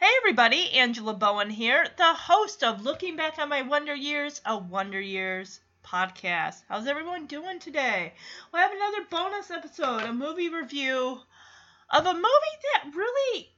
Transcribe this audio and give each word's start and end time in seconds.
Hey 0.00 0.12
everybody, 0.18 0.70
Angela 0.74 1.12
Bowen 1.12 1.50
here, 1.50 1.84
the 1.96 2.14
host 2.14 2.62
of 2.62 2.84
Looking 2.84 3.16
Back 3.16 3.36
on 3.36 3.48
My 3.48 3.62
Wonder 3.62 3.96
Years, 3.96 4.40
a 4.46 4.56
Wonder 4.56 5.00
Years 5.00 5.58
podcast. 5.84 6.62
How's 6.68 6.86
everyone 6.86 7.26
doing 7.26 7.58
today? 7.58 8.12
We 8.54 8.60
have 8.60 8.70
another 8.70 9.08
bonus 9.10 9.50
episode, 9.50 10.04
a 10.04 10.12
movie 10.12 10.50
review 10.50 11.18
of 11.90 12.06
a 12.06 12.14
movie 12.14 12.58
that 12.62 12.94
really 12.94 13.50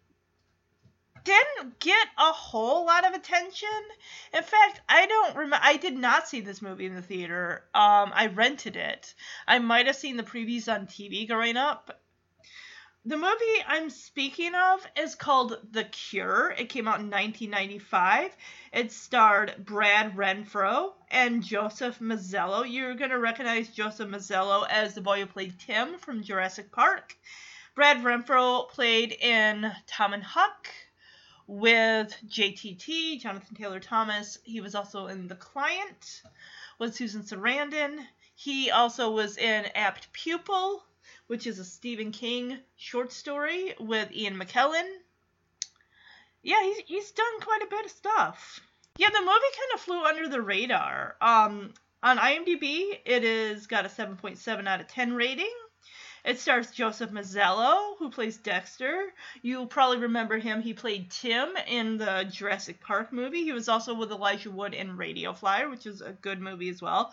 didn't 1.25 1.79
get 1.79 2.09
a 2.17 2.33
whole 2.33 2.87
lot 2.87 3.07
of 3.07 3.13
attention. 3.13 3.69
In 4.33 4.43
fact, 4.43 4.81
I 4.89 5.05
don't 5.05 5.37
remember. 5.37 5.61
I 5.63 5.77
did 5.77 5.99
not 5.99 6.27
see 6.27 6.41
this 6.41 6.63
movie 6.63 6.87
in 6.87 6.95
the 6.95 7.03
theater. 7.03 7.65
Um, 7.75 8.13
I 8.15 8.31
rented 8.35 8.77
it. 8.77 9.15
I 9.47 9.59
might 9.59 9.89
have 9.89 9.97
seen 9.97 10.17
the 10.17 10.23
previews 10.23 10.73
on 10.73 10.87
TV 10.87 11.29
growing 11.29 11.59
up, 11.59 12.00
the 13.07 13.17
movie 13.17 13.65
I'm 13.67 13.89
speaking 13.89 14.55
of 14.55 14.87
is 14.95 15.15
called 15.15 15.57
The 15.73 15.85
Cure. 15.85 16.55
It 16.59 16.69
came 16.69 16.87
out 16.87 17.01
in 17.01 17.09
1995. 17.09 18.37
It 18.75 18.93
starred 18.93 19.55
Brad 19.59 20.15
Renfro 20.15 20.93
and 21.11 21.43
Joseph 21.43 21.99
Mazzello. 22.01 22.71
You're 22.71 22.95
going 22.95 23.11
to 23.11 23.19
recognize 23.19 23.69
Joseph 23.69 24.11
Mazzello 24.11 24.67
as 24.69 24.95
the 24.95 25.01
boy 25.01 25.21
who 25.21 25.27
played 25.27 25.59
Tim 25.59 25.97
from 25.97 26.23
Jurassic 26.23 26.71
Park. 26.73 27.17
Brad 27.75 28.05
Renfro 28.05 28.69
played 28.69 29.13
in 29.13 29.73
Tom 29.87 30.13
and 30.13 30.23
Huck 30.23 30.69
with 31.47 32.15
JTT, 32.29 33.19
Jonathan 33.23 33.57
Taylor 33.57 33.81
Thomas. 33.81 34.39
He 34.45 34.61
was 34.61 34.75
also 34.75 35.07
in 35.07 35.27
The 35.27 35.37
Client 35.37 36.23
with 36.79 36.95
Susan 36.95 37.23
Sarandon. 37.23 38.05
He 38.35 38.71
also 38.71 39.11
was 39.11 39.39
in 39.39 39.65
Apt 39.75 40.13
Pupil 40.13 40.85
which 41.31 41.47
is 41.47 41.61
a 41.61 41.65
Stephen 41.65 42.11
King 42.11 42.59
short 42.77 43.13
story 43.13 43.73
with 43.79 44.11
Ian 44.11 44.37
McKellen. 44.37 44.89
Yeah, 46.43 46.61
he's, 46.61 46.79
he's 46.87 47.11
done 47.13 47.41
quite 47.41 47.63
a 47.63 47.71
bit 47.71 47.85
of 47.85 47.91
stuff. 47.93 48.59
Yeah, 48.99 49.11
the 49.11 49.21
movie 49.21 49.31
kind 49.31 49.75
of 49.75 49.81
flew 49.81 50.03
under 50.03 50.29
the 50.29 50.43
radar. 50.43 51.15
Um, 51.21 51.73
on 52.03 52.19
IMDb, 52.19 52.99
it 53.05 53.23
is 53.23 53.69
got 53.69 53.87
a 53.87 53.89
7.7 53.89 54.67
out 54.67 54.81
of 54.81 54.89
10 54.89 55.15
rating. 55.15 55.53
It 56.25 56.41
stars 56.41 56.73
Joseph 56.73 57.13
Mazzello, 57.13 57.97
who 58.01 58.11
plays 58.11 58.37
Dexter. 58.37 59.15
You'll 59.41 59.69
probably 59.69 59.99
remember 59.99 60.37
him. 60.37 60.61
He 60.61 60.75
played 60.75 61.13
Tim 61.13 61.57
in 61.69 61.97
the 61.97 62.27
Jurassic 62.29 62.81
Park 62.81 63.13
movie. 63.13 63.45
He 63.45 63.53
was 63.53 63.69
also 63.69 63.95
with 63.95 64.11
Elijah 64.11 64.51
Wood 64.51 64.75
in 64.75 64.97
Radio 64.97 65.33
Flyer, 65.33 65.71
which 65.71 65.87
is 65.87 66.01
a 66.01 66.11
good 66.11 66.41
movie 66.41 66.71
as 66.71 66.83
well. 66.83 67.13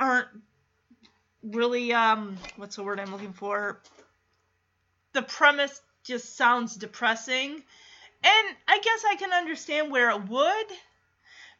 aren't 0.00 0.28
really 1.44 1.92
um 1.92 2.36
what's 2.56 2.74
the 2.74 2.82
word 2.82 2.98
I'm 2.98 3.12
looking 3.12 3.32
for? 3.32 3.80
The 5.12 5.22
premise 5.22 5.80
just 6.02 6.36
sounds 6.36 6.74
depressing. 6.74 7.52
And 8.24 8.56
I 8.66 8.80
guess 8.82 9.04
I 9.08 9.14
can 9.14 9.32
understand 9.32 9.92
where 9.92 10.10
it 10.10 10.28
would 10.28 10.66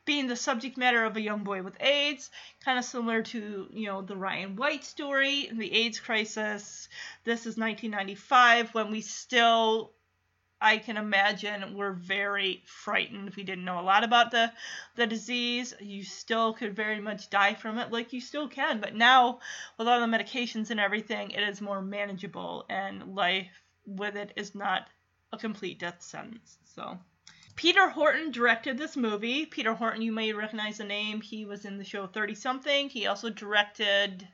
being 0.09 0.27
the 0.27 0.37
subject 0.37 0.79
matter 0.79 1.05
of 1.05 1.19
a 1.19 1.21
young 1.21 1.45
boy 1.45 1.63
with 1.63 1.77
AIDS, 1.83 2.31
kind 2.65 2.79
of 2.79 2.85
similar 2.87 3.23
to, 3.23 3.69
you 3.71 3.87
know, 3.87 4.01
the 4.01 4.17
Ryan 4.17 4.57
White 4.57 4.83
story, 4.83 5.47
and 5.49 5.61
the 5.61 5.71
AIDS 5.71 6.01
crisis. 6.01 6.89
This 7.25 7.41
is 7.41 7.59
1995 7.59 8.73
when 8.73 8.91
we 8.91 9.03
still 9.03 9.93
I 10.63 10.79
can 10.79 10.97
imagine 10.97 11.77
were 11.77 11.93
very 11.93 12.63
frightened. 12.65 13.35
We 13.37 13.43
didn't 13.43 13.67
know 13.67 13.81
a 13.81 13.83
lot 13.83 14.03
about 14.03 14.31
the 14.31 14.51
the 14.97 15.07
disease. 15.07 15.75
You 15.79 16.03
still 16.05 16.55
could 16.55 16.75
very 16.75 17.01
much 17.01 17.29
die 17.29 17.53
from 17.53 17.77
it, 17.77 17.93
like 17.93 18.15
you 18.15 18.23
still 18.23 18.49
can. 18.49 18.81
But 18.81 18.95
now, 18.95 19.41
with 19.77 19.89
all 19.89 20.01
the 20.01 20.07
medications 20.07 20.71
and 20.71 20.81
everything, 20.81 21.33
it 21.33 21.43
is 21.43 21.61
more 21.61 21.83
manageable, 21.83 22.65
and 22.71 23.15
life 23.15 23.53
with 23.85 24.17
it 24.17 24.33
is 24.37 24.55
not 24.55 24.89
a 25.35 25.37
complete 25.37 25.79
death 25.79 26.01
sentence. 26.01 26.57
So. 26.65 26.99
Peter 27.59 27.89
Horton 27.89 28.31
directed 28.31 28.79
this 28.79 28.97
movie. 28.97 29.45
Peter 29.45 29.75
Horton, 29.75 30.01
you 30.01 30.13
may 30.13 30.33
recognize 30.33 30.79
the 30.79 30.85
name. 30.85 31.21
He 31.21 31.45
was 31.45 31.65
in 31.65 31.77
the 31.77 31.83
show 31.83 32.07
30 32.07 32.37
something. 32.37 32.89
He 32.89 33.09
also 33.09 33.31
directed 33.31 34.29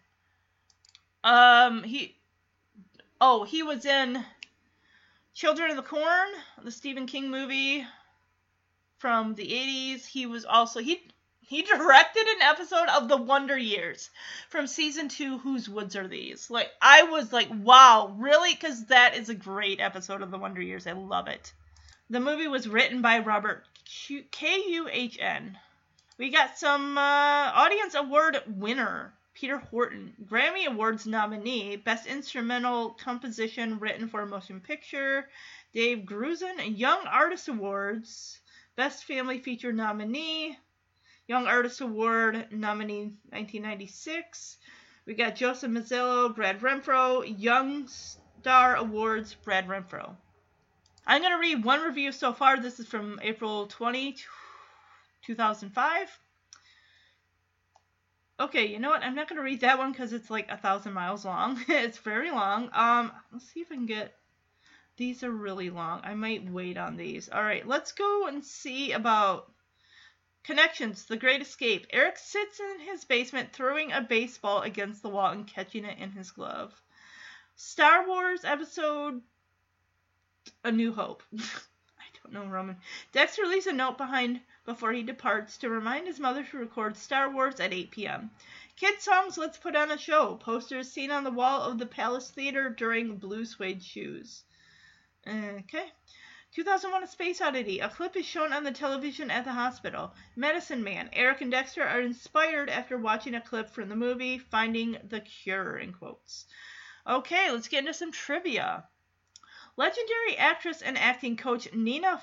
um 1.25 1.83
he 1.85 2.19
oh, 3.23 3.45
he 3.45 3.63
was 3.63 3.87
in 3.87 4.23
Children 5.33 5.71
of 5.71 5.77
the 5.77 5.83
Corn, 5.83 6.29
the 6.63 6.71
Stephen 6.71 7.07
King 7.07 7.31
movie 7.31 7.87
from 8.99 9.35
the 9.35 9.47
80s. 9.47 10.05
He 10.05 10.27
was 10.27 10.45
also 10.45 10.81
he 10.81 11.01
he 11.41 11.63
directed 11.63 12.27
an 12.27 12.43
episode 12.43 12.89
of 12.91 13.09
The 13.09 13.17
Wonder 13.17 13.57
Years 13.57 14.11
from 14.51 14.67
season 14.67 15.09
2 15.09 15.39
Whose 15.39 15.67
Woods 15.67 15.97
Are 15.97 16.09
These? 16.09 16.51
Like 16.51 16.71
I 16.83 17.05
was 17.05 17.33
like, 17.33 17.49
"Wow, 17.51 18.15
really?" 18.19 18.55
cuz 18.55 18.85
that 18.89 19.17
is 19.17 19.31
a 19.31 19.35
great 19.35 19.81
episode 19.81 20.21
of 20.21 20.31
The 20.31 20.37
Wonder 20.37 20.61
Years. 20.61 20.87
I 20.87 20.93
love 20.93 21.27
it. 21.29 21.55
The 22.11 22.21
movie 22.21 22.49
was 22.49 22.69
written 22.69 23.01
by 23.01 23.21
Robert 23.21 23.67
K-U-H-N. 23.87 25.59
We 26.19 26.29
got 26.29 26.59
some 26.59 26.99
uh, 26.99 27.01
Audience 27.55 27.95
Award 27.95 28.43
winner, 28.47 29.15
Peter 29.33 29.57
Horton. 29.57 30.15
Grammy 30.23 30.67
Awards 30.67 31.07
nominee, 31.07 31.77
Best 31.77 32.07
Instrumental 32.07 32.91
Composition 32.91 33.79
Written 33.79 34.09
for 34.09 34.21
a 34.21 34.27
Motion 34.27 34.61
Picture, 34.61 35.31
Dave 35.73 36.05
Grusin. 36.05 36.77
Young 36.77 37.07
Artist 37.07 37.49
Awards, 37.49 38.39
Best 38.77 39.05
Family 39.05 39.39
Feature 39.39 39.73
nominee, 39.73 40.59
Young 41.27 41.47
Artist 41.47 41.81
Award 41.81 42.49
nominee 42.51 43.15
1996. 43.31 44.59
We 45.07 45.15
got 45.15 45.37
Joseph 45.37 45.71
Mazzello, 45.71 46.35
Brad 46.35 46.61
Renfro, 46.61 47.25
Young 47.39 47.89
Star 47.89 48.77
Awards, 48.77 49.33
Brad 49.33 49.67
Renfro. 49.69 50.17
I'm 51.07 51.21
going 51.21 51.33
to 51.33 51.39
read 51.39 51.65
one 51.65 51.83
review 51.83 52.13
so 52.13 52.33
far. 52.33 52.59
This 52.59 52.81
is 52.81 52.87
from 52.87 53.21
April 53.23 53.67
20, 53.67 54.17
2005. 55.23 56.19
Okay, 58.41 58.67
you 58.67 58.79
know 58.79 58.89
what? 58.89 59.03
I'm 59.03 59.15
not 59.15 59.29
going 59.29 59.37
to 59.37 59.45
read 59.45 59.61
that 59.61 59.79
one 59.79 59.93
because 59.93 60.13
it's 60.13 60.31
like 60.31 60.51
a 60.51 60.57
thousand 60.57 60.95
miles 60.95 61.25
long. 61.25 61.63
it's 61.69 61.99
very 61.99 62.31
long. 62.31 62.71
Um, 62.73 63.13
let's 63.33 63.53
see 63.53 63.61
if 63.61 63.71
I 63.71 63.75
can 63.75 63.87
get. 63.87 64.15
These 64.97 65.23
are 65.23 65.31
really 65.31 65.71
long. 65.71 66.01
I 66.05 66.15
might 66.15 66.51
wait 66.51 66.79
on 66.79 66.97
these. 66.97 67.29
All 67.29 67.43
right, 67.43 67.67
let's 67.67 67.93
go 67.93 68.27
and 68.27 68.45
see 68.45 68.93
about 68.93 69.53
Connections, 70.45 71.05
The 71.05 71.17
Great 71.17 71.43
Escape. 71.43 71.87
Eric 71.91 72.19
sits 72.19 72.61
in 72.61 72.81
his 72.81 73.05
basement 73.05 73.53
throwing 73.53 73.93
a 73.93 74.01
baseball 74.01 74.63
against 74.63 75.03
the 75.03 75.09
wall 75.09 75.33
and 75.33 75.47
catching 75.47 75.85
it 75.85 75.99
in 75.99 76.13
his 76.13 76.31
glove. 76.31 76.73
Star 77.57 78.07
Wars 78.07 78.45
Episode 78.45 79.23
A 80.63 80.71
New 80.71 80.93
Hope. 80.93 81.23
I 81.39 82.05
don't 82.23 82.33
know, 82.33 82.47
Roman. 82.47 82.77
Dexter 83.13 83.47
leaves 83.47 83.67
a 83.67 83.73
note 83.73 83.97
behind 83.97 84.41
before 84.65 84.93
he 84.93 85.03
departs 85.03 85.59
to 85.59 85.69
remind 85.69 86.07
his 86.07 86.21
mother 86.21 86.45
to 86.45 86.59
record 86.59 86.97
Star 86.97 87.31
Wars 87.31 87.61
at 87.61 87.73
8 87.73 87.91
p.m. 87.91 88.31
Kid 88.77 89.01
songs 89.01 89.39
Let's 89.39 89.59
Put 89.59 89.77
on 89.77 89.91
a 89.91 89.97
Show. 89.99 90.37
Posters 90.37 90.91
seen 90.91 91.11
on 91.11 91.25
the 91.25 91.31
wall 91.31 91.63
of 91.63 91.79
the 91.79 91.87
Palace 91.87 92.31
Theater 92.31 92.69
during 92.69 93.17
Blue 93.17 93.45
Suede 93.45 93.83
Shoes. 93.83 94.45
Okay. 95.27 95.93
2001 96.53 97.03
A 97.03 97.07
Space 97.07 97.41
Oddity. 97.41 97.81
A 97.81 97.89
clip 97.89 98.15
is 98.17 98.27
shown 98.27 98.53
on 98.53 98.65
the 98.65 98.71
television 98.71 99.31
at 99.31 99.45
the 99.45 99.53
hospital. 99.53 100.15
Medicine 100.37 100.85
Man. 100.85 101.09
Eric 101.13 101.41
and 101.41 101.51
Dexter 101.51 101.83
are 101.83 102.01
inspired 102.01 102.71
after 102.71 102.97
watching 102.97 103.35
a 103.35 103.41
clip 103.41 103.71
from 103.71 103.89
the 103.89 103.97
movie 103.97 104.39
Finding 104.39 104.99
the 105.09 105.21
Cure, 105.21 105.79
in 105.79 105.93
quotes. 105.93 106.47
Okay, 107.07 107.51
let's 107.51 107.69
get 107.69 107.81
into 107.81 107.95
some 107.95 108.13
trivia. 108.13 108.89
Legendary 109.77 110.37
actress 110.39 110.83
and 110.83 110.97
acting 110.97 111.37
coach 111.37 111.73
Nina 111.73 112.23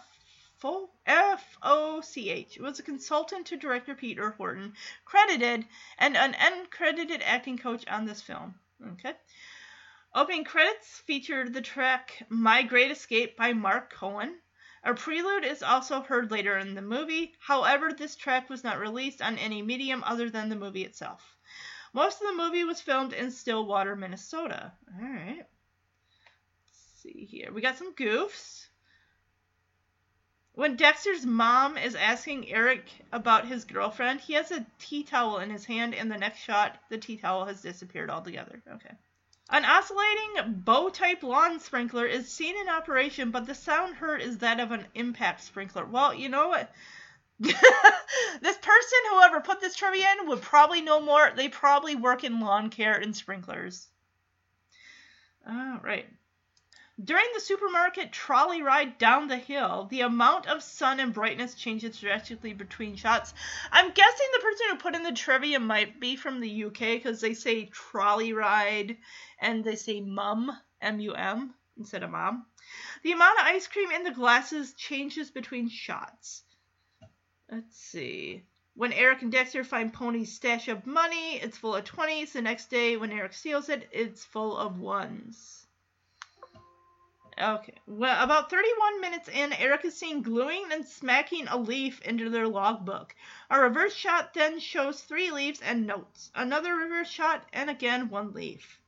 F 1.08 1.58
O 1.64 2.02
C 2.02 2.30
H 2.30 2.60
was 2.60 2.80
a 2.80 2.84
consultant 2.84 3.48
to 3.48 3.58
director 3.58 3.96
Peter 3.96 4.32
Horton, 4.32 4.74
credited, 5.06 5.66
and 5.98 6.16
an 6.16 6.34
uncredited 6.34 7.22
acting 7.26 7.58
coach 7.58 7.84
on 7.88 8.06
this 8.06 8.22
film. 8.22 8.56
Okay. 8.94 9.14
Opening 10.14 10.44
credits 10.44 11.02
featured 11.08 11.54
the 11.54 11.62
track 11.62 12.24
My 12.30 12.64
Great 12.64 12.92
Escape 12.92 13.36
by 13.36 13.54
Mark 13.54 13.92
Cohen. 13.94 14.36
A 14.84 14.94
prelude 14.94 15.46
is 15.46 15.64
also 15.64 16.02
heard 16.02 16.32
later 16.32 16.58
in 16.58 16.76
the 16.76 16.82
movie. 16.82 17.34
However, 17.40 17.92
this 17.92 18.16
track 18.16 18.50
was 18.50 18.64
not 18.64 18.80
released 18.80 19.22
on 19.22 19.38
any 19.38 19.62
medium 19.62 20.04
other 20.06 20.30
than 20.30 20.50
the 20.50 20.56
movie 20.56 20.84
itself. 20.84 21.38
Most 21.94 22.22
of 22.22 22.28
the 22.28 22.44
movie 22.44 22.64
was 22.64 22.82
filmed 22.82 23.14
in 23.14 23.32
Stillwater, 23.32 23.96
Minnesota. 23.96 24.74
All 25.00 25.10
right. 25.10 25.46
See 27.02 27.26
here. 27.26 27.52
We 27.52 27.62
got 27.62 27.78
some 27.78 27.96
goofs. 27.96 28.68
When 30.54 30.76
Dexter's 30.76 31.26
mom 31.26 31.78
is 31.78 31.96
asking 31.96 32.52
Eric 32.52 32.86
about 33.12 33.48
his 33.48 33.66
girlfriend, 33.66 34.22
he 34.22 34.34
has 34.34 34.52
a 34.52 34.66
tea 34.78 35.04
towel 35.04 35.40
in 35.40 35.50
his 35.50 35.66
hand. 35.66 35.96
and 35.96 36.12
the 36.12 36.18
next 36.18 36.42
shot, 36.42 36.78
the 36.90 37.00
tea 37.00 37.18
towel 37.18 37.46
has 37.46 37.62
disappeared 37.62 38.12
altogether. 38.12 38.62
Okay. 38.70 38.94
An 39.50 39.66
oscillating 39.66 40.62
bow 40.64 40.90
type 40.90 41.24
lawn 41.24 41.60
sprinkler 41.60 42.06
is 42.06 42.32
seen 42.32 42.56
in 42.56 42.70
operation, 42.70 43.32
but 43.32 43.48
the 43.48 43.56
sound 43.56 43.96
heard 43.96 44.22
is 44.22 44.38
that 44.38 44.60
of 44.60 44.72
an 44.72 44.86
impact 44.94 45.42
sprinkler. 45.42 45.86
Well, 45.86 46.14
you 46.14 46.30
know 46.30 46.50
what? 46.50 46.72
this 47.40 47.56
person, 48.58 49.00
whoever 49.10 49.42
put 49.42 49.60
this 49.60 49.76
trivia 49.76 50.06
in, 50.20 50.28
would 50.28 50.42
probably 50.42 50.82
know 50.82 51.02
more. 51.02 51.32
They 51.36 51.50
probably 51.50 51.96
work 51.96 52.24
in 52.24 52.40
lawn 52.40 52.70
care 52.70 52.96
and 52.96 53.16
sprinklers. 53.16 53.88
All 55.48 55.80
right. 55.82 56.08
During 57.04 57.26
the 57.34 57.40
supermarket 57.40 58.12
trolley 58.12 58.62
ride 58.62 58.98
down 58.98 59.28
the 59.28 59.38
hill, 59.38 59.88
the 59.90 60.02
amount 60.02 60.48
of 60.48 60.62
sun 60.62 61.00
and 61.00 61.14
brightness 61.14 61.56
changes 61.56 62.00
drastically 62.00 62.54
between 62.54 62.98
shots. 62.98 63.34
I'm 63.72 63.92
guessing 63.92 64.28
the 64.34 64.40
person 64.42 64.68
who 64.70 64.76
put 64.76 64.96
in 64.96 65.04
the 65.04 65.14
trivia 65.14 65.60
might 65.60 66.00
be 66.02 66.18
from 66.18 66.42
the 66.42 66.66
UK 66.66 66.80
because 66.80 67.22
they 67.22 67.34
say 67.34 67.68
trolley 67.68 68.34
ride 68.34 68.98
and 69.40 69.64
they 69.64 69.78
say 69.78 70.02
mum, 70.02 70.52
M 70.82 71.00
U 71.00 71.14
M, 71.14 71.56
instead 71.78 72.04
of 72.04 72.12
mom. 72.12 72.46
The 73.04 73.14
amount 73.14 73.40
of 73.40 73.46
ice 73.46 73.68
cream 73.68 73.90
in 73.92 74.04
the 74.04 74.12
glasses 74.12 74.74
changes 74.74 75.32
between 75.32 75.70
shots. 75.70 76.44
Let's 77.50 77.78
see. 77.78 78.44
When 78.76 78.94
Eric 78.94 79.22
and 79.22 79.32
Dexter 79.32 79.64
find 79.64 79.94
Pony's 79.94 80.34
stash 80.34 80.68
of 80.68 80.86
money, 80.86 81.36
it's 81.38 81.58
full 81.58 81.76
of 81.76 81.86
20s. 81.86 82.34
The 82.34 82.42
next 82.42 82.70
day, 82.70 82.98
when 82.98 83.12
Eric 83.12 83.34
steals 83.34 83.70
it, 83.70 83.90
it's 83.92 84.24
full 84.24 84.56
of 84.58 84.80
ones. 84.80 85.61
Okay. 87.40 87.74
Well, 87.88 88.24
about 88.24 88.50
31 88.50 89.02
minutes 89.02 89.30
in, 89.30 89.54
Eric 89.54 89.86
is 89.86 89.98
seen 89.98 90.22
gluing 90.22 90.72
and 90.72 90.86
smacking 90.86 91.48
a 91.48 91.58
leaf 91.58 92.02
into 92.02 92.30
their 92.30 92.48
logbook. 92.48 93.16
A 93.50 93.60
reverse 93.60 93.96
shot 93.96 94.34
then 94.34 94.60
shows 94.60 95.02
three 95.02 95.32
leaves 95.32 95.62
and 95.62 95.88
notes. 95.88 96.32
Another 96.36 96.76
reverse 96.76 97.10
shot, 97.10 97.46
and 97.54 97.70
again 97.70 98.10
one 98.10 98.34
leaf. 98.34 98.80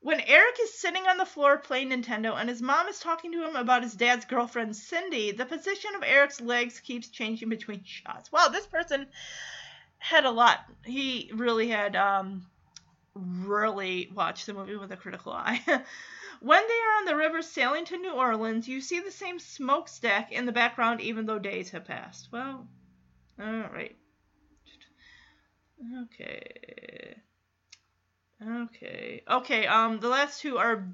When 0.00 0.20
Eric 0.20 0.56
is 0.62 0.78
sitting 0.78 1.06
on 1.06 1.18
the 1.18 1.26
floor 1.26 1.58
playing 1.58 1.90
Nintendo 1.90 2.38
and 2.38 2.48
his 2.48 2.62
mom 2.62 2.86
is 2.88 3.00
talking 3.00 3.32
to 3.32 3.44
him 3.44 3.56
about 3.56 3.82
his 3.82 3.94
dad's 3.94 4.24
girlfriend 4.24 4.76
Cindy, 4.76 5.32
the 5.32 5.44
position 5.44 5.94
of 5.94 6.02
Eric's 6.02 6.40
legs 6.40 6.80
keeps 6.80 7.08
changing 7.08 7.48
between 7.48 7.82
shots. 7.84 8.30
Wow, 8.30 8.48
this 8.48 8.66
person 8.66 9.08
had 9.98 10.24
a 10.24 10.30
lot. 10.30 10.60
He 10.84 11.30
really 11.34 11.68
had 11.68 11.96
um 11.96 12.46
really 13.14 14.10
watched 14.14 14.46
the 14.46 14.54
movie 14.54 14.76
with 14.76 14.92
a 14.92 14.96
critical 14.96 15.32
eye. 15.32 15.60
When 16.40 16.62
they 16.66 16.74
are 16.74 16.98
on 16.98 17.04
the 17.06 17.16
river 17.16 17.42
sailing 17.42 17.84
to 17.86 17.98
New 17.98 18.12
Orleans, 18.12 18.68
you 18.68 18.80
see 18.80 19.00
the 19.00 19.10
same 19.10 19.40
smokestack 19.40 20.30
in 20.30 20.46
the 20.46 20.52
background 20.52 21.00
even 21.00 21.26
though 21.26 21.38
days 21.38 21.70
have 21.70 21.84
passed. 21.84 22.28
Well, 22.30 22.68
alright. 23.40 23.96
Okay. 26.04 27.16
Okay. 28.40 29.22
Okay, 29.28 29.66
um, 29.66 29.98
the 29.98 30.08
last 30.08 30.40
two 30.40 30.58
are 30.58 30.88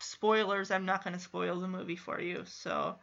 spoilers. 0.00 0.70
I'm 0.70 0.84
not 0.84 1.02
going 1.02 1.14
to 1.14 1.20
spoil 1.20 1.60
the 1.60 1.68
movie 1.68 1.96
for 1.96 2.20
you, 2.20 2.44
so. 2.44 2.96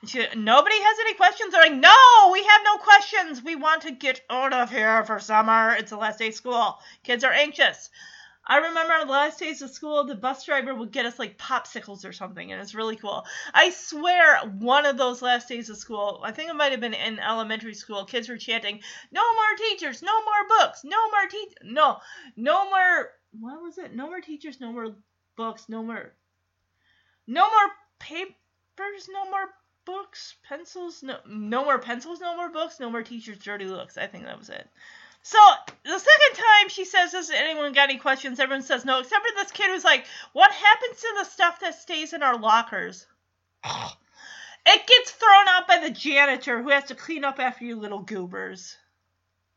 She, 0.05 0.25
Nobody 0.35 0.75
has 0.79 0.97
any 1.01 1.13
questions. 1.15 1.51
They're 1.51 1.61
like, 1.61 1.73
no, 1.73 2.29
we 2.31 2.43
have 2.43 2.61
no 2.63 2.77
questions. 2.77 3.43
We 3.43 3.55
want 3.55 3.81
to 3.83 3.91
get 3.91 4.21
out 4.29 4.53
of 4.53 4.69
here 4.69 5.03
for 5.03 5.19
summer. 5.19 5.75
It's 5.77 5.89
the 5.89 5.97
last 5.97 6.19
day 6.19 6.29
of 6.29 6.35
school. 6.35 6.79
Kids 7.03 7.23
are 7.23 7.33
anxious. 7.33 7.89
I 8.49 8.57
remember 8.57 8.93
on 8.93 9.05
the 9.05 9.13
last 9.13 9.37
days 9.37 9.61
of 9.61 9.69
school, 9.69 10.05
the 10.05 10.15
bus 10.15 10.43
driver 10.43 10.73
would 10.73 10.91
get 10.91 11.05
us 11.05 11.19
like 11.19 11.37
popsicles 11.37 12.03
or 12.03 12.11
something, 12.11 12.51
and 12.51 12.59
it's 12.59 12.73
really 12.73 12.95
cool. 12.95 13.23
I 13.53 13.69
swear, 13.69 14.39
one 14.39 14.87
of 14.87 14.97
those 14.97 15.21
last 15.21 15.47
days 15.47 15.69
of 15.69 15.77
school, 15.77 16.21
I 16.23 16.31
think 16.31 16.49
it 16.49 16.55
might 16.55 16.71
have 16.71 16.81
been 16.81 16.95
in 16.95 17.19
elementary 17.19 17.75
school, 17.75 18.05
kids 18.05 18.27
were 18.27 18.37
chanting, 18.37 18.81
"No 19.11 19.21
more 19.35 19.55
teachers, 19.55 20.01
no 20.01 20.23
more 20.23 20.47
books, 20.47 20.83
no 20.83 20.97
more 21.11 21.27
teach, 21.29 21.53
no, 21.61 21.99
no 22.35 22.67
more. 22.71 23.11
What 23.39 23.61
was 23.61 23.77
it? 23.77 23.93
No 23.93 24.07
more 24.07 24.19
teachers, 24.19 24.59
no 24.59 24.71
more 24.71 24.95
books, 25.35 25.69
no 25.69 25.83
more, 25.83 26.15
no 27.27 27.47
more 27.47 27.71
papers, 27.99 29.07
no 29.09 29.29
more 29.29 29.53
books, 29.89 30.35
pencils, 30.47 31.01
no, 31.01 31.17
no 31.27 31.65
more 31.65 31.79
pencils, 31.79 32.19
no 32.19 32.35
more 32.35 32.49
books, 32.49 32.79
no 32.79 32.91
more 32.91 33.01
teachers' 33.01 33.39
dirty 33.39 33.65
looks. 33.65 33.97
I 33.97 34.05
think 34.05 34.25
that 34.25 34.37
was 34.37 34.49
it. 34.49 34.69
So 35.23 35.39
the 35.83 35.97
second 35.97 36.35
time 36.35 36.69
she 36.69 36.85
says, 36.85 37.11
"Does 37.11 37.31
anyone 37.31 37.73
got 37.73 37.89
any 37.89 37.97
questions?" 37.97 38.39
Everyone 38.39 38.61
says 38.61 38.85
no, 38.85 38.99
except 38.99 39.25
for 39.25 39.33
this 39.35 39.51
kid 39.51 39.71
who's 39.71 39.83
like, 39.83 40.05
"What 40.33 40.51
happens 40.51 41.01
to 41.01 41.15
the 41.17 41.25
stuff 41.25 41.59
that 41.61 41.81
stays 41.81 42.13
in 42.13 42.21
our 42.21 42.37
lockers?" 42.37 43.07
it 43.63 44.87
gets 44.87 45.11
thrown 45.11 45.47
out 45.47 45.67
by 45.67 45.79
the 45.79 45.89
janitor 45.89 46.61
who 46.61 46.69
has 46.69 46.83
to 46.85 46.95
clean 46.95 47.25
up 47.25 47.39
after 47.39 47.65
you 47.65 47.75
little 47.75 48.03
goobers. 48.03 48.77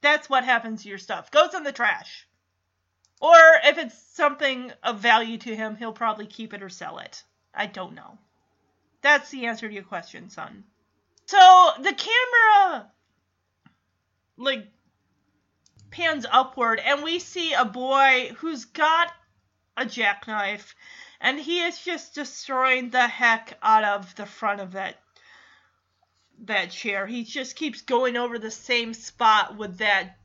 That's 0.01 0.31
what 0.31 0.45
happens 0.45 0.83
to 0.83 0.89
your 0.89 0.99
stuff. 0.99 1.31
Goes 1.31 1.53
in 1.53 1.62
the 1.62 1.73
trash. 1.73 2.27
Or 3.21 3.39
if 3.65 3.77
it's 3.77 3.97
something 4.15 4.73
of 4.83 4.99
value 4.99 5.37
to 5.39 5.55
him, 5.55 5.77
he'll 5.77 5.93
probably 5.93 6.27
keep 6.27 6.55
it 6.55 6.62
or 6.62 6.71
sell 6.71 6.99
it. 6.99 7.23
I 7.55 7.67
don't 7.67 7.95
know. 7.95 8.19
That's 9.03 9.31
the 9.31 9.47
answer 9.47 9.69
to 9.69 9.75
your 9.75 9.83
question, 9.83 10.31
son. 10.31 10.65
So 11.27 11.71
the 11.81 11.93
camera 11.93 12.91
like 14.37 14.67
pans 15.91 16.25
upward 16.31 16.81
and 16.81 17.03
we 17.03 17.19
see 17.19 17.53
a 17.53 17.65
boy 17.65 18.33
who's 18.39 18.65
got 18.65 19.13
a 19.77 19.85
jackknife 19.87 20.75
and 21.21 21.39
he 21.39 21.63
is 21.63 21.79
just 21.79 22.15
destroying 22.15 22.91
the 22.91 23.07
heck 23.07 23.59
out 23.63 23.85
of 23.85 24.15
the 24.17 24.27
front 24.27 24.61
of 24.61 24.73
that 24.73 24.97
that 26.45 26.71
chair. 26.71 27.07
He 27.07 27.25
just 27.25 27.55
keeps 27.55 27.83
going 27.83 28.17
over 28.17 28.39
the 28.39 28.51
same 28.51 28.95
spot 28.95 29.57
with 29.57 29.79
that 29.79 30.17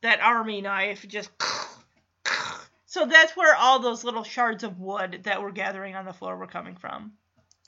that 0.00 0.20
army 0.20 0.60
knife 0.60 1.06
just 1.08 1.30
so 2.86 3.06
that's 3.06 3.36
where 3.36 3.54
all 3.54 3.78
those 3.78 4.04
little 4.04 4.24
shards 4.24 4.64
of 4.64 4.80
wood 4.80 5.20
that 5.24 5.42
were 5.42 5.52
gathering 5.52 5.94
on 5.94 6.04
the 6.04 6.12
floor 6.12 6.36
were 6.36 6.46
coming 6.46 6.76
from. 6.76 7.12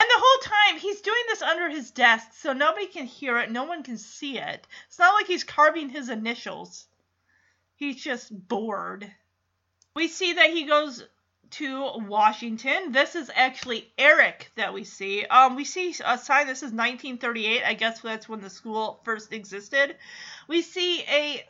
And 0.03 0.09
the 0.09 0.21
whole 0.21 0.41
time 0.41 0.79
he's 0.81 0.99
doing 0.99 1.23
this 1.29 1.41
under 1.41 1.69
his 1.69 1.91
desk 1.91 2.27
so 2.33 2.51
nobody 2.51 2.87
can 2.87 3.05
hear 3.05 3.37
it, 3.39 3.49
no 3.49 3.63
one 3.63 3.83
can 3.83 3.97
see 3.97 4.37
it. 4.37 4.67
It's 4.89 4.99
not 4.99 5.13
like 5.13 5.27
he's 5.27 5.45
carving 5.45 5.87
his 5.87 6.09
initials. 6.09 6.87
He's 7.77 8.03
just 8.03 8.29
bored. 8.49 9.09
We 9.95 10.09
see 10.09 10.33
that 10.33 10.49
he 10.49 10.65
goes 10.65 11.05
to 11.51 11.99
Washington. 11.99 12.91
This 12.91 13.15
is 13.15 13.31
actually 13.33 13.93
Eric 13.97 14.51
that 14.55 14.73
we 14.73 14.83
see. 14.83 15.23
Um, 15.23 15.55
we 15.55 15.63
see 15.63 15.95
a 16.03 16.17
sign. 16.17 16.47
This 16.47 16.63
is 16.63 16.73
1938. 16.73 17.63
I 17.63 17.73
guess 17.73 18.01
that's 18.01 18.27
when 18.27 18.41
the 18.41 18.49
school 18.49 18.99
first 19.05 19.31
existed. 19.31 19.95
We 20.49 20.63
see 20.63 21.03
a 21.03 21.45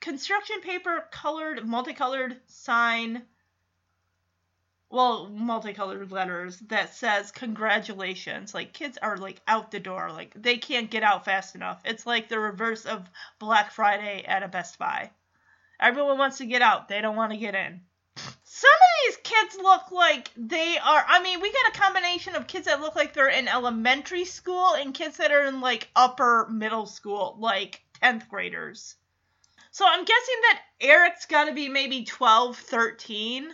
construction 0.00 0.62
paper 0.62 1.06
colored, 1.12 1.64
multicolored 1.64 2.40
sign. 2.48 3.22
Well, 4.90 5.28
multicolored 5.28 6.10
letters 6.10 6.58
that 6.68 6.94
says 6.94 7.30
congratulations. 7.30 8.54
Like 8.54 8.72
kids 8.72 8.98
are 8.98 9.16
like 9.16 9.40
out 9.46 9.70
the 9.70 9.80
door. 9.80 10.10
Like 10.10 10.32
they 10.34 10.56
can't 10.56 10.90
get 10.90 11.02
out 11.02 11.24
fast 11.24 11.54
enough. 11.54 11.80
It's 11.84 12.06
like 12.06 12.28
the 12.28 12.40
reverse 12.40 12.86
of 12.86 13.08
Black 13.38 13.70
Friday 13.72 14.24
at 14.24 14.42
a 14.42 14.48
Best 14.48 14.78
Buy. 14.78 15.10
Everyone 15.80 16.18
wants 16.18 16.38
to 16.38 16.46
get 16.46 16.62
out. 16.62 16.88
They 16.88 17.00
don't 17.00 17.16
want 17.16 17.32
to 17.32 17.38
get 17.38 17.54
in 17.54 17.82
some 18.42 18.70
of 18.70 19.06
these 19.06 19.16
kids 19.22 19.56
look 19.62 19.92
like 19.92 20.30
they 20.36 20.78
are 20.78 21.04
i 21.06 21.22
mean 21.22 21.40
we 21.40 21.52
got 21.52 21.74
a 21.74 21.78
combination 21.78 22.34
of 22.34 22.46
kids 22.46 22.66
that 22.66 22.80
look 22.80 22.96
like 22.96 23.12
they're 23.12 23.28
in 23.28 23.46
elementary 23.46 24.24
school 24.24 24.74
and 24.74 24.94
kids 24.94 25.18
that 25.18 25.30
are 25.30 25.44
in 25.44 25.60
like 25.60 25.88
upper 25.94 26.48
middle 26.50 26.86
school 26.86 27.36
like 27.38 27.82
10th 28.02 28.28
graders 28.28 28.96
so 29.70 29.84
i'm 29.86 30.04
guessing 30.04 30.34
that 30.42 30.62
eric's 30.80 31.26
got 31.26 31.44
to 31.44 31.52
be 31.52 31.68
maybe 31.68 32.04
12 32.04 32.56
13 32.56 33.48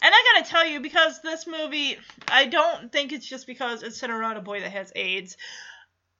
and 0.00 0.14
i 0.14 0.32
gotta 0.34 0.48
tell 0.48 0.66
you 0.66 0.80
because 0.80 1.20
this 1.22 1.46
movie 1.46 1.96
i 2.28 2.46
don't 2.46 2.92
think 2.92 3.12
it's 3.12 3.26
just 3.26 3.46
because 3.46 3.82
it's 3.82 3.98
centered 3.98 4.18
around 4.18 4.36
a 4.36 4.40
boy 4.42 4.60
that 4.60 4.72
has 4.72 4.92
aids 4.94 5.36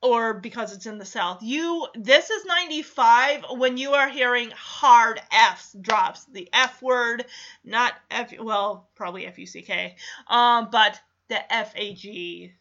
or 0.04 0.34
because 0.34 0.74
it's 0.74 0.84
in 0.84 0.98
the 0.98 1.04
South. 1.06 1.42
You 1.42 1.86
this 1.94 2.28
is 2.28 2.44
95 2.44 3.46
when 3.52 3.78
you 3.78 3.92
are 3.92 4.10
hearing 4.10 4.50
hard 4.50 5.18
F's 5.32 5.72
drops. 5.80 6.26
The 6.26 6.46
F 6.52 6.82
word, 6.82 7.24
not 7.64 7.94
F 8.10 8.38
well, 8.38 8.90
probably 8.96 9.26
F 9.26 9.38
U 9.38 9.46
C 9.46 9.62
K. 9.62 9.96
Um, 10.28 10.68
but 10.70 11.00
the 11.28 11.52
F 11.52 11.72
A 11.74 11.94
G 11.94 12.52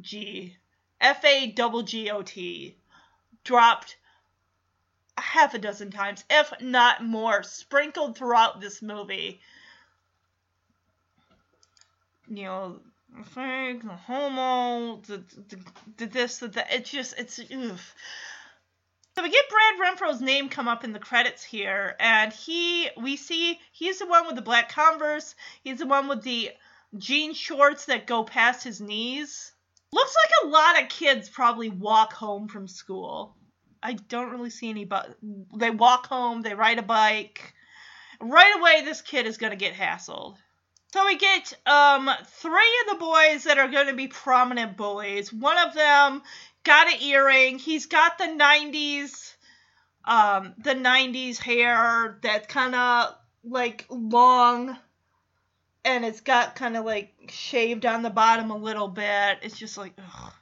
G 0.00 0.56
F 1.02 1.22
A 1.26 1.48
double 1.48 1.82
G 1.82 2.10
O 2.10 2.22
T 2.22 2.78
dropped 3.44 3.98
half 5.18 5.52
a 5.52 5.58
dozen 5.58 5.90
times, 5.90 6.24
if 6.30 6.50
not 6.62 7.04
more, 7.04 7.42
sprinkled 7.42 8.16
throughout 8.16 8.62
this 8.62 8.80
movie. 8.80 9.42
You 12.28 12.44
know, 12.44 12.80
the 13.32 13.98
homo, 14.06 15.00
the, 15.06 15.18
the, 15.48 15.58
the 15.96 16.06
this, 16.06 16.38
the 16.38 16.48
that. 16.48 16.72
It's 16.72 16.90
just, 16.90 17.14
it's, 17.18 17.38
oof. 17.38 17.94
So 19.16 19.22
we 19.22 19.30
get 19.30 19.44
Brad 19.48 19.96
Renfro's 19.96 20.20
name 20.20 20.48
come 20.48 20.66
up 20.66 20.82
in 20.82 20.92
the 20.92 20.98
credits 20.98 21.44
here, 21.44 21.94
and 22.00 22.32
he, 22.32 22.88
we 23.00 23.16
see, 23.16 23.60
he's 23.70 24.00
the 24.00 24.06
one 24.06 24.26
with 24.26 24.34
the 24.34 24.42
black 24.42 24.72
Converse. 24.72 25.36
He's 25.62 25.78
the 25.78 25.86
one 25.86 26.08
with 26.08 26.22
the 26.22 26.50
jean 26.98 27.32
shorts 27.32 27.84
that 27.84 28.08
go 28.08 28.24
past 28.24 28.64
his 28.64 28.80
knees. 28.80 29.52
Looks 29.92 30.14
like 30.24 30.32
a 30.44 30.48
lot 30.52 30.82
of 30.82 30.88
kids 30.88 31.28
probably 31.28 31.68
walk 31.68 32.12
home 32.12 32.48
from 32.48 32.66
school. 32.66 33.36
I 33.80 33.92
don't 33.92 34.32
really 34.32 34.50
see 34.50 34.70
any, 34.70 34.84
but 34.84 35.16
they 35.56 35.70
walk 35.70 36.06
home, 36.06 36.42
they 36.42 36.54
ride 36.54 36.78
a 36.78 36.82
bike. 36.82 37.52
Right 38.20 38.56
away, 38.58 38.82
this 38.84 39.02
kid 39.02 39.26
is 39.26 39.38
gonna 39.38 39.54
get 39.54 39.74
hassled. 39.74 40.36
So 40.94 41.04
we 41.06 41.16
get 41.16 41.52
um 41.66 42.08
three 42.24 42.78
of 42.82 42.92
the 42.92 43.04
boys 43.04 43.42
that 43.42 43.58
are 43.58 43.66
going 43.66 43.88
to 43.88 43.94
be 43.94 44.06
prominent 44.06 44.76
bullies. 44.76 45.32
One 45.32 45.58
of 45.58 45.74
them 45.74 46.22
got 46.62 46.86
an 46.86 47.02
earring. 47.02 47.58
He's 47.58 47.86
got 47.86 48.16
the 48.16 48.26
90s 48.26 49.34
um 50.04 50.54
the 50.56 50.76
90s 50.76 51.38
hair 51.38 52.20
that's 52.22 52.46
kind 52.46 52.76
of 52.76 53.16
like 53.42 53.86
long 53.90 54.78
and 55.84 56.04
it's 56.04 56.20
got 56.20 56.54
kind 56.54 56.76
of 56.76 56.84
like 56.84 57.12
shaved 57.28 57.86
on 57.86 58.02
the 58.02 58.10
bottom 58.10 58.52
a 58.52 58.56
little 58.56 58.86
bit. 58.86 59.38
It's 59.42 59.58
just 59.58 59.76
like 59.76 59.94
ugh. 59.98 60.32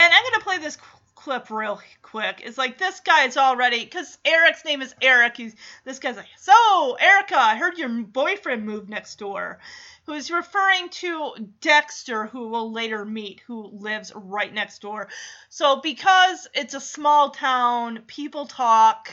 And 0.00 0.14
I'm 0.14 0.22
going 0.22 0.40
to 0.40 0.44
play 0.46 0.58
this 0.60 0.78
clip 1.24 1.48
real 1.48 1.80
quick. 2.02 2.42
It's 2.44 2.58
like 2.58 2.76
this 2.76 3.00
guy's 3.00 3.38
already 3.38 3.82
because 3.82 4.18
Eric's 4.26 4.62
name 4.62 4.82
is 4.82 4.94
Eric. 5.00 5.38
He's 5.38 5.56
this 5.84 5.98
guy's 5.98 6.16
like, 6.16 6.26
so 6.36 6.96
Erica, 7.00 7.38
I 7.38 7.56
heard 7.56 7.78
your 7.78 7.88
boyfriend 7.88 8.66
moved 8.66 8.90
next 8.90 9.18
door. 9.18 9.58
Who's 10.04 10.30
referring 10.30 10.90
to 10.90 11.32
Dexter, 11.62 12.26
who 12.26 12.48
we'll 12.48 12.70
later 12.70 13.06
meet, 13.06 13.40
who 13.46 13.70
lives 13.72 14.12
right 14.14 14.52
next 14.52 14.82
door. 14.82 15.08
So 15.48 15.80
because 15.80 16.46
it's 16.52 16.74
a 16.74 16.80
small 16.80 17.30
town, 17.30 18.02
people 18.06 18.44
talk. 18.44 19.10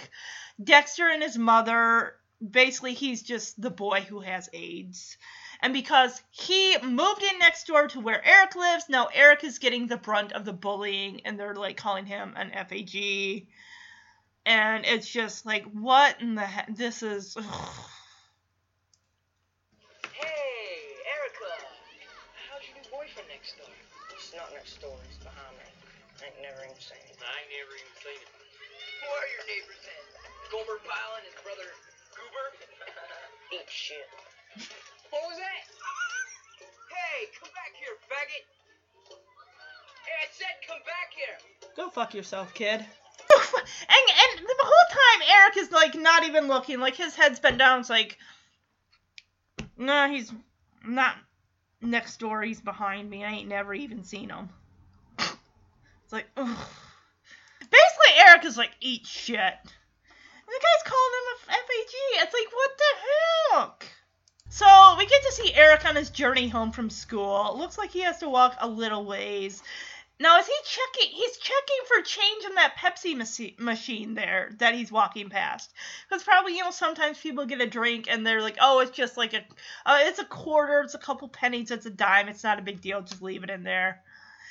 Dexter 0.62 1.08
and 1.08 1.24
his 1.24 1.38
mother, 1.38 2.16
basically, 2.46 2.94
he's 2.94 3.24
just 3.24 3.60
the 3.60 3.72
boy 3.72 4.02
who 4.02 4.20
has 4.20 4.50
AIDS. 4.52 5.18
And 5.62 5.74
because 5.74 6.22
he 6.32 6.76
moved 6.82 7.22
in 7.22 7.38
next 7.38 7.68
door 7.68 7.88
to 7.90 8.00
where 8.00 8.26
Eric 8.26 8.56
lives, 8.56 8.90
now 8.90 9.10
Eric 9.14 9.44
is 9.44 9.60
getting 9.60 9.86
the 9.86 9.98
brunt 9.98 10.32
of 10.34 10.44
the 10.44 10.54
bullying, 10.54 11.22
and 11.26 11.40
they're 11.40 11.54
like 11.54 11.78
calling 11.78 12.06
him 12.06 12.34
an 12.36 12.50
FAG. 12.50 13.46
And 14.46 14.86
it's 14.86 15.08
just 15.08 15.46
like, 15.46 15.66
what 15.66 16.20
in 16.20 16.34
the 16.34 16.42
heck? 16.42 16.76
This 16.76 17.04
is. 17.04 17.38
Ugh. 17.38 17.46
Hey, 20.18 20.98
Erica. 21.14 21.54
How's 22.50 22.66
your 22.66 22.82
new 22.82 22.90
boyfriend 22.90 23.30
next 23.30 23.54
door? 23.62 23.70
He's 24.18 24.34
not 24.34 24.50
next 24.58 24.82
door. 24.82 24.98
He's 25.06 25.22
behind 25.22 25.54
me. 25.62 25.70
I 26.26 26.34
ain't 26.34 26.42
never 26.42 26.66
even 26.66 26.82
seen 26.82 27.06
him. 27.06 27.22
I 27.22 27.38
ain't 27.38 27.54
never 27.54 27.74
even 27.78 27.96
seen 28.02 28.18
him. 28.18 28.34
Who 28.34 29.08
are 29.14 29.30
your 29.30 29.46
neighbors 29.46 29.82
then? 29.86 30.06
Gomer 30.50 30.82
Pyle 30.90 31.22
and 31.22 31.26
his 31.30 31.38
brother 31.46 31.70
Goober? 32.18 32.46
Eat 33.62 33.70
shit. 33.70 34.10
What 35.12 35.22
was 35.28 35.38
that? 35.38 35.64
Hey, 36.88 37.28
come 37.38 37.50
back 37.54 37.76
here, 37.76 37.96
faggot. 38.08 38.46
Hey, 40.08 40.18
I 40.24 40.28
said 40.32 40.48
come 40.66 40.80
back 40.86 41.12
here. 41.14 41.38
Go 41.76 41.90
fuck 41.90 42.14
yourself, 42.14 42.54
kid. 42.54 42.80
and 42.80 42.86
and 44.40 44.48
the 44.48 44.56
whole 44.64 44.90
time 44.90 45.28
Eric 45.38 45.58
is 45.58 45.72
like 45.72 45.96
not 45.96 46.24
even 46.24 46.48
looking, 46.48 46.80
like 46.80 46.96
his 46.96 47.14
head's 47.14 47.42
bent 47.42 47.58
down. 47.58 47.82
It's 47.82 47.90
like, 47.90 48.18
no, 49.78 50.10
he's 50.10 50.32
not 50.88 51.18
next 51.82 52.18
door. 52.18 52.42
He's 52.42 52.62
behind 52.62 53.10
me. 53.10 53.26
I 53.26 53.32
ain't 53.32 53.50
never 53.50 53.74
even 53.74 54.06
seen 54.06 54.30
him. 54.30 54.50
It's 55.20 56.14
like, 56.14 56.28
ugh. 56.38 56.68
basically 57.60 58.20
Eric 58.28 58.46
is 58.46 58.58
like, 58.58 58.72
eat 58.80 59.06
shit. 59.06 59.38
And 59.38 60.48
the 60.48 60.62
guy's 60.62 60.90
calling 60.92 61.14
him 61.18 61.34
a 61.34 61.52
FAG. 61.52 61.96
It's 62.24 62.34
like, 62.34 62.54
what 62.54 62.72
the 62.78 62.94
heck? 63.84 64.01
So 64.54 64.96
we 64.98 65.06
get 65.06 65.24
to 65.24 65.32
see 65.32 65.54
Eric 65.54 65.86
on 65.86 65.96
his 65.96 66.10
journey 66.10 66.50
home 66.50 66.74
from 66.74 66.90
school. 66.90 67.58
Looks 67.58 67.78
like 67.78 67.92
he 67.92 68.02
has 68.02 68.18
to 68.18 68.28
walk 68.28 68.58
a 68.60 68.68
little 68.68 69.06
ways. 69.06 69.64
Now 70.20 70.40
is 70.40 70.46
he 70.46 70.54
checking? 70.66 71.16
He's 71.16 71.38
checking 71.38 71.86
for 71.88 72.02
change 72.04 72.44
in 72.44 72.56
that 72.56 72.76
Pepsi 72.76 73.16
machi- 73.16 73.56
machine 73.58 74.14
there 74.14 74.52
that 74.58 74.76
he's 74.76 74.92
walking 74.92 75.30
past. 75.30 75.72
Because 76.08 76.24
probably 76.24 76.58
you 76.58 76.64
know 76.66 76.72
sometimes 76.72 77.18
people 77.18 77.46
get 77.46 77.62
a 77.62 77.66
drink 77.66 78.08
and 78.10 78.28
they're 78.28 78.42
like, 78.42 78.58
oh, 78.60 78.82
it's 78.82 78.92
just 78.92 79.16
like 79.16 79.34
a, 79.34 79.46
uh, 79.86 80.00
it's 80.02 80.20
a 80.20 80.26
quarter, 80.26 80.82
it's 80.82 80.96
a 80.96 81.00
couple 81.00 81.30
pennies, 81.30 81.72
it's 81.72 81.86
a 81.86 81.90
dime, 81.90 82.28
it's 82.28 82.44
not 82.44 82.60
a 82.60 82.62
big 82.62 82.82
deal, 82.82 83.02
just 83.02 83.22
leave 83.22 83.46
it 83.46 83.50
in 83.50 83.64
there. 83.64 84.02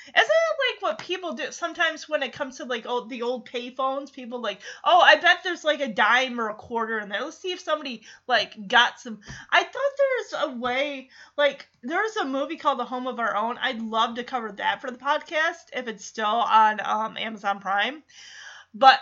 Isn't 0.07 0.17
it 0.17 0.75
like 0.75 0.81
what 0.81 0.97
people 0.99 1.33
do 1.33 1.51
sometimes 1.51 2.09
when 2.09 2.23
it 2.23 2.33
comes 2.33 2.57
to 2.57 2.65
like 2.65 2.85
old, 2.85 3.09
the 3.09 3.21
old 3.21 3.47
payphones? 3.47 4.11
People 4.11 4.41
like, 4.41 4.61
oh, 4.83 4.99
I 4.99 5.15
bet 5.15 5.39
there's 5.43 5.63
like 5.63 5.79
a 5.79 5.87
dime 5.87 6.39
or 6.39 6.49
a 6.49 6.55
quarter 6.55 6.99
in 6.99 7.09
there. 7.09 7.23
Let's 7.23 7.37
see 7.37 7.51
if 7.51 7.59
somebody 7.59 8.03
like 8.27 8.67
got 8.67 8.99
some. 8.99 9.19
I 9.51 9.63
thought 9.63 9.73
there's 9.97 10.43
a 10.43 10.57
way, 10.57 11.09
like 11.37 11.67
there's 11.83 12.15
a 12.17 12.25
movie 12.25 12.57
called 12.57 12.79
The 12.79 12.85
Home 12.85 13.07
of 13.07 13.19
Our 13.19 13.35
Own. 13.35 13.57
I'd 13.59 13.81
love 13.81 14.15
to 14.15 14.23
cover 14.23 14.51
that 14.53 14.81
for 14.81 14.89
the 14.89 14.97
podcast 14.97 15.69
if 15.73 15.87
it's 15.87 16.05
still 16.05 16.25
on 16.25 16.79
um, 16.83 17.17
Amazon 17.17 17.59
Prime. 17.59 18.03
But 18.73 18.99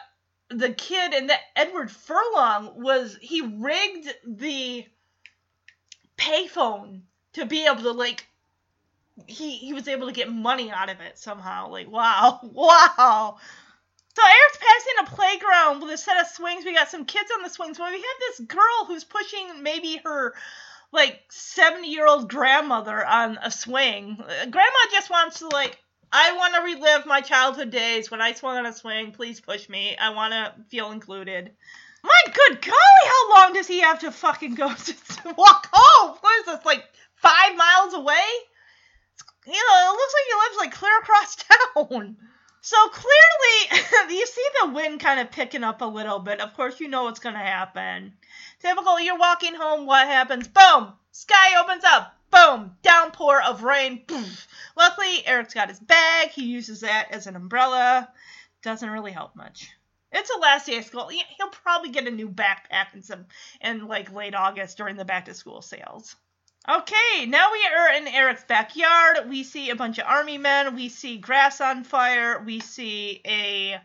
the 0.50 0.74
kid 0.74 1.14
and 1.14 1.30
that 1.30 1.42
Edward 1.56 1.92
Furlong 1.92 2.82
was 2.82 3.18
he 3.22 3.42
rigged 3.42 4.10
the 4.26 4.86
payphone 6.18 7.02
to 7.34 7.46
be 7.46 7.66
able 7.66 7.84
to 7.84 7.92
like 7.92 8.26
he 9.30 9.58
he 9.58 9.74
was 9.74 9.88
able 9.88 10.08
to 10.08 10.14
get 10.14 10.32
money 10.32 10.72
out 10.72 10.90
of 10.90 11.00
it 11.02 11.18
somehow. 11.18 11.70
Like 11.70 11.90
wow, 11.90 12.40
wow. 12.44 13.38
So 14.16 14.24
Eric's 14.26 14.58
passing 14.58 14.94
a 15.02 15.16
playground 15.16 15.82
with 15.82 15.92
a 15.92 15.98
set 15.98 16.20
of 16.20 16.28
swings. 16.28 16.66
We 16.66 16.74
got 16.74 16.90
some 16.90 17.06
kids 17.06 17.30
on 17.36 17.44
the 17.44 17.50
swings, 17.50 17.78
but 17.78 17.92
we 17.92 17.98
have 17.98 18.04
this 18.20 18.40
girl 18.48 18.86
who's 18.88 19.04
pushing 19.04 19.64
maybe 19.64 20.02
her 20.04 20.34
like 20.92 21.22
70 21.30 21.88
year 21.88 22.08
old 22.08 22.30
grandmother 22.30 23.06
on 23.06 23.38
a 23.42 23.52
swing. 23.52 24.18
Uh, 24.20 24.46
grandma 24.48 24.80
just 24.92 25.10
wants 25.10 25.40
to 25.40 25.48
like 25.50 25.78
I 26.12 26.34
want 26.34 26.56
to 26.56 26.62
relive 26.62 27.06
my 27.06 27.22
childhood 27.22 27.70
days 27.70 28.10
when 28.10 28.22
I 28.22 28.34
swung 28.34 28.58
on 28.58 28.66
a 28.66 28.74
swing. 28.74 29.12
Please 29.12 29.40
push 29.40 29.70
me. 29.70 29.96
I 29.96 30.10
want 30.10 30.34
to 30.34 30.54
feel 30.70 30.92
included. 30.92 31.52
My 32.04 32.22
good 32.34 32.62
golly, 32.62 33.06
how 33.06 33.36
long 33.36 33.54
does 33.54 33.68
he 33.68 33.82
have 33.82 34.00
to 34.00 34.12
fucking 34.12 34.56
go 34.56 34.74
to 34.74 35.34
walk 35.38 35.68
home? 35.72 36.18
What 36.20 36.40
is 36.40 36.46
this, 36.46 36.66
like 36.66 36.84
five 37.16 37.56
miles 37.56 37.94
away? 37.94 38.24
You 39.52 39.56
know, 39.56 39.92
it 39.92 39.98
looks 39.98 40.14
like 40.14 40.28
he 40.28 40.36
lives 40.36 40.58
like 40.60 40.74
clear 40.74 41.00
across 41.00 41.36
town. 41.98 42.18
So 42.62 42.78
clearly, 42.90 44.16
you 44.16 44.28
see 44.28 44.46
the 44.62 44.70
wind 44.70 45.00
kind 45.00 45.20
of 45.20 45.32
picking 45.32 45.64
up 45.64 45.82
a 45.82 45.86
little 45.86 46.20
bit. 46.20 46.40
Of 46.40 46.54
course, 46.54 46.80
you 46.80 46.88
know 46.88 47.04
what's 47.06 47.20
going 47.20 47.34
to 47.34 47.42
happen. 47.42 48.14
Typical, 48.60 49.00
you're 49.00 49.18
walking 49.18 49.56
home, 49.56 49.88
what 49.88 50.08
happens? 50.08 50.48
Boom! 50.48 50.94
Sky 51.12 51.60
opens 51.60 51.84
up. 51.84 52.16
Boom! 52.30 52.78
Downpour 52.84 53.42
of 53.42 53.64
rain. 53.64 54.04
Poof. 54.06 54.48
Luckily, 54.78 55.26
Eric's 55.26 55.56
got 55.56 55.70
his 55.70 55.80
bag. 55.80 56.30
He 56.30 56.46
uses 56.46 56.82
that 56.82 57.08
as 57.12 57.26
an 57.26 57.36
umbrella. 57.36 58.12
Doesn't 58.62 58.90
really 58.90 59.14
help 59.14 59.36
much. 59.36 59.72
It's 60.12 60.30
the 60.30 60.40
last 60.40 60.68
day 60.68 60.78
of 60.78 60.86
school. 60.86 61.08
He'll 61.08 61.48
probably 61.48 61.90
get 61.90 62.08
a 62.08 62.12
new 62.12 62.30
backpack 62.30 62.94
in 62.94 63.02
some 63.02 63.26
in 63.62 63.88
like 63.88 64.12
late 64.14 64.36
August 64.36 64.78
during 64.78 64.96
the 64.96 65.06
back 65.06 65.26
to 65.26 65.34
school 65.34 65.62
sales. 65.62 66.16
Okay, 66.68 67.26
now 67.26 67.52
we 67.52 67.66
are 67.66 67.94
in 67.94 68.08
Eric's 68.08 68.44
backyard. 68.44 69.30
We 69.30 69.44
see 69.44 69.70
a 69.70 69.76
bunch 69.76 69.98
of 69.98 70.06
army 70.06 70.38
men. 70.38 70.76
We 70.76 70.90
see 70.90 71.18
grass 71.18 71.62
on 71.62 71.84
fire. 71.84 72.44
We 72.46 72.60
see 72.60 73.22
a 73.26 73.80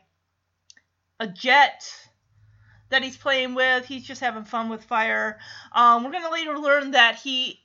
a 1.21 1.27
jet 1.29 1.85
that 2.91 3.03
he's 3.03 3.17
playing 3.17 3.55
with. 3.55 3.87
He's 3.87 4.05
just 4.05 4.21
having 4.21 4.45
fun 4.45 4.69
with 4.69 4.85
fire. 4.85 5.39
Um, 5.73 6.05
we're 6.05 6.11
gonna 6.13 6.33
later 6.33 6.59
learn 6.59 6.91
that 6.91 7.17
he 7.17 7.61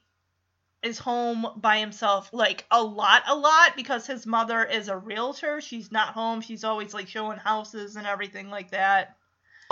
is 0.82 1.00
home 1.00 1.46
by 1.58 1.80
himself 1.80 2.30
like 2.32 2.66
a 2.72 2.82
lot 2.82 3.24
a 3.28 3.36
lot 3.36 3.76
because 3.76 4.08
his 4.08 4.26
mother 4.26 4.64
is 4.64 4.88
a 4.88 4.96
realtor 4.96 5.60
she's 5.60 5.92
not 5.92 6.14
home 6.14 6.40
she's 6.40 6.64
always 6.64 6.94
like 6.94 7.08
showing 7.08 7.38
houses 7.38 7.98
and 7.98 8.08
everything 8.08 8.50
like 8.50 8.72
that 8.72 9.18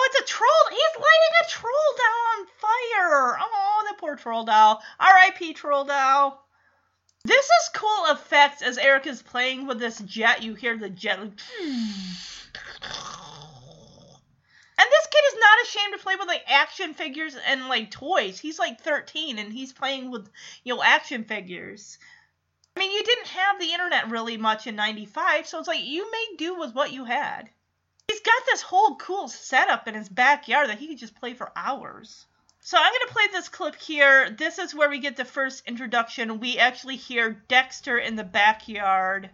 oh 0.00 0.08
it's 0.10 0.20
a 0.20 0.24
troll 0.24 0.50
he's 0.70 0.96
lighting 0.96 1.34
a 1.42 1.48
troll 1.48 1.92
doll 1.96 2.22
on 2.38 2.46
fire 2.58 3.38
oh 3.40 3.86
the 3.88 3.94
poor 3.98 4.16
troll 4.16 4.44
doll 4.44 4.82
rip 5.00 5.56
troll 5.56 5.84
doll 5.84 6.46
this 7.24 7.44
is 7.44 7.70
cool 7.74 8.04
effects 8.10 8.62
as 8.62 8.78
eric 8.78 9.06
is 9.06 9.22
playing 9.22 9.66
with 9.66 9.78
this 9.78 9.98
jet 10.00 10.42
you 10.42 10.54
hear 10.54 10.76
the 10.76 10.90
jet 10.90 11.18
and 11.18 11.32
this 14.92 15.06
kid 15.10 15.24
is 15.32 15.40
not 15.40 15.62
ashamed 15.64 15.92
to 15.94 16.02
play 16.02 16.14
with 16.14 16.28
like 16.28 16.44
action 16.46 16.94
figures 16.94 17.36
and 17.46 17.66
like 17.66 17.90
toys. 17.90 18.38
He's 18.38 18.60
like 18.60 18.80
13 18.80 19.38
and 19.38 19.52
he's 19.52 19.72
playing 19.72 20.08
with, 20.10 20.30
you 20.62 20.72
know, 20.72 20.82
action 20.82 21.24
figures. 21.24 21.98
I 22.76 22.80
mean, 22.80 22.92
you 22.92 23.02
didn't 23.02 23.26
have 23.26 23.58
the 23.58 23.72
internet 23.72 24.08
really 24.08 24.36
much 24.36 24.68
in 24.68 24.76
95, 24.76 25.48
so 25.48 25.58
it's 25.58 25.66
like 25.66 25.82
you 25.82 26.08
made 26.12 26.38
do 26.38 26.56
with 26.56 26.76
what 26.76 26.92
you 26.92 27.04
had. 27.04 27.50
He's 28.18 28.24
got 28.24 28.46
this 28.46 28.62
whole 28.62 28.96
cool 28.96 29.28
setup 29.28 29.86
in 29.86 29.94
his 29.94 30.08
backyard 30.08 30.70
that 30.70 30.80
he 30.80 30.88
could 30.88 30.98
just 30.98 31.14
play 31.14 31.34
for 31.34 31.52
hours. 31.54 32.26
So 32.58 32.76
I'm 32.76 32.90
going 32.90 33.06
to 33.06 33.12
play 33.12 33.26
this 33.30 33.48
clip 33.48 33.76
here. 33.76 34.28
This 34.28 34.58
is 34.58 34.74
where 34.74 34.90
we 34.90 34.98
get 34.98 35.16
the 35.16 35.24
first 35.24 35.62
introduction. 35.68 36.40
We 36.40 36.58
actually 36.58 36.96
hear 36.96 37.44
Dexter 37.46 37.96
in 37.96 38.16
the 38.16 38.24
backyard 38.24 39.30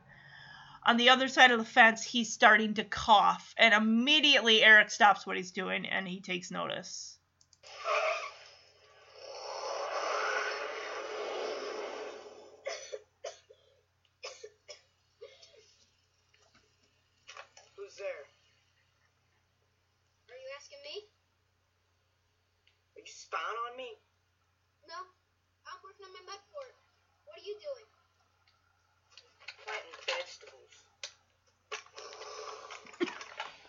on 0.85 0.99
the 0.99 1.09
other 1.09 1.29
side 1.29 1.51
of 1.51 1.59
the 1.59 1.65
fence, 1.65 2.03
he's 2.03 2.31
starting 2.31 2.75
to 2.75 2.85
cough, 2.85 3.55
and 3.57 3.73
immediately 3.73 4.63
Eric 4.63 4.91
stops 4.91 5.27
what 5.27 5.39
he's 5.39 5.51
doing 5.51 5.87
and 5.87 6.07
he 6.07 6.21
takes 6.21 6.51
notice. 6.51 7.17
Who's 17.77 17.97
there? 17.97 18.29
Are 20.35 20.43
you 20.43 20.51
asking 20.59 20.83
me? 20.83 20.99
Are 22.99 23.05
you 23.07 23.15
spying 23.15 23.61
on 23.71 23.79
me? 23.79 23.87
No. 24.91 24.99
I'm 25.63 25.79
working 25.87 26.03
on 26.03 26.13
my 26.19 26.27
mud 26.27 26.43
fort. 26.51 26.75
What 27.31 27.39
are 27.39 27.47
you 27.47 27.55
doing? 27.55 27.87
Planting 29.63 29.95
vegetables. 30.11 30.75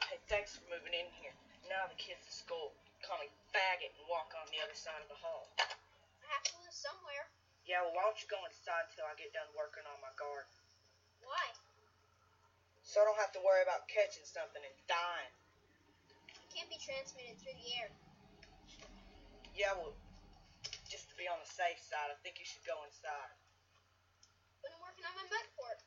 hey, 0.09 0.17
thanks 0.25 0.57
for 0.57 0.65
moving 0.73 0.97
in 0.97 1.05
here. 1.21 1.37
Now 1.69 1.85
the 1.85 1.95
kids 2.01 2.25
at 2.25 2.33
school 2.33 2.73
call 3.05 3.21
me 3.21 3.29
faggot 3.53 3.93
and 3.93 4.09
walk 4.09 4.33
on 4.33 4.49
the 4.49 4.57
other 4.65 4.73
side 4.73 5.05
of 5.05 5.09
the 5.13 5.21
hall. 5.21 5.53
I 5.61 6.25
have 6.33 6.41
to 6.49 6.53
live 6.65 6.73
somewhere. 6.73 7.29
Yeah, 7.69 7.85
well, 7.85 7.93
why 7.93 8.09
don't 8.09 8.17
you 8.17 8.25
go 8.25 8.41
inside 8.49 8.89
until 8.89 9.05
I 9.05 9.13
get 9.21 9.29
done 9.37 9.53
working 9.53 9.85
on 9.85 10.01
my 10.01 10.09
garden? 10.17 10.49
Why? 11.21 11.45
So 12.81 13.01
I 13.01 13.05
don't 13.05 13.21
have 13.21 13.37
to 13.37 13.41
worry 13.45 13.61
about 13.61 13.84
catching 13.95 14.27
something 14.27 14.59
and 14.59 14.75
dying. 14.91 15.31
It 16.27 16.51
can't 16.51 16.67
be 16.67 16.75
transmitted 16.83 17.39
through 17.39 17.55
the 17.55 17.69
air. 17.79 17.87
Yeah, 19.55 19.71
well, 19.79 19.95
just 20.91 21.07
to 21.07 21.15
be 21.15 21.31
on 21.31 21.39
the 21.39 21.47
safe 21.47 21.79
side, 21.79 22.11
I 22.11 22.19
think 22.19 22.35
you 22.35 22.43
should 22.43 22.67
go 22.67 22.75
inside. 22.83 23.31
But 24.59 24.75
I'm 24.75 24.83
working 24.83 25.07
on 25.07 25.15
my 25.15 25.23
mud 25.31 25.47
fort. 25.55 25.79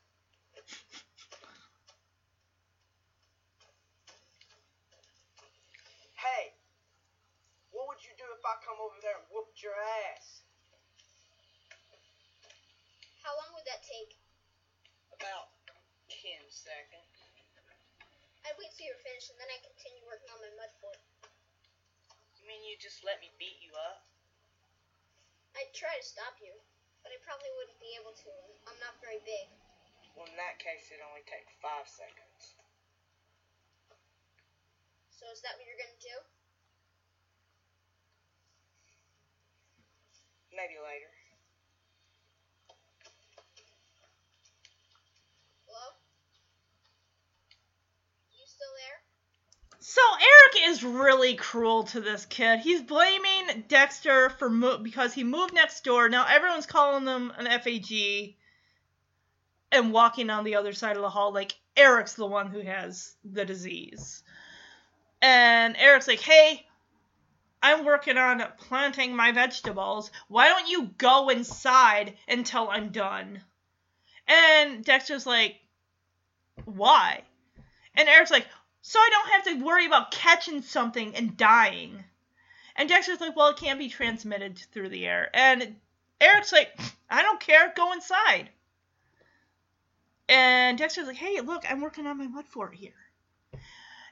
Hey, 6.17 6.57
what 7.77 7.93
would 7.93 8.01
you 8.01 8.17
do 8.17 8.25
if 8.33 8.41
I 8.41 8.57
come 8.65 8.81
over 8.81 8.97
there 9.05 9.21
and 9.21 9.29
whooped 9.29 9.61
your 9.61 9.77
ass? 10.17 10.49
How 13.21 13.37
long 13.37 13.53
would 13.53 13.69
that 13.69 13.85
take? 13.85 14.17
About 15.13 15.53
ten 16.09 16.41
seconds. 16.49 17.18
I'd 18.49 18.57
wait 18.57 18.73
till 18.73 18.89
you're 18.89 19.05
finished 19.05 19.29
and 19.29 19.37
then 19.37 19.53
I'd 19.53 19.61
continue 19.61 20.01
working 20.09 20.33
on 20.33 20.41
my 20.41 20.49
mud 20.57 20.73
fort. 20.81 20.97
You 22.41 22.49
mean 22.49 22.65
you 22.65 22.81
just 22.81 23.05
let 23.05 23.21
me 23.21 23.29
beat 23.37 23.61
you 23.61 23.77
up? 23.77 24.09
I'd 25.53 25.69
try 25.77 25.93
to 25.93 26.05
stop 26.05 26.41
you, 26.41 26.57
but 27.05 27.13
I 27.13 27.21
probably 27.21 27.53
wouldn't 27.61 27.77
be 27.77 27.93
able 28.01 28.17
to. 28.25 28.33
I'm 28.65 28.81
not 28.81 28.97
very 29.05 29.21
big. 29.29 29.53
Well, 30.17 30.25
in 30.33 30.37
that 30.41 30.57
case, 30.57 30.89
it'd 30.89 31.05
only 31.05 31.21
take 31.29 31.45
five 31.61 31.85
seconds. 31.85 32.57
So 35.13 35.29
is 35.29 35.45
that 35.45 35.61
what 35.61 35.69
you're 35.69 35.77
gonna 35.77 36.01
do? 36.01 36.17
Maybe 40.57 40.81
later. 40.81 41.13
Hello? 45.69 45.93
You 48.33 48.48
still 48.59 48.75
there? 48.89 49.79
So 49.81 50.01
Eric 50.15 50.71
is 50.71 50.83
really 50.83 51.37
cruel 51.37 51.85
to 51.85 52.01
this 52.01 52.27
kid. 52.27 52.59
He's 52.59 52.83
blaming 52.83 53.65
Dexter 53.69 54.31
for 54.31 54.51
mo- 54.51 54.79
because 54.79 55.15
he 55.15 55.23
moved 55.23 55.55
next 55.55 55.85
door. 55.85 56.09
Now 56.09 56.27
everyone's 56.27 56.67
calling 56.67 57.05
them 57.05 57.33
an 57.37 57.47
FAG 57.47 58.35
and 59.71 59.93
walking 59.93 60.31
on 60.31 60.45
the 60.45 60.57
other 60.57 60.73
side 60.73 60.97
of 60.97 61.03
the 61.03 61.11
hall 61.11 61.33
like 61.33 61.55
Eric's 61.77 62.15
the 62.15 62.27
one 62.27 62.51
who 62.51 62.61
has 62.61 63.15
the 63.25 63.45
disease. 63.45 64.25
And 65.23 65.77
Eric's 65.77 66.09
like, 66.09 66.21
"Hey, 66.21 66.67
I'm 67.63 67.85
working 67.85 68.19
on 68.19 68.43
planting 68.59 69.15
my 69.15 69.31
vegetables. 69.31 70.11
Why 70.27 70.49
don't 70.49 70.69
you 70.69 70.87
go 70.99 71.29
inside 71.29 72.17
until 72.27 72.69
I'm 72.69 72.91
done?" 72.91 73.45
And 74.27 74.85
Dexter's 74.85 75.27
like, 75.27 75.61
"Why?" 76.65 77.23
And 77.99 78.09
Eric's 78.09 78.31
like, 78.31 78.47
so 78.81 78.99
I 78.99 79.11
don't 79.11 79.33
have 79.33 79.45
to 79.59 79.65
worry 79.67 79.85
about 79.85 80.13
catching 80.13 80.63
something 80.63 81.15
and 81.17 81.37
dying. 81.37 82.05
And 82.77 82.89
Dexter's 82.89 83.21
like, 83.21 83.35
well, 83.35 83.49
it 83.49 83.57
can't 83.57 83.79
be 83.79 83.89
transmitted 83.89 84.57
through 84.73 84.89
the 84.89 85.05
air. 85.05 85.29
And 85.35 85.77
Eric's 86.21 86.53
like, 86.53 86.79
I 87.11 87.23
don't 87.23 87.41
care, 87.41 87.73
go 87.77 87.93
inside. 87.93 88.51
And 90.29 90.79
Dexter's 90.79 91.09
like, 91.09 91.17
hey, 91.17 91.41
look, 91.41 91.65
I'm 91.69 91.81
working 91.81 92.07
on 92.07 92.19
my 92.19 92.29
mud 92.29 92.47
fort 92.47 92.75
here. 92.75 92.93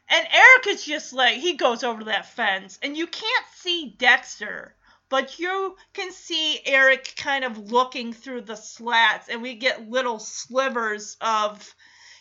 And 0.09 0.27
Eric 0.33 0.67
is 0.67 0.85
just 0.85 1.13
like, 1.13 1.37
he 1.37 1.55
goes 1.55 1.85
over 1.85 2.01
to 2.01 2.05
that 2.07 2.27
fence, 2.27 2.79
and 2.83 2.97
you 2.97 3.07
can't 3.07 3.47
see 3.55 3.95
Dexter, 3.99 4.75
but 5.09 5.39
you 5.39 5.77
can 5.95 6.13
see 6.13 6.61
Eric 6.65 7.15
kind 7.17 7.45
of 7.45 7.71
looking 7.73 8.13
through 8.13 8.43
the 8.43 8.57
slats, 8.57 9.29
and 9.29 9.43
we 9.43 9.55
get 9.55 9.91
little 9.91 10.19
slivers 10.19 11.17
of 11.21 11.75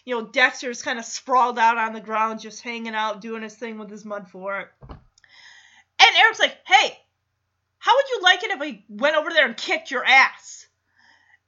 you 0.05 0.15
know, 0.15 0.25
Dexter's 0.27 0.83
kind 0.83 0.99
of 0.99 1.05
sprawled 1.05 1.57
out 1.57 1.77
on 1.77 1.93
the 1.93 1.99
ground, 1.99 2.39
just 2.39 2.61
hanging 2.61 2.93
out, 2.93 3.21
doing 3.21 3.41
his 3.41 3.55
thing 3.55 3.79
with 3.79 3.89
his 3.89 4.05
mud 4.05 4.29
fort. 4.29 4.71
And 4.87 6.15
Eric's 6.17 6.39
like, 6.39 6.55
hey, 6.65 6.97
how 7.79 7.95
would 7.95 8.09
you 8.09 8.19
like 8.21 8.43
it 8.43 8.51
if 8.51 8.61
I 8.61 8.83
went 8.87 9.15
over 9.15 9.31
there 9.31 9.45
and 9.45 9.57
kicked 9.57 9.89
your 9.89 10.05
ass? 10.05 10.67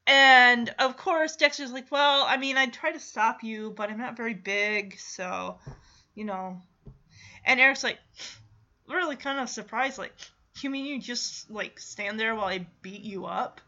And 0.08 0.74
of 0.80 0.98
course, 0.98 1.36
Dexter's 1.36 1.72
like, 1.72 1.92
well, 1.92 2.26
I 2.28 2.38
mean, 2.38 2.58
I'd 2.58 2.74
try 2.74 2.92
to 2.92 3.00
stop 3.00 3.44
you, 3.44 3.74
but 3.76 3.90
I'm 3.90 4.00
not 4.00 4.18
very 4.18 4.34
big, 4.34 4.98
so, 5.00 5.60
you 6.16 6.26
know. 6.26 6.62
And 7.46 7.60
Eric's 7.60 7.84
like, 7.84 8.00
really 8.88 9.18
kind 9.18 9.40
of 9.40 9.50
surprised, 9.50 9.98
like, 9.98 10.14
you 10.62 10.70
mean 10.70 10.86
you 10.86 11.00
just, 11.00 11.52
like, 11.52 11.80
stand 11.80 12.20
there 12.20 12.34
while 12.34 12.48
I 12.48 12.66
beat 12.82 13.04
you 13.04 13.26
up? 13.26 13.62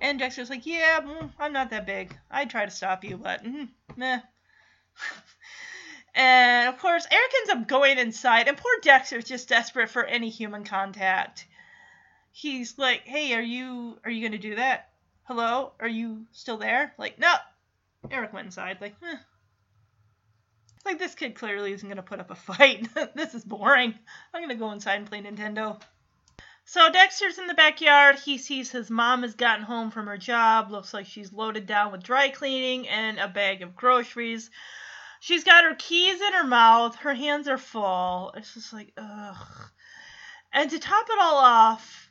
And 0.00 0.18
Dexter's 0.18 0.50
like, 0.50 0.66
yeah, 0.66 1.00
mm, 1.00 1.30
I'm 1.38 1.52
not 1.52 1.70
that 1.70 1.86
big. 1.86 2.16
I'd 2.30 2.50
try 2.50 2.64
to 2.64 2.70
stop 2.70 3.04
you, 3.04 3.16
but, 3.16 3.44
mm, 3.44 3.68
meh. 3.96 4.20
and 6.14 6.68
of 6.68 6.78
course, 6.78 7.06
Eric 7.10 7.32
ends 7.38 7.50
up 7.50 7.68
going 7.68 7.98
inside, 7.98 8.48
and 8.48 8.56
poor 8.56 8.72
Dexter's 8.82 9.24
just 9.24 9.48
desperate 9.48 9.90
for 9.90 10.04
any 10.04 10.28
human 10.28 10.64
contact. 10.64 11.46
He's 12.32 12.78
like, 12.78 13.02
hey, 13.04 13.34
are 13.34 13.42
you, 13.42 13.98
are 14.04 14.10
you 14.10 14.26
gonna 14.26 14.38
do 14.38 14.56
that? 14.56 14.90
hello, 15.26 15.72
are 15.80 15.88
you 15.88 16.24
still 16.32 16.56
there? 16.56 16.94
Like, 16.98 17.18
no. 17.18 17.34
Eric 18.10 18.32
went 18.32 18.46
inside, 18.46 18.78
like. 18.80 18.94
Like, 20.84 20.98
this 21.00 21.16
kid 21.16 21.34
clearly 21.34 21.72
isn't 21.72 21.88
to 21.96 22.02
put 22.02 22.20
up 22.20 22.30
a 22.30 22.36
fight. 22.36 22.88
this 23.16 23.34
is 23.34 23.44
boring. 23.44 23.94
I'm 24.32 24.40
to 24.48 24.54
go 24.54 24.70
inside 24.70 24.96
and 24.96 25.06
play 25.06 25.20
Nintendo. 25.20 25.80
So 26.68 26.90
Dexter's 26.90 27.38
in 27.38 27.46
the 27.46 27.54
backyard. 27.54 28.16
He 28.18 28.38
sees 28.38 28.72
his 28.72 28.90
mom 28.90 29.22
has 29.22 29.36
gotten 29.36 29.64
home 29.64 29.92
from 29.92 30.06
her 30.08 30.18
job. 30.18 30.72
Looks 30.72 30.92
like 30.92 31.06
she's 31.06 31.32
loaded 31.32 31.64
down 31.64 31.92
with 31.92 32.02
dry 32.02 32.28
cleaning 32.28 32.88
and 32.88 33.20
a 33.20 33.28
bag 33.28 33.62
of 33.62 33.76
groceries. 33.76 34.50
She's 35.20 35.44
got 35.44 35.62
her 35.62 35.76
keys 35.76 36.20
in 36.20 36.32
her 36.32 36.44
mouth. 36.44 36.96
Her 36.96 37.14
hands 37.14 37.46
are 37.46 37.56
full. 37.56 38.32
It's 38.36 38.52
just 38.52 38.72
like, 38.72 38.92
ugh. 38.96 39.70
And 40.52 40.68
to 40.68 40.80
top 40.80 41.06
it 41.08 41.18
all 41.20 41.36
off, 41.36 42.10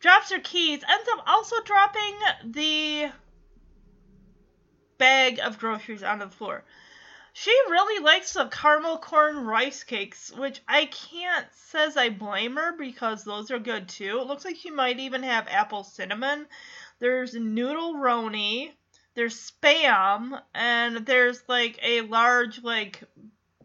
drops 0.00 0.32
her 0.32 0.40
keys, 0.40 0.82
ends 0.88 1.08
up 1.12 1.22
also 1.26 1.56
dropping 1.64 2.18
the 2.44 3.10
bag 4.96 5.38
of 5.38 5.58
groceries 5.58 6.02
on 6.02 6.18
the 6.18 6.30
floor. 6.30 6.64
She 7.40 7.52
really 7.68 8.02
likes 8.02 8.32
the 8.32 8.46
caramel 8.48 8.98
corn 8.98 9.44
rice 9.44 9.84
cakes, 9.84 10.32
which 10.32 10.60
I 10.66 10.86
can't 10.86 11.46
says 11.54 11.96
I 11.96 12.08
blame 12.08 12.56
her 12.56 12.72
because 12.76 13.22
those 13.22 13.52
are 13.52 13.60
good 13.60 13.88
too. 13.88 14.18
It 14.18 14.26
looks 14.26 14.44
like 14.44 14.56
she 14.56 14.72
might 14.72 14.98
even 14.98 15.22
have 15.22 15.46
apple 15.46 15.84
cinnamon. 15.84 16.48
There's 16.98 17.34
noodle 17.34 17.94
roni, 17.94 18.72
there's 19.14 19.36
spam, 19.36 20.42
and 20.52 21.06
there's 21.06 21.40
like 21.48 21.78
a 21.80 22.00
large 22.00 22.60
like 22.64 23.04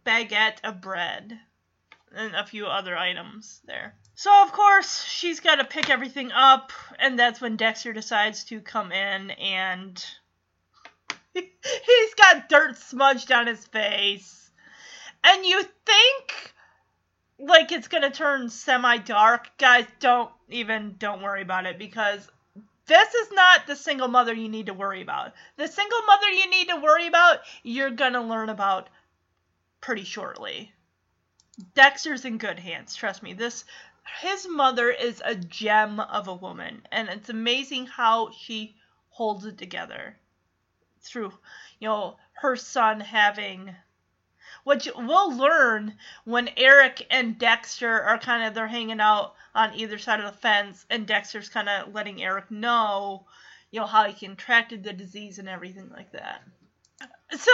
baguette 0.05 0.59
of 0.63 0.79
bread 0.79 1.39
and 2.15 2.35
a 2.35 2.45
few 2.45 2.67
other 2.67 2.95
items 2.95 3.59
there. 3.65 3.95
So, 4.13 4.43
of 4.43 4.51
course, 4.51 5.03
she's 5.03 5.39
got 5.39 5.55
to 5.55 5.65
pick 5.65 5.89
everything 5.89 6.31
up, 6.31 6.71
and 6.99 7.17
that's 7.17 7.41
when 7.41 7.57
Dexter 7.57 7.91
decides 7.91 8.43
to 8.45 8.61
come 8.61 8.91
in 8.91 9.31
and. 9.31 10.05
He's 11.85 12.13
got 12.15 12.49
dirt 12.49 12.77
smudged 12.77 13.31
on 13.31 13.47
his 13.47 13.65
face. 13.65 14.51
And 15.23 15.45
you 15.45 15.63
think 15.63 16.53
like 17.39 17.71
it's 17.71 17.87
going 17.87 18.03
to 18.03 18.11
turn 18.11 18.49
semi 18.49 18.97
dark. 18.97 19.49
Guys, 19.57 19.85
don't 19.99 20.31
even 20.49 20.95
don't 20.99 21.21
worry 21.21 21.41
about 21.41 21.65
it 21.65 21.79
because 21.79 22.27
this 22.85 23.13
is 23.13 23.31
not 23.31 23.65
the 23.65 23.75
single 23.75 24.07
mother 24.07 24.33
you 24.33 24.49
need 24.49 24.67
to 24.67 24.73
worry 24.73 25.01
about. 25.01 25.33
The 25.57 25.67
single 25.67 26.01
mother 26.03 26.29
you 26.29 26.49
need 26.49 26.69
to 26.69 26.81
worry 26.81 27.07
about, 27.07 27.39
you're 27.63 27.89
going 27.89 28.13
to 28.13 28.21
learn 28.21 28.49
about 28.49 28.89
pretty 29.81 30.03
shortly. 30.03 30.71
Dexter's 31.73 32.25
in 32.25 32.37
good 32.37 32.59
hands. 32.59 32.95
Trust 32.95 33.23
me. 33.23 33.33
This 33.33 33.65
his 34.19 34.47
mother 34.47 34.89
is 34.89 35.21
a 35.23 35.35
gem 35.35 35.99
of 35.99 36.27
a 36.27 36.35
woman, 36.35 36.85
and 36.91 37.07
it's 37.09 37.29
amazing 37.29 37.87
how 37.87 38.31
she 38.31 38.75
holds 39.09 39.45
it 39.45 39.57
together 39.57 40.17
through, 41.03 41.31
you 41.79 41.87
know, 41.87 42.17
her 42.33 42.55
son 42.55 42.99
having. 42.99 43.75
Which 44.63 44.87
we'll 44.95 45.35
learn 45.35 45.95
when 46.23 46.49
Eric 46.55 47.05
and 47.11 47.37
Dexter 47.37 48.01
are 48.01 48.17
kind 48.17 48.43
of 48.43 48.53
they're 48.53 48.67
hanging 48.67 49.01
out 49.01 49.33
on 49.53 49.73
either 49.75 49.97
side 49.97 50.21
of 50.21 50.31
the 50.31 50.37
fence, 50.37 50.85
and 50.89 51.05
Dexter's 51.05 51.49
kind 51.49 51.67
of 51.67 51.93
letting 51.93 52.23
Eric 52.23 52.49
know, 52.49 53.25
you 53.71 53.81
know, 53.81 53.85
how 53.85 54.05
he 54.05 54.25
contracted 54.25 54.83
the 54.83 54.93
disease 54.93 55.37
and 55.37 55.49
everything 55.49 55.89
like 55.89 56.11
that. 56.13 56.43
So 57.31 57.51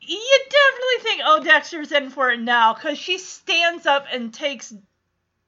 you 0.00 0.40
definitely 0.50 1.02
think, 1.02 1.22
oh, 1.24 1.44
Dexter's 1.44 1.92
in 1.92 2.08
for 2.08 2.30
it 2.30 2.40
now, 2.40 2.72
because 2.72 2.98
she 2.98 3.18
stands 3.18 3.84
up 3.84 4.06
and 4.10 4.32
takes 4.32 4.72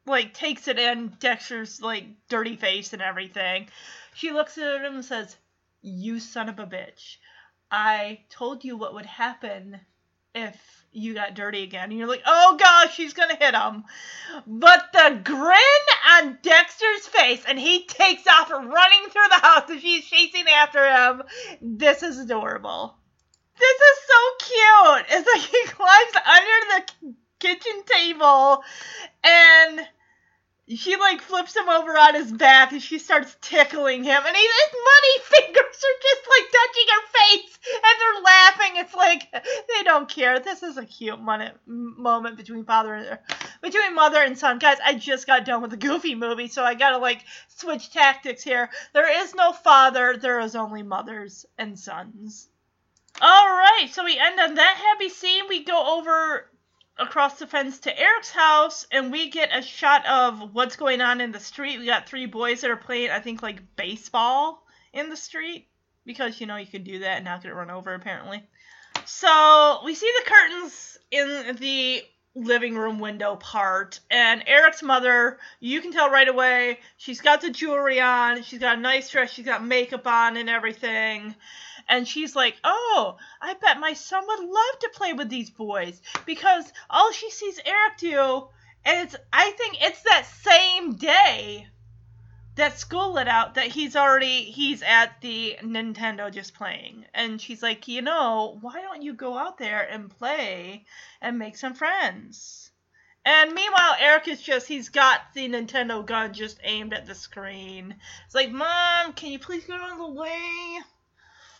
like 0.06 0.34
takes 0.34 0.68
it 0.68 0.78
in 0.78 1.14
Dexter's 1.18 1.80
like 1.80 2.04
dirty 2.28 2.56
face 2.56 2.92
and 2.92 3.00
everything. 3.00 3.68
She 4.14 4.32
looks 4.32 4.58
at 4.58 4.84
him 4.84 4.96
and 4.96 5.04
says, 5.04 5.34
"You 5.86 6.18
son 6.18 6.48
of 6.48 6.58
a 6.58 6.66
bitch. 6.66 7.18
I 7.70 8.24
told 8.30 8.64
you 8.64 8.76
what 8.76 8.94
would 8.94 9.04
happen 9.04 9.80
if 10.34 10.86
you 10.90 11.12
got 11.12 11.34
dirty 11.34 11.62
again." 11.62 11.90
And 11.90 11.98
you're 11.98 12.08
like, 12.08 12.22
"Oh 12.24 12.56
gosh, 12.58 12.94
she's 12.94 13.12
going 13.12 13.28
to 13.28 13.36
hit 13.36 13.54
him." 13.54 13.84
But 14.46 14.92
the 14.94 15.20
grin 15.22 15.84
on 16.12 16.38
Dexter's 16.40 17.06
face 17.06 17.44
and 17.46 17.58
he 17.58 17.84
takes 17.84 18.26
off 18.26 18.50
running 18.50 19.10
through 19.10 19.28
the 19.28 19.46
house 19.46 19.68
and 19.68 19.80
she's 19.80 20.06
chasing 20.06 20.48
after 20.48 20.90
him. 20.90 21.22
This 21.60 22.02
is 22.02 22.18
adorable. 22.18 22.96
This 23.58 23.80
is 23.80 23.98
so 24.08 24.46
cute. 24.46 25.06
It's 25.10 25.28
like 25.34 25.50
he 25.50 25.64
climbs 25.66 26.16
under 26.26 26.66
the 26.70 27.14
kitchen 27.40 27.82
table 27.84 28.64
and 29.22 29.86
she 30.68 30.96
like 30.96 31.20
flips 31.20 31.54
him 31.54 31.68
over 31.68 31.90
on 31.92 32.14
his 32.14 32.32
back 32.32 32.72
and 32.72 32.82
she 32.82 32.98
starts 32.98 33.36
tickling 33.42 34.02
him 34.02 34.22
and 34.26 34.36
his 34.36 34.46
muddy 34.72 35.24
fingers 35.42 35.84
are 35.84 36.00
just 36.02 36.28
like 36.30 36.50
touching 36.52 36.86
her 36.88 37.06
face 37.12 37.58
and 37.74 38.00
they're 38.00 38.22
laughing. 38.22 38.76
It's 38.76 38.94
like 38.94 39.30
they 39.32 39.82
don't 39.84 40.08
care. 40.08 40.40
This 40.40 40.62
is 40.62 40.78
a 40.78 40.86
cute 40.86 41.20
moment, 41.20 41.56
moment 41.66 42.38
between 42.38 42.64
father 42.64 42.94
and 42.94 43.06
er, 43.06 43.20
between 43.60 43.94
mother 43.94 44.22
and 44.22 44.38
son. 44.38 44.58
Guys 44.58 44.78
i 44.84 44.94
just 44.94 45.26
got 45.26 45.44
done 45.44 45.60
with 45.60 45.70
the 45.70 45.76
goofy 45.76 46.14
movie 46.14 46.48
so 46.48 46.64
i 46.64 46.74
gotta 46.74 46.98
like 46.98 47.22
switch 47.48 47.90
tactics 47.90 48.42
here. 48.42 48.70
There 48.94 49.22
is 49.22 49.34
no 49.34 49.52
father. 49.52 50.16
There 50.16 50.40
is 50.40 50.56
only 50.56 50.82
mothers 50.82 51.44
and 51.58 51.78
sons. 51.78 52.48
All 53.20 53.46
right 53.46 53.88
so 53.92 54.02
we 54.02 54.18
end 54.18 54.40
on 54.40 54.54
that 54.54 54.76
happy 54.76 55.10
scene. 55.10 55.44
We 55.46 55.62
go 55.62 55.98
over 55.98 56.48
across 56.98 57.38
the 57.38 57.46
fence 57.46 57.80
to 57.80 57.98
Eric's 57.98 58.30
house, 58.30 58.86
and 58.90 59.10
we 59.10 59.30
get 59.30 59.56
a 59.56 59.62
shot 59.62 60.06
of 60.06 60.54
what's 60.54 60.76
going 60.76 61.00
on 61.00 61.20
in 61.20 61.32
the 61.32 61.40
street. 61.40 61.78
We 61.78 61.86
got 61.86 62.08
three 62.08 62.26
boys 62.26 62.60
that 62.60 62.70
are 62.70 62.76
playing, 62.76 63.10
I 63.10 63.20
think, 63.20 63.42
like 63.42 63.76
baseball 63.76 64.64
in 64.92 65.10
the 65.10 65.16
street 65.16 65.68
because 66.06 66.40
you 66.40 66.46
know 66.46 66.56
you 66.56 66.66
can 66.66 66.84
do 66.84 67.00
that 67.00 67.16
and 67.16 67.24
not 67.24 67.42
get 67.42 67.54
run 67.54 67.70
over 67.70 67.94
apparently. 67.94 68.42
So 69.06 69.80
we 69.84 69.94
see 69.94 70.10
the 70.18 70.30
curtains 70.30 70.98
in 71.10 71.56
the 71.56 72.02
living 72.36 72.76
room 72.76 72.98
window 72.98 73.36
part, 73.36 74.00
and 74.10 74.42
Eric's 74.46 74.82
mother, 74.82 75.38
you 75.60 75.80
can 75.80 75.92
tell 75.92 76.10
right 76.10 76.26
away, 76.26 76.80
she's 76.96 77.20
got 77.20 77.40
the 77.40 77.50
jewelry 77.50 78.00
on, 78.00 78.42
she's 78.42 78.58
got 78.58 78.78
a 78.78 78.80
nice 78.80 79.08
dress, 79.10 79.30
she's 79.30 79.44
got 79.44 79.64
makeup 79.64 80.06
on 80.06 80.36
and 80.36 80.50
everything 80.50 81.34
and 81.88 82.06
she's 82.06 82.34
like, 82.34 82.56
"Oh, 82.64 83.16
I 83.40 83.54
bet 83.54 83.80
my 83.80 83.92
son 83.92 84.24
would 84.26 84.40
love 84.40 84.78
to 84.80 84.90
play 84.94 85.12
with 85.12 85.28
these 85.28 85.50
boys 85.50 86.00
because 86.26 86.72
all 86.90 87.12
she 87.12 87.30
sees 87.30 87.60
Eric 87.64 87.98
do, 87.98 88.48
and 88.84 89.06
it's 89.06 89.16
I 89.32 89.50
think 89.52 89.82
it's 89.82 90.02
that 90.02 90.26
same 90.26 90.94
day 90.96 91.68
that 92.56 92.78
school 92.78 93.12
let 93.12 93.28
out 93.28 93.54
that 93.54 93.66
he's 93.66 93.96
already 93.96 94.44
he's 94.44 94.82
at 94.82 95.20
the 95.20 95.58
Nintendo 95.62 96.32
just 96.32 96.54
playing. 96.54 97.04
And 97.12 97.40
she's 97.40 97.62
like, 97.62 97.88
"You 97.88 98.02
know, 98.02 98.58
why 98.60 98.80
don't 98.80 99.02
you 99.02 99.14
go 99.14 99.36
out 99.36 99.58
there 99.58 99.82
and 99.82 100.10
play 100.10 100.84
and 101.20 101.38
make 101.38 101.56
some 101.56 101.74
friends?" 101.74 102.70
And 103.26 103.54
meanwhile, 103.54 103.96
Eric 103.98 104.28
is 104.28 104.42
just, 104.42 104.68
he's 104.68 104.90
got 104.90 105.32
the 105.32 105.48
Nintendo 105.48 106.04
gun 106.04 106.34
just 106.34 106.60
aimed 106.62 106.92
at 106.92 107.06
the 107.06 107.14
screen. 107.14 107.96
It's 108.26 108.34
like, 108.34 108.50
Mom, 108.50 109.14
can 109.14 109.32
you 109.32 109.38
please 109.38 109.64
get 109.64 109.80
out 109.80 109.92
of 109.92 109.98
the 109.98 110.08
way? 110.08 110.80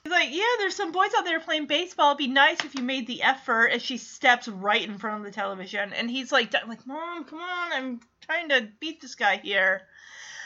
He's 0.05 0.13
like, 0.13 0.29
yeah, 0.33 0.45
there's 0.59 0.77
some 0.77 0.93
boys 0.93 1.13
out 1.17 1.25
there 1.25 1.41
playing 1.41 1.67
baseball. 1.67 2.11
It'd 2.11 2.19
be 2.19 2.27
nice 2.27 2.63
if 2.63 2.75
you 2.75 2.83
made 2.83 3.07
the 3.07 3.23
effort. 3.23 3.69
And 3.69 3.81
she 3.81 3.97
steps 3.97 4.47
right 4.47 4.87
in 4.87 4.99
front 4.99 5.19
of 5.19 5.25
the 5.25 5.33
television, 5.33 5.95
and 5.95 6.11
he's 6.11 6.31
like, 6.31 6.53
like, 6.53 6.87
mom, 6.87 7.25
come 7.25 7.41
on, 7.41 7.73
I'm 7.73 8.01
trying 8.21 8.51
to 8.51 8.69
beat 8.81 9.01
this 9.01 9.15
guy 9.15 9.39
here. 9.39 9.81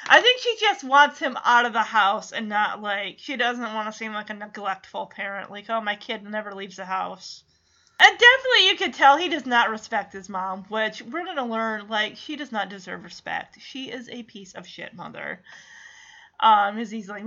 I 0.06 0.20
think 0.20 0.40
she 0.40 0.56
just 0.60 0.84
wants 0.84 1.18
him 1.18 1.36
out 1.44 1.66
of 1.66 1.72
the 1.72 1.82
house 1.82 2.30
and 2.32 2.48
not 2.48 2.80
like 2.80 3.16
she 3.18 3.36
doesn't 3.36 3.74
want 3.74 3.92
to 3.92 3.98
seem 3.98 4.12
like 4.12 4.30
a 4.30 4.34
neglectful 4.34 5.06
parent. 5.06 5.50
Like, 5.50 5.68
oh, 5.68 5.80
my 5.80 5.96
kid 5.96 6.22
never 6.22 6.54
leaves 6.54 6.76
the 6.76 6.84
house. 6.84 7.42
And 8.00 8.16
definitely, 8.16 8.68
you 8.68 8.76
can 8.76 8.92
tell 8.92 9.16
he 9.16 9.28
does 9.28 9.44
not 9.44 9.70
respect 9.70 10.12
his 10.12 10.28
mom, 10.28 10.64
which 10.68 11.02
we're 11.02 11.24
gonna 11.24 11.44
learn. 11.44 11.88
Like, 11.88 12.16
she 12.16 12.36
does 12.36 12.52
not 12.52 12.68
deserve 12.68 13.02
respect. 13.02 13.60
She 13.60 13.90
is 13.90 14.08
a 14.08 14.22
piece 14.22 14.54
of 14.54 14.68
shit 14.68 14.94
mother. 14.94 15.42
Um, 16.40 16.78
as 16.78 16.90
he's 16.90 17.08
like, 17.08 17.22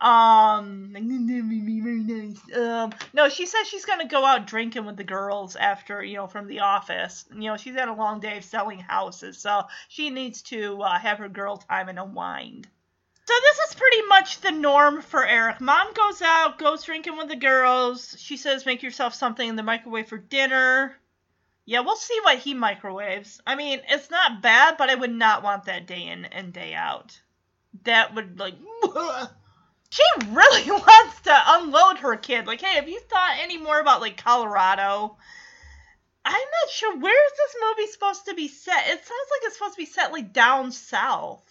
um, 0.00 0.90
very 0.92 2.00
nice. 2.00 2.56
Um, 2.56 2.92
no, 3.12 3.28
she 3.28 3.46
says 3.46 3.68
she's 3.68 3.84
gonna 3.84 4.08
go 4.08 4.24
out 4.24 4.46
drinking 4.46 4.84
with 4.84 4.96
the 4.96 5.04
girls 5.04 5.54
after, 5.54 6.02
you 6.02 6.16
know, 6.16 6.26
from 6.26 6.48
the 6.48 6.60
office. 6.60 7.26
You 7.32 7.50
know, 7.50 7.56
she's 7.56 7.76
had 7.76 7.88
a 7.88 7.94
long 7.94 8.18
day 8.18 8.38
of 8.38 8.44
selling 8.44 8.80
houses, 8.80 9.38
so 9.38 9.62
she 9.88 10.10
needs 10.10 10.42
to 10.42 10.82
uh, 10.82 10.98
have 10.98 11.18
her 11.18 11.28
girl 11.28 11.58
time 11.58 11.88
and 11.88 11.98
unwind. 11.98 12.66
So 13.28 13.34
this 13.42 13.58
is 13.68 13.74
pretty 13.74 14.02
much 14.08 14.40
the 14.40 14.52
norm 14.52 15.02
for 15.02 15.24
Eric. 15.24 15.60
Mom 15.60 15.92
goes 15.92 16.22
out, 16.22 16.58
goes 16.58 16.82
drinking 16.82 17.18
with 17.18 17.28
the 17.28 17.36
girls. 17.36 18.16
She 18.18 18.38
says, 18.38 18.64
make 18.64 18.82
yourself 18.82 19.14
something 19.14 19.46
in 19.46 19.54
the 19.54 19.62
microwave 19.62 20.08
for 20.08 20.16
dinner. 20.16 20.96
Yeah, 21.68 21.80
we'll 21.80 21.96
see 21.96 22.18
what 22.22 22.38
he 22.38 22.54
microwaves. 22.54 23.42
I 23.46 23.54
mean, 23.54 23.82
it's 23.90 24.10
not 24.10 24.40
bad, 24.40 24.78
but 24.78 24.88
I 24.88 24.94
would 24.94 25.12
not 25.12 25.42
want 25.42 25.64
that 25.64 25.86
day 25.86 26.06
in 26.06 26.24
and 26.24 26.50
day 26.50 26.72
out. 26.72 27.20
That 27.84 28.14
would, 28.14 28.38
like, 28.38 28.54
she 29.90 30.02
really 30.28 30.70
wants 30.70 31.20
to 31.20 31.42
unload 31.46 31.98
her 31.98 32.16
kid. 32.16 32.46
Like, 32.46 32.62
hey, 32.62 32.76
have 32.76 32.88
you 32.88 32.98
thought 33.00 33.36
any 33.42 33.58
more 33.58 33.78
about, 33.78 34.00
like, 34.00 34.16
Colorado? 34.16 35.18
I'm 36.24 36.32
not 36.32 36.70
sure. 36.70 36.96
Where 36.96 37.26
is 37.26 37.32
this 37.36 37.56
movie 37.62 37.92
supposed 37.92 38.24
to 38.24 38.34
be 38.34 38.48
set? 38.48 38.86
It 38.86 39.04
sounds 39.04 39.28
like 39.30 39.42
it's 39.42 39.58
supposed 39.58 39.74
to 39.74 39.82
be 39.82 39.84
set, 39.84 40.10
like, 40.10 40.32
down 40.32 40.72
south. 40.72 41.44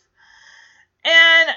And 1.05 1.49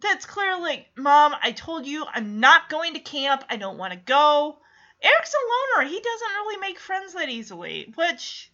that's 0.00 0.24
clearly, 0.24 0.60
like, 0.60 0.86
Mom, 0.96 1.34
I 1.42 1.50
told 1.50 1.84
you 1.86 2.06
I'm 2.08 2.38
not 2.38 2.68
going 2.68 2.94
to 2.94 3.00
camp. 3.00 3.42
I 3.50 3.56
don't 3.56 3.76
want 3.76 3.92
to 3.92 3.98
go. 3.98 4.58
Eric's 5.02 5.34
a 5.34 5.80
loner. 5.80 5.88
He 5.88 6.00
doesn't 6.00 6.34
really 6.36 6.58
make 6.58 6.78
friends 6.78 7.14
that 7.14 7.28
easily, 7.28 7.92
which 7.96 8.50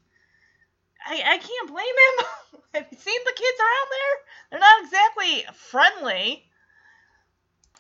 I, 1.07 1.23
I 1.25 1.39
can't 1.39 1.69
blame 1.69 1.85
him. 1.87 2.27
Have 2.75 2.87
you 2.91 2.99
seen 2.99 3.21
the 3.25 3.33
kids 3.33 3.59
around 3.61 3.89
there? 3.91 4.17
They're 4.51 4.61
not 4.61 4.83
exactly 4.85 5.55
friendly. 5.55 6.45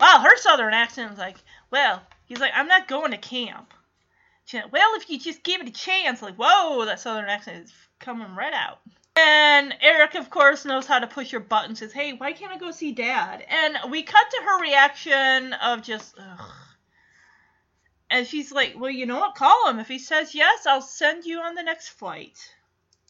Wow, 0.00 0.20
her 0.22 0.36
southern 0.36 0.74
accent 0.74 1.12
is 1.12 1.18
like, 1.18 1.36
well, 1.70 2.02
he's 2.26 2.40
like, 2.40 2.52
I'm 2.54 2.68
not 2.68 2.88
going 2.88 3.10
to 3.10 3.18
camp. 3.18 3.72
Well, 4.52 4.94
if 4.94 5.10
you 5.10 5.18
just 5.18 5.42
give 5.42 5.60
it 5.60 5.68
a 5.68 5.72
chance, 5.72 6.22
like, 6.22 6.36
whoa, 6.36 6.84
that 6.86 7.00
southern 7.00 7.28
accent 7.28 7.64
is 7.64 7.72
coming 7.98 8.34
right 8.34 8.54
out. 8.54 8.78
And 9.14 9.74
Eric, 9.82 10.14
of 10.14 10.30
course, 10.30 10.64
knows 10.64 10.86
how 10.86 11.00
to 11.00 11.06
push 11.06 11.32
your 11.32 11.40
button. 11.40 11.74
Says, 11.74 11.92
"Hey, 11.92 12.12
why 12.12 12.32
can't 12.32 12.52
I 12.52 12.56
go 12.56 12.70
see 12.70 12.92
Dad?" 12.92 13.44
And 13.48 13.90
we 13.90 14.04
cut 14.04 14.30
to 14.30 14.42
her 14.44 14.60
reaction 14.60 15.52
of 15.54 15.82
just, 15.82 16.14
ugh. 16.18 16.50
And 18.10 18.26
she's 18.26 18.52
like, 18.52 18.74
"Well, 18.76 18.90
you 18.90 19.06
know 19.06 19.18
what? 19.18 19.34
Call 19.34 19.68
him. 19.68 19.78
If 19.78 19.88
he 19.88 19.98
says 19.98 20.34
yes, 20.34 20.66
I'll 20.66 20.82
send 20.82 21.24
you 21.24 21.40
on 21.40 21.54
the 21.54 21.62
next 21.62 21.88
flight 21.88 22.38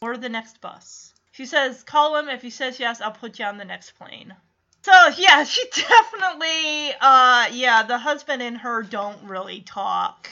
or 0.01 0.17
the 0.17 0.29
next 0.29 0.61
bus." 0.61 1.13
She 1.31 1.45
says, 1.45 1.83
"Call 1.83 2.17
him. 2.17 2.29
If 2.29 2.41
he 2.41 2.49
says 2.49 2.79
yes, 2.79 3.01
I'll 3.01 3.11
put 3.11 3.39
you 3.39 3.45
on 3.45 3.57
the 3.57 3.65
next 3.65 3.91
plane." 3.91 4.35
So 4.81 5.07
yeah, 5.17 5.43
she 5.45 5.63
definitely, 5.69 6.93
uh, 6.99 7.49
yeah, 7.51 7.83
the 7.83 7.97
husband 7.97 8.41
and 8.41 8.57
her 8.57 8.83
don't 8.83 9.23
really 9.23 9.61
talk 9.61 10.29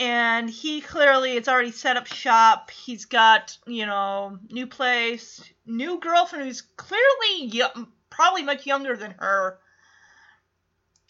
and 0.00 0.48
he 0.48 0.80
clearly 0.80 1.36
it's 1.36 1.46
already 1.46 1.70
set 1.70 1.98
up 1.98 2.06
shop. 2.06 2.70
He's 2.70 3.04
got 3.04 3.56
you 3.66 3.84
know 3.86 4.38
new 4.48 4.66
place, 4.66 5.42
new 5.66 6.00
girlfriend 6.00 6.46
who's 6.46 6.62
clearly 6.62 7.44
young, 7.44 7.88
probably 8.08 8.42
much 8.42 8.66
younger 8.66 8.96
than 8.96 9.14
her. 9.18 9.58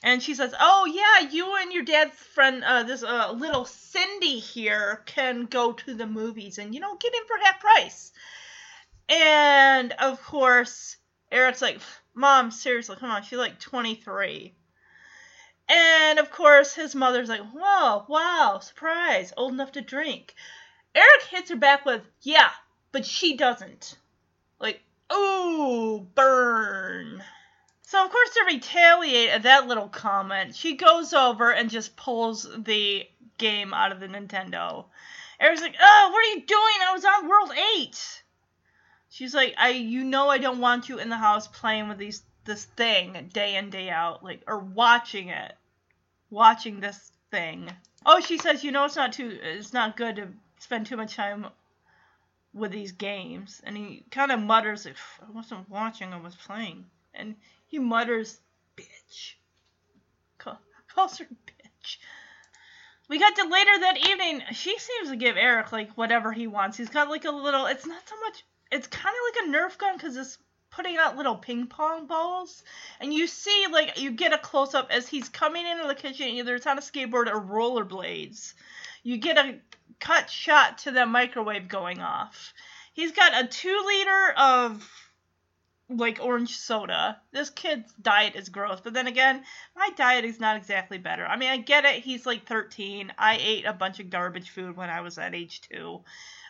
And 0.02 0.22
she 0.22 0.34
says, 0.34 0.54
"Oh 0.58 0.86
yeah, 0.86 1.28
you 1.30 1.56
and 1.56 1.72
your 1.72 1.82
dad's 1.82 2.16
friend, 2.16 2.64
uh, 2.64 2.82
this 2.84 3.02
uh, 3.02 3.32
little 3.32 3.64
Cindy 3.64 4.38
here, 4.38 5.02
can 5.06 5.46
go 5.46 5.72
to 5.72 5.94
the 5.94 6.06
movies 6.06 6.58
and 6.58 6.74
you 6.74 6.80
know 6.80 6.96
get 6.96 7.14
in 7.14 7.26
for 7.26 7.36
half 7.38 7.60
price." 7.60 8.12
And 9.08 9.92
of 9.92 10.22
course, 10.22 10.96
Eric's 11.30 11.62
like, 11.62 11.80
"Mom, 12.14 12.50
seriously, 12.50 12.96
come 12.96 13.10
on." 13.10 13.22
She's 13.22 13.38
like 13.38 13.60
23. 13.60 14.54
And 15.70 16.18
of 16.18 16.32
course, 16.32 16.74
his 16.74 16.96
mother's 16.96 17.28
like, 17.28 17.48
whoa, 17.52 18.04
wow, 18.08 18.58
surprise, 18.60 19.32
old 19.36 19.52
enough 19.52 19.70
to 19.72 19.80
drink. 19.80 20.34
Eric 20.96 21.22
hits 21.30 21.50
her 21.50 21.56
back 21.56 21.84
with, 21.84 22.02
yeah, 22.22 22.50
but 22.90 23.06
she 23.06 23.36
doesn't. 23.36 23.96
Like, 24.58 24.80
ooh, 25.12 26.08
burn. 26.12 27.22
So, 27.90 28.04
of 28.04 28.12
course, 28.12 28.30
to 28.30 28.44
retaliate 28.46 29.30
at 29.30 29.42
that 29.42 29.66
little 29.66 29.88
comment, 29.88 30.54
she 30.54 30.76
goes 30.76 31.12
over 31.12 31.52
and 31.52 31.68
just 31.68 31.96
pulls 31.96 32.48
the 32.56 33.04
game 33.36 33.74
out 33.74 33.90
of 33.90 33.98
the 33.98 34.06
Nintendo. 34.06 34.84
Eric's 35.40 35.60
like, 35.60 35.74
oh, 35.80 36.10
what 36.12 36.24
are 36.24 36.38
you 36.38 36.46
doing? 36.46 36.88
I 36.88 36.92
was 36.92 37.04
on 37.04 37.28
World 37.28 37.50
8. 37.78 38.22
She's 39.08 39.34
like, 39.34 39.54
I, 39.58 39.70
you 39.70 40.04
know, 40.04 40.28
I 40.28 40.38
don't 40.38 40.60
want 40.60 40.88
you 40.88 41.00
in 41.00 41.08
the 41.08 41.16
house 41.16 41.48
playing 41.48 41.88
with 41.88 41.98
these 41.98 42.22
this 42.44 42.64
thing 42.64 43.28
day 43.32 43.56
in 43.56 43.70
day 43.70 43.90
out, 43.90 44.22
like, 44.22 44.42
or 44.46 44.60
watching 44.60 45.28
it 45.28 45.56
watching 46.30 46.78
this 46.78 47.10
thing. 47.32 47.68
Oh, 48.06 48.20
she 48.20 48.38
says, 48.38 48.62
you 48.62 48.70
know, 48.70 48.84
it's 48.84 48.94
not 48.94 49.12
too, 49.12 49.36
it's 49.42 49.72
not 49.72 49.96
good 49.96 50.14
to 50.14 50.28
spend 50.60 50.86
too 50.86 50.96
much 50.96 51.16
time 51.16 51.46
with 52.54 52.70
these 52.70 52.92
games. 52.92 53.60
And 53.64 53.76
he 53.76 54.04
kind 54.12 54.30
of 54.30 54.38
mutters, 54.38 54.86
if 54.86 55.20
I 55.20 55.30
wasn't 55.32 55.68
watching, 55.68 56.12
I 56.12 56.20
was 56.20 56.36
playing. 56.36 56.86
And 57.12 57.34
he 57.70 57.78
mutters, 57.78 58.40
bitch. 58.76 59.34
calls 60.94 61.18
her 61.18 61.24
bitch. 61.24 61.96
We 63.08 63.18
got 63.18 63.36
to 63.36 63.48
later 63.48 63.78
that 63.80 63.96
evening. 64.08 64.42
She 64.52 64.76
seems 64.76 65.10
to 65.10 65.16
give 65.16 65.36
Eric 65.36 65.70
like 65.72 65.92
whatever 65.92 66.32
he 66.32 66.48
wants. 66.48 66.76
He's 66.76 66.88
got 66.88 67.08
like 67.08 67.24
a 67.24 67.30
little. 67.30 67.66
It's 67.66 67.86
not 67.86 68.08
so 68.08 68.16
much. 68.20 68.44
It's 68.72 68.88
kind 68.88 69.14
of 69.14 69.44
like 69.44 69.48
a 69.48 69.56
Nerf 69.56 69.78
gun 69.78 69.96
because 69.96 70.16
it's 70.16 70.38
putting 70.70 70.96
out 70.96 71.16
little 71.16 71.36
ping 71.36 71.68
pong 71.68 72.06
balls, 72.06 72.62
and 73.00 73.14
you 73.14 73.28
see 73.28 73.66
like 73.70 74.00
you 74.00 74.10
get 74.10 74.32
a 74.32 74.38
close 74.38 74.74
up 74.74 74.88
as 74.90 75.08
he's 75.08 75.28
coming 75.28 75.64
into 75.66 75.86
the 75.86 75.94
kitchen. 75.94 76.26
Either 76.26 76.56
it's 76.56 76.66
on 76.66 76.78
a 76.78 76.80
skateboard 76.80 77.26
or 77.26 77.40
rollerblades. 77.40 78.54
You 79.04 79.18
get 79.18 79.38
a 79.38 79.60
cut 80.00 80.28
shot 80.28 80.78
to 80.78 80.90
the 80.90 81.06
microwave 81.06 81.68
going 81.68 82.00
off. 82.00 82.52
He's 82.92 83.12
got 83.12 83.44
a 83.44 83.46
two 83.46 83.80
liter 83.86 84.34
of 84.36 85.09
like 85.90 86.18
orange 86.22 86.56
soda. 86.56 87.20
This 87.32 87.50
kid's 87.50 87.92
diet 88.00 88.36
is 88.36 88.48
gross, 88.48 88.80
but 88.80 88.94
then 88.94 89.06
again, 89.06 89.44
my 89.76 89.90
diet 89.96 90.24
is 90.24 90.40
not 90.40 90.56
exactly 90.56 90.98
better. 90.98 91.26
I 91.26 91.36
mean, 91.36 91.50
I 91.50 91.56
get 91.58 91.84
it. 91.84 92.02
He's 92.02 92.26
like 92.26 92.46
13. 92.46 93.12
I 93.18 93.38
ate 93.40 93.64
a 93.64 93.72
bunch 93.72 94.00
of 94.00 94.10
garbage 94.10 94.50
food 94.50 94.76
when 94.76 94.90
I 94.90 95.00
was 95.00 95.18
at 95.18 95.34
age 95.34 95.60
two. 95.62 96.02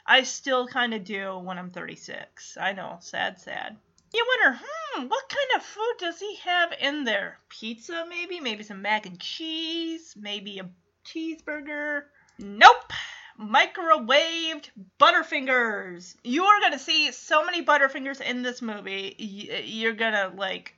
I 0.06 0.22
still 0.22 0.66
kind 0.66 0.94
of 0.94 1.04
do 1.04 1.38
when 1.38 1.58
I'm 1.58 1.70
36. 1.70 2.56
I 2.60 2.72
know, 2.72 2.98
sad, 3.00 3.40
sad. 3.40 3.76
You 4.12 4.26
wonder, 4.26 4.60
hmm, 4.62 5.06
what 5.06 5.28
kind 5.28 5.48
of 5.56 5.62
food 5.62 5.94
does 5.98 6.18
he 6.18 6.36
have 6.36 6.72
in 6.80 7.04
there? 7.04 7.38
Pizza, 7.48 8.04
maybe? 8.08 8.40
Maybe 8.40 8.64
some 8.64 8.82
mac 8.82 9.06
and 9.06 9.20
cheese? 9.20 10.14
Maybe 10.18 10.58
a 10.58 10.68
cheeseburger? 11.06 12.04
Nope! 12.38 12.92
Microwaved 13.40 14.68
Butterfingers! 14.98 16.14
You 16.22 16.44
are 16.44 16.60
gonna 16.60 16.78
see 16.78 17.10
so 17.10 17.44
many 17.44 17.64
Butterfingers 17.64 18.20
in 18.20 18.42
this 18.42 18.60
movie, 18.60 19.14
you're 19.18 19.94
gonna, 19.94 20.30
like, 20.36 20.74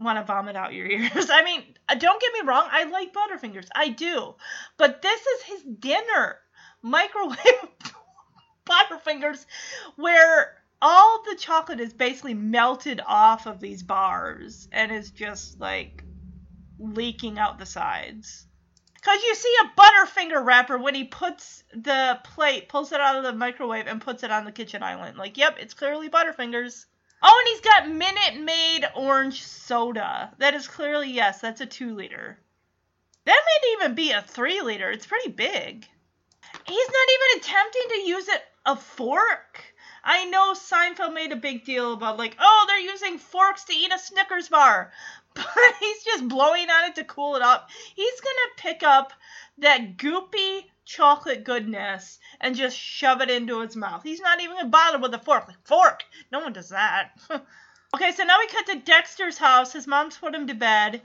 want 0.00 0.18
to 0.18 0.24
vomit 0.24 0.56
out 0.56 0.72
your 0.72 0.86
ears. 0.90 1.30
I 1.30 1.44
mean, 1.44 1.62
uh, 1.88 1.94
don't 1.94 2.20
get 2.20 2.32
me 2.32 2.48
wrong, 2.48 2.66
I 2.70 2.84
like 2.84 3.12
Butterfingers. 3.12 3.68
I 3.74 3.90
do. 3.90 4.34
But 4.78 5.00
this 5.02 5.20
is 5.20 5.42
his 5.42 5.62
dinner. 5.62 6.38
Microwave 6.82 7.68
Butterfingers, 8.66 9.46
where 9.96 10.56
all 10.82 11.22
the 11.22 11.36
chocolate 11.36 11.80
is 11.80 11.92
basically 11.92 12.34
melted 12.34 13.00
off 13.06 13.46
of 13.46 13.60
these 13.60 13.82
bars 13.82 14.68
and 14.72 14.90
is 14.90 15.10
just 15.10 15.60
like 15.60 16.02
leaking 16.78 17.38
out 17.38 17.58
the 17.58 17.66
sides. 17.66 18.46
Because 19.00 19.22
you 19.22 19.34
see 19.34 19.54
a 19.62 19.80
Butterfinger 19.80 20.44
wrapper 20.44 20.76
when 20.76 20.94
he 20.94 21.04
puts 21.04 21.64
the 21.72 22.20
plate, 22.22 22.68
pulls 22.68 22.92
it 22.92 23.00
out 23.00 23.16
of 23.16 23.22
the 23.22 23.32
microwave, 23.32 23.86
and 23.86 24.00
puts 24.00 24.22
it 24.22 24.30
on 24.30 24.44
the 24.44 24.52
kitchen 24.52 24.82
island. 24.82 25.16
Like, 25.16 25.38
yep, 25.38 25.56
it's 25.58 25.74
clearly 25.74 26.10
Butterfingers. 26.10 26.84
Oh, 27.22 27.38
and 27.38 27.48
he's 27.48 27.60
got 27.60 27.88
Minute 27.88 28.44
Maid 28.44 28.86
orange 28.94 29.42
soda. 29.42 30.32
That 30.38 30.54
is 30.54 30.68
clearly, 30.68 31.10
yes, 31.10 31.40
that's 31.40 31.60
a 31.60 31.66
two 31.66 31.94
liter. 31.94 32.38
That 33.24 33.42
may 33.46 33.72
even 33.72 33.94
be 33.94 34.12
a 34.12 34.22
three 34.22 34.60
liter. 34.60 34.90
It's 34.90 35.06
pretty 35.06 35.30
big. 35.30 35.86
He's 36.66 36.88
not 36.88 37.08
even 37.14 37.40
attempting 37.40 37.88
to 37.90 38.08
use 38.08 38.28
it 38.28 38.42
a 38.66 38.76
fork. 38.76 39.62
I 40.02 40.24
know 40.26 40.54
Seinfeld 40.54 41.12
made 41.12 41.32
a 41.32 41.36
big 41.36 41.64
deal 41.64 41.92
about 41.92 42.18
like, 42.18 42.36
oh, 42.40 42.64
they're 42.66 42.78
using 42.80 43.18
forks 43.18 43.64
to 43.64 43.74
eat 43.74 43.92
a 43.92 43.98
Snickers 43.98 44.48
bar, 44.48 44.92
he's 45.80 46.04
just 46.04 46.28
blowing 46.28 46.68
on 46.68 46.90
it 46.90 46.94
to 46.96 47.04
cool 47.04 47.36
it 47.36 47.42
up. 47.42 47.68
He's 47.94 48.20
gonna 48.20 48.54
pick 48.56 48.82
up 48.82 49.12
that 49.58 49.96
goopy 49.96 50.64
chocolate 50.84 51.44
goodness 51.44 52.18
and 52.40 52.56
just 52.56 52.76
shove 52.76 53.20
it 53.20 53.30
into 53.30 53.60
his 53.60 53.76
mouth. 53.76 54.02
He's 54.02 54.20
not 54.20 54.40
even 54.40 54.56
gonna 54.56 54.68
bother 54.68 54.98
with 54.98 55.14
a 55.14 55.18
fork. 55.18 55.46
Like 55.48 55.66
fork, 55.66 56.04
no 56.32 56.40
one 56.40 56.52
does 56.52 56.70
that. 56.70 57.10
Okay, 57.92 58.12
so 58.12 58.22
now 58.22 58.38
we 58.38 58.46
cut 58.46 58.66
to 58.66 58.76
Dexter's 58.78 59.36
house. 59.36 59.72
His 59.72 59.88
mom's 59.88 60.16
put 60.16 60.32
him 60.32 60.46
to 60.46 60.54
bed, 60.54 61.02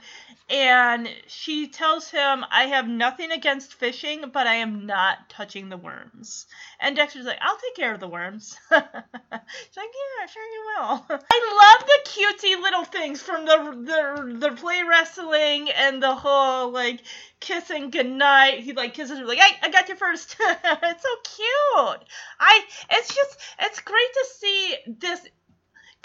and 0.48 1.08
she 1.26 1.66
tells 1.66 2.08
him, 2.08 2.44
I 2.48 2.66
have 2.66 2.86
nothing 2.86 3.32
against 3.32 3.74
fishing, 3.74 4.30
but 4.32 4.46
I 4.46 4.56
am 4.56 4.86
not 4.86 5.28
touching 5.28 5.68
the 5.68 5.76
worms. 5.76 6.46
And 6.78 6.94
Dexter's 6.94 7.24
like, 7.24 7.40
I'll 7.40 7.56
take 7.56 7.74
care 7.74 7.92
of 7.92 7.98
the 7.98 8.06
worms. 8.06 8.56
She's 8.70 8.80
like, 8.80 9.90
Yeah, 10.20 10.26
sure 10.26 10.44
you 10.44 10.64
will. 10.78 11.06
I 11.32 11.76
love 11.76 11.88
the 11.88 12.08
cutesy 12.08 12.62
little 12.62 12.84
things 12.84 13.20
from 13.20 13.46
the, 13.46 13.56
the, 13.56 14.48
the 14.48 14.54
play 14.54 14.84
wrestling 14.88 15.68
and 15.70 16.00
the 16.00 16.14
whole, 16.14 16.70
like, 16.70 17.02
kissing 17.40 17.90
goodnight. 17.90 18.60
He, 18.60 18.74
like, 18.74 18.94
kisses 18.94 19.18
her, 19.18 19.26
like, 19.26 19.38
Hey, 19.38 19.56
I 19.60 19.70
got 19.70 19.88
you 19.88 19.96
first. 19.96 20.36
it's 20.40 21.02
so 21.02 21.16
cute. 21.24 22.08
I, 22.38 22.60
it's 22.90 23.12
just, 23.12 23.40
it's 23.58 23.80
great 23.80 24.12
to 24.12 24.26
see 24.38 24.76
this 24.86 25.26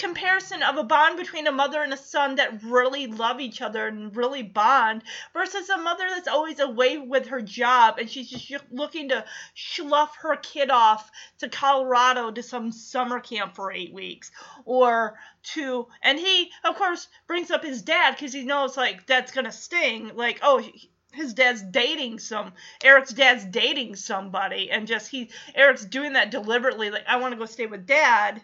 comparison 0.01 0.63
of 0.63 0.77
a 0.77 0.83
bond 0.83 1.15
between 1.15 1.45
a 1.45 1.51
mother 1.51 1.83
and 1.83 1.93
a 1.93 1.97
son 1.97 2.33
that 2.33 2.63
really 2.63 3.05
love 3.05 3.39
each 3.39 3.61
other 3.61 3.85
and 3.85 4.15
really 4.17 4.41
bond 4.41 5.03
versus 5.31 5.69
a 5.69 5.77
mother 5.77 6.05
that's 6.09 6.27
always 6.27 6.59
away 6.59 6.97
with 6.97 7.27
her 7.27 7.39
job 7.39 7.99
and 7.99 8.09
she's 8.09 8.27
just 8.27 8.63
looking 8.71 9.09
to 9.09 9.23
slough 9.53 10.15
her 10.17 10.35
kid 10.37 10.71
off 10.71 11.11
to 11.37 11.47
Colorado 11.47 12.31
to 12.31 12.41
some 12.41 12.71
summer 12.71 13.19
camp 13.19 13.55
for 13.55 13.71
eight 13.71 13.93
weeks 13.93 14.31
or 14.65 15.19
to 15.43 15.85
and 16.01 16.17
he 16.17 16.49
of 16.63 16.75
course 16.75 17.07
brings 17.27 17.51
up 17.51 17.63
his 17.63 17.83
dad 17.83 18.15
because 18.15 18.33
he 18.33 18.43
knows 18.43 18.75
like 18.75 19.05
that's 19.05 19.31
gonna 19.31 19.51
sting 19.51 20.09
like 20.15 20.39
oh 20.41 20.67
his 21.13 21.35
dad's 21.35 21.61
dating 21.61 22.17
some 22.17 22.53
Eric's 22.83 23.13
dad's 23.13 23.45
dating 23.45 23.95
somebody 23.95 24.71
and 24.71 24.87
just 24.87 25.11
he 25.11 25.29
Eric's 25.53 25.85
doing 25.85 26.13
that 26.13 26.31
deliberately 26.31 26.89
like 26.89 27.05
I 27.07 27.17
want 27.17 27.33
to 27.33 27.37
go 27.37 27.45
stay 27.45 27.67
with 27.67 27.85
dad 27.85 28.41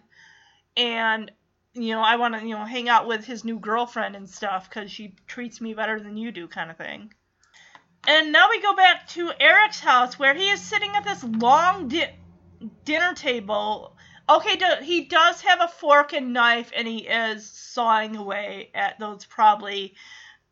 and 0.77 1.31
you 1.77 1.93
know, 1.93 2.01
I 2.01 2.15
want 2.15 2.35
to, 2.35 2.41
you 2.41 2.55
know, 2.55 2.65
hang 2.65 2.89
out 2.89 3.07
with 3.07 3.25
his 3.25 3.45
new 3.45 3.59
girlfriend 3.59 4.15
and 4.15 4.29
stuff 4.29 4.69
because 4.69 4.91
she 4.91 5.15
treats 5.27 5.61
me 5.61 5.73
better 5.73 5.99
than 5.99 6.17
you 6.17 6.31
do, 6.31 6.47
kind 6.47 6.71
of 6.71 6.77
thing. 6.77 7.13
And 8.07 8.31
now 8.31 8.49
we 8.49 8.61
go 8.61 8.75
back 8.75 9.07
to 9.09 9.31
Eric's 9.39 9.79
house 9.79 10.17
where 10.17 10.33
he 10.33 10.49
is 10.49 10.61
sitting 10.61 10.91
at 10.95 11.03
this 11.03 11.23
long 11.23 11.87
di- 11.87 12.15
dinner 12.83 13.13
table. 13.13 13.95
Okay, 14.29 14.57
he 14.83 15.05
does 15.05 15.41
have 15.41 15.61
a 15.61 15.67
fork 15.67 16.13
and 16.13 16.33
knife, 16.33 16.71
and 16.75 16.87
he 16.87 17.07
is 17.07 17.49
sawing 17.49 18.15
away 18.15 18.71
at 18.73 18.99
those 18.99 19.25
probably 19.25 19.95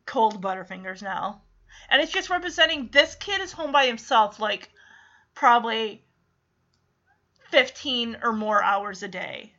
cold 0.05 0.41
Butterfingers 0.41 1.01
now. 1.01 1.41
And 1.89 2.01
it's 2.01 2.11
just 2.11 2.29
representing 2.29 2.89
this 2.91 3.15
kid 3.15 3.41
is 3.41 3.51
home 3.51 3.71
by 3.71 3.85
himself, 3.85 4.39
like 4.39 4.69
probably 5.33 6.05
15 7.51 8.17
or 8.21 8.31
more 8.31 8.63
hours 8.63 9.03
a 9.03 9.07
day 9.07 9.54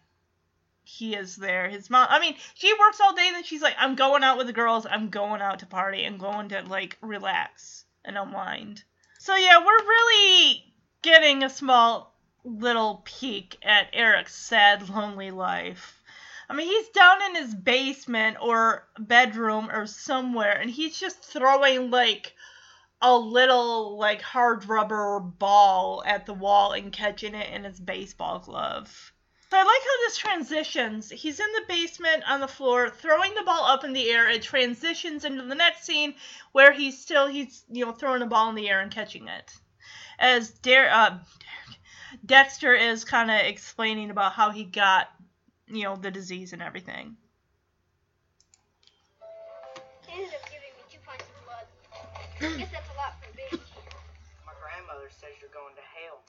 he 0.89 1.15
is 1.17 1.35
there. 1.35 1.69
His 1.69 1.91
mom, 1.91 2.07
I 2.09 2.21
mean, 2.21 2.37
she 2.55 2.73
works 2.79 3.01
all 3.01 3.15
day, 3.15 3.27
and 3.27 3.35
then 3.35 3.45
she's 3.45 3.63
like, 3.63 3.75
I'm 3.79 3.97
going 3.97 4.23
out 4.23 4.39
with 4.39 4.47
the 4.47 4.53
girls, 4.53 4.87
I'm 4.89 5.11
going 5.11 5.43
out 5.43 5.59
to 5.59 5.67
party, 5.67 6.05
and 6.05 6.19
going 6.19 6.51
to 6.51 6.63
like 6.63 6.97
relax 7.01 7.85
and 8.05 8.17
unwind. 8.17 8.85
So 9.19 9.35
yeah, 9.35 9.59
we're 9.59 9.65
really 9.65 10.65
getting 11.03 11.43
a 11.43 11.51
small 11.51 12.17
little 12.45 13.03
peek 13.05 13.57
at 13.63 13.89
Eric's 13.93 14.35
sad, 14.35 14.89
lonely 14.89 15.33
life. 15.33 16.01
I 16.49 16.55
mean, 16.55 16.69
he's 16.69 16.89
down 16.91 17.21
in 17.25 17.35
his 17.35 17.53
basement 17.53 18.37
or 18.41 18.87
bedroom 18.97 19.69
or 19.69 19.87
somewhere, 19.87 20.53
and 20.53 20.71
he's 20.71 20.99
just 20.99 21.21
throwing 21.21 21.91
like 21.91 22.35
a 23.03 23.19
little 23.19 23.99
like 23.99 24.23
hard 24.23 24.67
rubber 24.67 25.19
ball 25.19 26.05
at 26.07 26.27
the 26.27 26.35
wall 26.35 26.73
and 26.73 26.93
catching 26.93 27.35
it 27.35 27.51
in 27.51 27.65
his 27.65 27.81
baseball 27.81 28.39
glove. 28.39 29.13
So 29.57 29.61
I 29.61 29.65
like 29.65 29.81
how 29.81 30.07
this 30.07 30.19
transitions. 30.19 31.09
He's 31.09 31.41
in 31.41 31.47
the 31.55 31.63
basement 31.67 32.25
on 32.29 32.41
the 32.41 32.47
floor, 32.47 32.91
throwing 32.91 33.33
the 33.35 33.43
ball 33.43 33.65
up 33.65 33.85
in 33.85 33.95
the 33.95 34.11
air. 34.11 34.29
It 34.29 34.43
transitions 34.43 35.25
into 35.25 35.45
the 35.45 35.55
next 35.55 35.87
scene 35.87 36.15
where 36.53 36.73
he's 36.73 37.01
still 37.01 37.27
he's 37.27 37.65
you 37.71 37.87
know 37.87 37.93
throwing 37.93 38.21
a 38.21 38.27
ball 38.27 38.51
in 38.51 38.55
the 38.55 38.69
air 38.69 38.81
and 38.81 38.93
catching 38.93 39.29
it. 39.29 39.51
As 40.19 40.51
Dare, 40.51 40.93
uh, 40.93 41.21
Dexter 42.27 42.75
is 42.75 43.07
kind 43.07 43.31
of 43.31 43.41
explaining 43.47 44.11
about 44.11 44.35
how 44.35 44.51
he 44.51 44.63
got 44.63 45.09
you 45.69 45.85
know 45.85 45.97
the 45.97 46.11
disease 46.11 46.53
and 46.53 46.61
everything. 46.61 47.17
He 50.07 50.21
ended 50.21 50.35
up 50.35 50.45
giving 50.51 50.69
me 50.77 50.85
two 50.91 50.99
pints 51.07 51.25
of 51.25 51.45
blood. 51.47 52.53
I 52.53 52.59
guess 52.59 52.73
that's 52.73 52.91
a 52.93 52.97
lot 52.99 53.15
for 53.23 53.31
a 53.31 53.35
baby. 53.35 53.63
My 54.45 54.53
grandmother 54.61 55.09
says 55.19 55.31
you're 55.41 55.49
going 55.49 55.75
to 55.77 55.87
hell. 56.05 56.21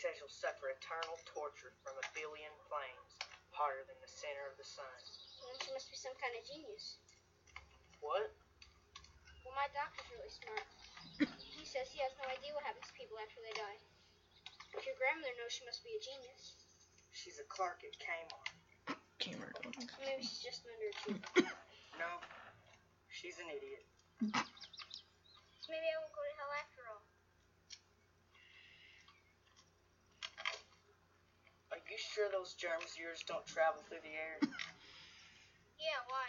She 0.00 0.08
says 0.08 0.16
you'll 0.16 0.32
suffer 0.32 0.72
eternal 0.72 1.20
torture 1.28 1.76
from 1.84 1.92
a 2.00 2.06
billion 2.16 2.48
flames, 2.72 3.20
hotter 3.52 3.84
than 3.84 4.00
the 4.00 4.08
center 4.08 4.48
of 4.48 4.56
the 4.56 4.64
sun. 4.64 4.88
Well, 5.44 5.52
she 5.60 5.76
must 5.76 5.92
be 5.92 5.98
some 6.00 6.16
kind 6.16 6.32
of 6.32 6.40
genius. 6.48 6.96
What? 8.00 8.32
Well, 9.44 9.52
my 9.52 9.68
doctor's 9.76 10.08
really 10.08 10.32
smart. 10.32 10.64
he 11.52 11.68
says 11.68 11.92
he 11.92 12.00
has 12.00 12.16
no 12.16 12.24
idea 12.32 12.48
what 12.56 12.64
happens 12.64 12.88
to 12.88 12.96
people 12.96 13.20
after 13.20 13.44
they 13.44 13.52
die. 13.52 13.76
If 14.72 14.88
your 14.88 14.96
grandmother 14.96 15.36
knows, 15.36 15.52
she 15.52 15.68
must 15.68 15.84
be 15.84 15.92
a 15.92 16.00
genius. 16.00 16.56
She's 17.12 17.36
a 17.36 17.44
clerk 17.52 17.84
at 17.84 17.92
Kmart. 18.00 18.48
Kmart. 19.20 19.52
Maybe 20.00 20.24
she's 20.24 20.40
just 20.40 20.64
an 20.64 20.80
underachiever. 20.80 21.44
no, 22.00 22.08
she's 23.12 23.36
an 23.36 23.52
idiot. 23.52 23.84
Maybe 25.68 25.86
I 25.92 25.96
won't 26.00 26.16
go 26.16 26.24
to 26.24 26.32
hell 26.40 26.56
after 26.56 26.88
all. 26.88 27.04
You 31.90 31.98
sure 31.98 32.30
those 32.30 32.54
germs 32.54 32.94
of 32.94 32.98
yours 33.02 33.24
don't 33.26 33.44
travel 33.46 33.82
through 33.88 34.02
the 34.06 34.14
air? 34.14 34.38
Yeah, 35.80 35.96
why? 36.12 36.28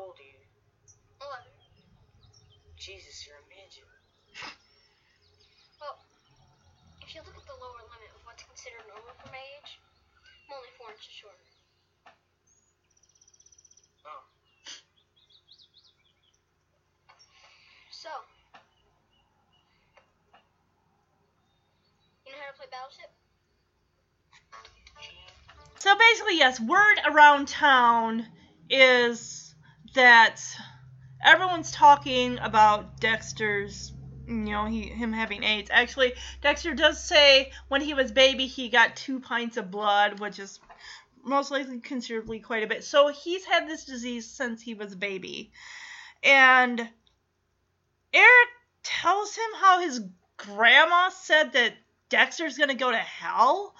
How 0.00 0.08
old 0.08 0.16
are 0.16 0.24
you? 0.32 0.40
Eleven. 1.20 1.52
Jesus, 2.80 3.28
you're 3.28 3.36
a 3.36 3.44
midget. 3.52 3.84
Well, 5.76 6.00
if 7.04 7.12
you 7.12 7.20
look 7.20 7.36
at 7.36 7.44
the 7.44 7.52
lower 7.60 7.84
limit 7.84 8.08
of 8.16 8.24
what's 8.24 8.40
considered 8.48 8.80
normal 8.88 9.12
for 9.20 9.28
my 9.28 9.44
age, 9.60 9.76
I'm 10.48 10.56
only 10.56 10.72
four 10.80 10.88
inches 10.88 11.12
shorter. 11.12 11.36
Oh. 14.08 14.24
So, 17.92 18.08
you 22.24 22.32
know 22.32 22.40
how 22.40 22.48
to 22.48 22.56
play 22.56 22.72
Battleship? 22.72 23.12
So 25.76 25.92
basically, 25.92 26.38
yes, 26.38 26.58
word 26.58 26.96
around 27.04 27.48
town 27.48 28.24
is 28.70 29.39
that 30.00 30.42
everyone's 31.22 31.72
talking 31.72 32.38
about 32.38 32.98
Dexter's 33.00 33.92
you 34.26 34.34
know 34.34 34.64
he 34.64 34.84
him 34.84 35.12
having 35.12 35.42
AIDS. 35.42 35.68
Actually, 35.70 36.14
Dexter 36.40 36.72
does 36.72 37.04
say 37.04 37.52
when 37.68 37.82
he 37.82 37.92
was 37.92 38.10
baby 38.10 38.46
he 38.46 38.70
got 38.70 38.96
two 38.96 39.20
pints 39.20 39.58
of 39.58 39.70
blood, 39.70 40.18
which 40.18 40.38
is 40.38 40.58
most 41.22 41.50
likely 41.50 41.80
considerably 41.80 42.40
quite 42.40 42.62
a 42.62 42.66
bit. 42.66 42.82
So 42.82 43.08
he's 43.08 43.44
had 43.44 43.68
this 43.68 43.84
disease 43.84 44.26
since 44.26 44.62
he 44.62 44.72
was 44.72 44.94
a 44.94 44.96
baby. 44.96 45.52
And 46.22 46.80
Eric 48.14 48.48
tells 48.82 49.36
him 49.36 49.50
how 49.60 49.80
his 49.80 50.00
grandma 50.38 51.10
said 51.10 51.52
that 51.52 51.74
Dexter's 52.08 52.56
to 52.56 52.74
go 52.74 52.90
to 52.90 52.96
hell 52.96 53.74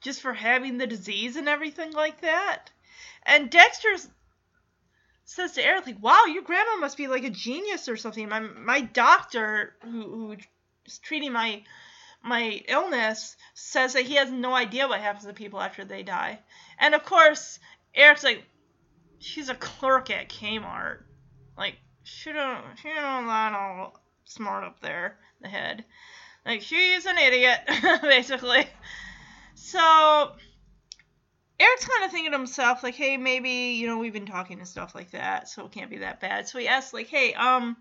just 0.00 0.20
for 0.20 0.32
having 0.32 0.78
the 0.78 0.88
disease 0.88 1.36
and 1.36 1.48
everything 1.48 1.92
like 1.92 2.22
that. 2.22 2.72
And 3.24 3.50
Dexter's 3.50 4.08
says 5.30 5.52
to 5.52 5.64
Eric, 5.64 5.86
like, 5.86 6.02
wow, 6.02 6.24
your 6.24 6.42
grandma 6.42 6.76
must 6.76 6.96
be 6.96 7.06
like 7.06 7.22
a 7.22 7.30
genius 7.30 7.88
or 7.88 7.96
something. 7.96 8.28
My 8.28 8.40
my 8.40 8.80
doctor 8.80 9.76
who 9.82 10.02
who 10.02 10.36
is 10.86 10.98
treating 10.98 11.32
my 11.32 11.62
my 12.22 12.60
illness 12.66 13.36
says 13.54 13.92
that 13.92 14.02
he 14.02 14.16
has 14.16 14.30
no 14.30 14.52
idea 14.52 14.88
what 14.88 15.00
happens 15.00 15.24
to 15.24 15.32
people 15.32 15.60
after 15.60 15.84
they 15.84 16.02
die. 16.02 16.40
And 16.78 16.94
of 16.96 17.04
course, 17.04 17.60
Eric's 17.94 18.24
like, 18.24 18.44
she's 19.20 19.48
a 19.48 19.54
clerk 19.54 20.10
at 20.10 20.28
Kmart. 20.28 21.04
Like, 21.56 21.76
she 22.02 22.32
don't 22.32 22.64
she 22.82 22.88
don't 22.88 23.26
know 23.26 23.92
smart 24.24 24.64
up 24.64 24.80
there, 24.80 25.16
the 25.40 25.48
head. 25.48 25.84
Like 26.44 26.62
she's 26.62 27.06
an 27.06 27.18
idiot, 27.18 27.60
basically. 28.02 28.66
So 29.54 30.32
Eric's 31.60 31.84
kind 31.84 32.04
of 32.04 32.10
thinking 32.10 32.32
to 32.32 32.38
himself, 32.38 32.82
like, 32.82 32.94
hey, 32.94 33.18
maybe, 33.18 33.50
you 33.50 33.86
know, 33.86 33.98
we've 33.98 34.14
been 34.14 34.24
talking 34.24 34.58
and 34.58 34.66
stuff 34.66 34.94
like 34.94 35.10
that, 35.10 35.46
so 35.46 35.66
it 35.66 35.72
can't 35.72 35.90
be 35.90 35.98
that 35.98 36.18
bad. 36.18 36.48
So 36.48 36.58
he 36.58 36.66
asks, 36.66 36.94
like, 36.94 37.08
hey, 37.08 37.34
um, 37.34 37.76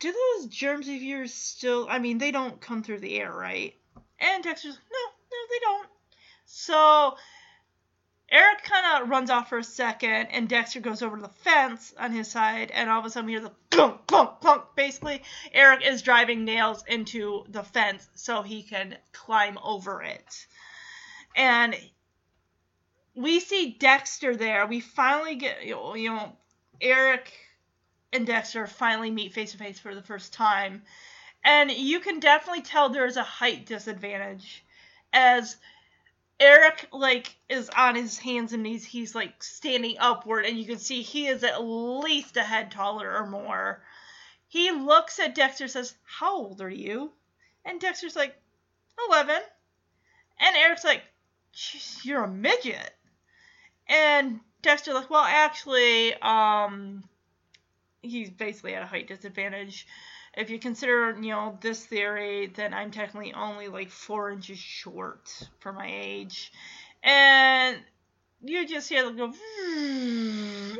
do 0.00 0.12
those 0.12 0.48
germs 0.48 0.88
of 0.88 0.96
yours 0.96 1.32
still, 1.32 1.86
I 1.88 2.00
mean, 2.00 2.18
they 2.18 2.32
don't 2.32 2.60
come 2.60 2.82
through 2.82 2.98
the 2.98 3.20
air, 3.20 3.32
right? 3.32 3.74
And 4.18 4.42
Dexter's, 4.42 4.74
no, 4.74 4.98
no, 5.30 5.36
they 5.50 5.58
don't. 5.60 5.88
So 6.44 7.16
Eric 8.28 8.64
kind 8.64 9.02
of 9.02 9.08
runs 9.08 9.30
off 9.30 9.48
for 9.48 9.58
a 9.58 9.64
second, 9.64 10.28
and 10.32 10.48
Dexter 10.48 10.80
goes 10.80 11.00
over 11.00 11.16
to 11.16 11.22
the 11.22 11.28
fence 11.28 11.94
on 11.96 12.10
his 12.10 12.28
side, 12.28 12.72
and 12.72 12.90
all 12.90 12.98
of 12.98 13.06
a 13.06 13.10
sudden 13.10 13.26
we 13.26 13.32
hear 13.32 13.42
the 13.42 13.52
clunk, 13.70 14.06
clunk, 14.08 14.40
clunk. 14.40 14.64
Basically, 14.74 15.22
Eric 15.52 15.86
is 15.86 16.02
driving 16.02 16.44
nails 16.44 16.82
into 16.88 17.44
the 17.50 17.62
fence 17.62 18.08
so 18.16 18.42
he 18.42 18.64
can 18.64 18.96
climb 19.12 19.58
over 19.62 20.02
it. 20.02 20.46
And 21.36 21.76
we 23.14 23.40
see 23.40 23.76
Dexter 23.78 24.36
there. 24.36 24.66
We 24.66 24.80
finally 24.80 25.36
get, 25.36 25.64
you 25.64 25.74
know, 25.74 26.32
Eric 26.80 27.32
and 28.12 28.26
Dexter 28.26 28.66
finally 28.66 29.10
meet 29.10 29.32
face 29.32 29.52
to 29.52 29.58
face 29.58 29.78
for 29.78 29.94
the 29.94 30.02
first 30.02 30.32
time. 30.32 30.82
And 31.44 31.70
you 31.70 32.00
can 32.00 32.20
definitely 32.20 32.62
tell 32.62 32.88
there's 32.88 33.16
a 33.16 33.22
height 33.22 33.66
disadvantage 33.66 34.64
as 35.12 35.56
Eric 36.40 36.88
like 36.92 37.36
is 37.48 37.68
on 37.70 37.94
his 37.94 38.18
hands 38.18 38.52
and 38.52 38.62
knees. 38.62 38.84
He's 38.84 39.14
like 39.14 39.42
standing 39.42 39.96
upward 39.98 40.44
and 40.44 40.58
you 40.58 40.64
can 40.64 40.78
see 40.78 41.02
he 41.02 41.26
is 41.26 41.44
at 41.44 41.62
least 41.62 42.36
a 42.36 42.42
head 42.42 42.70
taller 42.70 43.16
or 43.16 43.26
more. 43.26 43.82
He 44.48 44.70
looks 44.70 45.18
at 45.18 45.34
Dexter 45.34 45.68
says, 45.68 45.94
"How 46.04 46.36
old 46.36 46.60
are 46.60 46.68
you?" 46.68 47.12
And 47.64 47.80
Dexter's 47.80 48.16
like, 48.16 48.36
"11." 49.08 49.40
And 50.38 50.56
Eric's 50.56 50.84
like, 50.84 51.04
"You're 52.02 52.24
a 52.24 52.28
midget." 52.28 52.94
And 53.92 54.40
Dexter 54.62 54.94
like, 54.94 55.10
"Well, 55.10 55.24
actually, 55.24 56.14
um 56.14 57.04
he's 58.02 58.30
basically 58.30 58.74
at 58.74 58.82
a 58.82 58.86
height 58.86 59.08
disadvantage. 59.08 59.86
If 60.34 60.50
you 60.50 60.58
consider, 60.58 61.16
you 61.20 61.30
know, 61.30 61.58
this 61.60 61.84
theory, 61.84 62.48
then 62.48 62.74
I'm 62.74 62.90
technically 62.90 63.32
only 63.32 63.68
like 63.68 63.90
four 63.90 64.30
inches 64.30 64.58
short 64.58 65.30
for 65.60 65.72
my 65.72 65.88
age. 65.88 66.52
And 67.02 67.78
you 68.42 68.66
just 68.66 68.88
hear 68.88 69.04
them 69.04 69.16
go 69.16 69.32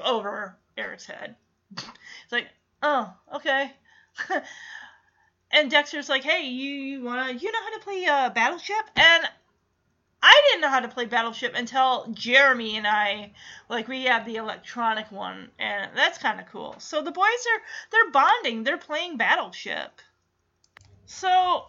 over 0.05 0.57
Eric's 0.77 1.07
head. 1.07 1.37
It's 1.77 2.33
like, 2.33 2.49
oh, 2.83 3.13
okay. 3.37 3.73
and 5.51 5.71
Dexter's 5.71 6.09
like, 6.09 6.25
hey, 6.25 6.47
you, 6.47 6.71
you 6.71 7.05
wanna, 7.05 7.33
you 7.33 7.53
know 7.53 7.63
how 7.63 7.79
to 7.79 7.85
play 7.85 8.07
uh, 8.07 8.31
Battleship? 8.31 8.85
And 8.97 9.25
I 10.23 10.43
didn't 10.47 10.61
know 10.61 10.68
how 10.68 10.81
to 10.81 10.89
play 10.89 11.07
Battleship 11.07 11.53
until 11.55 12.07
Jeremy 12.12 12.77
and 12.77 12.87
I, 12.87 13.33
like, 13.68 13.89
we 13.89 14.05
have 14.05 14.25
the 14.25 14.37
electronic 14.37 15.11
one, 15.11 15.51
and 15.59 15.91
that's 15.97 16.18
kind 16.18 16.39
of 16.39 16.47
cool. 16.47 16.77
So 16.79 17.03
the 17.03 17.11
boys 17.11 17.25
are, 17.25 17.61
they're 17.91 18.11
bonding, 18.12 18.62
they're 18.62 18.79
playing 18.79 19.16
Battleship. 19.16 20.01
So 21.07 21.66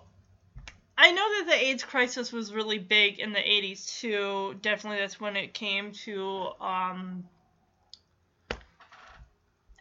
I 0.96 1.12
know 1.12 1.40
that 1.40 1.46
the 1.48 1.66
AIDS 1.66 1.84
crisis 1.84 2.32
was 2.32 2.54
really 2.54 2.78
big 2.78 3.20
in 3.20 3.34
the 3.34 3.40
80s 3.40 4.00
too. 4.00 4.56
Definitely 4.62 5.00
that's 5.00 5.20
when 5.20 5.36
it 5.36 5.56
came 5.56 5.92
to, 6.06 6.50
um, 6.62 7.24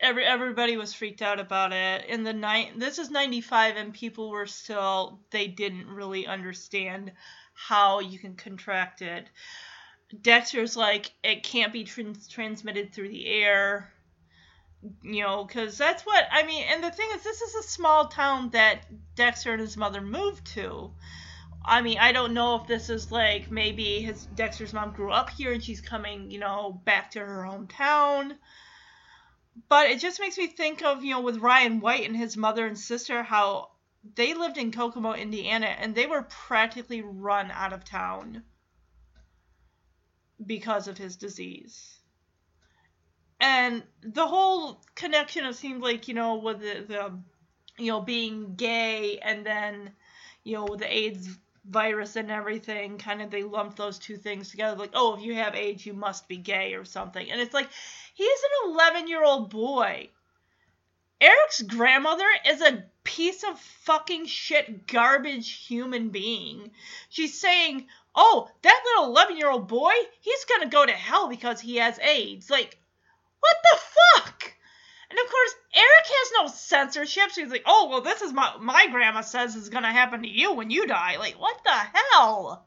every 0.01 0.25
everybody 0.25 0.77
was 0.77 0.93
freaked 0.93 1.23
out 1.23 1.39
about 1.39 1.73
it 1.73 2.05
in 2.07 2.25
the 2.25 2.33
night 2.33 2.73
this 2.77 2.99
is 2.99 3.09
95 3.09 3.77
and 3.77 3.95
people 3.95 4.31
were 4.31 4.47
still 4.47 5.21
they 5.31 5.47
didn't 5.47 5.87
really 5.87 6.27
understand 6.27 7.13
how 7.69 8.01
you 8.01 8.19
can 8.19 8.35
contract 8.35 9.03
it. 9.03 9.29
Dexter's 10.21 10.77
like, 10.77 11.13
it 11.23 11.43
can't 11.43 11.73
be 11.73 11.85
trans- 11.85 12.29
transmitted 12.29 12.93
through 12.93 13.09
the 13.09 13.27
air, 13.27 13.93
you 15.03 15.23
know, 15.23 15.45
because 15.45 15.79
that's 15.79 16.05
what, 16.05 16.25
I 16.31 16.43
mean, 16.43 16.65
and 16.69 16.83
the 16.83 16.91
thing 16.91 17.09
is, 17.15 17.23
this 17.23 17.41
is 17.41 17.55
a 17.55 17.63
small 17.63 18.09
town 18.09 18.51
that 18.51 18.87
Dexter 19.15 19.53
and 19.53 19.61
his 19.61 19.77
mother 19.77 20.01
moved 20.01 20.47
to. 20.55 20.93
I 21.65 21.81
mean, 21.81 21.99
I 21.99 22.11
don't 22.13 22.35
know 22.35 22.57
if 22.57 22.67
this 22.67 22.91
is 22.91 23.13
like 23.13 23.51
maybe 23.51 24.01
his 24.01 24.27
Dexter's 24.27 24.73
mom 24.73 24.93
grew 24.93 25.13
up 25.13 25.31
here 25.31 25.53
and 25.53 25.63
she's 25.63 25.81
coming, 25.81 26.31
you 26.31 26.41
know, 26.41 26.81
back 26.85 27.13
to 27.13 27.21
her 27.21 27.47
hometown. 27.49 28.37
But 29.69 29.91
it 29.91 30.01
just 30.01 30.19
makes 30.19 30.37
me 30.37 30.49
think 30.49 30.83
of, 30.83 31.05
you 31.05 31.13
know, 31.13 31.21
with 31.21 31.39
Ryan 31.39 31.81
White 31.81 32.07
and 32.07 32.17
his 32.17 32.37
mother 32.37 32.67
and 32.67 32.79
sister, 32.79 33.23
how 33.23 33.72
they 34.15 34.35
lived 34.35 34.59
in 34.59 34.73
Kokomo, 34.73 35.15
Indiana, 35.15 35.67
and 35.67 35.95
they 35.95 36.07
were 36.07 36.23
practically 36.23 37.03
run 37.03 37.51
out 37.51 37.73
of 37.73 37.85
town 37.85 38.43
because 40.45 40.89
of 40.89 40.99
his 40.99 41.17
disease. 41.17 41.99
And 43.41 43.83
the 44.03 44.27
whole 44.27 44.81
connection 44.95 45.45
it 45.47 45.55
seemed 45.55 45.83
like, 45.83 46.09
you 46.09 46.15
know, 46.15 46.37
with 46.37 46.61
the, 46.61 46.85
the 46.87 47.19
you 47.79 47.91
know, 47.91 48.01
being 48.01 48.55
gay 48.55 49.19
and 49.19 49.45
then, 49.45 49.91
you 50.45 50.55
know, 50.55 50.65
with 50.65 50.81
the 50.81 50.93
AIDS 50.93 51.29
virus 51.65 52.17
and 52.17 52.31
everything, 52.31 52.99
kind 52.99 53.23
of 53.23 53.31
they 53.31 53.43
lumped 53.43 53.77
those 53.77 53.99
two 53.99 54.17
things 54.17 54.51
together. 54.51 54.77
Like, 54.77 54.93
oh, 54.95 55.15
if 55.17 55.23
you 55.23 55.35
have 55.35 55.55
AIDS, 55.55 55.87
you 55.87 55.95
must 55.95 56.29
be 56.29 56.37
gay 56.37 56.75
or 56.75 56.85
something. 56.85 57.31
And 57.31 57.41
it's 57.41 57.55
like, 57.55 57.69
he's 58.15 58.41
an 58.65 58.73
11 58.73 59.09
year 59.09 59.25
old 59.25 59.51
boy. 59.51 60.11
Eric's 61.23 61.63
grandmother 61.63 62.27
is 62.49 62.61
a 62.61 62.83
piece 63.05 63.45
of 63.45 63.57
fucking 63.59 64.27
shit 64.27 64.89
garbage 64.89 65.67
human 65.67 66.09
being. 66.09 66.73
She's 67.11 67.41
saying, 67.41 67.87
"Oh, 68.13 68.51
that 68.63 68.83
little 68.85 69.15
11-year-old 69.15 69.69
boy, 69.69 69.93
he's 70.21 70.45
going 70.47 70.63
to 70.63 70.69
go 70.69 70.85
to 70.85 70.91
hell 70.91 71.29
because 71.29 71.61
he 71.61 71.77
has 71.77 71.97
AIDS." 72.01 72.51
Like, 72.51 72.77
what 73.39 73.57
the 73.63 73.79
fuck? 73.79 74.53
And 75.11 75.19
of 75.21 75.31
course, 75.31 75.55
Eric 75.75 76.07
has 76.07 76.33
no 76.41 76.47
censorship. 76.49 77.31
She's 77.31 77.53
like, 77.53 77.63
"Oh, 77.67 77.89
well, 77.89 78.01
this 78.01 78.21
is 78.21 78.33
my 78.33 78.57
my 78.59 78.89
grandma 78.89 79.21
says 79.21 79.55
is 79.55 79.69
going 79.69 79.85
to 79.85 79.91
happen 79.91 80.23
to 80.23 80.29
you 80.29 80.55
when 80.55 80.71
you 80.71 80.89
die." 80.89 81.19
Like, 81.19 81.41
what 81.41 81.63
the 81.63 81.71
hell? 81.71 82.67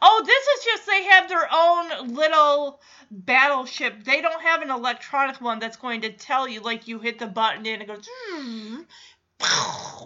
Oh, 0.00 0.22
this 0.24 0.46
is 0.46 0.64
just 0.64 0.86
they 0.86 1.04
have 1.04 1.28
their 1.28 1.48
own 1.52 2.14
little 2.14 2.80
battleship. 3.10 4.04
They 4.04 4.20
don't 4.20 4.42
have 4.42 4.62
an 4.62 4.70
electronic 4.70 5.40
one 5.40 5.58
that's 5.58 5.76
going 5.76 6.02
to 6.02 6.12
tell 6.12 6.48
you 6.48 6.60
like 6.60 6.88
you 6.88 6.98
hit 6.98 7.18
the 7.18 7.26
button 7.26 7.66
and 7.66 7.82
it 7.82 7.86
goes 7.88 8.08
hmm, 8.08 8.80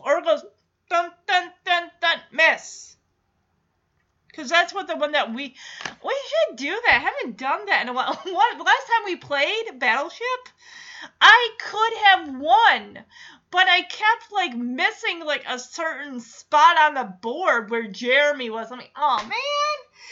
or 0.05 0.18
it 0.18 0.24
goes 0.24 0.45
dun 0.88 1.11
dun 1.26 1.51
dun 1.64 1.90
dun 2.01 2.18
miss. 2.32 2.97
Cause 4.34 4.49
that's 4.49 4.72
what 4.72 4.86
the 4.86 4.97
one 4.97 5.12
that 5.12 5.34
we 5.34 5.55
we 6.05 6.16
should 6.28 6.57
do 6.57 6.80
that. 6.86 6.95
I 6.95 6.99
haven't 6.99 7.36
done 7.36 7.66
that 7.66 7.82
in 7.82 7.88
a 7.90 7.93
while. 7.93 8.14
What 8.24 8.59
last 8.59 8.86
time 8.86 9.05
we 9.05 9.16
played 9.16 9.78
Battleship, 9.78 10.49
I 11.20 11.51
could 11.61 11.93
have 12.05 12.40
won, 12.40 13.05
but 13.53 13.68
I 13.68 13.82
kept 13.82 14.32
like 14.32 14.57
missing 14.57 15.20
like 15.24 15.44
a 15.46 15.59
certain 15.59 16.20
spot 16.20 16.78
on 16.78 16.94
the 16.94 17.05
board 17.05 17.70
where 17.70 17.86
Jeremy 17.86 18.48
was. 18.48 18.72
I'm 18.72 18.78
like, 18.78 18.90
oh 18.96 19.18
man, 19.18 19.30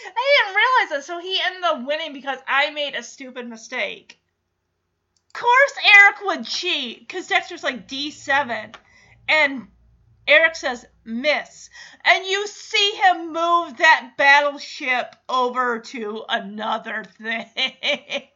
I 0.06 0.44
didn't 0.44 0.56
realize 0.56 0.90
that. 0.90 1.04
So 1.06 1.18
he 1.18 1.40
ended 1.44 1.64
up 1.64 1.86
winning 1.86 2.12
because 2.12 2.38
I 2.46 2.70
made 2.70 2.94
a 2.94 3.02
stupid 3.02 3.48
mistake. 3.48 4.20
Of 5.28 5.40
course, 5.40 5.72
Eric 5.96 6.16
would 6.24 6.46
cheat 6.46 7.00
because 7.00 7.28
Dexter's 7.28 7.64
like 7.64 7.88
D7 7.88 8.74
and 9.28 9.68
Eric 10.28 10.54
says, 10.54 10.84
miss. 11.04 11.70
And 12.04 12.26
you 12.26 12.46
see 12.46 12.92
him 12.92 13.28
move 13.28 13.76
that 13.78 14.12
battleship 14.16 15.16
over 15.28 15.80
to 15.80 16.24
another 16.28 17.04
thing. 17.04 17.46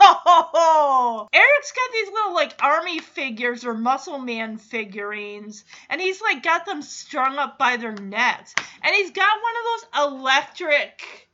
oh, 0.00 1.28
Eric's 1.32 1.72
got 1.72 1.92
these 1.92 2.12
little 2.12 2.34
like 2.34 2.62
army 2.62 2.98
figures 2.98 3.64
or 3.64 3.74
muscle 3.74 4.18
man 4.18 4.58
figurines, 4.58 5.64
and 5.88 6.00
he's 6.00 6.20
like 6.20 6.42
got 6.42 6.66
them 6.66 6.82
strung 6.82 7.38
up 7.38 7.58
by 7.58 7.76
their 7.76 7.92
necks. 7.92 8.54
And 8.82 8.94
he's 8.94 9.10
got 9.10 9.42
one 9.42 9.54
of 9.56 10.12
those 10.14 10.20
electric 10.20 11.28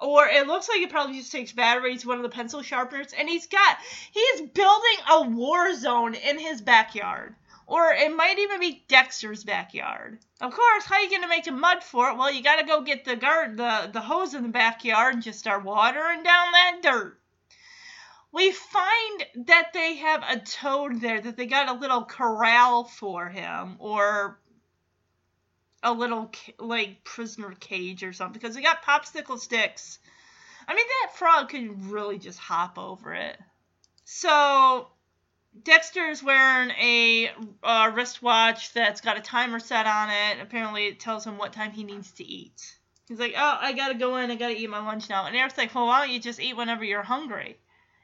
or 0.00 0.28
it 0.28 0.46
looks 0.46 0.68
like 0.68 0.80
it 0.80 0.90
probably 0.90 1.18
just 1.18 1.32
takes 1.32 1.52
batteries, 1.52 2.06
one 2.06 2.18
of 2.18 2.22
the 2.22 2.28
pencil 2.28 2.62
sharpeners, 2.62 3.12
and 3.12 3.28
he's 3.28 3.46
got 3.46 3.78
he's 4.12 4.42
building 4.42 4.98
a 5.10 5.22
war 5.22 5.74
zone 5.74 6.14
in 6.14 6.38
his 6.38 6.60
backyard. 6.60 7.34
Or 7.68 7.92
it 7.92 8.16
might 8.16 8.38
even 8.38 8.60
be 8.60 8.82
Dexter's 8.88 9.44
backyard. 9.44 10.20
Of 10.40 10.54
course, 10.54 10.86
how 10.86 10.94
are 10.94 11.02
you 11.02 11.10
gonna 11.10 11.28
make 11.28 11.46
a 11.46 11.52
mud 11.52 11.84
fort? 11.84 12.16
Well, 12.16 12.32
you 12.32 12.42
gotta 12.42 12.66
go 12.66 12.80
get 12.80 13.04
the 13.04 13.14
guard, 13.14 13.58
the, 13.58 13.90
the 13.92 14.00
hose 14.00 14.32
in 14.32 14.42
the 14.42 14.48
backyard 14.48 15.12
and 15.12 15.22
just 15.22 15.38
start 15.38 15.64
watering 15.64 16.22
down 16.22 16.52
that 16.52 16.78
dirt. 16.82 17.20
We 18.32 18.52
find 18.52 19.46
that 19.46 19.72
they 19.74 19.96
have 19.96 20.24
a 20.26 20.38
toad 20.38 21.02
there, 21.02 21.20
that 21.20 21.36
they 21.36 21.44
got 21.44 21.68
a 21.68 21.78
little 21.78 22.04
corral 22.04 22.84
for 22.84 23.28
him, 23.28 23.76
or 23.80 24.38
a 25.82 25.92
little 25.92 26.32
like 26.58 27.04
prisoner 27.04 27.54
cage 27.60 28.02
or 28.02 28.14
something, 28.14 28.40
because 28.40 28.54
they 28.54 28.62
got 28.62 28.82
popsicle 28.82 29.38
sticks. 29.38 29.98
I 30.66 30.74
mean, 30.74 30.86
that 31.02 31.18
frog 31.18 31.50
could 31.50 31.84
really 31.90 32.18
just 32.18 32.38
hop 32.38 32.78
over 32.78 33.12
it. 33.12 33.38
So 34.04 34.88
Dexter's 35.64 36.22
wearing 36.22 36.70
a 36.70 37.30
uh, 37.62 37.90
wristwatch 37.94 38.72
that's 38.72 39.00
got 39.00 39.16
a 39.16 39.20
timer 39.20 39.58
set 39.58 39.86
on 39.86 40.10
it. 40.10 40.40
Apparently, 40.40 40.86
it 40.86 41.00
tells 41.00 41.26
him 41.26 41.38
what 41.38 41.52
time 41.52 41.72
he 41.72 41.84
needs 41.84 42.10
to 42.12 42.24
eat. 42.24 42.76
He's 43.08 43.18
like, 43.18 43.34
"Oh, 43.36 43.58
I 43.60 43.72
gotta 43.72 43.94
go 43.94 44.16
in. 44.16 44.30
I 44.30 44.34
gotta 44.34 44.56
eat 44.56 44.68
my 44.68 44.78
lunch 44.84 45.08
now." 45.08 45.24
And 45.24 45.34
Eric's 45.34 45.56
like, 45.56 45.74
"Well, 45.74 45.86
why 45.86 46.00
don't 46.00 46.10
you 46.14 46.20
just 46.20 46.40
eat 46.40 46.56
whenever 46.56 46.84
you're 46.84 47.02
hungry?" 47.02 47.58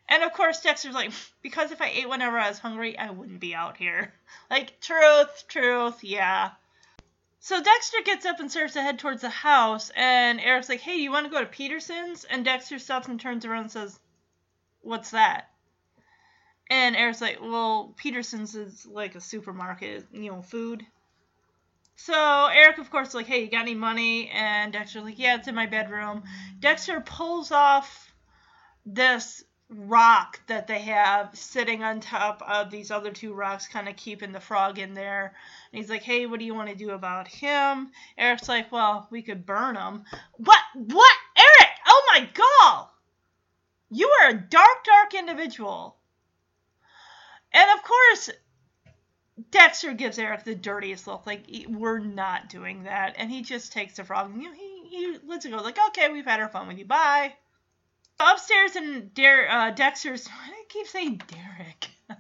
And 0.09 0.23
of 0.23 0.33
course, 0.33 0.63
Dexter's 0.63 0.95
like, 0.95 1.13
"Because 1.43 1.71
if 1.71 1.83
I 1.83 1.89
ate 1.89 2.09
whenever 2.09 2.39
I 2.39 2.49
was 2.49 2.59
hungry, 2.59 2.99
I 2.99 3.11
wouldn't 3.11 3.41
be 3.41 3.55
out 3.55 3.77
here." 3.77 4.15
Like, 4.51 4.81
truth, 4.81 5.45
truth, 5.49 6.03
yeah. 6.03 6.53
So 7.41 7.63
Dexter 7.63 7.99
gets 8.05 8.27
up 8.27 8.41
and 8.41 8.51
starts 8.51 8.73
to 8.73 8.83
head 8.83 8.99
towards 8.99 9.21
the 9.21 9.31
house, 9.31 9.91
and 9.95 10.41
Eric's 10.41 10.69
like, 10.69 10.81
"Hey, 10.81 10.97
do 10.97 11.03
you 11.03 11.11
want 11.11 11.27
to 11.27 11.33
go 11.33 11.41
to 11.41 11.47
Peterson's?" 11.47 12.25
And 12.25 12.45
Dexter 12.45 12.79
stops 12.79 13.09
and 13.09 13.21
turns 13.21 13.45
around 13.45 13.63
and 13.63 13.73
says, 13.73 14.01
"What's 14.81 15.11
that?" 15.11 15.51
And 16.71 16.97
Eric's 16.97 17.21
like, 17.21 17.41
"Well, 17.41 17.95
Peterson's 17.97 18.55
is 18.55 18.87
like 18.87 19.15
a 19.15 19.21
supermarket, 19.21 20.07
you 20.13 20.31
know, 20.31 20.43
food." 20.43 20.87
So 21.97 22.47
Eric, 22.47 22.79
of 22.79 22.91
course, 22.91 23.09
is 23.09 23.15
like, 23.15 23.27
"Hey, 23.27 23.45
you 23.45 23.51
got 23.51 23.63
any 23.63 23.75
money?" 23.75 24.29
And 24.31 24.73
Dexter's 24.73 25.05
like, 25.05 25.19
"Yeah, 25.19 25.37
it's 25.37 25.49
in 25.49 25.55
my 25.55 25.67
bedroom." 25.67 26.25
Dexter 26.59 27.01
pulls 27.01 27.53
off 27.53 28.13
this 28.87 29.45
rock 29.69 30.41
that 30.47 30.67
they 30.67 30.81
have 30.81 31.37
sitting 31.37 31.83
on 31.83 32.01
top 32.01 32.43
of 32.43 32.71
these 32.71 32.91
other 32.91 33.11
two 33.11 33.33
rocks, 33.33 33.67
kind 33.69 33.89
of 33.89 33.97
keeping 33.97 34.33
the 34.33 34.41
frog 34.41 34.79
in 34.79 34.95
there. 34.95 35.35
And 35.73 35.79
he's 35.81 35.91
like, 35.91 36.03
"Hey, 36.03 36.27
what 36.27 36.39
do 36.39 36.45
you 36.45 36.55
want 36.55 36.69
to 36.71 36.75
do 36.75 36.91
about 36.91 37.29
him?" 37.29 37.93
Eric's 38.19 38.49
like, 38.49 38.73
"Well, 38.73 39.07
we 39.11 39.23
could 39.23 39.47
burn 39.47 39.77
him." 39.77 40.05
What? 40.33 40.63
What? 40.75 41.17
Eric! 41.37 41.71
Oh 41.87 42.03
my 42.13 42.29
god! 42.33 42.89
You 43.91 44.09
are 44.09 44.31
a 44.31 44.35
dark, 44.35 44.85
dark 44.85 45.15
individual. 45.15 45.97
And 47.55 47.71
of 47.79 47.83
course, 47.83 48.31
Dexter 49.51 49.95
gives 49.95 50.19
Eric 50.19 50.45
the 50.45 50.55
dirtiest 50.55 51.07
look, 51.07 51.27
like 51.27 51.47
we're 51.69 52.01
not 52.01 52.51
doing 52.51 52.83
that, 52.83 53.15
and 53.17 53.31
he 53.31 53.43
just 53.43 53.73
takes 53.73 53.97
the 53.97 54.05
frog. 54.05 54.31
And, 54.31 54.43
you 54.43 54.51
know, 54.51 54.55
he 54.55 54.75
he 54.91 55.19
lets 55.27 55.47
it 55.47 55.51
go, 55.51 55.57
like, 55.57 55.79
"Okay, 55.89 56.13
we've 56.13 56.27
had 56.27 56.41
our 56.41 56.49
fun 56.49 56.69
with 56.69 56.79
you. 56.79 56.85
Bye." 56.85 57.35
upstairs 58.21 58.77
in 58.77 59.11
Der- 59.15 59.49
uh, 59.49 59.71
Dexter's. 59.71 60.29
I 60.47 60.65
keep 60.69 60.87
saying 60.87 61.23
Derek? 61.29 61.89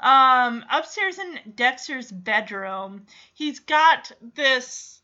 um, 0.00 0.64
upstairs 0.70 1.18
in 1.18 1.54
Dexter's 1.54 2.10
bedroom, 2.10 3.06
he's 3.34 3.60
got 3.60 4.10
this 4.34 5.00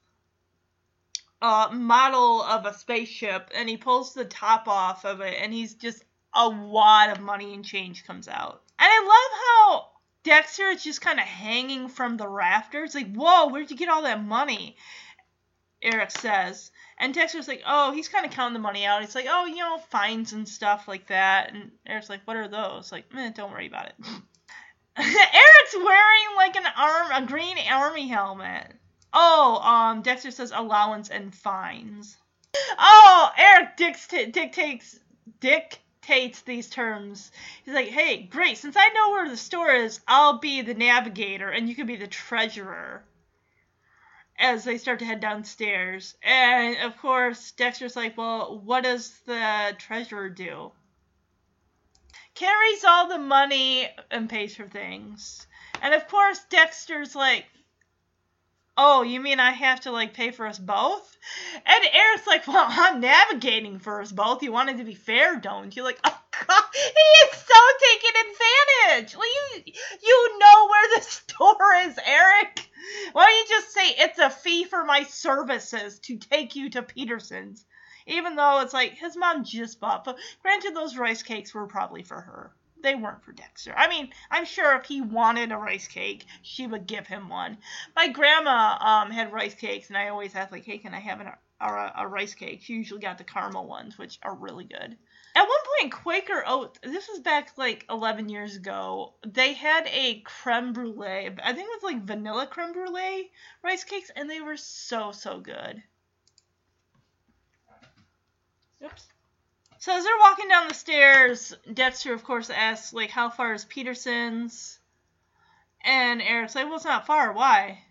uh, 1.40 1.68
model 1.72 2.42
of 2.42 2.66
a 2.66 2.74
spaceship, 2.74 3.50
and 3.54 3.68
he 3.68 3.76
pulls 3.76 4.14
the 4.14 4.24
top 4.24 4.68
off 4.68 5.04
of 5.04 5.20
it, 5.20 5.34
and 5.40 5.52
he's 5.52 5.74
just 5.74 6.04
a 6.34 6.48
wad 6.48 7.10
of 7.10 7.20
money 7.20 7.52
and 7.52 7.64
change 7.64 8.06
comes 8.06 8.28
out. 8.28 8.62
And 8.82 8.90
I 8.90 9.00
love 9.06 9.38
how 9.78 9.88
Dexter 10.24 10.66
is 10.70 10.82
just 10.82 11.00
kind 11.00 11.20
of 11.20 11.24
hanging 11.24 11.88
from 11.88 12.16
the 12.16 12.26
rafters, 12.26 12.96
like, 12.96 13.14
"Whoa, 13.14 13.46
where'd 13.48 13.70
you 13.70 13.76
get 13.76 13.88
all 13.88 14.02
that 14.02 14.24
money?" 14.24 14.76
Eric 15.80 16.10
says. 16.10 16.70
And 16.98 17.12
Dexter's 17.12 17.48
like, 17.48 17.62
oh, 17.66 17.92
he's 17.92 18.08
kind 18.08 18.24
of 18.24 18.30
counting 18.32 18.54
the 18.54 18.60
money 18.60 18.84
out. 18.84 19.00
He's 19.00 19.14
like, 19.14 19.26
oh, 19.28 19.46
you 19.46 19.56
know, 19.56 19.78
fines 19.78 20.32
and 20.32 20.48
stuff 20.48 20.86
like 20.86 21.08
that. 21.08 21.52
And 21.52 21.72
Eric's 21.86 22.08
like, 22.08 22.20
what 22.24 22.36
are 22.36 22.48
those? 22.48 22.92
Like, 22.92 23.06
eh, 23.16 23.30
don't 23.30 23.50
worry 23.50 23.66
about 23.66 23.86
it. 23.86 23.94
Eric's 24.96 25.76
wearing 25.76 26.36
like 26.36 26.56
an 26.56 26.66
arm, 26.76 27.10
a 27.12 27.26
green 27.26 27.56
army 27.70 28.08
helmet. 28.08 28.72
Oh, 29.12 29.60
um, 29.62 30.02
Dexter 30.02 30.30
says 30.30 30.52
allowance 30.54 31.08
and 31.08 31.34
fines. 31.34 32.16
Oh, 32.78 33.30
Eric 33.36 33.76
dictates 33.76 34.32
dictates 34.32 34.98
dictates 35.40 35.78
these 36.06 36.68
terms. 36.68 37.30
He's 37.64 37.74
like, 37.74 37.88
hey, 37.88 38.22
great. 38.22 38.58
Since 38.58 38.76
I 38.76 38.88
know 38.88 39.10
where 39.10 39.28
the 39.28 39.36
store 39.36 39.72
is, 39.72 40.00
I'll 40.06 40.38
be 40.38 40.62
the 40.62 40.74
navigator, 40.74 41.48
and 41.48 41.68
you 41.68 41.74
can 41.74 41.86
be 41.86 41.96
the 41.96 42.06
treasurer 42.06 43.04
as 44.38 44.64
they 44.64 44.78
start 44.78 44.98
to 44.98 45.04
head 45.04 45.20
downstairs. 45.20 46.14
And 46.22 46.76
of 46.78 46.98
course, 46.98 47.52
Dexter's 47.52 47.96
like, 47.96 48.16
Well, 48.16 48.60
what 48.64 48.84
does 48.84 49.10
the 49.26 49.74
treasurer 49.78 50.28
do? 50.28 50.72
Carries 52.34 52.84
all 52.84 53.08
the 53.08 53.18
money 53.18 53.88
and 54.10 54.28
pays 54.28 54.56
for 54.56 54.66
things. 54.66 55.46
And 55.80 55.94
of 55.94 56.08
course, 56.08 56.40
Dexter's 56.48 57.14
like, 57.14 57.46
Oh, 58.74 59.02
you 59.02 59.20
mean 59.20 59.38
I 59.38 59.50
have 59.50 59.80
to 59.80 59.90
like 59.90 60.14
pay 60.14 60.30
for 60.30 60.46
us 60.46 60.58
both? 60.58 61.18
And 61.66 61.84
Eric's 61.92 62.26
like, 62.26 62.46
Well, 62.46 62.66
I'm 62.68 63.00
navigating 63.00 63.78
for 63.78 64.00
us 64.00 64.10
both. 64.10 64.42
You 64.42 64.50
wanted 64.50 64.78
to 64.78 64.84
be 64.84 64.94
fair, 64.94 65.36
don't 65.36 65.76
you? 65.76 65.82
Like, 65.82 66.00
oh 66.04 66.20
god, 66.46 66.64
he 66.72 67.28
is 67.28 67.38
so 67.38 67.60
taking 67.80 68.30
advantage. 68.30 69.16
Well, 69.16 69.26
you 69.26 69.62
you 70.02 70.38
know 70.38 70.68
where 70.68 70.96
the 70.96 71.02
store 71.04 71.74
is, 71.86 71.98
Eric. 72.06 72.70
Why 73.12 73.26
don't 73.26 73.38
you 73.38 73.56
just 73.56 73.74
say 73.74 73.88
it's 73.90 74.18
a 74.18 74.30
fee 74.30 74.64
for 74.64 74.84
my 74.84 75.04
services 75.04 75.98
to 76.00 76.16
take 76.16 76.56
you 76.56 76.70
to 76.70 76.82
Peterson's? 76.82 77.66
Even 78.06 78.36
though 78.36 78.60
it's 78.60 78.72
like 78.72 78.94
his 78.94 79.16
mom 79.16 79.44
just 79.44 79.80
bought, 79.80 80.04
but 80.04 80.18
granted, 80.40 80.74
those 80.74 80.96
rice 80.96 81.22
cakes 81.22 81.54
were 81.54 81.66
probably 81.66 82.02
for 82.02 82.20
her. 82.20 82.52
They 82.82 82.94
weren't 82.96 83.22
for 83.22 83.32
Dexter. 83.32 83.72
I 83.76 83.88
mean, 83.88 84.12
I'm 84.30 84.44
sure 84.44 84.76
if 84.76 84.86
he 84.86 85.00
wanted 85.00 85.52
a 85.52 85.56
rice 85.56 85.86
cake, 85.86 86.26
she 86.42 86.66
would 86.66 86.86
give 86.86 87.06
him 87.06 87.28
one. 87.28 87.58
My 87.94 88.08
grandma 88.08 88.76
um, 88.80 89.10
had 89.10 89.32
rice 89.32 89.54
cakes, 89.54 89.88
and 89.88 89.96
I 89.96 90.08
always 90.08 90.34
asked 90.34 90.52
like, 90.52 90.64
"Hey, 90.64 90.78
can 90.78 90.92
I 90.92 91.00
have 91.00 91.20
an, 91.20 91.28
a, 91.60 91.92
a 91.96 92.08
rice 92.08 92.34
cake?" 92.34 92.62
She 92.62 92.74
usually 92.74 93.00
got 93.00 93.18
the 93.18 93.24
caramel 93.24 93.66
ones, 93.66 93.96
which 93.96 94.18
are 94.22 94.34
really 94.34 94.64
good. 94.64 94.96
At 95.34 95.48
one 95.48 95.58
point, 95.78 95.92
Quaker 95.92 96.44
Oats, 96.46 96.78
this 96.82 97.08
was 97.08 97.20
back 97.20 97.56
like 97.56 97.86
11 97.88 98.28
years 98.28 98.56
ago, 98.56 99.14
they 99.26 99.54
had 99.54 99.86
a 99.86 100.20
creme 100.20 100.72
brulee. 100.72 101.30
I 101.42 101.52
think 101.54 101.68
it 101.68 101.82
was 101.82 101.82
like 101.82 102.02
vanilla 102.02 102.46
creme 102.46 102.72
brulee 102.72 103.30
rice 103.62 103.84
cakes, 103.84 104.10
and 104.14 104.28
they 104.28 104.40
were 104.40 104.58
so, 104.58 105.12
so 105.12 105.40
good. 105.40 105.82
Oops. 108.84 109.11
So 109.82 109.96
as 109.96 110.04
they're 110.04 110.12
walking 110.20 110.46
down 110.46 110.68
the 110.68 110.74
stairs, 110.74 111.52
Dexter, 111.74 112.14
of 112.14 112.22
course, 112.22 112.50
asks, 112.50 112.92
like, 112.92 113.10
how 113.10 113.30
far 113.30 113.52
is 113.52 113.64
Peterson's? 113.64 114.78
And 115.82 116.22
Eric's 116.22 116.54
like, 116.54 116.66
well, 116.66 116.76
it's 116.76 116.84
not 116.84 117.04
far. 117.04 117.32
Why? 117.32 117.82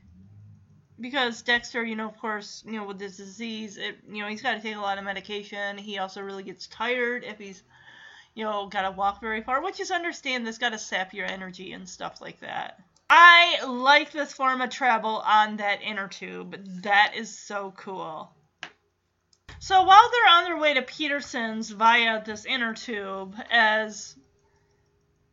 because 1.01 1.41
Dexter, 1.41 1.83
you 1.83 1.95
know, 1.95 2.07
of 2.07 2.17
course, 2.17 2.63
you 2.65 2.73
know, 2.73 2.85
with 2.85 2.99
this 2.99 3.17
disease, 3.17 3.77
it, 3.77 3.97
you 4.09 4.21
know, 4.21 4.29
he's 4.29 4.41
got 4.41 4.53
to 4.53 4.61
take 4.61 4.75
a 4.75 4.79
lot 4.79 4.99
of 4.99 5.03
medication. 5.03 5.77
He 5.77 5.97
also 5.97 6.21
really 6.21 6.43
gets 6.43 6.67
tired 6.67 7.23
if 7.23 7.39
he's, 7.39 7.63
you 8.35 8.45
know, 8.45 8.67
got 8.67 8.83
to 8.83 8.91
walk 8.91 9.19
very 9.19 9.41
far, 9.41 9.61
which 9.61 9.79
is 9.79 9.91
understand 9.91 10.45
that's 10.45 10.59
got 10.59 10.69
to 10.69 10.77
sap 10.77 11.13
your 11.13 11.25
energy 11.25 11.73
and 11.73 11.89
stuff 11.89 12.21
like 12.21 12.39
that. 12.39 12.79
I 13.09 13.65
like 13.65 14.11
this 14.11 14.31
form 14.31 14.61
of 14.61 14.69
travel 14.69 15.21
on 15.25 15.57
that 15.57 15.81
inner 15.81 16.07
tube. 16.07 16.55
That 16.83 17.13
is 17.17 17.35
so 17.35 17.73
cool. 17.75 18.31
So 19.61 19.83
while 19.83 20.09
they're 20.09 20.37
on 20.37 20.45
their 20.45 20.57
way 20.57 20.73
to 20.73 20.81
Peterson's 20.81 21.69
via 21.69 22.23
this 22.25 22.45
inner 22.45 22.73
tube, 22.73 23.35
as 23.51 24.15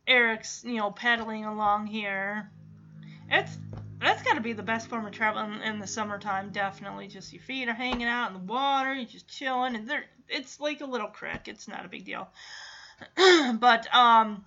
Eric's, 0.05 0.63
you 0.63 0.75
know, 0.75 0.91
paddling 0.91 1.45
along 1.45 1.87
here, 1.87 2.51
it's 3.27 3.57
that's 3.99 4.21
got 4.21 4.35
to 4.35 4.41
be 4.41 4.53
the 4.53 4.61
best 4.61 4.87
form 4.87 5.07
of 5.07 5.13
travel 5.13 5.41
in, 5.41 5.63
in, 5.63 5.79
the 5.79 5.87
summertime. 5.87 6.51
Definitely, 6.51 7.07
just 7.07 7.33
your 7.33 7.41
feet 7.41 7.69
are 7.69 7.73
hanging 7.73 8.05
out 8.05 8.27
in 8.27 8.33
the 8.33 8.53
water, 8.53 8.93
you're 8.93 9.05
just 9.05 9.27
chilling, 9.27 9.75
and 9.75 9.89
there, 9.89 10.05
it's 10.27 10.59
like 10.59 10.81
a 10.81 10.85
little 10.85 11.07
creek. 11.07 11.47
It's 11.47 11.67
not 11.67 11.83
a 11.83 11.89
big 11.89 12.05
deal. 12.05 12.29
but 13.55 13.91
um, 13.95 14.45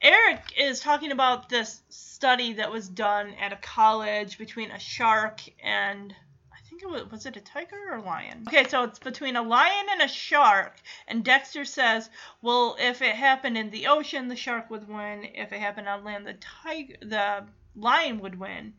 Eric 0.00 0.52
is 0.58 0.80
talking 0.80 1.12
about 1.12 1.48
this 1.48 1.80
study 1.90 2.54
that 2.54 2.72
was 2.72 2.88
done 2.88 3.34
at 3.40 3.52
a 3.52 3.56
college 3.56 4.36
between 4.36 4.72
a 4.72 4.80
shark 4.80 5.42
and 5.62 6.12
it 6.82 6.90
was 6.90 7.10
was 7.10 7.26
it 7.26 7.36
a 7.36 7.40
tiger 7.40 7.76
or 7.90 7.96
a 7.96 8.02
lion? 8.02 8.44
Okay, 8.48 8.68
so 8.68 8.84
it's 8.84 8.98
between 8.98 9.36
a 9.36 9.42
lion 9.42 9.86
and 9.90 10.02
a 10.02 10.08
shark, 10.08 10.76
and 11.08 11.24
Dexter 11.24 11.64
says, 11.64 12.10
well, 12.40 12.76
if 12.78 13.02
it 13.02 13.14
happened 13.14 13.56
in 13.56 13.70
the 13.70 13.86
ocean, 13.86 14.28
the 14.28 14.36
shark 14.36 14.70
would 14.70 14.88
win. 14.88 15.24
If 15.34 15.52
it 15.52 15.60
happened 15.60 15.88
on 15.88 16.04
land, 16.04 16.26
the 16.26 16.34
tiger, 16.34 16.96
the 17.00 17.46
lion 17.74 18.20
would 18.20 18.38
win. 18.38 18.74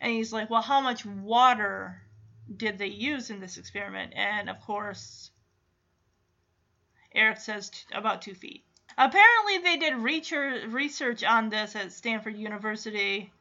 And 0.00 0.12
he's 0.12 0.32
like, 0.32 0.50
well, 0.50 0.62
how 0.62 0.80
much 0.80 1.06
water 1.06 2.02
did 2.54 2.78
they 2.78 2.88
use 2.88 3.30
in 3.30 3.40
this 3.40 3.56
experiment? 3.56 4.12
And 4.14 4.50
of 4.50 4.60
course, 4.60 5.30
Eric 7.14 7.38
says 7.38 7.70
t- 7.70 7.78
about 7.94 8.22
two 8.22 8.34
feet. 8.34 8.62
Apparently, 8.98 9.58
they 9.58 9.76
did 9.76 9.96
research 9.96 11.24
on 11.24 11.48
this 11.48 11.76
at 11.76 11.92
Stanford 11.92 12.36
University. 12.36 13.32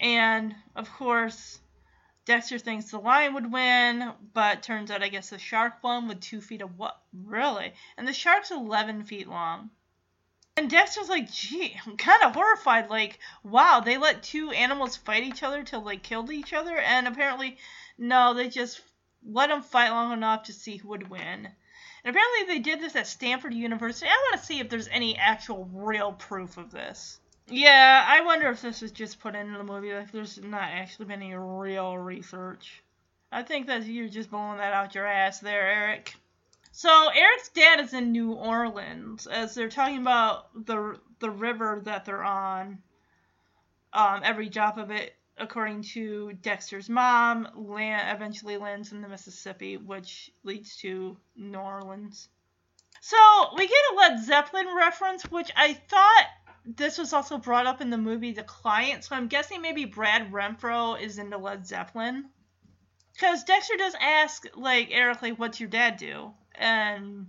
And 0.00 0.54
of 0.74 0.90
course, 0.92 1.60
Dexter 2.26 2.58
thinks 2.58 2.90
the 2.90 2.98
lion 2.98 3.34
would 3.34 3.52
win, 3.52 4.14
but 4.32 4.62
turns 4.62 4.90
out 4.90 5.02
I 5.02 5.08
guess 5.08 5.30
the 5.30 5.38
shark 5.38 5.82
won 5.82 6.08
with 6.08 6.20
two 6.20 6.40
feet 6.40 6.62
of 6.62 6.78
what? 6.78 6.98
Really? 7.12 7.74
And 7.98 8.08
the 8.08 8.14
shark's 8.14 8.50
11 8.50 9.04
feet 9.04 9.28
long. 9.28 9.70
And 10.56 10.70
Dexter's 10.70 11.08
like, 11.08 11.30
gee, 11.30 11.76
I'm 11.84 11.96
kind 11.96 12.22
of 12.22 12.34
horrified. 12.34 12.88
Like, 12.88 13.18
wow, 13.42 13.80
they 13.80 13.98
let 13.98 14.22
two 14.22 14.52
animals 14.52 14.96
fight 14.96 15.24
each 15.24 15.42
other 15.42 15.64
till 15.64 15.82
they 15.82 15.96
killed 15.96 16.30
each 16.30 16.52
other? 16.52 16.78
And 16.78 17.08
apparently, 17.08 17.58
no, 17.98 18.32
they 18.32 18.48
just 18.48 18.80
let 19.26 19.48
them 19.48 19.62
fight 19.62 19.90
long 19.90 20.12
enough 20.12 20.44
to 20.44 20.52
see 20.52 20.76
who 20.76 20.88
would 20.88 21.10
win. 21.10 21.48
And 22.04 22.16
apparently, 22.16 22.44
they 22.46 22.60
did 22.60 22.80
this 22.80 22.96
at 22.96 23.06
Stanford 23.06 23.52
University. 23.52 24.06
I 24.06 24.28
want 24.30 24.40
to 24.40 24.46
see 24.46 24.60
if 24.60 24.68
there's 24.70 24.88
any 24.88 25.18
actual 25.18 25.68
real 25.72 26.12
proof 26.12 26.56
of 26.56 26.70
this. 26.70 27.18
Yeah, 27.48 28.04
I 28.06 28.22
wonder 28.22 28.48
if 28.48 28.62
this 28.62 28.80
was 28.80 28.92
just 28.92 29.20
put 29.20 29.34
into 29.34 29.58
the 29.58 29.64
movie. 29.64 29.92
Like, 29.92 30.10
there's 30.10 30.42
not 30.42 30.62
actually 30.62 31.06
been 31.06 31.22
any 31.22 31.34
real 31.34 31.98
research. 31.98 32.82
I 33.30 33.42
think 33.42 33.66
that 33.66 33.84
you're 33.84 34.08
just 34.08 34.30
blowing 34.30 34.58
that 34.58 34.72
out 34.72 34.94
your 34.94 35.06
ass 35.06 35.40
there, 35.40 35.68
Eric. 35.68 36.14
So 36.72 37.08
Eric's 37.08 37.50
dad 37.50 37.80
is 37.80 37.92
in 37.92 38.12
New 38.12 38.32
Orleans 38.32 39.26
as 39.26 39.54
they're 39.54 39.68
talking 39.68 40.00
about 40.00 40.66
the 40.66 40.98
the 41.20 41.30
river 41.30 41.80
that 41.84 42.04
they're 42.04 42.24
on. 42.24 42.82
Um, 43.92 44.22
every 44.24 44.48
drop 44.48 44.76
of 44.76 44.90
it, 44.90 45.14
according 45.38 45.82
to 45.94 46.32
Dexter's 46.42 46.88
mom, 46.88 47.48
land 47.54 48.16
eventually 48.16 48.56
lands 48.56 48.90
in 48.90 49.02
the 49.02 49.08
Mississippi, 49.08 49.76
which 49.76 50.32
leads 50.42 50.76
to 50.78 51.16
New 51.36 51.58
Orleans. 51.58 52.28
So 53.00 53.16
we 53.56 53.68
get 53.68 53.92
a 53.92 53.96
Led 53.96 54.24
Zeppelin 54.24 54.66
reference, 54.76 55.22
which 55.30 55.52
I 55.56 55.74
thought 55.74 56.26
this 56.64 56.98
was 56.98 57.12
also 57.12 57.38
brought 57.38 57.66
up 57.66 57.80
in 57.80 57.90
the 57.90 57.98
movie 57.98 58.32
The 58.32 58.42
Client. 58.42 59.04
So 59.04 59.14
I'm 59.14 59.28
guessing 59.28 59.60
maybe 59.60 59.84
Brad 59.84 60.32
Renfro 60.32 61.00
is 61.00 61.18
into 61.18 61.38
Led 61.38 61.66
Zeppelin. 61.66 62.30
Because 63.12 63.44
Dexter 63.44 63.76
does 63.76 63.94
ask, 64.00 64.44
like, 64.56 64.88
Eric, 64.90 65.22
like, 65.22 65.38
what's 65.38 65.60
your 65.60 65.68
dad 65.68 65.98
do? 65.98 66.32
And 66.54 67.28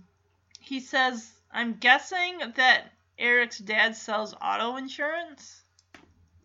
he 0.58 0.80
says, 0.80 1.30
I'm 1.52 1.74
guessing 1.74 2.38
that 2.56 2.90
Eric's 3.18 3.58
dad 3.58 3.94
sells 3.94 4.34
auto 4.42 4.76
insurance. 4.76 5.62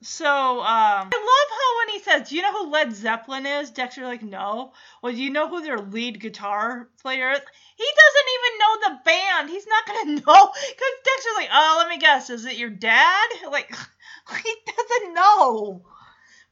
So, 0.04 0.26
um, 0.26 0.66
I 0.66 1.04
love 1.04 1.58
how 1.58 1.78
when 1.78 1.90
he 1.90 2.00
says, 2.00 2.30
Do 2.30 2.36
you 2.36 2.42
know 2.42 2.54
who 2.54 2.72
Led 2.72 2.92
Zeppelin 2.96 3.46
is? 3.46 3.70
Dexter's 3.70 4.06
like, 4.06 4.24
No. 4.24 4.74
Well, 5.02 5.14
do 5.14 5.22
you 5.22 5.30
know 5.30 5.48
who 5.48 5.62
their 5.62 5.78
lead 5.78 6.20
guitar 6.20 6.90
player 7.02 7.32
is? 7.32 7.40
He 7.76 7.86
doesn't 7.86 8.30
even 8.36 8.60
know 8.60 8.80
the 8.82 9.04
band. 9.06 9.50
He's 9.50 9.68
not 9.68 9.86
going 9.86 10.06
to 10.18 10.26
know. 10.26 10.52
Because 10.54 10.94
Dexter's 11.06 11.36
like, 11.36 11.50
Oh, 11.54 11.76
let 11.78 11.90
me 11.90 12.00
guess. 12.00 12.32
Is 12.32 12.46
it 12.46 12.58
your 12.58 12.70
dad? 12.70 13.30
Like, 13.52 13.70
he 14.44 14.56
doesn't 14.66 15.14
know. 15.14 15.84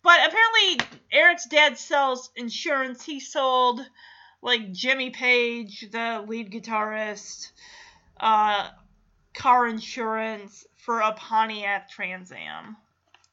But 0.04 0.20
apparently, 0.28 0.96
Eric's 1.12 1.46
dad 1.46 1.78
sells 1.78 2.30
insurance. 2.36 3.04
He 3.04 3.20
sold 3.20 3.82
like 4.42 4.72
Jimmy 4.72 5.10
Page, 5.10 5.88
the 5.92 6.24
lead 6.28 6.52
guitarist, 6.52 7.52
uh, 8.20 8.70
car 9.34 9.68
insurance 9.68 10.66
for 10.78 11.00
a 11.00 11.14
Pontiac 11.14 11.90
Trans 11.90 12.32
Am. 12.32 12.78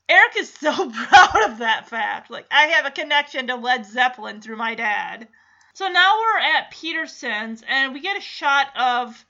Eric 0.09 0.36
is 0.36 0.52
so 0.52 0.90
proud 0.90 1.50
of 1.50 1.59
that 1.59 1.88
fact. 1.88 2.30
Like, 2.30 2.46
I 2.50 2.66
have 2.66 2.86
a 2.86 2.90
connection 2.90 3.48
to 3.48 3.57
Led 3.57 3.86
Zeppelin 3.86 4.40
through 4.40 4.57
my 4.57 4.74
dad. 4.74 5.28
So 5.74 5.88
now 5.88 6.18
we're 6.18 6.38
at 6.38 6.70
Peterson's, 6.70 7.62
and 7.68 7.92
we 7.92 8.00
get 8.00 8.16
a 8.16 8.20
shot 8.20 8.68
of 8.76 9.24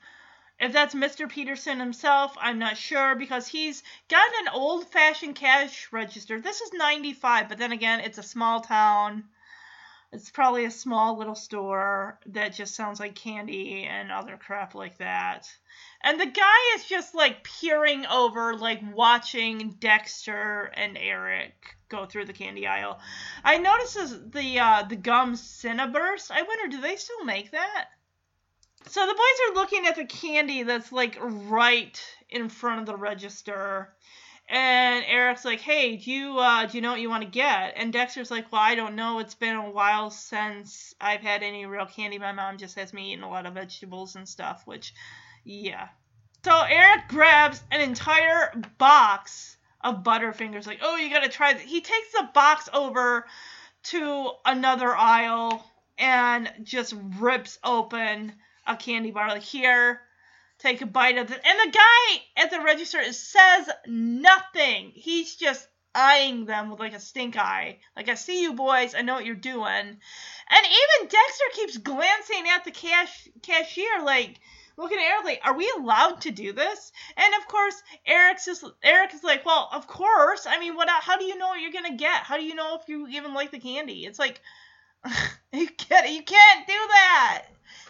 if 0.59 0.73
that's 0.73 0.95
Mr. 0.95 1.29
Peterson 1.29 1.79
himself, 1.79 2.35
I'm 2.39 2.57
not 2.57 2.77
sure 2.77 3.13
because 3.13 3.47
he's 3.47 3.83
got 4.09 4.27
an 4.41 4.47
old 4.47 4.87
fashioned 4.87 5.35
cash 5.35 5.87
register. 5.91 6.41
This 6.41 6.61
is 6.61 6.73
95, 6.73 7.47
but 7.47 7.59
then 7.59 7.71
again, 7.71 7.99
it's 7.99 8.17
a 8.17 8.23
small 8.23 8.61
town. 8.61 9.25
It's 10.13 10.29
probably 10.29 10.63
a 10.63 10.71
small 10.71 11.17
little 11.17 11.35
store 11.35 12.19
that 12.27 12.53
just 12.53 12.75
sounds 12.75 12.99
like 12.99 13.13
candy 13.13 13.83
and 13.83 14.09
other 14.09 14.37
crap 14.37 14.73
like 14.73 14.97
that. 14.99 15.47
And 16.01 16.19
the 16.19 16.25
guy 16.25 16.75
is 16.75 16.85
just 16.85 17.13
like 17.13 17.43
peering 17.43 18.05
over, 18.05 18.55
like 18.55 18.81
watching 18.93 19.75
Dexter 19.79 20.71
and 20.73 20.97
Eric 20.97 21.75
go 21.89 22.05
through 22.05 22.25
the 22.25 22.33
candy 22.33 22.67
aisle. 22.67 22.99
I 23.43 23.57
noticed 23.57 24.31
the 24.31 24.59
uh, 24.59 24.83
the 24.83 24.95
gum 24.95 25.33
Cinnaburst. 25.35 26.31
I 26.31 26.43
wonder, 26.43 26.69
do 26.69 26.81
they 26.81 26.95
still 26.95 27.25
make 27.25 27.51
that? 27.51 27.89
So 28.85 29.05
the 29.05 29.13
boys 29.13 29.49
are 29.49 29.55
looking 29.55 29.85
at 29.87 29.97
the 29.97 30.05
candy 30.05 30.63
that's 30.63 30.93
like 30.93 31.17
right 31.19 32.01
in 32.29 32.47
front 32.47 32.79
of 32.79 32.85
the 32.85 32.95
register. 32.95 33.93
And 34.49 35.03
Eric's 35.05 35.43
like, 35.43 35.59
"Hey, 35.59 35.97
do 35.97 36.09
you 36.09 36.39
uh, 36.39 36.65
do 36.65 36.77
you 36.77 36.81
know 36.81 36.91
what 36.91 37.01
you 37.01 37.09
want 37.09 37.23
to 37.23 37.29
get?" 37.29 37.73
And 37.75 37.91
Dexter's 37.91 38.31
like, 38.31 38.49
"Well, 38.51 38.61
I 38.61 38.75
don't 38.75 38.95
know. 38.95 39.19
It's 39.19 39.35
been 39.35 39.55
a 39.55 39.69
while 39.69 40.09
since 40.09 40.95
I've 41.01 41.19
had 41.21 41.43
any 41.43 41.65
real 41.65 41.85
candy. 41.85 42.17
My 42.17 42.31
mom 42.31 42.57
just 42.57 42.75
has 42.75 42.93
me 42.93 43.11
eating 43.11 43.23
a 43.23 43.29
lot 43.29 43.45
of 43.45 43.55
vegetables 43.55 44.15
and 44.15 44.27
stuff." 44.27 44.61
Which, 44.65 44.93
yeah. 45.43 45.89
So 46.45 46.61
Eric 46.61 47.09
grabs 47.09 47.61
an 47.71 47.81
entire 47.81 48.53
box 48.77 49.57
of 49.81 50.03
Butterfingers. 50.03 50.65
Like, 50.65 50.79
"Oh, 50.81 50.95
you 50.95 51.09
gotta 51.09 51.29
try." 51.29 51.53
This. 51.53 51.63
He 51.63 51.81
takes 51.81 52.11
the 52.13 52.29
box 52.33 52.69
over 52.73 53.25
to 53.83 54.31
another 54.45 54.95
aisle 54.95 55.69
and 55.97 56.51
just 56.63 56.93
rips 57.19 57.59
open 57.65 58.33
a 58.65 58.77
candy 58.77 59.11
bar 59.11 59.27
like 59.29 59.43
here 59.43 60.01
take 60.59 60.81
a 60.81 60.85
bite 60.85 61.17
of 61.17 61.31
it 61.31 61.41
and 61.43 61.59
the 61.59 61.77
guy 61.77 62.43
at 62.43 62.51
the 62.51 62.61
register 62.61 63.01
says 63.13 63.69
nothing. 63.85 64.91
He's 64.95 65.35
just 65.35 65.67
eyeing 65.93 66.45
them 66.45 66.69
with 66.69 66.79
like 66.79 66.93
a 66.93 66.99
stink 66.99 67.37
eye. 67.37 67.79
Like 67.95 68.09
i 68.09 68.13
see 68.13 68.41
you 68.41 68.53
boys. 68.53 68.95
I 68.95 69.01
know 69.01 69.15
what 69.15 69.25
you're 69.25 69.35
doing. 69.35 69.65
And 69.65 70.65
even 70.65 71.09
dexter 71.09 71.45
keeps 71.53 71.77
glancing 71.77 72.43
at 72.49 72.63
the 72.65 72.71
cash 72.71 73.27
cashier 73.41 74.03
like 74.03 74.39
looking 74.77 74.99
at 74.99 75.03
eric 75.03 75.25
like 75.25 75.41
are 75.43 75.57
we 75.57 75.71
allowed 75.77 76.21
to 76.21 76.31
do 76.31 76.53
this? 76.53 76.91
And 77.15 77.33
of 77.39 77.47
course 77.47 77.81
eric's 78.05 78.45
just 78.45 78.63
eric 78.83 79.13
is 79.13 79.23
like 79.23 79.45
well 79.45 79.69
of 79.73 79.87
course. 79.87 80.45
I 80.47 80.59
mean 80.59 80.75
what 80.75 80.89
how 80.89 81.17
do 81.17 81.25
you 81.25 81.37
know 81.37 81.47
what 81.47 81.61
you're 81.61 81.71
gonna 81.71 81.97
get? 81.97 82.21
How 82.21 82.37
do 82.37 82.43
you 82.43 82.55
know 82.55 82.77
if 82.79 82.87
you 82.87 83.07
even 83.07 83.33
like 83.33 83.51
the 83.51 83.59
candy? 83.59 84.05
It's 84.05 84.19
like 84.19 84.41
you 85.51 85.67
can't 85.67 86.09
you 86.09 86.23
can't 86.23 86.67
do 86.67 86.73
that. 86.73 87.45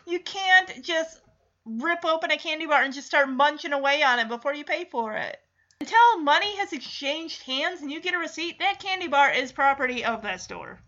You 0.06 0.20
can't 0.22 0.84
just 0.84 1.20
rip 1.68 2.06
open 2.06 2.32
a 2.32 2.38
candy 2.38 2.66
bar 2.66 2.82
and 2.82 2.94
just 2.94 3.08
start 3.08 3.30
munching 3.30 3.74
away 3.74 4.02
on 4.04 4.20
it 4.20 4.28
before 4.28 4.54
you 4.54 4.64
pay 4.64 4.86
for 4.86 5.14
it. 5.14 5.40
Until 5.80 6.20
money 6.20 6.56
has 6.58 6.74
exchanged 6.74 7.44
hands 7.44 7.82
and 7.82 7.92
you 7.92 8.02
get 8.02 8.16
a 8.16 8.18
receipt, 8.18 8.60
that 8.60 8.80
candy 8.80 9.08
bar 9.08 9.32
is 9.32 9.52
property 9.52 10.04
of 10.04 10.24
that 10.24 10.42
store. 10.42 10.80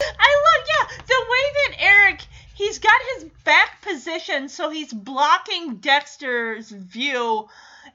I 0.00 0.04
love, 0.06 0.66
yeah, 0.68 1.04
the 1.06 1.26
way 1.28 1.52
that 1.54 1.82
Eric, 1.82 2.24
he's 2.54 2.78
got 2.78 3.00
his 3.14 3.24
back 3.44 3.82
position 3.82 4.48
so 4.48 4.70
he's 4.70 4.92
blocking 4.92 5.76
Dexter's 5.76 6.70
view 6.70 7.48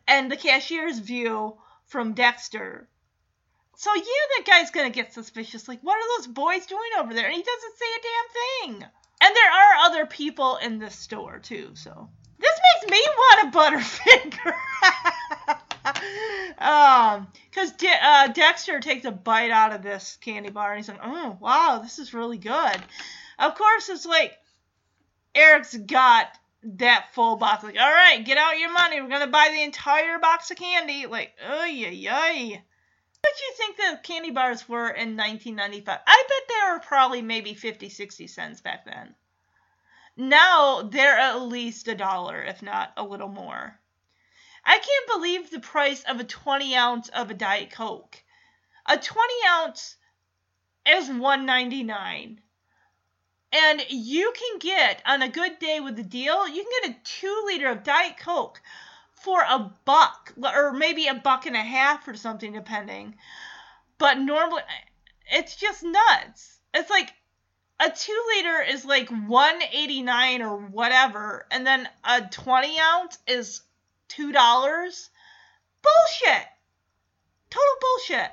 and 0.07 0.31
the 0.31 0.37
cashier's 0.37 0.99
view 0.99 1.57
from 1.85 2.13
Dexter. 2.13 2.87
So 3.75 3.93
yeah, 3.95 4.03
that 4.03 4.45
guy's 4.45 4.71
gonna 4.71 4.89
get 4.89 5.13
suspicious. 5.13 5.67
Like, 5.67 5.81
what 5.81 5.97
are 5.97 6.17
those 6.17 6.27
boys 6.27 6.65
doing 6.65 6.89
over 6.99 7.13
there? 7.13 7.25
And 7.25 7.35
he 7.35 7.41
doesn't 7.41 7.77
say 7.77 7.85
a 7.95 8.03
damn 8.03 8.79
thing. 8.79 8.89
And 9.21 9.35
there 9.35 9.51
are 9.51 9.85
other 9.85 10.05
people 10.05 10.57
in 10.57 10.79
this 10.79 10.95
store 10.95 11.39
too, 11.39 11.71
so 11.75 12.09
this 12.43 12.59
makes 12.81 12.91
me 12.91 13.01
want 13.17 13.47
a 13.47 13.57
Butterfinger. 13.57 14.53
um, 16.59 17.27
because 17.49 17.71
De- 17.73 17.87
uh, 17.87 18.27
Dexter 18.27 18.79
takes 18.79 19.05
a 19.05 19.11
bite 19.11 19.51
out 19.51 19.73
of 19.73 19.83
this 19.83 20.17
candy 20.21 20.49
bar 20.49 20.71
and 20.71 20.77
he's 20.79 20.89
like, 20.89 20.99
"Oh, 21.03 21.37
wow, 21.39 21.79
this 21.81 21.99
is 21.99 22.13
really 22.13 22.37
good." 22.37 22.77
Of 23.39 23.55
course, 23.55 23.89
it's 23.89 24.05
like 24.05 24.37
Eric's 25.35 25.75
got 25.75 26.27
that 26.63 27.07
full 27.13 27.35
box. 27.35 27.63
Like, 27.63 27.79
all 27.79 27.91
right, 27.91 28.23
get 28.23 28.37
out 28.37 28.59
your 28.59 28.71
money. 28.71 29.01
We're 29.01 29.09
gonna 29.09 29.27
buy 29.27 29.49
the 29.51 29.63
entire 29.63 30.19
box 30.19 30.51
of 30.51 30.57
candy. 30.57 31.05
Like, 31.05 31.33
oh 31.47 31.65
yeah, 31.65 31.89
yeah. 31.89 32.57
What 33.23 33.33
do 33.37 33.43
you 33.45 33.53
think 33.55 33.77
the 33.77 33.99
candy 34.03 34.31
bars 34.31 34.67
were 34.67 34.89
in 34.89 35.15
1995? 35.15 35.99
I 36.05 36.23
bet 36.27 36.47
they 36.47 36.71
were 36.71 36.79
probably 36.79 37.21
maybe 37.21 37.53
50, 37.53 37.89
60 37.89 38.27
cents 38.27 38.61
back 38.61 38.85
then. 38.85 39.15
Now 40.15 40.81
they're 40.81 41.17
at 41.17 41.41
least 41.41 41.87
a 41.87 41.95
dollar, 41.95 42.41
if 42.43 42.61
not 42.61 42.93
a 42.97 43.03
little 43.03 43.29
more. 43.29 43.79
I 44.63 44.77
can't 44.77 45.07
believe 45.07 45.49
the 45.49 45.59
price 45.59 46.03
of 46.03 46.19
a 46.19 46.23
20 46.23 46.75
ounce 46.75 47.09
of 47.09 47.31
a 47.31 47.33
Diet 47.33 47.71
Coke. 47.71 48.23
A 48.85 48.97
20 48.97 49.33
ounce 49.47 49.97
is 50.85 51.07
199 51.09 52.41
and 53.53 53.85
you 53.89 54.33
can 54.35 54.59
get 54.59 55.01
on 55.05 55.21
a 55.21 55.29
good 55.29 55.59
day 55.59 55.79
with 55.79 55.95
the 55.95 56.03
deal 56.03 56.47
you 56.47 56.63
can 56.63 56.71
get 56.81 56.91
a 56.91 57.03
two 57.03 57.43
liter 57.45 57.69
of 57.69 57.83
diet 57.83 58.17
coke 58.17 58.61
for 59.13 59.41
a 59.41 59.71
buck 59.85 60.33
or 60.43 60.73
maybe 60.73 61.07
a 61.07 61.13
buck 61.13 61.45
and 61.45 61.55
a 61.55 61.61
half 61.61 62.07
or 62.07 62.15
something 62.15 62.51
depending 62.51 63.15
but 63.97 64.19
normally 64.19 64.63
it's 65.31 65.55
just 65.55 65.83
nuts 65.83 66.59
it's 66.73 66.89
like 66.89 67.13
a 67.79 67.89
two 67.89 68.23
liter 68.35 68.61
is 68.61 68.85
like 68.85 69.09
189 69.09 70.41
or 70.41 70.57
whatever 70.57 71.45
and 71.51 71.65
then 71.65 71.87
a 72.03 72.21
20 72.21 72.79
ounce 72.79 73.17
is 73.27 73.61
two 74.07 74.31
dollars 74.31 75.09
bullshit 75.81 76.47
total 77.49 77.75
bullshit 77.81 78.31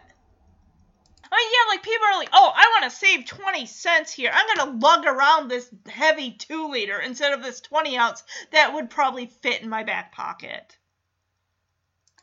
I 1.32 1.36
mean, 1.36 1.52
yeah, 1.52 1.72
like 1.72 1.82
people 1.84 2.06
are 2.08 2.18
like, 2.18 2.30
oh, 2.32 2.52
I 2.54 2.80
want 2.80 2.90
to 2.90 2.98
save 2.98 3.24
20 3.24 3.66
cents 3.66 4.12
here. 4.12 4.32
I'm 4.34 4.56
going 4.56 4.72
to 4.72 4.84
lug 4.84 5.06
around 5.06 5.48
this 5.48 5.70
heavy 5.88 6.32
two 6.32 6.70
liter 6.70 6.98
instead 6.98 7.32
of 7.32 7.42
this 7.42 7.60
20 7.60 7.96
ounce 7.96 8.24
that 8.50 8.74
would 8.74 8.90
probably 8.90 9.26
fit 9.26 9.62
in 9.62 9.68
my 9.68 9.84
back 9.84 10.12
pocket. 10.12 10.76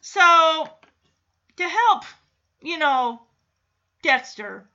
So, 0.02 0.70
to 1.56 1.64
help, 1.64 2.04
you 2.62 2.78
know, 2.78 3.22
Dexter, 4.04 4.70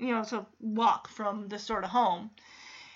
you 0.00 0.14
know, 0.14 0.24
to 0.24 0.46
walk 0.60 1.08
from 1.08 1.48
the 1.48 1.58
store 1.58 1.80
to 1.80 1.86
home, 1.86 2.30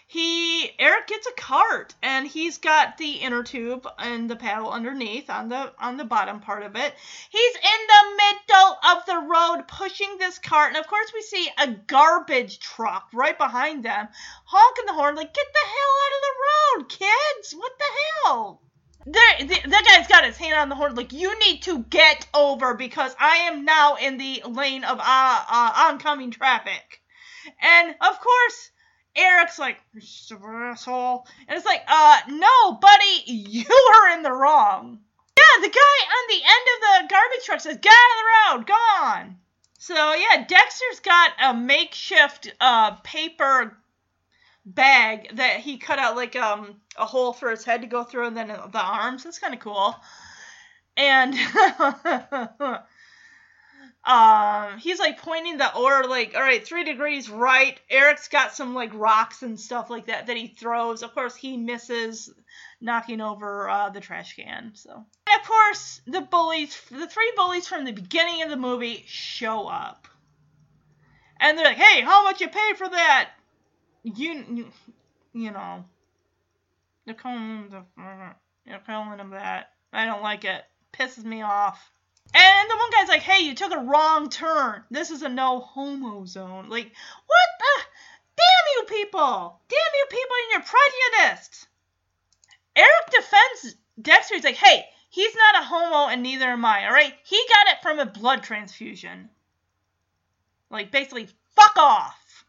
he 0.07 0.71
Eric 0.79 1.07
gets 1.09 1.27
a 1.27 1.33
cart 1.33 1.95
and 2.03 2.27
he's 2.27 2.59
got 2.59 2.99
the 2.99 3.13
inner 3.13 3.43
tube 3.43 3.89
and 3.99 4.31
the 4.31 4.37
paddle 4.37 4.71
underneath 4.71 5.29
on 5.31 5.49
the 5.49 5.73
on 5.79 5.97
the 5.97 6.05
bottom 6.05 6.41
part 6.41 6.63
of 6.63 6.77
it. 6.77 6.95
He's 7.31 7.57
in 7.57 7.87
the 7.89 8.23
middle 8.23 8.79
of 8.91 9.07
the 9.07 9.19
road 9.19 9.65
pushing 9.67 10.19
this 10.19 10.39
cart 10.39 10.69
and 10.69 10.77
of 10.77 10.87
course 10.87 11.11
we 11.13 11.23
see 11.23 11.49
a 11.59 11.69
garbage 11.69 12.59
truck 12.59 13.09
right 13.13 13.37
behind 13.37 13.85
them 13.85 14.09
honking 14.45 14.87
the 14.87 14.93
horn 14.93 15.17
like 15.17 15.35
get 15.35 15.47
the 15.53 15.69
hell 15.69 15.95
out 16.05 16.17
of 16.17 16.23
the 16.23 16.37
road 16.45 16.89
kids! 16.91 17.55
What 17.55 17.73
the 17.79 18.25
hell 18.25 18.61
there, 19.07 19.39
the, 19.41 19.69
that 19.69 19.85
guy's 19.87 20.07
got 20.09 20.25
his 20.25 20.37
hand 20.37 20.55
on 20.55 20.69
the 20.69 20.75
horn, 20.75 20.95
like 20.95 21.13
you 21.13 21.39
need 21.41 21.63
to 21.63 21.81
get 21.85 22.27
over 22.33 22.75
because 22.75 23.15
I 23.19 23.37
am 23.49 23.65
now 23.65 23.97
in 23.97 24.17
the 24.17 24.43
lane 24.47 24.85
of 24.85 24.99
uh, 24.99 25.45
uh, 25.49 25.89
oncoming 25.91 26.31
traffic, 26.31 27.03
and 27.61 27.95
of 28.01 28.21
course 28.21 28.71
Eric's 29.17 29.59
like 29.59 29.79
asshole, 29.97 31.27
and 31.47 31.57
it's 31.57 31.67
like, 31.67 31.83
uh, 31.87 32.21
no, 32.29 32.73
buddy, 32.81 33.23
you 33.27 33.95
are 33.95 34.17
in 34.17 34.23
the 34.23 34.33
wrong. 34.33 35.01
Yeah, 35.37 35.63
the 35.63 35.69
guy 35.69 36.07
on 36.07 36.29
the 36.29 36.43
end 36.43 36.67
of 36.75 37.09
the 37.09 37.15
garbage 37.15 37.45
truck 37.45 37.61
says, 37.61 37.79
get 37.81 37.93
out 37.93 38.57
of 38.57 38.59
the 38.59 38.59
road, 38.59 38.67
go 38.67 38.75
on. 38.75 39.37
So 39.79 40.15
yeah, 40.15 40.45
Dexter's 40.47 41.01
got 41.01 41.33
a 41.43 41.55
makeshift 41.55 42.51
uh 42.59 42.93
paper 43.03 43.77
bag 44.67 45.37
that 45.37 45.61
he 45.61 45.77
cut 45.77 45.99
out 45.99 46.17
like 46.17 46.37
um 46.37 46.77
a 46.97 47.05
hole 47.05 47.33
for 47.33 47.51
his 47.51 47.65
head 47.65 47.83
to 47.83 47.87
go 47.87 48.05
through 48.05 48.27
and 48.27 48.37
then 48.37 48.49
the 48.49 48.81
arms. 48.81 49.25
That's 49.25 49.39
kind 49.39 49.55
of 49.55 49.61
cool. 49.61 49.95
And 50.97 51.35
um 54.05 54.79
he's 54.79 54.99
like 54.99 55.19
pointing 55.19 55.59
the 55.59 55.77
or 55.77 56.05
like 56.05 56.35
all 56.35 56.41
right 56.41 56.67
three 56.67 56.85
degrees 56.85 57.29
right. 57.29 57.79
Eric's 57.91 58.29
got 58.29 58.55
some 58.55 58.75
like 58.75 58.91
rocks 58.95 59.43
and 59.43 59.61
stuff 59.61 59.91
like 59.91 60.07
that 60.07 60.29
that 60.29 60.37
he 60.37 60.47
throws. 60.47 61.03
Of 61.03 61.15
course 61.15 61.37
he 61.37 61.57
misses 61.57 62.33
knocking 62.81 63.21
over 63.21 63.69
uh, 63.69 63.91
the 63.91 64.01
trash 64.01 64.35
can 64.37 64.73
so. 64.75 64.93
And 64.93 65.41
of 65.41 65.47
course 65.47 66.01
the 66.07 66.23
bullies 66.23 66.81
the 66.91 67.07
three 67.07 67.33
bullies 67.37 67.69
from 67.69 67.85
the 67.85 67.93
beginning 67.93 68.43
of 68.43 68.51
the 68.51 68.57
movie 68.57 69.05
show 69.07 69.67
up. 69.67 70.09
And 71.39 71.59
they're 71.59 71.67
like 71.67 71.77
hey 71.77 72.01
how 72.01 72.25
much 72.25 72.41
you 72.41 72.49
pay 72.49 72.73
for 72.77 72.89
that 72.89 73.31
you 74.05 74.45
you, 74.51 74.67
you 75.33 75.51
know 75.51 75.85
they're 77.05 77.15
calling 77.15 77.69
the 77.71 77.85
you're 78.67 78.79
calling 78.87 79.19
them 79.19 79.31
that 79.31 79.71
i 79.93 80.07
don't 80.07 80.23
like 80.23 80.45
it 80.45 80.63
pisses 80.93 81.25
me 81.25 81.43
off 81.43 81.91
and 82.33 82.71
the 82.71 82.77
one 82.77 82.91
guy's 82.91 83.09
like, 83.09 83.23
hey, 83.23 83.45
you 83.45 83.55
took 83.55 83.73
a 83.73 83.79
wrong 83.79 84.29
turn. 84.29 84.83
This 84.91 85.11
is 85.11 85.23
a 85.23 85.29
no 85.29 85.61
homo 85.61 86.25
zone. 86.25 86.69
Like, 86.69 86.91
what 87.27 87.49
the? 87.59 87.85
Damn 88.37 88.75
you 88.77 88.85
people! 88.89 89.61
Damn 89.69 89.79
you 89.95 90.07
people 90.11 90.37
and 90.43 90.53
you're 90.53 90.75
prejudiced! 91.23 91.69
Eric 92.75 93.11
defends 93.11 93.77
Dexter. 94.01 94.35
He's 94.35 94.45
like, 94.45 94.57
hey, 94.57 94.85
he's 95.11 95.35
not 95.37 95.63
a 95.63 95.67
homo 95.67 96.09
and 96.11 96.23
neither 96.23 96.47
am 96.47 96.65
I, 96.65 96.87
alright? 96.87 97.15
He 97.25 97.41
got 97.53 97.75
it 97.75 97.83
from 97.83 98.01
a 98.01 98.07
blood 98.07 98.43
transfusion. 98.43 99.29
Like, 100.71 100.91
basically, 100.91 101.29
fuck 101.55 101.77
off. 101.77 102.44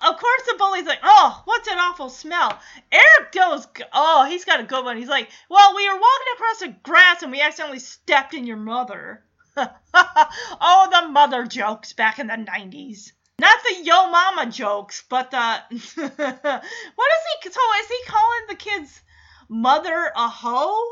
Of 0.00 0.18
course, 0.18 0.42
the 0.46 0.56
bully's 0.58 0.86
like, 0.86 1.00
oh, 1.02 1.42
what's 1.44 1.68
that 1.68 1.78
awful 1.78 2.10
smell? 2.10 2.58
Eric 2.90 3.32
goes, 3.32 3.66
oh, 3.92 4.26
he's 4.28 4.44
got 4.44 4.60
a 4.60 4.64
good 4.64 4.84
one. 4.84 4.96
He's 4.96 5.08
like, 5.08 5.30
well, 5.48 5.74
we 5.74 5.88
were 5.88 5.94
walking 5.94 6.32
across 6.34 6.58
the 6.60 6.76
grass 6.82 7.22
and 7.22 7.32
we 7.32 7.40
accidentally 7.40 7.78
stepped 7.78 8.34
in 8.34 8.46
your 8.46 8.56
mother. 8.56 9.24
oh, 9.56 10.88
the 10.90 11.08
mother 11.08 11.46
jokes 11.46 11.92
back 11.92 12.18
in 12.18 12.26
the 12.26 12.34
90s. 12.34 13.12
Not 13.38 13.56
the 13.64 13.84
yo 13.84 14.10
mama 14.10 14.50
jokes, 14.50 15.02
but 15.08 15.30
the. 15.30 15.36
what 15.70 15.78
is 15.78 17.24
he. 17.42 17.50
So 17.50 17.60
is 17.80 17.88
he 17.88 18.04
calling 18.06 18.46
the 18.48 18.54
kid's 18.56 19.02
mother 19.48 20.12
a 20.14 20.28
hoe? 20.28 20.88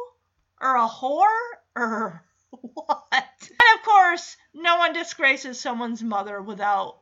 Or 0.61 0.77
a 0.77 0.89
whore? 0.89 1.27
Or 1.77 2.25
what? 2.51 3.03
And 3.13 3.79
of 3.79 3.85
course, 3.85 4.37
no 4.55 4.77
one 4.79 4.93
disgraces 4.93 5.61
someone's 5.61 6.03
mother 6.03 6.41
without 6.41 7.02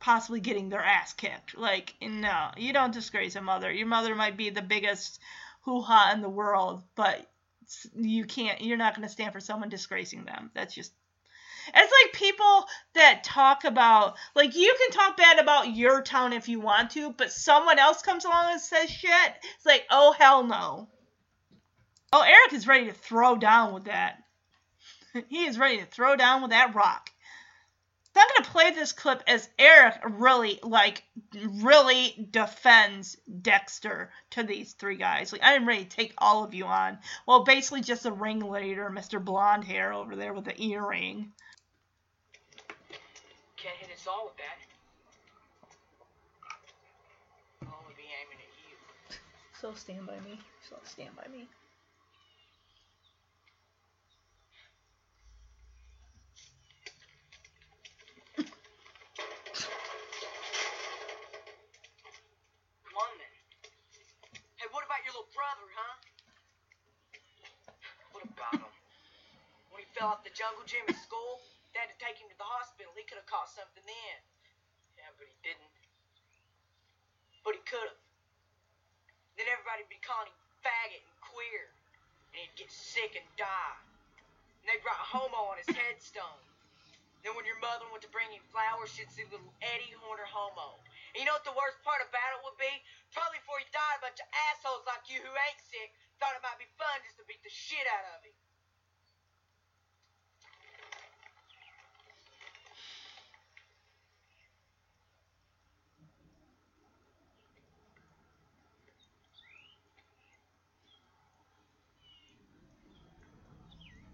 possibly 0.00 0.40
getting 0.40 0.68
their 0.68 0.82
ass 0.82 1.12
kicked. 1.12 1.56
Like, 1.56 1.94
no, 2.00 2.50
you 2.56 2.72
don't 2.72 2.92
disgrace 2.92 3.36
a 3.36 3.40
mother. 3.40 3.72
Your 3.72 3.86
mother 3.86 4.14
might 4.14 4.36
be 4.36 4.50
the 4.50 4.62
biggest 4.62 5.20
hoo 5.62 5.80
ha 5.80 6.12
in 6.14 6.20
the 6.20 6.28
world, 6.28 6.82
but 6.94 7.28
you 7.94 8.24
can't, 8.24 8.60
you're 8.60 8.76
not 8.76 8.94
going 8.94 9.06
to 9.06 9.12
stand 9.12 9.32
for 9.32 9.40
someone 9.40 9.68
disgracing 9.68 10.24
them. 10.24 10.50
That's 10.54 10.74
just. 10.74 10.92
It's 11.74 11.92
like 12.04 12.12
people 12.14 12.64
that 12.94 13.24
talk 13.24 13.64
about, 13.64 14.16
like, 14.34 14.56
you 14.56 14.74
can 14.78 14.90
talk 14.90 15.18
bad 15.18 15.38
about 15.38 15.74
your 15.76 16.00
town 16.00 16.32
if 16.32 16.48
you 16.48 16.60
want 16.60 16.92
to, 16.92 17.12
but 17.12 17.30
someone 17.30 17.78
else 17.78 18.00
comes 18.00 18.24
along 18.24 18.52
and 18.52 18.60
says 18.60 18.88
shit. 18.88 19.34
It's 19.56 19.66
like, 19.66 19.84
oh, 19.90 20.12
hell 20.12 20.44
no. 20.44 20.88
Oh, 22.10 22.22
Eric 22.22 22.54
is 22.54 22.66
ready 22.66 22.86
to 22.86 22.94
throw 22.94 23.36
down 23.36 23.74
with 23.74 23.84
that. 23.84 24.22
he 25.28 25.44
is 25.44 25.58
ready 25.58 25.78
to 25.78 25.84
throw 25.84 26.16
down 26.16 26.40
with 26.40 26.52
that 26.52 26.74
rock. 26.74 27.10
So 28.18 28.22
I'm 28.22 28.30
gonna 28.34 28.50
play 28.50 28.70
this 28.72 28.90
clip 28.90 29.22
as 29.28 29.48
Eric 29.60 29.94
really 30.04 30.58
like 30.64 31.04
really 31.34 32.26
defends 32.32 33.16
Dexter 33.42 34.10
to 34.30 34.42
these 34.42 34.72
three 34.72 34.96
guys. 34.96 35.30
Like 35.30 35.42
I'm 35.44 35.68
ready 35.68 35.84
to 35.84 35.88
take 35.88 36.14
all 36.18 36.42
of 36.42 36.52
you 36.52 36.64
on. 36.64 36.98
Well, 37.26 37.44
basically 37.44 37.82
just 37.82 38.06
a 38.06 38.10
ringleader, 38.10 38.90
Mr. 38.90 39.24
Blonde 39.24 39.62
Hair 39.62 39.92
over 39.92 40.16
there 40.16 40.34
with 40.34 40.46
the 40.46 40.60
earring. 40.60 41.30
Can't 43.56 43.76
hit 43.76 43.90
us 43.96 44.08
all 44.08 44.24
with 44.24 44.36
that. 44.38 44.58
I'll 47.68 47.78
only 47.84 47.94
be 47.96 48.02
aiming 48.02 48.38
at 48.42 48.50
you. 48.68 49.16
So 49.60 49.74
stand 49.74 50.08
by 50.08 50.18
me. 50.28 50.40
So 50.68 50.74
stand 50.82 51.14
by 51.14 51.30
me. 51.30 51.46
Come 58.38 58.46
on 63.02 63.18
then. 63.18 63.34
Hey, 64.62 64.70
what 64.70 64.86
about 64.86 65.02
your 65.02 65.10
little 65.18 65.26
brother, 65.34 65.66
huh? 65.74 65.98
What 68.14 68.22
about 68.30 68.62
him? 68.62 68.72
When 69.74 69.82
he 69.82 69.87
fell 69.98 70.14
off 70.14 70.22
the 70.22 70.30
jungle 70.30 70.62
gym 70.62 70.86
at 70.86 70.94
school, 71.02 71.42
they 71.74 71.82
had 71.82 71.90
to 71.90 71.98
take 71.98 72.14
him 72.22 72.30
to 72.30 72.38
the 72.38 72.46
hospital. 72.46 72.94
He 72.94 73.02
could 73.02 73.18
have 73.18 73.26
caught 73.26 73.50
something 73.50 73.82
then. 73.82 74.18
Yeah, 74.94 75.10
but 75.18 75.26
he 75.26 75.34
didn't. 75.42 75.74
But 77.42 77.58
he 77.58 77.62
could 77.66 77.82
have. 77.90 77.98
Then 79.34 79.50
everybody 79.50 79.82
would 79.82 79.90
be 79.90 79.98
calling 79.98 80.30
him 80.30 80.38
faggot 80.62 81.02
and 81.02 81.18
queer. 81.18 81.66
And 82.30 82.46
he'd 82.46 82.54
get 82.54 82.70
sick 82.70 83.18
and 83.18 83.26
die. 83.34 83.78
And 84.62 84.70
they'd 84.70 84.82
write 84.86 85.02
homo 85.02 85.50
on 85.50 85.58
his 85.58 85.70
headstone. 85.74 86.42
Then 87.26 87.34
when 87.34 87.42
your 87.42 87.58
mother 87.58 87.86
went 87.90 88.06
to 88.06 88.12
bring 88.14 88.30
you 88.30 88.42
flowers, 88.54 88.94
she'd 88.94 89.10
see 89.10 89.26
little 89.26 89.50
Eddie 89.74 89.98
Horner 89.98 90.30
homo. 90.30 90.78
And 91.14 91.22
you 91.22 91.26
know 91.26 91.34
what 91.34 91.46
the 91.46 91.58
worst 91.58 91.82
part 91.82 91.98
about 91.98 92.38
it 92.38 92.40
would 92.46 92.58
be? 92.58 92.70
Probably 93.10 93.42
before 93.42 93.58
he 93.58 93.66
died, 93.74 93.98
a 93.98 94.06
bunch 94.06 94.22
of 94.22 94.30
assholes 94.54 94.86
like 94.86 95.10
you 95.10 95.18
who 95.18 95.30
ain't 95.34 95.62
sick 95.66 95.90
thought 96.22 96.34
it 96.34 96.42
might 96.42 96.58
be 96.58 96.66
fun 96.78 96.98
just 97.06 97.18
to 97.18 97.26
beat 97.26 97.42
the 97.42 97.50
shit 97.50 97.86
out 97.90 98.06
of 98.18 98.22
him. 98.26 98.34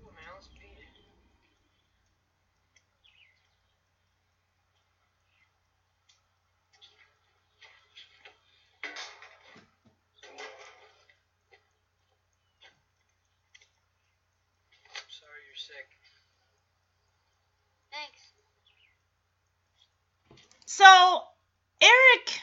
Come 0.04 0.08
on, 0.08 0.14
man, 0.14 0.24
let's 0.36 0.48
beat 0.48 0.76
it. 0.76 0.92
I'm 14.94 15.08
sorry 15.08 15.40
you're 15.48 15.56
sick. 15.56 15.88
Thanks. 17.90 18.34
So 20.76 21.22
Eric 21.80 22.40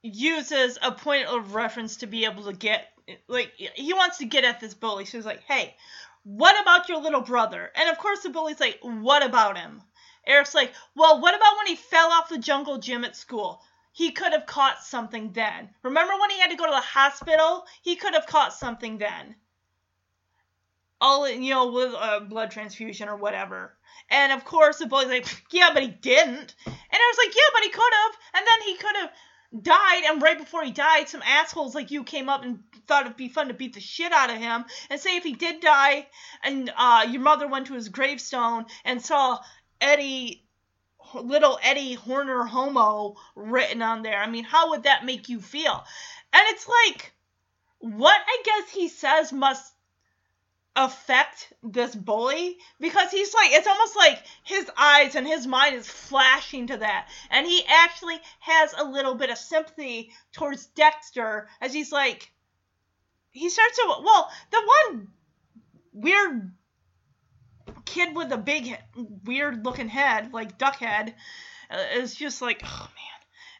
uses 0.00 0.78
a 0.82 0.92
point 0.92 1.26
of 1.26 1.56
reference 1.56 1.96
to 1.96 2.06
be 2.06 2.24
able 2.24 2.44
to 2.44 2.52
get 2.52 2.92
like 3.26 3.54
he 3.56 3.92
wants 3.92 4.18
to 4.18 4.24
get 4.24 4.44
at 4.44 4.60
this 4.60 4.72
bully. 4.72 5.04
So 5.04 5.18
he's 5.18 5.26
like, 5.26 5.42
"Hey, 5.42 5.76
what 6.22 6.60
about 6.62 6.88
your 6.88 7.00
little 7.00 7.22
brother?" 7.22 7.72
And 7.74 7.90
of 7.90 7.98
course 7.98 8.22
the 8.22 8.30
bully's 8.30 8.60
like, 8.60 8.78
"What 8.82 9.24
about 9.24 9.58
him?" 9.58 9.82
Eric's 10.24 10.54
like, 10.54 10.72
"Well, 10.94 11.20
what 11.20 11.34
about 11.34 11.56
when 11.56 11.66
he 11.66 11.74
fell 11.74 12.12
off 12.12 12.28
the 12.28 12.38
jungle 12.38 12.78
gym 12.78 13.04
at 13.04 13.16
school?" 13.16 13.60
He 13.90 14.12
could 14.12 14.30
have 14.30 14.46
caught 14.46 14.84
something 14.84 15.32
then. 15.32 15.74
Remember 15.82 16.16
when 16.20 16.30
he 16.30 16.38
had 16.38 16.50
to 16.50 16.56
go 16.56 16.66
to 16.66 16.70
the 16.70 16.80
hospital? 16.80 17.66
He 17.82 17.96
could 17.96 18.14
have 18.14 18.26
caught 18.26 18.52
something 18.52 18.98
then. 18.98 19.34
All 21.06 21.28
you 21.28 21.50
know, 21.50 21.70
with 21.70 21.92
a 21.92 22.26
blood 22.28 22.50
transfusion 22.50 23.08
or 23.08 23.16
whatever. 23.16 23.76
And 24.10 24.32
of 24.32 24.44
course, 24.44 24.78
the 24.78 24.86
boy's 24.86 25.06
like, 25.06 25.26
"Yeah, 25.52 25.70
but 25.72 25.84
he 25.84 25.88
didn't." 25.88 26.54
And 26.66 27.00
I 27.04 27.12
was 27.12 27.18
like, 27.24 27.36
"Yeah, 27.36 27.50
but 27.54 27.62
he 27.62 27.70
could 27.70 27.92
have." 28.02 28.16
And 28.34 28.46
then 28.46 28.60
he 28.62 28.74
could 28.76 28.96
have 28.96 29.12
died, 29.62 30.02
and 30.06 30.20
right 30.20 30.36
before 30.36 30.64
he 30.64 30.72
died, 30.72 31.08
some 31.08 31.22
assholes 31.22 31.76
like 31.76 31.92
you 31.92 32.02
came 32.02 32.28
up 32.28 32.42
and 32.42 32.64
thought 32.88 33.06
it'd 33.06 33.16
be 33.16 33.28
fun 33.28 33.48
to 33.48 33.54
beat 33.54 33.74
the 33.74 33.80
shit 33.80 34.10
out 34.10 34.30
of 34.30 34.36
him. 34.36 34.64
And 34.90 35.00
say 35.00 35.16
if 35.16 35.22
he 35.22 35.34
did 35.34 35.60
die, 35.60 36.08
and 36.42 36.72
uh, 36.76 37.06
your 37.08 37.22
mother 37.22 37.46
went 37.46 37.68
to 37.68 37.74
his 37.74 37.88
gravestone 37.88 38.66
and 38.84 39.00
saw 39.00 39.38
Eddie, 39.80 40.44
little 41.14 41.58
Eddie 41.62 41.94
Horner 41.94 42.44
Homo 42.44 43.14
written 43.36 43.80
on 43.80 44.02
there. 44.02 44.20
I 44.20 44.28
mean, 44.28 44.44
how 44.44 44.70
would 44.70 44.82
that 44.82 45.04
make 45.04 45.28
you 45.28 45.40
feel? 45.40 45.84
And 46.32 46.42
it's 46.48 46.66
like, 46.68 47.14
what 47.78 48.20
I 48.26 48.42
guess 48.44 48.70
he 48.70 48.88
says 48.88 49.32
must 49.32 49.72
affect 50.76 51.52
this 51.62 51.94
bully? 51.94 52.58
Because 52.78 53.10
he's 53.10 53.34
like 53.34 53.50
it's 53.52 53.66
almost 53.66 53.96
like 53.96 54.22
his 54.44 54.70
eyes 54.76 55.14
and 55.14 55.26
his 55.26 55.46
mind 55.46 55.76
is 55.76 55.88
flashing 55.88 56.68
to 56.68 56.76
that. 56.76 57.08
And 57.30 57.46
he 57.46 57.64
actually 57.66 58.18
has 58.40 58.74
a 58.76 58.84
little 58.84 59.14
bit 59.14 59.30
of 59.30 59.38
sympathy 59.38 60.12
towards 60.32 60.66
Dexter 60.66 61.48
as 61.60 61.72
he's 61.72 61.90
like 61.90 62.30
he 63.36 63.50
starts 63.50 63.76
to 63.76 63.94
well 64.02 64.30
the 64.50 64.72
one 64.90 65.08
weird 65.92 66.52
kid 67.84 68.14
with 68.16 68.32
a 68.32 68.36
big 68.36 68.76
weird 69.24 69.64
looking 69.64 69.88
head 69.88 70.32
like 70.32 70.58
duck 70.58 70.76
head 70.76 71.14
uh, 71.70 71.84
is 71.94 72.14
just 72.14 72.40
like 72.40 72.60
oh 72.64 72.88
man 72.88 73.15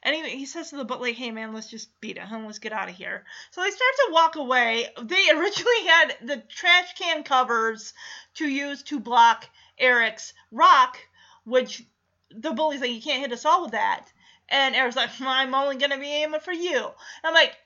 Anyway, 0.06 0.36
he 0.36 0.46
says 0.46 0.70
to 0.70 0.76
the 0.76 0.84
butler, 0.84 1.08
"Hey 1.08 1.32
man, 1.32 1.52
let's 1.52 1.68
just 1.68 2.00
beat 2.00 2.16
it, 2.16 2.22
huh? 2.22 2.38
Let's 2.38 2.60
get 2.60 2.72
out 2.72 2.88
of 2.88 2.94
here." 2.94 3.26
So 3.50 3.60
they 3.60 3.70
start 3.72 3.92
to 3.96 4.12
walk 4.12 4.36
away. 4.36 4.88
They 5.02 5.30
originally 5.34 5.84
had 5.84 6.16
the 6.22 6.36
trash 6.48 6.94
can 6.94 7.24
covers 7.24 7.92
to 8.34 8.48
use 8.48 8.84
to 8.84 9.00
block 9.00 9.48
Eric's 9.76 10.32
rock, 10.52 10.96
which 11.42 11.82
the 12.30 12.52
bully's 12.52 12.80
like, 12.80 12.92
"You 12.92 13.02
can't 13.02 13.20
hit 13.20 13.32
us 13.32 13.44
all 13.44 13.62
with 13.62 13.72
that." 13.72 14.06
And 14.48 14.76
Eric's 14.76 14.94
like, 14.94 15.10
"I'm 15.20 15.56
only 15.56 15.76
gonna 15.76 15.98
be 15.98 16.06
aiming 16.06 16.38
for 16.38 16.52
you." 16.52 16.88
I'm 17.24 17.34
like, 17.34 17.56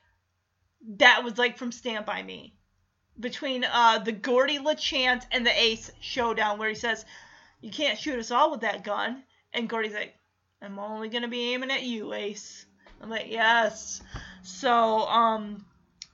that 0.96 1.22
was 1.22 1.36
like 1.36 1.58
from 1.58 1.72
Stand 1.72 2.06
by 2.06 2.22
Me, 2.22 2.54
between 3.18 3.64
uh, 3.64 3.98
the 3.98 4.12
Gordie 4.12 4.58
LaChance 4.58 5.26
and 5.30 5.44
the 5.44 5.62
Ace 5.62 5.90
showdown, 6.00 6.58
where 6.58 6.70
he 6.70 6.74
says, 6.74 7.04
"You 7.60 7.70
can't 7.70 7.98
shoot 7.98 8.18
us 8.18 8.30
all 8.30 8.50
with 8.50 8.62
that 8.62 8.82
gun," 8.82 9.24
and 9.52 9.68
Gordy's 9.68 9.92
like, 9.92 10.16
I'm 10.62 10.78
only 10.78 11.08
gonna 11.08 11.28
be 11.28 11.52
aiming 11.52 11.70
at 11.70 11.82
you, 11.82 12.12
Ace. 12.12 12.66
I'm 13.00 13.08
like, 13.08 13.30
yes. 13.30 14.02
So, 14.42 15.06
um, 15.08 15.64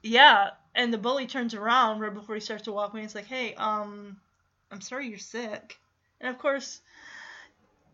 yeah. 0.02 0.50
And 0.74 0.92
the 0.92 0.98
bully 0.98 1.26
turns 1.26 1.54
around 1.54 2.00
right 2.00 2.12
before 2.12 2.34
he 2.34 2.40
starts 2.40 2.64
to 2.64 2.72
walk 2.72 2.92
away. 2.92 3.02
He's 3.02 3.14
like, 3.14 3.26
hey, 3.26 3.54
um, 3.54 4.18
I'm 4.70 4.80
sorry 4.80 5.08
you're 5.08 5.18
sick. 5.18 5.78
And 6.20 6.30
of 6.30 6.38
course, 6.38 6.80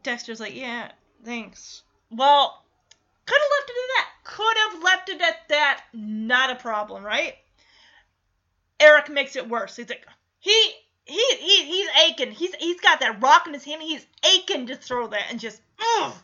Dexter's 0.02 0.40
like, 0.40 0.54
yeah, 0.54 0.90
thanks. 1.24 1.82
Well, 2.10 2.62
could 3.24 3.40
have 3.40 3.50
left 3.58 3.70
it 3.70 3.76
at 3.76 3.88
that. 3.96 4.08
Could 4.24 4.56
have 4.56 4.82
left 4.82 5.08
it 5.08 5.20
at 5.20 5.48
that. 5.48 5.84
Not 5.92 6.50
a 6.50 6.56
problem, 6.56 7.04
right? 7.04 7.34
Eric 8.80 9.10
makes 9.10 9.36
it 9.36 9.48
worse. 9.48 9.76
He's 9.76 9.88
like, 9.88 10.06
he 10.40 10.72
he, 11.04 11.24
he 11.36 11.64
he's 11.64 11.88
aching. 12.04 12.32
He's 12.32 12.54
he's 12.56 12.80
got 12.80 13.00
that 13.00 13.22
rock 13.22 13.46
in 13.46 13.54
his 13.54 13.64
hand. 13.64 13.82
He's 13.82 14.06
aching 14.24 14.66
to 14.66 14.76
throw 14.76 15.06
that 15.08 15.26
and 15.30 15.40
just. 15.40 15.60
Ugh. 15.98 16.14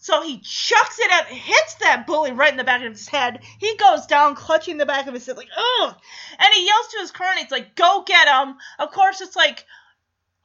So 0.00 0.22
he 0.22 0.38
chucks 0.38 0.98
it 1.00 1.10
at, 1.10 1.26
hits 1.26 1.74
that 1.74 2.06
bully 2.06 2.30
right 2.32 2.52
in 2.52 2.56
the 2.56 2.64
back 2.64 2.82
of 2.82 2.92
his 2.92 3.08
head. 3.08 3.40
He 3.58 3.76
goes 3.76 4.06
down, 4.06 4.36
clutching 4.36 4.78
the 4.78 4.86
back 4.86 5.08
of 5.08 5.14
his 5.14 5.26
head, 5.26 5.36
like, 5.36 5.50
ugh. 5.56 5.96
And 6.38 6.54
he 6.54 6.66
yells 6.66 6.88
to 6.88 6.98
his 7.00 7.10
cronies, 7.10 7.50
like, 7.50 7.74
go 7.74 8.04
get 8.06 8.28
him. 8.28 8.56
Of 8.78 8.92
course, 8.92 9.20
it's 9.20 9.34
like, 9.34 9.64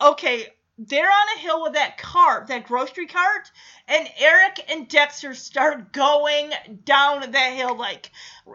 okay, 0.02 0.48
they're 0.80 1.06
on 1.06 1.38
a 1.38 1.40
hill 1.40 1.62
with 1.62 1.74
that 1.74 2.00
cart, 2.00 2.48
that 2.48 2.66
grocery 2.66 3.06
cart, 3.06 3.52
and 3.88 4.10
Eric 4.18 4.60
and 4.70 4.88
Dexter 4.88 5.36
start 5.36 5.94
going 5.94 6.52
down 6.84 7.30
that 7.32 7.54
hill. 7.54 7.76
Like, 7.78 8.10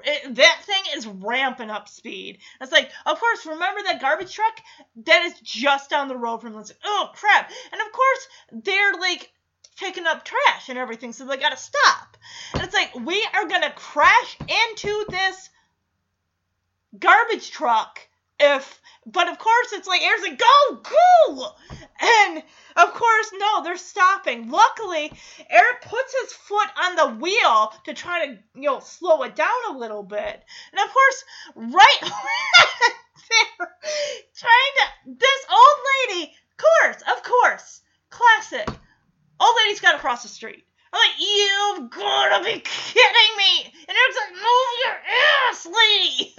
it, 0.05 0.35
that 0.35 0.63
thing 0.65 0.83
is 0.97 1.07
ramping 1.07 1.71
up 1.71 1.89
speed. 1.89 2.39
It's 2.61 2.73
like, 2.73 2.91
of 3.07 3.21
course, 3.21 3.47
remember 3.47 3.83
that 3.85 4.01
garbage 4.01 4.35
truck? 4.35 4.61
That 5.05 5.27
is 5.27 5.39
just 5.45 5.91
down 5.91 6.09
the 6.09 6.17
road 6.17 6.41
from 6.41 6.57
us. 6.57 6.73
Oh, 6.85 7.11
crap. 7.15 7.53
And 7.71 7.81
of 7.81 7.93
course, 7.93 8.29
they're 8.65 8.95
like, 8.95 9.33
picking 9.79 10.07
up 10.07 10.25
trash 10.25 10.69
and 10.69 10.79
everything, 10.79 11.13
so 11.13 11.25
they 11.25 11.37
gotta 11.37 11.57
stop. 11.57 12.17
And 12.55 12.63
it's 12.63 12.75
like, 12.75 12.95
we 12.95 13.27
are 13.35 13.49
gonna 13.49 13.73
crash 13.73 14.37
into 14.41 15.05
this 15.09 15.51
garbage 16.99 17.51
truck 17.51 18.01
if 18.41 18.81
but 19.05 19.29
of 19.29 19.39
course 19.39 19.73
it's 19.73 19.89
like 19.89 20.03
Aaron's 20.03 20.23
like 20.23 20.39
go 20.39 20.83
go! 20.83 21.53
And 22.01 22.43
of 22.77 22.95
course 22.95 23.31
no 23.33 23.63
they're 23.63 23.77
stopping. 23.77 24.51
Luckily 24.51 25.13
Eric 25.51 25.83
puts 25.83 26.15
his 26.23 26.33
foot 26.33 26.69
on 26.83 26.97
the 26.97 27.23
wheel 27.23 27.73
to 27.85 27.95
try 27.95 28.27
to 28.27 28.39
you 28.55 28.69
know 28.69 28.81
slow 28.81 29.23
it 29.23 29.35
down 29.35 29.49
a 29.71 29.79
little 29.79 30.03
bit. 30.03 30.45
And 30.73 30.81
of 30.81 30.93
course 30.93 31.25
right 31.57 32.01
there 32.03 33.69
trying 34.37 34.75
to 34.77 35.15
this 35.19 35.47
old 35.51 35.79
lady 36.11 36.33
of 36.51 36.57
course 36.57 37.03
of 37.17 37.23
course 37.23 37.81
classic 38.11 38.69
Old 39.41 39.57
lady's 39.63 39.81
got 39.81 39.93
to 39.93 39.99
cross 39.99 40.23
the 40.23 40.29
street. 40.29 40.65
I'm 40.93 40.99
like, 40.99 41.21
you've 41.21 41.91
got 41.91 42.39
to 42.39 42.45
be 42.45 42.61
kidding 42.61 43.37
me! 43.37 43.75
And 43.89 43.97
Eric's 43.97 44.17
like, 44.17 44.35
move 44.35 44.73
your 44.85 44.97
ass, 45.51 45.67
lady! 45.67 46.35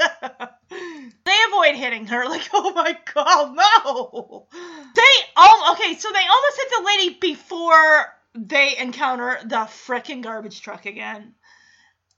they 1.26 1.38
avoid 1.48 1.76
hitting 1.76 2.08
her, 2.08 2.26
like, 2.30 2.50
oh 2.54 2.74
my 2.74 2.98
god, 3.14 3.56
no! 3.56 4.48
They, 4.96 5.02
oh, 5.38 5.76
okay, 5.76 5.96
so 5.96 6.10
they 6.12 6.20
almost 6.20 6.58
hit 6.58 6.70
the 6.78 6.84
lady 6.86 7.18
before 7.20 8.08
they 8.36 8.78
encounter 8.78 9.40
the 9.44 9.68
frickin' 9.68 10.22
garbage 10.24 10.62
truck 10.62 10.86
again. 10.86 11.36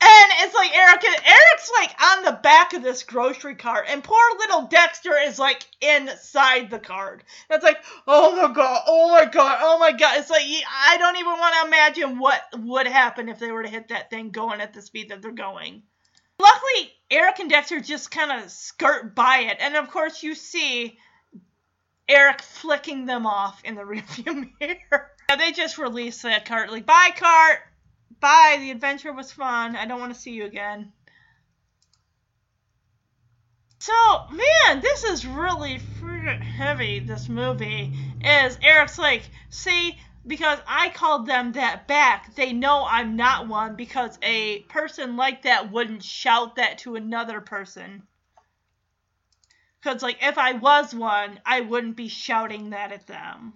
And 0.04 0.32
it's 0.40 0.56
like 0.56 0.76
Eric, 0.76 1.04
Eric's 1.04 1.72
like 1.80 1.96
on 2.02 2.24
the 2.24 2.40
back 2.42 2.74
of 2.74 2.82
this 2.82 3.04
grocery 3.04 3.54
cart, 3.54 3.86
and 3.88 4.04
poor 4.04 4.24
little 4.40 4.64
Dexter 4.64 5.16
is 5.16 5.38
like 5.38 5.64
inside 5.80 6.72
the 6.72 6.80
cart. 6.80 7.24
That's 7.50 7.64
like, 7.64 7.78
oh 8.08 8.36
my 8.36 8.52
god, 8.52 8.82
oh 8.88 9.10
my 9.12 9.26
god, 9.26 9.60
oh 9.62 9.78
my 9.78 9.92
god. 9.92 10.18
It's 10.18 10.32
like 10.32 10.42
I 10.42 10.98
don't 10.98 11.18
even 11.18 11.34
want 11.34 11.54
to 11.54 11.68
imagine 11.68 12.18
what 12.18 12.42
would 12.58 12.88
happen 12.88 13.30
if 13.30 13.38
they 13.38 13.52
were 13.52 13.62
to 13.62 13.70
hit 13.70 13.90
that 13.90 14.10
thing 14.10 14.32
going 14.32 14.60
at 14.60 14.74
the 14.74 14.82
speed 14.82 15.10
that 15.10 15.22
they're 15.22 15.32
going. 15.32 15.84
Luckily, 16.40 16.92
Eric 17.12 17.38
and 17.38 17.50
Dexter 17.52 17.80
just 17.80 18.10
kind 18.10 18.32
of 18.32 18.50
skirt 18.50 19.14
by 19.14 19.50
it, 19.52 19.58
and 19.60 19.76
of 19.76 19.92
course 19.92 20.24
you 20.24 20.34
see 20.34 20.98
Eric 22.10 22.42
flicking 22.42 23.06
them 23.06 23.28
off 23.28 23.62
in 23.64 23.76
the 23.76 23.82
rearview 23.84 24.50
mirror. 24.60 25.12
they 25.38 25.52
just 25.52 25.78
release 25.78 26.24
that 26.24 26.46
cart, 26.46 26.72
like, 26.72 26.88
bye 26.88 27.12
cart 27.16 27.60
Bye. 28.22 28.58
The 28.60 28.72
adventure 28.72 29.12
was 29.12 29.32
fun. 29.32 29.76
I 29.76 29.86
don't 29.86 30.00
want 30.00 30.14
to 30.14 30.20
see 30.20 30.32
you 30.32 30.46
again. 30.46 30.94
So, 33.80 33.94
man, 34.30 34.80
this 34.80 35.04
is 35.04 35.26
really 35.26 35.80
freaking 36.00 36.40
heavy, 36.40 37.00
this 37.00 37.28
movie. 37.28 37.92
Is 38.24 38.60
Eric's 38.62 39.00
like, 39.00 39.24
see, 39.50 39.98
because 40.28 40.60
I 40.68 40.90
called 40.90 41.26
them 41.26 41.54
that 41.54 41.88
back, 41.88 42.36
they 42.36 42.54
know 42.54 42.86
I'm 42.88 43.16
not 43.16 43.48
one 43.48 43.76
because 43.76 44.20
a 44.22 44.60
person 44.70 45.18
like 45.18 45.42
that 45.42 45.72
wouldn't 45.72 46.04
shout 46.04 46.58
that 46.58 46.78
to 46.80 46.96
another 46.96 47.42
person. 47.42 48.04
Because, 49.82 50.04
like, 50.04 50.20
if 50.22 50.38
I 50.38 50.54
was 50.54 50.94
one, 50.94 51.40
I 51.44 51.62
wouldn't 51.62 51.96
be 51.96 52.08
shouting 52.08 52.70
that 52.70 52.92
at 52.92 53.08
them. 53.08 53.54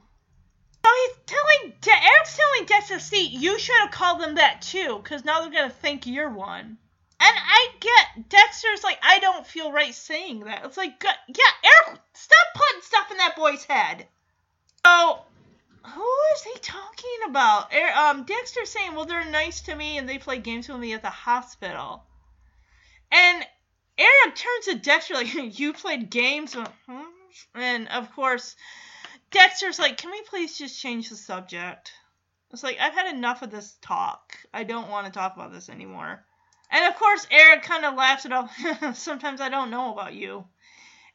So 0.86 0.92
he's 1.08 1.18
telling, 1.26 1.74
Eric's 1.88 2.38
telling 2.38 2.66
Dexter, 2.68 3.00
see, 3.00 3.26
you 3.26 3.58
should 3.58 3.76
have 3.78 3.90
called 3.90 4.22
them 4.22 4.36
that 4.36 4.62
too, 4.62 5.00
because 5.02 5.26
now 5.26 5.42
they're 5.42 5.50
going 5.50 5.68
to 5.68 5.76
think 5.76 6.06
you're 6.06 6.30
one. 6.30 6.78
And 7.20 7.36
I 7.36 7.70
get, 7.80 8.30
Dexter's 8.30 8.84
like, 8.84 9.00
I 9.02 9.18
don't 9.18 9.48
feel 9.48 9.72
right 9.72 9.96
saying 9.96 10.42
that. 10.42 10.64
It's 10.64 10.78
like, 10.78 11.04
yeah, 11.04 11.70
Eric, 11.88 12.00
stop 12.14 12.48
putting 12.54 12.82
stuff 12.84 13.10
in 13.10 13.18
that 13.18 13.36
boy's 13.36 13.64
head. 13.64 14.06
So, 14.86 15.22
who 15.86 16.12
is 16.36 16.44
he 16.44 16.60
talking 16.60 17.20
about? 17.30 17.74
Um, 17.98 18.24
Dexter's 18.26 18.70
saying, 18.70 18.94
well, 18.94 19.06
they're 19.06 19.26
nice 19.26 19.62
to 19.62 19.76
me 19.76 19.98
and 19.98 20.08
they 20.08 20.20
play 20.20 20.38
games 20.38 20.70
with 20.70 20.78
me 20.78 20.94
at 20.94 21.02
the 21.02 21.10
hospital. 21.10 22.04
And 23.12 23.44
Eric 23.98 24.36
turns 24.36 24.66
to 24.66 24.76
Dexter 24.76 25.16
like, 25.16 25.34
you 25.60 25.74
played 25.74 26.12
games 26.12 26.56
with? 26.56 26.70
And 27.56 27.88
of 27.88 28.14
course, 28.14 28.56
Dexter's 29.36 29.80
like, 29.80 29.98
can 29.98 30.12
we 30.12 30.22
please 30.22 30.58
just 30.58 30.80
change 30.82 31.10
the 31.10 31.18
subject? 31.18 31.92
It's 32.54 32.64
like, 32.64 32.78
I've 32.80 32.94
had 32.94 33.14
enough 33.14 33.42
of 33.42 33.52
this 33.52 33.76
talk. 33.82 34.38
I 34.54 34.64
don't 34.64 34.90
want 34.90 35.08
to 35.08 35.12
talk 35.12 35.36
about 35.36 35.52
this 35.52 35.68
anymore. 35.68 36.24
And 36.72 36.86
of 36.86 36.98
course, 36.98 37.28
Eric 37.30 37.64
kind 37.64 37.84
of 37.84 37.96
laughs 37.96 38.26
it 38.26 38.32
off. 38.32 38.56
Sometimes 38.96 39.42
I 39.42 39.50
don't 39.50 39.72
know 39.72 39.92
about 39.92 40.14
you. 40.14 40.46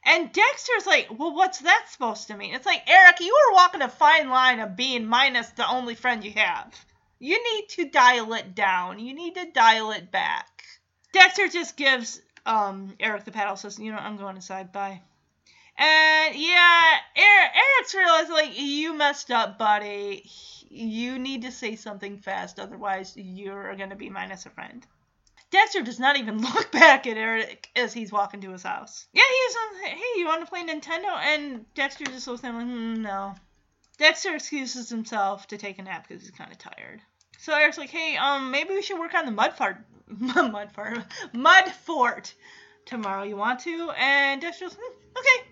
And 0.05 0.31
Dexter's 0.31 0.85
like, 0.85 1.07
well, 1.17 1.33
what's 1.33 1.59
that 1.61 1.87
supposed 1.89 2.27
to 2.27 2.37
mean? 2.37 2.53
It's 2.53 2.65
like, 2.65 2.83
Eric, 2.87 3.21
you 3.21 3.33
are 3.33 3.55
walking 3.55 3.81
a 3.81 3.89
fine 3.89 4.29
line 4.29 4.59
of 4.59 4.75
being 4.75 5.07
minus 5.07 5.49
the 5.49 5.67
only 5.67 5.95
friend 5.95 6.23
you 6.23 6.31
have. 6.33 6.73
You 7.17 7.41
need 7.55 7.69
to 7.69 7.89
dial 7.89 8.33
it 8.33 8.53
down. 8.53 8.99
You 8.99 9.15
need 9.15 9.33
to 9.33 9.51
dial 9.51 9.91
it 9.91 10.11
back. 10.11 10.63
Dexter 11.11 11.47
just 11.47 11.75
gives 11.75 12.21
um, 12.45 12.93
Eric 12.99 13.25
the 13.25 13.31
paddle, 13.31 13.55
says, 13.55 13.79
you 13.79 13.91
know, 13.91 13.97
I'm 13.97 14.17
going 14.17 14.35
inside. 14.35 14.71
Bye. 14.71 15.01
And 15.77 16.35
yeah, 16.35 16.97
Eric, 17.15 17.51
Eric's 17.55 17.95
realized 17.95 18.29
like 18.29 18.59
you 18.59 18.93
messed 18.93 19.31
up, 19.31 19.57
buddy. 19.57 20.29
you 20.69 21.19
need 21.19 21.43
to 21.43 21.51
say 21.51 21.75
something 21.75 22.17
fast, 22.19 22.59
otherwise 22.59 23.13
you're 23.15 23.75
gonna 23.75 23.95
be 23.95 24.09
minus 24.09 24.45
a 24.45 24.49
friend. 24.49 24.85
Dexter 25.51 25.81
does 25.81 25.99
not 25.99 26.17
even 26.17 26.41
look 26.41 26.71
back 26.71 27.05
at 27.05 27.17
Eric 27.17 27.69
as 27.75 27.93
he's 27.93 28.11
walking 28.11 28.41
to 28.41 28.51
his 28.51 28.63
house. 28.63 29.05
Yeah, 29.13 29.23
he's 29.27 29.55
on, 29.55 29.97
hey, 29.97 30.19
you 30.19 30.25
want 30.25 30.41
to 30.41 30.49
play 30.49 30.63
Nintendo? 30.63 31.15
And 31.17 31.65
Dexter 31.75 32.05
just 32.05 32.27
looks 32.27 32.43
at 32.43 32.49
him 32.51 32.55
like, 32.55 32.65
mm, 32.65 32.97
no. 32.99 33.35
Dexter 33.97 34.33
excuses 34.33 34.89
himself 34.89 35.47
to 35.47 35.57
take 35.57 35.77
a 35.77 35.83
nap 35.83 36.07
because 36.07 36.23
he's 36.23 36.31
kind 36.31 36.51
of 36.51 36.57
tired. 36.57 37.01
So 37.37 37.53
Eric's 37.53 37.77
like, 37.77 37.89
hey, 37.89 38.17
um, 38.17 38.51
maybe 38.51 38.69
we 38.69 38.81
should 38.81 38.99
work 38.99 39.13
on 39.13 39.25
the 39.25 39.31
mud 39.31 39.53
fart, 39.53 39.77
mud 40.07 40.71
fart, 40.73 40.99
mud 41.33 41.71
fort 41.85 42.33
tomorrow. 42.85 43.23
You 43.23 43.35
want 43.35 43.59
to? 43.61 43.91
And 43.97 44.41
Dexter's 44.41 44.73
hmm, 44.73 44.93
okay. 45.17 45.50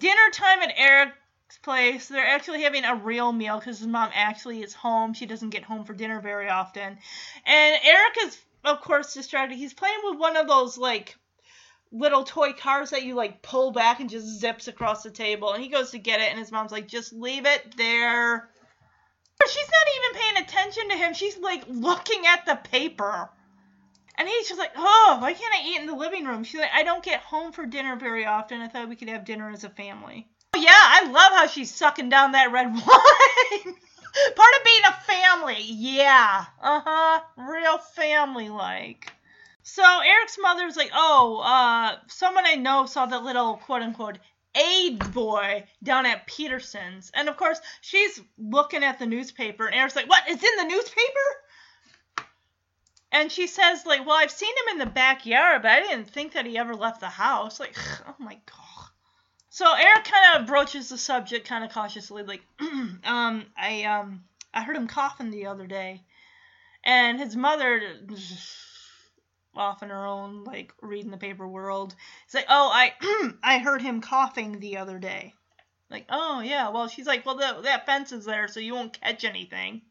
Dinner 0.00 0.30
time 0.32 0.60
at 0.60 0.74
Eric's 0.76 1.58
place. 1.62 2.08
They're 2.08 2.26
actually 2.26 2.62
having 2.62 2.84
a 2.84 2.96
real 2.96 3.32
meal 3.32 3.58
because 3.58 3.78
his 3.78 3.86
mom 3.86 4.10
actually 4.14 4.62
is 4.62 4.74
home. 4.74 5.12
She 5.12 5.26
doesn't 5.26 5.50
get 5.50 5.62
home 5.62 5.84
for 5.84 5.92
dinner 5.92 6.20
very 6.20 6.48
often. 6.48 6.98
And 7.46 7.80
Eric 7.84 8.16
is, 8.24 8.38
of 8.64 8.80
course, 8.80 9.14
distracted. 9.14 9.58
He's 9.58 9.74
playing 9.74 9.98
with 10.04 10.18
one 10.18 10.36
of 10.36 10.48
those, 10.48 10.78
like, 10.78 11.16
little 11.92 12.24
toy 12.24 12.52
cars 12.54 12.90
that 12.90 13.02
you, 13.02 13.14
like, 13.14 13.42
pull 13.42 13.72
back 13.72 14.00
and 14.00 14.08
just 14.08 14.40
zips 14.40 14.68
across 14.68 15.02
the 15.02 15.10
table. 15.10 15.52
And 15.52 15.62
he 15.62 15.68
goes 15.68 15.90
to 15.90 15.98
get 15.98 16.20
it, 16.20 16.30
and 16.30 16.38
his 16.38 16.50
mom's 16.50 16.72
like, 16.72 16.88
just 16.88 17.12
leave 17.12 17.44
it 17.46 17.76
there. 17.76 18.48
She's 19.46 19.68
not 19.68 19.88
even 19.96 20.20
paying 20.20 20.44
attention 20.44 20.88
to 20.88 20.96
him. 20.96 21.14
She's, 21.14 21.36
like, 21.38 21.64
looking 21.68 22.26
at 22.26 22.46
the 22.46 22.56
paper. 22.56 23.30
And 24.20 24.28
he's 24.28 24.48
just 24.48 24.58
like, 24.58 24.72
oh, 24.76 25.16
why 25.18 25.32
can't 25.32 25.54
I 25.54 25.66
eat 25.66 25.80
in 25.80 25.86
the 25.86 25.94
living 25.94 26.26
room? 26.26 26.44
She's 26.44 26.60
like, 26.60 26.74
I 26.74 26.82
don't 26.82 27.02
get 27.02 27.20
home 27.20 27.52
for 27.52 27.64
dinner 27.64 27.96
very 27.96 28.26
often. 28.26 28.60
I 28.60 28.68
thought 28.68 28.90
we 28.90 28.96
could 28.96 29.08
have 29.08 29.24
dinner 29.24 29.48
as 29.48 29.64
a 29.64 29.70
family. 29.70 30.28
Oh, 30.52 30.60
yeah, 30.60 30.74
I 30.74 31.10
love 31.10 31.32
how 31.32 31.46
she's 31.46 31.74
sucking 31.74 32.10
down 32.10 32.32
that 32.32 32.52
red 32.52 32.66
wine. 32.70 33.74
Part 34.36 34.54
of 34.58 34.64
being 34.64 34.82
a 34.86 35.00
family. 35.04 35.62
Yeah. 35.62 36.44
Uh 36.60 36.80
huh. 36.84 37.20
Real 37.38 37.78
family 37.78 38.50
like. 38.50 39.10
So 39.62 39.82
Eric's 39.82 40.36
mother's 40.38 40.76
like, 40.76 40.90
oh, 40.92 41.40
uh, 41.42 41.96
someone 42.08 42.44
I 42.46 42.56
know 42.56 42.84
saw 42.84 43.06
that 43.06 43.24
little 43.24 43.56
quote 43.56 43.80
unquote 43.80 44.18
AIDS 44.54 45.08
boy 45.08 45.64
down 45.82 46.04
at 46.04 46.26
Peterson's. 46.26 47.10
And 47.14 47.30
of 47.30 47.38
course, 47.38 47.58
she's 47.80 48.20
looking 48.36 48.84
at 48.84 48.98
the 48.98 49.06
newspaper, 49.06 49.64
and 49.64 49.74
Eric's 49.74 49.96
like, 49.96 50.10
what? 50.10 50.24
It's 50.26 50.44
in 50.44 50.56
the 50.58 50.74
newspaper? 50.74 51.26
And 53.12 53.30
she 53.30 53.46
says, 53.46 53.84
like, 53.86 54.06
well, 54.06 54.16
I've 54.16 54.30
seen 54.30 54.50
him 54.50 54.72
in 54.72 54.78
the 54.78 54.86
backyard, 54.86 55.62
but 55.62 55.70
I 55.70 55.80
didn't 55.80 56.10
think 56.10 56.34
that 56.34 56.46
he 56.46 56.56
ever 56.56 56.74
left 56.74 57.00
the 57.00 57.08
house. 57.08 57.58
Like, 57.58 57.74
oh 58.06 58.14
my 58.18 58.34
god. 58.46 58.88
So 59.48 59.66
Eric 59.74 60.04
kind 60.04 60.40
of 60.40 60.46
broaches 60.46 60.88
the 60.88 60.98
subject 60.98 61.46
kind 61.46 61.64
of 61.64 61.72
cautiously, 61.72 62.22
like, 62.22 62.42
um, 62.60 63.46
I, 63.56 63.82
um, 63.84 64.22
I 64.54 64.62
heard 64.62 64.76
him 64.76 64.86
coughing 64.86 65.30
the 65.30 65.46
other 65.46 65.66
day. 65.66 66.02
And 66.84 67.18
his 67.18 67.34
mother, 67.34 67.82
off 69.56 69.82
in 69.82 69.90
her 69.90 70.06
own, 70.06 70.44
like, 70.44 70.72
reading 70.80 71.10
the 71.10 71.16
paper 71.16 71.48
world, 71.48 71.96
is 72.28 72.34
like, 72.34 72.46
oh, 72.48 72.70
I, 72.72 72.92
I 73.42 73.58
heard 73.58 73.82
him 73.82 74.00
coughing 74.00 74.60
the 74.60 74.76
other 74.78 75.00
day. 75.00 75.34
Like, 75.90 76.06
oh, 76.08 76.40
yeah, 76.40 76.68
well, 76.70 76.86
she's 76.86 77.06
like, 77.06 77.26
well, 77.26 77.36
that 77.36 77.86
fence 77.86 78.12
is 78.12 78.24
there, 78.24 78.46
so 78.46 78.60
you 78.60 78.74
won't 78.74 79.00
catch 79.00 79.24
anything. 79.24 79.82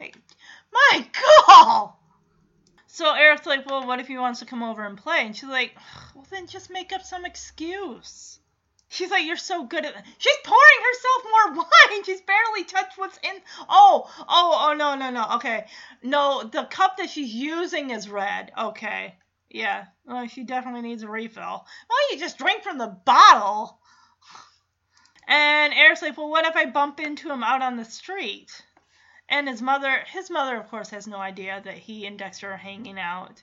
Like, 0.00 0.16
my 0.72 1.06
god! 1.46 1.92
So 2.94 3.12
Eric's 3.12 3.44
like, 3.44 3.68
well, 3.68 3.88
what 3.88 3.98
if 3.98 4.06
he 4.06 4.16
wants 4.18 4.38
to 4.38 4.46
come 4.46 4.62
over 4.62 4.86
and 4.86 4.96
play? 4.96 5.26
And 5.26 5.34
she's 5.34 5.48
like, 5.48 5.72
well, 6.14 6.24
then 6.30 6.46
just 6.46 6.70
make 6.70 6.92
up 6.92 7.02
some 7.02 7.24
excuse. 7.24 8.38
She's 8.86 9.10
like, 9.10 9.26
you're 9.26 9.36
so 9.36 9.64
good 9.64 9.84
at. 9.84 10.04
She's 10.18 10.36
pouring 10.44 10.80
herself 10.92 11.24
more 11.24 11.64
wine. 11.90 12.04
She's 12.04 12.20
barely 12.20 12.62
touched 12.62 12.96
what's 12.96 13.18
in. 13.24 13.34
Oh, 13.68 14.08
oh, 14.28 14.68
oh, 14.68 14.74
no, 14.74 14.94
no, 14.94 15.10
no. 15.10 15.26
Okay, 15.34 15.64
no, 16.04 16.44
the 16.44 16.68
cup 16.70 16.98
that 16.98 17.10
she's 17.10 17.34
using 17.34 17.90
is 17.90 18.08
red. 18.08 18.52
Okay, 18.56 19.16
yeah. 19.50 19.86
Well, 20.06 20.28
she 20.28 20.44
definitely 20.44 20.82
needs 20.82 21.02
a 21.02 21.08
refill. 21.08 21.66
Well, 21.88 22.12
you 22.12 22.18
just 22.20 22.38
drink 22.38 22.62
from 22.62 22.78
the 22.78 22.96
bottle. 23.04 23.80
And 25.26 25.74
Eric's 25.74 26.00
like, 26.00 26.16
well, 26.16 26.30
what 26.30 26.46
if 26.46 26.54
I 26.54 26.66
bump 26.66 27.00
into 27.00 27.28
him 27.28 27.42
out 27.42 27.60
on 27.60 27.76
the 27.76 27.84
street? 27.84 28.52
And 29.28 29.48
his 29.48 29.62
mother, 29.62 30.04
his 30.06 30.30
mother, 30.30 30.56
of 30.56 30.68
course, 30.68 30.90
has 30.90 31.06
no 31.06 31.18
idea 31.18 31.60
that 31.64 31.78
he 31.78 32.06
and 32.06 32.18
Dexter 32.18 32.52
are 32.52 32.56
hanging 32.58 32.98
out. 32.98 33.42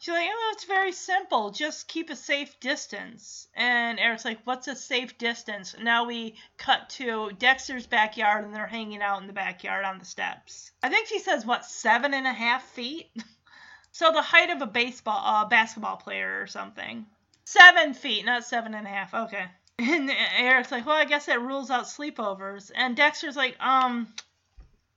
She's 0.00 0.14
like, 0.14 0.28
oh, 0.30 0.50
it's 0.54 0.64
very 0.64 0.92
simple. 0.92 1.50
Just 1.50 1.88
keep 1.88 2.08
a 2.08 2.14
safe 2.14 2.60
distance. 2.60 3.48
And 3.54 3.98
Eric's 3.98 4.24
like, 4.24 4.38
what's 4.44 4.68
a 4.68 4.76
safe 4.76 5.18
distance? 5.18 5.74
Now 5.80 6.04
we 6.04 6.36
cut 6.56 6.88
to 6.90 7.32
Dexter's 7.32 7.86
backyard 7.86 8.44
and 8.44 8.54
they're 8.54 8.68
hanging 8.68 9.02
out 9.02 9.20
in 9.20 9.26
the 9.26 9.32
backyard 9.32 9.84
on 9.84 9.98
the 9.98 10.04
steps. 10.04 10.70
I 10.84 10.88
think 10.88 11.08
she 11.08 11.18
says, 11.18 11.44
what, 11.44 11.64
seven 11.64 12.14
and 12.14 12.28
a 12.28 12.32
half 12.32 12.62
feet? 12.62 13.10
so 13.92 14.12
the 14.12 14.22
height 14.22 14.50
of 14.50 14.62
a 14.62 14.66
baseball, 14.66 15.20
uh, 15.24 15.46
basketball 15.46 15.96
player 15.96 16.40
or 16.40 16.46
something. 16.46 17.04
Seven 17.44 17.92
feet, 17.92 18.24
not 18.24 18.44
seven 18.44 18.74
and 18.74 18.86
a 18.86 18.90
half. 18.90 19.14
Okay. 19.14 19.46
And 19.80 20.10
Eric's 20.36 20.72
like, 20.72 20.86
well, 20.86 20.96
I 20.96 21.04
guess 21.04 21.26
that 21.26 21.40
rules 21.40 21.70
out 21.70 21.84
sleepovers. 21.84 22.72
And 22.74 22.96
Dexter's 22.96 23.36
like, 23.36 23.56
um, 23.60 24.08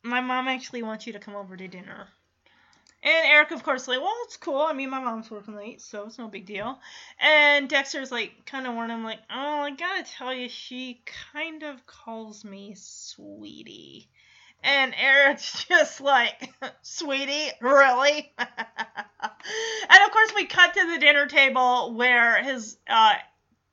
my 0.03 0.21
mom 0.21 0.47
actually 0.47 0.83
wants 0.83 1.07
you 1.07 1.13
to 1.13 1.19
come 1.19 1.35
over 1.35 1.55
to 1.55 1.67
dinner. 1.67 2.07
And 3.03 3.25
Eric, 3.25 3.49
of 3.49 3.63
course, 3.63 3.87
like, 3.87 3.99
well, 3.99 4.15
it's 4.23 4.37
cool. 4.37 4.59
I 4.59 4.73
mean, 4.73 4.91
my 4.91 4.99
mom's 4.99 5.31
working 5.31 5.55
late, 5.55 5.81
so 5.81 6.05
it's 6.05 6.19
no 6.19 6.27
big 6.27 6.45
deal. 6.45 6.79
And 7.19 7.67
Dexter's 7.67 8.11
like, 8.11 8.45
kind 8.45 8.67
of 8.67 8.75
warning 8.75 8.97
him, 8.97 9.03
like, 9.03 9.21
oh, 9.29 9.61
I 9.61 9.71
gotta 9.71 10.03
tell 10.03 10.33
you, 10.33 10.49
she 10.49 11.01
kind 11.33 11.63
of 11.63 11.85
calls 11.87 12.45
me 12.45 12.75
sweetie. 12.77 14.07
And 14.63 14.93
Eric's 14.95 15.65
just 15.67 15.99
like, 15.99 16.53
sweetie, 16.83 17.49
really? 17.59 18.33
and 18.37 18.49
of 18.49 20.11
course, 20.11 20.33
we 20.35 20.45
cut 20.45 20.75
to 20.75 20.91
the 20.91 20.99
dinner 20.99 21.25
table 21.25 21.95
where 21.95 22.43
his 22.43 22.77
uh, 22.87 23.15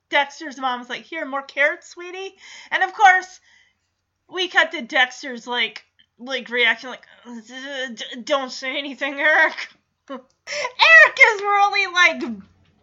Dexter's 0.09 0.57
mom's 0.57 0.89
like, 0.89 1.03
here, 1.03 1.27
more 1.27 1.43
carrots, 1.43 1.89
sweetie. 1.89 2.35
And 2.71 2.81
of 2.81 2.93
course, 2.93 3.39
we 4.27 4.47
cut 4.47 4.71
to 4.71 4.81
Dexter's 4.81 5.45
like 5.45 5.85
like 6.19 6.49
reaction 6.49 6.89
like 6.89 7.07
don't 8.23 8.51
say 8.51 8.77
anything 8.77 9.19
eric 9.19 9.69
eric 10.09 10.19
is 10.19 11.41
really 11.41 11.93
like 11.93 12.23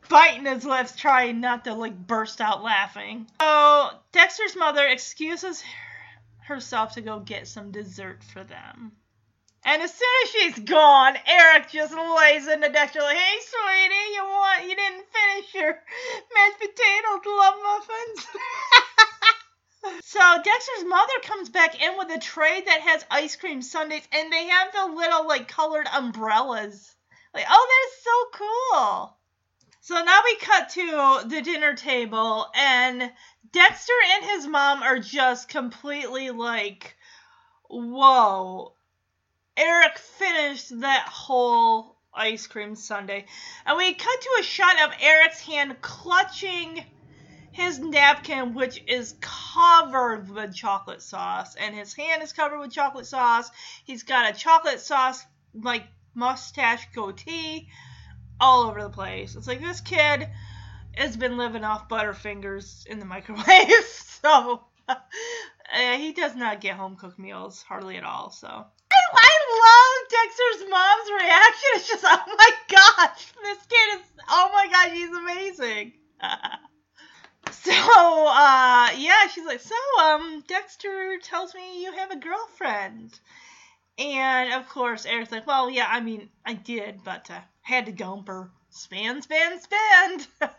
biting 0.08 0.46
his 0.46 0.64
lips 0.64 0.96
trying 0.96 1.40
not 1.40 1.64
to 1.64 1.74
like 1.74 1.96
burst 2.06 2.40
out 2.40 2.62
laughing 2.62 3.26
so 3.40 3.90
dexter's 4.12 4.56
mother 4.56 4.86
excuses 4.86 5.62
herself 6.38 6.94
to 6.94 7.00
go 7.00 7.20
get 7.20 7.46
some 7.46 7.70
dessert 7.70 8.22
for 8.24 8.42
them 8.44 8.92
and 9.68 9.82
as 9.82 9.92
soon 9.92 10.08
as 10.22 10.30
she's 10.30 10.58
gone, 10.60 11.16
Eric 11.26 11.70
just 11.70 11.92
lays 11.92 12.46
into 12.46 12.68
Dexter 12.68 13.00
like, 13.00 13.16
"Hey, 13.16 13.38
sweetie, 13.40 14.14
you 14.14 14.22
want? 14.22 14.62
You 14.62 14.76
didn't 14.76 15.06
finish 15.12 15.54
your 15.54 15.82
mashed 16.34 16.60
potato 16.60 17.30
love 17.36 17.54
muffins." 17.64 18.26
So 20.02 20.20
Dexter's 20.42 20.84
mother 20.86 21.12
comes 21.22 21.48
back 21.48 21.82
in 21.82 21.96
with 21.98 22.10
a 22.10 22.18
tray 22.18 22.60
that 22.60 22.80
has 22.80 23.04
ice 23.10 23.36
cream 23.36 23.62
sundaes, 23.62 24.06
and 24.12 24.32
they 24.32 24.46
have 24.46 24.72
the 24.72 24.94
little 24.94 25.26
like 25.26 25.48
colored 25.48 25.86
umbrellas. 25.92 26.94
Like, 27.34 27.46
oh, 27.48 27.86
that's 27.92 28.04
so 28.04 28.46
cool. 28.72 29.16
So 29.80 30.02
now 30.02 30.20
we 30.24 30.36
cut 30.36 30.70
to 30.70 31.28
the 31.28 31.42
dinner 31.42 31.74
table, 31.74 32.46
and 32.54 33.12
Dexter 33.52 33.92
and 34.14 34.24
his 34.24 34.46
mom 34.46 34.82
are 34.82 34.98
just 34.98 35.48
completely 35.48 36.30
like, 36.30 36.96
whoa. 37.68 38.72
Eric 39.56 39.98
finished 39.98 40.80
that 40.80 41.08
whole 41.08 41.96
ice 42.12 42.46
cream 42.46 42.74
sundae. 42.74 43.24
And 43.64 43.76
we 43.76 43.94
cut 43.94 44.20
to 44.20 44.36
a 44.40 44.42
shot 44.42 44.82
of 44.82 44.94
Eric's 45.00 45.40
hand 45.40 45.80
clutching 45.80 46.84
his 47.56 47.78
napkin, 47.78 48.52
which 48.52 48.82
is 48.86 49.14
covered 49.22 50.28
with 50.28 50.54
chocolate 50.54 51.00
sauce, 51.00 51.54
and 51.54 51.74
his 51.74 51.94
hand 51.94 52.22
is 52.22 52.34
covered 52.34 52.58
with 52.58 52.70
chocolate 52.70 53.06
sauce. 53.06 53.50
He's 53.84 54.02
got 54.02 54.30
a 54.30 54.38
chocolate 54.38 54.80
sauce 54.80 55.24
like 55.54 55.84
mustache 56.14 56.86
goatee 56.94 57.70
all 58.38 58.68
over 58.68 58.82
the 58.82 58.90
place. 58.90 59.36
It's 59.36 59.46
like 59.46 59.62
this 59.62 59.80
kid 59.80 60.28
has 60.96 61.16
been 61.16 61.38
living 61.38 61.64
off 61.64 61.88
Butterfingers 61.88 62.86
in 62.86 62.98
the 62.98 63.04
microwave, 63.16 63.84
so 63.86 64.64
uh, 64.86 64.94
he 65.96 66.12
does 66.12 66.36
not 66.36 66.60
get 66.60 66.76
home 66.76 66.96
cooked 66.96 67.18
meals 67.18 67.62
hardly 67.62 67.96
at 67.96 68.04
all. 68.04 68.30
So. 68.30 68.48
I 68.48 69.34
love 69.64 70.10
Dexter's 70.10 70.70
mom's 70.70 71.22
reaction. 71.22 71.70
It's 71.74 71.88
just, 71.88 72.04
oh 72.04 72.36
my 72.38 72.50
gosh, 72.68 73.32
this 73.42 73.66
kid 73.66 74.00
is, 74.00 74.06
oh 74.28 74.50
my 74.52 74.68
gosh, 74.70 74.92
he's 74.92 75.10
amazing. 75.10 75.92
So, 77.50 77.72
uh, 77.72 78.90
yeah, 78.96 79.26
she's 79.32 79.46
like, 79.46 79.60
so, 79.60 79.74
um, 80.02 80.44
Dexter 80.46 81.18
tells 81.22 81.54
me 81.54 81.82
you 81.82 81.92
have 81.92 82.10
a 82.10 82.16
girlfriend. 82.16 83.18
And 83.98 84.52
of 84.52 84.68
course, 84.68 85.06
Eric's 85.06 85.32
like, 85.32 85.46
well, 85.46 85.70
yeah, 85.70 85.86
I 85.88 86.00
mean, 86.00 86.28
I 86.44 86.54
did, 86.54 87.02
but 87.02 87.30
uh, 87.30 87.40
had 87.62 87.86
to 87.86 87.92
gump 87.92 88.28
her. 88.28 88.50
Span, 88.70 89.22
span, 89.22 89.58
spend. 89.60 90.26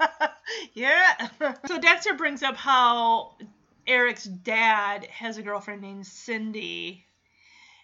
yeah. 0.73 1.29
so 1.65 1.79
Dexter 1.79 2.15
brings 2.15 2.41
up 2.41 2.55
how 2.55 3.37
Eric's 3.85 4.23
dad 4.23 5.05
has 5.05 5.37
a 5.37 5.43
girlfriend 5.43 5.81
named 5.81 6.07
Cindy. 6.07 7.05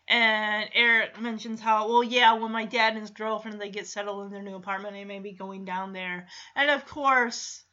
And 0.08 0.70
Eric 0.74 1.22
mentions 1.22 1.62
how, 1.62 1.88
well, 1.88 2.04
yeah, 2.04 2.34
when 2.34 2.52
my 2.52 2.66
dad 2.66 2.94
and 2.94 3.02
his 3.02 3.12
girlfriend 3.12 3.62
they 3.62 3.70
get 3.70 3.88
settled 3.88 4.26
in 4.26 4.32
their 4.32 4.42
new 4.42 4.56
apartment, 4.56 4.96
they 4.96 5.06
may 5.06 5.20
be 5.20 5.32
going 5.32 5.66
down 5.66 5.94
there. 5.94 6.28
And 6.56 6.70
of 6.72 6.86
course, 6.86 7.64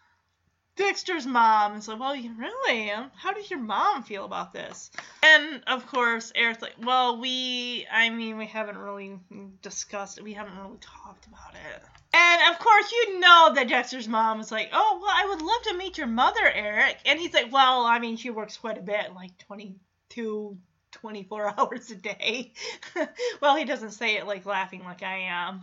Dexter's 0.81 1.27
mom 1.27 1.77
is 1.77 1.89
like, 1.89 2.01
well, 2.01 2.17
you 2.17 2.33
really? 2.39 2.89
How 3.15 3.35
does 3.35 3.51
your 3.51 3.59
mom 3.61 4.03
feel 4.03 4.25
about 4.25 4.55
this? 4.55 4.91
And 5.23 5.63
of 5.67 5.87
course, 5.87 6.33
Eric's 6.35 6.63
like, 6.63 6.75
well, 6.83 7.21
we, 7.21 7.87
I 7.93 8.09
mean, 8.09 8.39
we 8.39 8.47
haven't 8.47 8.79
really 8.79 9.19
discussed 9.61 10.17
it. 10.17 10.25
We 10.25 10.33
haven't 10.33 10.57
really 10.57 10.79
talked 10.81 11.27
about 11.27 11.53
it. 11.53 11.83
And 12.15 12.51
of 12.51 12.59
course, 12.59 12.91
you 12.93 13.21
know 13.21 13.53
that 13.55 13.69
Dexter's 13.69 14.09
mom 14.09 14.41
is 14.41 14.51
like, 14.51 14.71
oh, 14.73 15.01
well, 15.03 15.15
I 15.15 15.29
would 15.29 15.43
love 15.43 15.63
to 15.65 15.77
meet 15.77 15.99
your 15.99 16.07
mother, 16.07 16.51
Eric. 16.51 16.97
And 17.05 17.21
he's 17.21 17.35
like, 17.35 17.53
well, 17.53 17.85
I 17.85 17.99
mean, 17.99 18.17
she 18.17 18.31
works 18.31 18.57
quite 18.57 18.79
a 18.79 18.83
bit, 18.83 19.15
like 19.15 19.37
22, 19.37 20.57
24 20.93 21.55
hours 21.59 21.91
a 21.91 21.97
day. 21.97 22.55
well, 23.43 23.55
he 23.55 23.67
doesn't 23.67 23.91
say 23.91 24.17
it 24.17 24.27
like 24.27 24.47
laughing 24.47 24.83
like 24.83 25.03
I 25.03 25.27
am. 25.29 25.61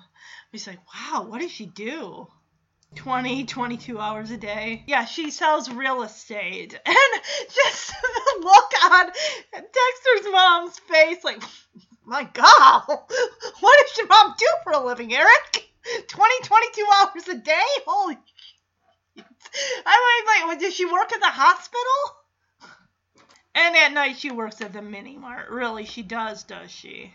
He's 0.52 0.68
like, 0.68 0.80
wow, 0.94 1.24
what 1.24 1.42
does 1.42 1.52
she 1.52 1.66
do? 1.66 2.28
20, 2.96 3.46
22 3.46 4.00
hours 4.00 4.32
a 4.32 4.38
day. 4.38 4.84
Yeah, 4.88 5.06
she 5.06 5.30
sells 5.32 5.70
real 5.70 6.04
estate. 6.04 6.80
And 6.86 7.22
just 7.54 7.92
the 8.02 8.42
look 8.42 8.72
on 8.92 9.08
Dexter's 9.54 10.32
mom's 10.32 10.80
face, 10.80 11.24
like, 11.24 11.42
my 12.06 12.24
God, 12.34 12.84
what 12.88 13.88
does 13.88 13.98
your 13.98 14.08
mom 14.08 14.34
do 14.38 14.48
for 14.64 14.72
a 14.74 14.86
living, 14.86 15.14
Eric? 15.14 15.66
20, 16.08 16.34
22 16.44 16.86
hours 16.96 17.28
a 17.28 17.36
day? 17.36 17.68
Holy 17.86 18.18
I 19.86 20.44
mean, 20.44 20.50
like, 20.50 20.60
does 20.60 20.74
she 20.74 20.86
work 20.86 21.12
at 21.14 21.20
the 21.20 21.28
hospital? 21.28 22.18
And 23.56 23.76
at 23.76 23.94
night 23.94 24.18
she 24.18 24.32
works 24.32 24.62
at 24.62 24.74
the 24.74 24.82
mini 24.82 25.18
mart. 25.18 25.50
Really, 25.50 25.86
she 25.86 26.04
does, 26.04 26.44
does 26.44 26.70
she? 26.70 27.14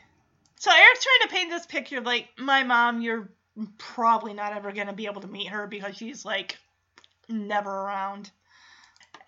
So 0.59 0.71
Eric's 0.71 1.05
trying 1.05 1.29
to 1.29 1.35
paint 1.35 1.51
this 1.51 1.67
picture 1.67 2.01
like, 2.01 2.29
my 2.39 2.63
mom, 2.63 3.01
you're 3.57 3.67
probably 3.79 4.35
not 4.35 4.53
ever 4.53 4.73
to 4.73 4.93
be 4.93 5.07
able 5.07 5.21
to 5.21 5.29
meet 5.29 5.49
her 5.49 5.67
because 5.67 5.97
she's 5.97 6.25
like 6.25 6.59
never 7.29 7.71
around. 7.71 8.31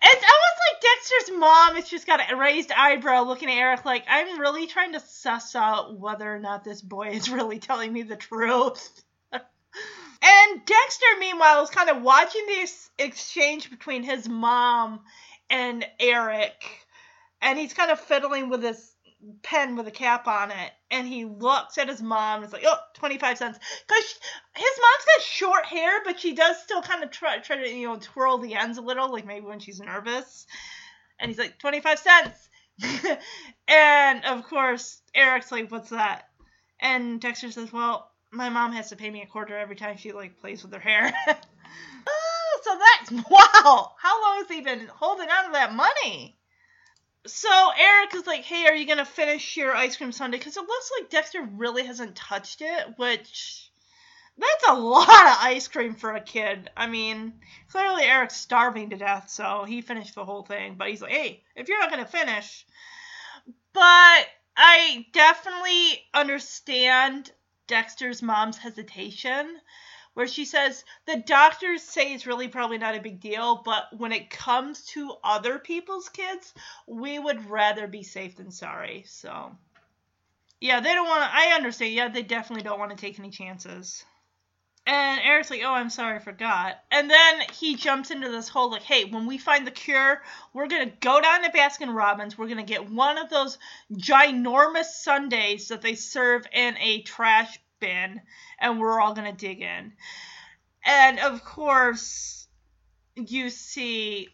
It's 0.01 0.23
almost 0.23 0.59
like 0.71 0.81
Dexter's 0.81 1.39
mom 1.39 1.75
has 1.75 1.89
just 1.89 2.05
got 2.05 2.31
a 2.31 2.35
raised 2.35 2.71
eyebrow 2.71 3.23
looking 3.23 3.49
at 3.49 3.57
Eric 3.57 3.85
like, 3.85 4.03
I'm 4.07 4.39
really 4.39 4.67
trying 4.67 4.93
to 4.93 4.99
suss 4.99 5.55
out 5.55 5.99
whether 5.99 6.33
or 6.33 6.39
not 6.39 6.63
this 6.63 6.81
boy 6.81 7.09
is 7.09 7.29
really 7.31 7.59
telling 7.59 7.91
me 7.91 8.03
the 8.03 8.15
truth. 8.15 9.03
and 9.31 10.65
Dexter, 10.65 11.05
meanwhile, 11.19 11.63
is 11.63 11.69
kind 11.69 11.89
of 11.89 12.01
watching 12.01 12.45
this 12.47 12.89
exchange 12.99 13.69
between 13.69 14.03
his 14.03 14.27
mom 14.27 15.01
and 15.49 15.85
Eric. 15.99 16.85
And 17.41 17.57
he's 17.57 17.73
kind 17.73 17.91
of 17.91 17.99
fiddling 17.99 18.49
with 18.49 18.63
his 18.63 18.94
pen 19.41 19.75
with 19.75 19.87
a 19.87 19.91
cap 19.91 20.27
on 20.27 20.51
it 20.51 20.71
and 20.91 21.07
he 21.07 21.25
looks 21.25 21.77
at 21.77 21.89
his 21.89 22.01
mom 22.01 22.37
and 22.37 22.45
is 22.47 22.53
like 22.53 22.63
oh 22.65 22.77
25 22.95 23.37
cents. 23.37 23.59
Because 23.87 24.19
his 24.55 24.79
mom's 24.81 25.05
got 25.05 25.21
short 25.21 25.65
hair 25.65 26.01
but 26.03 26.19
she 26.19 26.33
does 26.33 26.57
still 26.61 26.81
kind 26.81 27.03
of 27.03 27.11
try, 27.11 27.39
try 27.39 27.57
to 27.57 27.69
you 27.69 27.87
know 27.87 27.97
twirl 27.99 28.37
the 28.37 28.55
ends 28.55 28.77
a 28.77 28.81
little 28.81 29.11
like 29.11 29.25
maybe 29.25 29.45
when 29.45 29.59
she's 29.59 29.79
nervous. 29.79 30.45
And 31.19 31.29
he's 31.29 31.39
like 31.39 31.57
25 31.59 31.99
cents. 31.99 32.49
And 33.67 34.25
of 34.25 34.43
course 34.43 35.01
eric's 35.15 35.51
like 35.51 35.71
what's 35.71 35.89
that? 35.89 36.23
And 36.79 37.19
dexter 37.19 37.51
says 37.51 37.71
well 37.73 38.11
my 38.31 38.49
mom 38.49 38.73
has 38.73 38.89
to 38.89 38.95
pay 38.95 39.09
me 39.09 39.21
a 39.21 39.27
quarter 39.27 39.57
every 39.57 39.75
time 39.75 39.97
she 39.97 40.11
like 40.11 40.39
plays 40.39 40.63
with 40.63 40.73
her 40.73 40.79
hair. 40.79 41.13
Oh 42.07 42.59
so 42.63 42.77
that's 42.77 43.25
wow! 43.29 43.91
How 43.97 44.21
long 44.21 44.37
has 44.39 44.47
he 44.49 44.61
been 44.61 44.87
holding 44.87 45.29
on 45.29 45.45
to 45.45 45.51
that 45.53 45.73
money 45.73 46.34
so 47.25 47.71
Eric 47.77 48.15
is 48.15 48.27
like, 48.27 48.43
"Hey, 48.43 48.65
are 48.67 48.75
you 48.75 48.85
gonna 48.85 49.05
finish 49.05 49.57
your 49.57 49.75
ice 49.75 49.97
cream 49.97 50.11
sundae?" 50.11 50.37
Because 50.37 50.57
it 50.57 50.67
looks 50.67 50.91
like 50.99 51.09
Dexter 51.09 51.41
really 51.41 51.85
hasn't 51.85 52.15
touched 52.15 52.61
it, 52.61 52.97
which 52.97 53.69
that's 54.37 54.67
a 54.67 54.73
lot 54.79 55.07
of 55.07 55.37
ice 55.39 55.67
cream 55.67 55.95
for 55.95 56.13
a 56.13 56.21
kid. 56.21 56.69
I 56.75 56.87
mean, 56.87 57.41
clearly 57.69 58.03
Eric's 58.03 58.35
starving 58.37 58.91
to 58.91 58.97
death, 58.97 59.29
so 59.29 59.63
he 59.63 59.81
finished 59.81 60.15
the 60.15 60.25
whole 60.25 60.43
thing. 60.43 60.75
But 60.75 60.89
he's 60.89 61.01
like, 61.01 61.11
"Hey, 61.11 61.43
if 61.55 61.67
you're 61.67 61.79
not 61.79 61.89
gonna 61.89 62.05
finish," 62.05 62.65
but 63.73 64.27
I 64.57 65.05
definitely 65.11 66.05
understand 66.13 67.31
Dexter's 67.67 68.21
mom's 68.21 68.57
hesitation 68.57 69.59
where 70.15 70.27
she 70.27 70.45
says 70.45 70.83
the 71.05 71.17
doctors 71.17 71.83
say 71.83 72.13
it's 72.13 72.25
really 72.25 72.47
probably 72.47 72.79
not 72.79 72.95
a 72.95 73.01
big 73.01 73.19
deal, 73.19 73.61
but 73.63 73.85
when 73.95 74.11
it 74.11 74.29
comes 74.29 74.85
to 74.87 75.13
other 75.23 75.59
people's 75.59 76.09
kids, 76.09 76.53
we 76.87 77.19
would 77.19 77.49
rather 77.49 77.85
be 77.85 78.01
safe 78.01 78.35
than 78.37 78.49
sorry. 78.49 79.03
So, 79.07 79.55
yeah, 80.59 80.79
they 80.79 80.93
don't 80.93 81.07
want 81.07 81.23
to. 81.23 81.29
I 81.31 81.53
understand. 81.55 81.93
Yeah, 81.93 82.09
they 82.09 82.23
definitely 82.23 82.63
don't 82.63 82.79
want 82.79 82.91
to 82.91 82.97
take 82.97 83.19
any 83.19 83.29
chances. 83.29 84.03
And 84.87 85.19
Eric's 85.21 85.49
like, 85.49 85.63
oh, 85.65 85.73
I'm 85.73 85.89
sorry, 85.89 86.17
I 86.17 86.19
forgot. 86.19 86.75
And 86.91 87.09
then 87.09 87.41
he 87.51 87.75
jumps 87.75 88.11
into 88.11 88.29
this 88.29 88.47
whole, 88.47 88.69
like, 88.69 88.83
hey, 88.83 89.05
when 89.05 89.25
we 89.25 89.39
find 89.39 89.65
the 89.65 89.71
cure, 89.71 90.21
we're 90.53 90.67
going 90.67 90.87
to 90.87 90.95
go 90.99 91.19
down 91.19 91.41
to 91.43 91.49
Baskin 91.49 91.93
Robbins. 91.95 92.37
We're 92.37 92.45
going 92.45 92.63
to 92.63 92.63
get 92.63 92.89
one 92.89 93.17
of 93.17 93.31
those 93.31 93.57
ginormous 93.91 95.01
sundaes 95.01 95.69
that 95.69 95.81
they 95.81 95.95
serve 95.95 96.45
in 96.53 96.77
a 96.77 97.01
trash 97.01 97.59
bin 97.79 98.21
and 98.59 98.79
we're 98.79 98.99
all 98.99 99.13
going 99.13 99.31
to 99.31 99.37
dig 99.37 99.61
in. 99.61 99.93
And 100.85 101.19
of 101.19 101.43
course, 101.43 102.47
you 103.15 103.49
see 103.49 104.29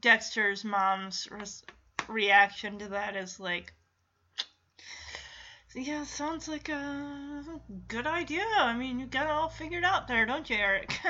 Dexter's 0.00 0.64
mom's 0.64 1.28
reaction 2.08 2.78
to 2.78 2.88
that 2.88 3.16
is 3.16 3.38
like, 3.38 3.72
yeah, 5.74 6.04
sounds 6.04 6.48
like 6.48 6.68
a 6.68 7.44
good 7.88 8.06
idea. 8.06 8.44
I 8.56 8.76
mean, 8.76 9.00
you 9.00 9.06
got 9.06 9.26
it 9.26 9.30
all 9.30 9.48
figured 9.48 9.84
out 9.84 10.06
there, 10.06 10.26
don't 10.26 10.48
you, 10.48 10.56
Eric? 10.56 10.90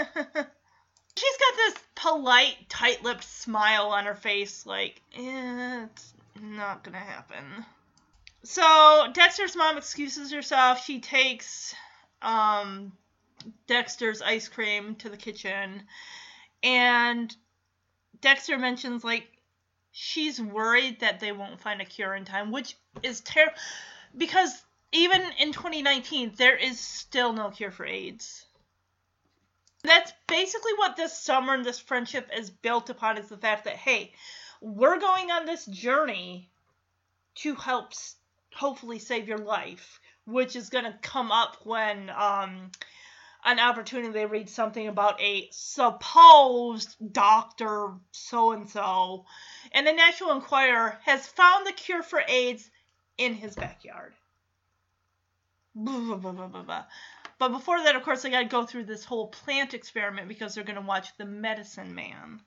She's 1.16 1.37
got 1.39 1.57
this 1.57 1.75
polite, 1.95 2.57
tight 2.68 3.03
lipped 3.03 3.25
smile 3.25 3.89
on 3.89 4.07
her 4.07 4.14
face, 4.14 4.64
like, 4.64 5.01
eh, 5.14 5.85
it's 5.85 6.14
not 6.41 6.85
gonna 6.85 6.99
happen. 6.99 7.64
So 8.45 9.09
Dexter's 9.12 9.55
mom 9.55 9.78
excuses 9.78 10.32
herself. 10.32 10.84
She 10.84 11.01
takes 11.01 11.74
um, 12.20 12.93
Dexter's 13.66 14.20
ice 14.20 14.49
cream 14.49 14.97
to 14.97 15.09
the 15.09 15.16
kitchen, 15.16 15.82
and 16.62 17.34
Dexter 18.20 18.59
mentions 18.59 19.05
like 19.05 19.28
she's 19.93 20.40
worried 20.40 21.01
that 21.01 21.20
they 21.20 21.30
won't 21.32 21.61
find 21.61 21.80
a 21.80 21.84
cure 21.84 22.14
in 22.14 22.24
time, 22.24 22.51
which 22.51 22.76
is 23.03 23.20
terrible 23.20 23.55
because 24.16 24.62
even 24.90 25.22
in 25.38 25.53
2019 25.53 26.32
there 26.36 26.57
is 26.57 26.80
still 26.80 27.32
no 27.32 27.51
cure 27.51 27.70
for 27.70 27.86
AIDS. 27.86 28.45
That's 29.84 30.12
basically 30.28 30.74
what 30.76 30.97
this 30.97 31.16
summer 31.16 31.55
and 31.55 31.64
this 31.64 31.78
friendship 31.78 32.28
is 32.36 32.51
built 32.51 32.90
upon 32.90 33.18
is 33.18 33.28
the 33.28 33.36
fact 33.36 33.64
that 33.64 33.76
hey, 33.76 34.12
we're 34.61 34.99
going 34.99 35.30
on 35.30 35.47
this 35.47 35.66
journey 35.66 36.49
to 37.36 37.55
help 37.55 37.93
hopefully 38.55 38.98
save 38.98 39.28
your 39.28 39.38
life, 39.38 40.00
which 40.26 40.57
is 40.57 40.70
going 40.70 40.84
to 40.84 40.98
come 41.03 41.32
up 41.32 41.59
when 41.64 42.11
um, 42.11 42.70
an 43.44 43.59
opportunity 43.59 44.12
they 44.12 44.26
read 44.26 44.48
something 44.48 44.86
about 44.86 45.20
a 45.20 45.48
supposed 45.50 46.96
doctor 47.12 47.88
so 48.12 48.53
and 48.53 48.68
so, 48.68 49.24
and 49.72 49.86
the 49.86 49.92
National 49.92 50.32
Enquirer 50.32 50.98
has 51.05 51.26
found 51.26 51.66
the 51.66 51.72
cure 51.72 52.03
for 52.03 52.22
AIDS 52.26 52.70
in 53.18 53.34
his 53.34 53.55
backyard. 53.55 54.14
Blah, 55.74 56.16
blah, 56.16 56.32
blah, 56.32 56.84
but 57.38 57.48
before 57.48 57.82
that, 57.82 57.96
of 57.96 58.05
course, 58.05 58.22
they 58.22 58.30
got 58.30 58.42
to 58.42 58.44
go 58.44 58.66
through 58.66 58.84
this 58.84 59.05
whole 59.05 59.28
plant 59.28 59.74
experiment 59.74 60.28
because 60.28 60.55
they're 60.55 60.62
going 60.62 60.76
to 60.76 60.86
watch 60.86 61.16
The 61.16 61.24
Medicine 61.24 61.93
Man. 61.94 62.40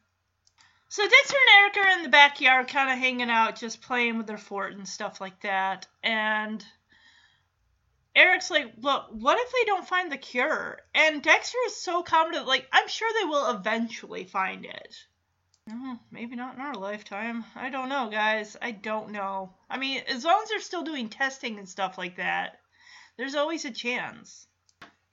So 0.87 1.03
Dexter 1.03 1.37
and 1.37 1.61
Eric 1.61 1.77
are 1.77 1.97
in 1.97 2.03
the 2.03 2.09
backyard, 2.09 2.67
kind 2.67 2.91
of 2.91 2.97
hanging 2.97 3.29
out, 3.29 3.59
just 3.59 3.81
playing 3.81 4.17
with 4.17 4.27
their 4.27 4.37
fort 4.37 4.73
and 4.73 4.87
stuff 4.87 5.19
like 5.19 5.41
that. 5.41 5.87
And 6.03 6.65
Eric's 8.15 8.49
like, 8.49 8.73
"Look, 8.77 9.07
what 9.09 9.39
if 9.39 9.51
they 9.51 9.65
don't 9.65 9.87
find 9.87 10.11
the 10.11 10.17
cure?" 10.17 10.79
And 10.93 11.21
Dexter 11.21 11.57
is 11.65 11.75
so 11.75 12.01
confident, 12.03 12.47
like, 12.47 12.67
"I'm 12.71 12.87
sure 12.87 13.11
they 13.13 13.25
will 13.25 13.49
eventually 13.49 14.25
find 14.25 14.63
it." 14.65 15.05
Mm, 15.69 15.99
maybe 16.11 16.35
not 16.35 16.55
in 16.55 16.61
our 16.61 16.75
lifetime. 16.75 17.43
I 17.55 17.69
don't 17.69 17.89
know, 17.89 18.09
guys. 18.09 18.55
I 18.61 18.71
don't 18.71 19.09
know. 19.09 19.55
I 19.69 19.77
mean, 19.77 20.03
as 20.07 20.23
long 20.23 20.43
as 20.43 20.49
they're 20.49 20.59
still 20.59 20.83
doing 20.83 21.09
testing 21.09 21.57
and 21.57 21.67
stuff 21.67 21.97
like 21.97 22.17
that, 22.17 22.61
there's 23.17 23.35
always 23.35 23.65
a 23.65 23.71
chance. 23.71 24.47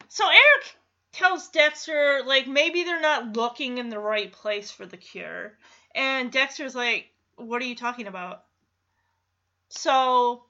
So 0.08 0.28
Eric 0.28 0.76
tells 1.12 1.48
Dexter 1.48 2.22
like 2.24 2.46
maybe 2.46 2.84
they're 2.84 3.00
not 3.00 3.36
looking 3.36 3.78
in 3.78 3.90
the 3.90 3.98
right 3.98 4.32
place 4.32 4.70
for 4.70 4.86
the 4.86 4.96
cure. 4.96 5.56
And 5.94 6.32
Dexter's 6.32 6.74
like, 6.74 7.10
"What 7.36 7.60
are 7.62 7.66
you 7.66 7.76
talking 7.76 8.06
about?" 8.06 8.44
So 9.68 10.44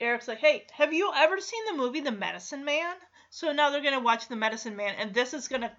Eric's 0.00 0.28
like, 0.28 0.38
"Hey, 0.38 0.66
have 0.72 0.92
you 0.92 1.12
ever 1.14 1.40
seen 1.40 1.64
the 1.66 1.76
movie 1.76 2.00
The 2.00 2.12
Medicine 2.12 2.64
Man?" 2.64 2.96
So 3.30 3.52
now 3.52 3.70
they're 3.70 3.82
going 3.82 3.94
to 3.94 4.00
watch 4.00 4.28
The 4.28 4.36
Medicine 4.36 4.76
Man 4.76 4.94
and 4.94 5.12
this 5.12 5.34
is 5.34 5.48
going 5.48 5.62
to 5.62 5.72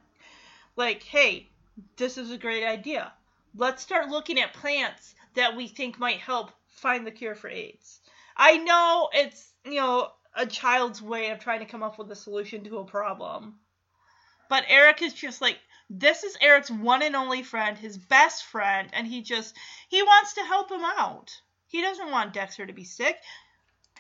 like, 0.76 1.04
"Hey, 1.04 1.50
this 1.96 2.18
is 2.18 2.32
a 2.32 2.38
great 2.38 2.66
idea. 2.66 3.14
Let's 3.56 3.82
start 3.82 4.10
looking 4.10 4.40
at 4.40 4.54
plants 4.54 5.16
that 5.36 5.56
we 5.56 5.68
think 5.68 5.98
might 5.98 6.20
help 6.20 6.52
find 6.68 7.08
the 7.08 7.12
cure 7.12 7.36
for 7.36 7.50
AIDS." 7.50 8.02
I 8.36 8.58
know 8.58 9.10
it's, 9.14 9.54
you 9.66 9.76
know, 9.76 10.12
a 10.38 10.46
child's 10.46 11.02
way 11.02 11.32
of 11.32 11.40
trying 11.40 11.60
to 11.60 11.66
come 11.66 11.84
up 11.84 11.98
with 11.98 12.12
a 12.12 12.16
solution 12.16 12.64
to 12.64 12.78
a 12.78 12.86
problem. 12.86 13.56
But 14.50 14.66
Eric 14.70 15.02
is 15.02 15.14
just 15.14 15.42
like, 15.42 15.58
this 15.90 16.24
is 16.24 16.38
Eric's 16.40 16.72
one 16.72 17.02
and 17.02 17.16
only 17.16 17.44
friend, 17.44 17.78
his 17.78 17.98
best 17.98 18.46
friend, 18.46 18.90
and 18.94 19.08
he 19.08 19.22
just, 19.22 19.56
he 19.90 20.02
wants 20.04 20.34
to 20.34 20.44
help 20.44 20.72
him 20.72 20.84
out. 20.84 21.32
He 21.68 21.82
doesn't 21.82 22.12
want 22.12 22.34
Dexter 22.34 22.66
to 22.66 22.74
be 22.74 22.84
sick. 22.84 23.18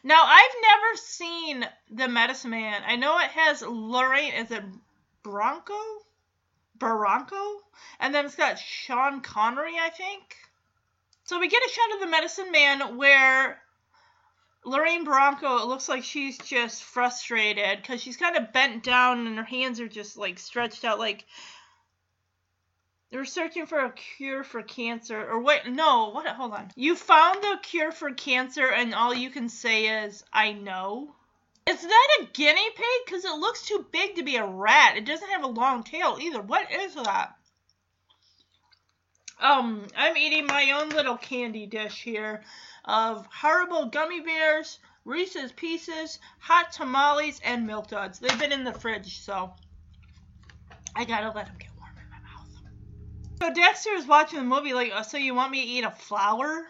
Now, 0.04 0.24
I've 0.24 0.56
never 0.62 0.98
seen 0.98 1.68
The 1.92 2.08
Medicine 2.08 2.52
Man. 2.52 2.82
I 2.86 2.96
know 2.96 3.18
it 3.18 3.32
has 3.32 3.62
Lorraine, 3.62 4.34
is 4.34 4.52
it 4.52 4.64
Bronco? 5.24 5.74
Barranco? 6.78 7.58
And 8.00 8.14
then 8.14 8.26
it's 8.26 8.36
got 8.36 8.60
Sean 8.60 9.22
Connery, 9.22 9.74
I 9.82 9.90
think. 9.90 10.36
So 11.24 11.40
we 11.40 11.50
get 11.50 11.64
a 11.66 11.70
shot 11.70 11.96
of 11.96 12.00
the 12.00 12.12
Medicine 12.12 12.52
Man 12.52 12.98
where 12.98 13.62
Lorraine 14.68 15.06
Bronco, 15.06 15.60
it 15.60 15.68
looks 15.68 15.88
like 15.88 16.04
she's 16.04 16.38
just 16.38 16.84
frustrated 16.84 17.82
because 17.82 18.02
she's 18.02 18.18
kind 18.18 18.36
of 18.36 18.52
bent 18.52 18.84
down 18.84 19.26
and 19.26 19.38
her 19.38 19.44
hands 19.44 19.80
are 19.80 19.88
just 19.88 20.18
like 20.18 20.38
stretched 20.38 20.84
out 20.84 21.00
like 21.00 21.24
they're 23.10 23.24
searching 23.24 23.66
for 23.66 23.80
a 23.80 23.94
cure 23.94 24.44
for 24.44 24.62
cancer. 24.62 25.26
Or 25.26 25.42
wait, 25.42 25.68
no, 25.68 26.10
what? 26.10 26.28
Hold 26.28 26.52
on. 26.52 26.70
You 26.76 26.98
found 26.98 27.42
the 27.42 27.58
cure 27.62 27.94
for 27.94 28.12
cancer 28.12 28.68
and 28.68 28.94
all 28.94 29.14
you 29.14 29.30
can 29.30 29.48
say 29.48 30.04
is, 30.04 30.26
I 30.34 30.52
know. 30.52 31.16
Is 31.66 31.82
that 31.82 32.18
a 32.20 32.26
guinea 32.34 32.70
pig? 32.76 32.86
Because 33.06 33.24
it 33.24 33.40
looks 33.40 33.66
too 33.66 33.86
big 33.94 34.16
to 34.16 34.24
be 34.24 34.36
a 34.36 34.46
rat. 34.46 34.98
It 34.98 35.06
doesn't 35.06 35.30
have 35.30 35.44
a 35.44 35.48
long 35.48 35.84
tail 35.84 36.18
either. 36.20 36.42
What 36.42 36.70
is 36.70 36.96
that? 36.96 37.36
Um, 39.40 39.88
I'm 39.96 40.18
eating 40.18 40.46
my 40.46 40.72
own 40.72 40.90
little 40.90 41.16
candy 41.16 41.68
dish 41.68 42.02
here 42.04 42.44
of 42.88 43.30
Haribo 43.30 43.92
gummy 43.92 44.22
bears, 44.22 44.80
Reese's 45.06 45.52
Pieces, 45.52 46.20
hot 46.40 46.72
tamales, 46.72 47.40
and 47.44 47.68
milk 47.68 47.88
duds. 47.88 48.20
They've 48.20 48.40
been 48.40 48.52
in 48.52 48.64
the 48.64 48.74
fridge, 48.74 49.20
so 49.20 49.54
I 50.96 51.06
gotta 51.06 51.32
let 51.32 51.46
them 51.46 51.56
get 51.60 51.70
warm 51.78 51.92
in 51.98 52.10
my 52.10 52.20
mouth. 52.20 52.48
So 53.42 53.54
Dexter 53.54 53.94
is 53.94 54.08
watching 54.08 54.40
the 54.40 54.46
movie 54.46 54.74
like, 54.74 54.92
oh, 54.96 55.04
so 55.04 55.18
you 55.18 55.36
want 55.36 55.52
me 55.52 55.62
to 55.62 55.68
eat 55.68 55.84
a 55.84 55.92
flower? 55.92 56.68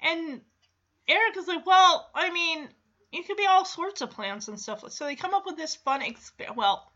And 0.00 0.40
Eric 1.08 1.36
is 1.36 1.48
like, 1.48 1.64
well, 1.64 2.10
I 2.14 2.30
mean, 2.32 2.68
it 3.12 3.26
could 3.26 3.36
be 3.36 3.46
all 3.46 3.64
sorts 3.64 4.00
of 4.00 4.10
plants 4.10 4.48
and 4.48 4.58
stuff. 4.58 4.84
So 4.90 5.04
they 5.04 5.16
come 5.16 5.34
up 5.34 5.46
with 5.46 5.56
this 5.56 5.76
fun 5.76 6.02
experiment. 6.02 6.58
Well, 6.58 6.90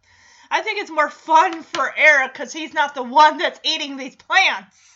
I 0.51 0.63
think 0.63 0.81
it's 0.81 0.91
more 0.91 1.11
fun 1.11 1.63
for 1.63 1.93
Eric 1.97 2.33
because 2.33 2.53
he's 2.53 2.73
not 2.73 2.95
the 2.95 3.03
one 3.03 3.39
that's 3.39 3.61
eating 3.65 3.97
these 3.97 4.17
plants. 4.17 4.96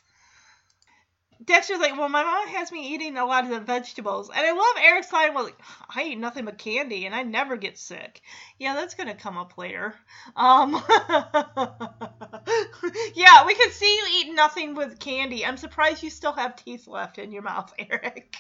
Dexter's 1.43 1.79
like, 1.79 1.97
well, 1.97 2.11
my 2.11 2.23
mom 2.23 2.49
has 2.49 2.71
me 2.71 2.93
eating 2.95 3.17
a 3.17 3.25
lot 3.25 3.45
of 3.45 3.51
the 3.51 3.61
vegetables, 3.61 4.29
and 4.29 4.47
I 4.47 4.53
love 4.53 4.77
Eric's 4.85 5.11
line. 5.13 5.33
Well, 5.33 5.49
I 5.89 6.05
eat 6.05 6.19
nothing 6.19 6.45
but 6.45 6.59
candy, 6.59 7.07
and 7.07 7.15
I 7.15 7.23
never 7.23 7.57
get 7.57 7.79
sick. 7.79 8.21
Yeah, 8.59 8.75
that's 8.75 8.95
gonna 8.95 9.15
come 9.15 9.39
up 9.39 9.57
later. 9.57 9.95
Um, 10.37 10.73
yeah, 13.15 13.47
we 13.47 13.55
can 13.55 13.71
see 13.71 13.97
you 13.97 14.07
eat 14.13 14.35
nothing 14.35 14.75
with 14.75 14.99
candy. 14.99 15.47
I'm 15.47 15.57
surprised 15.57 16.03
you 16.03 16.11
still 16.11 16.33
have 16.33 16.57
teeth 16.57 16.87
left 16.87 17.17
in 17.17 17.33
your 17.33 17.43
mouth, 17.43 17.73
Eric. 17.79 18.37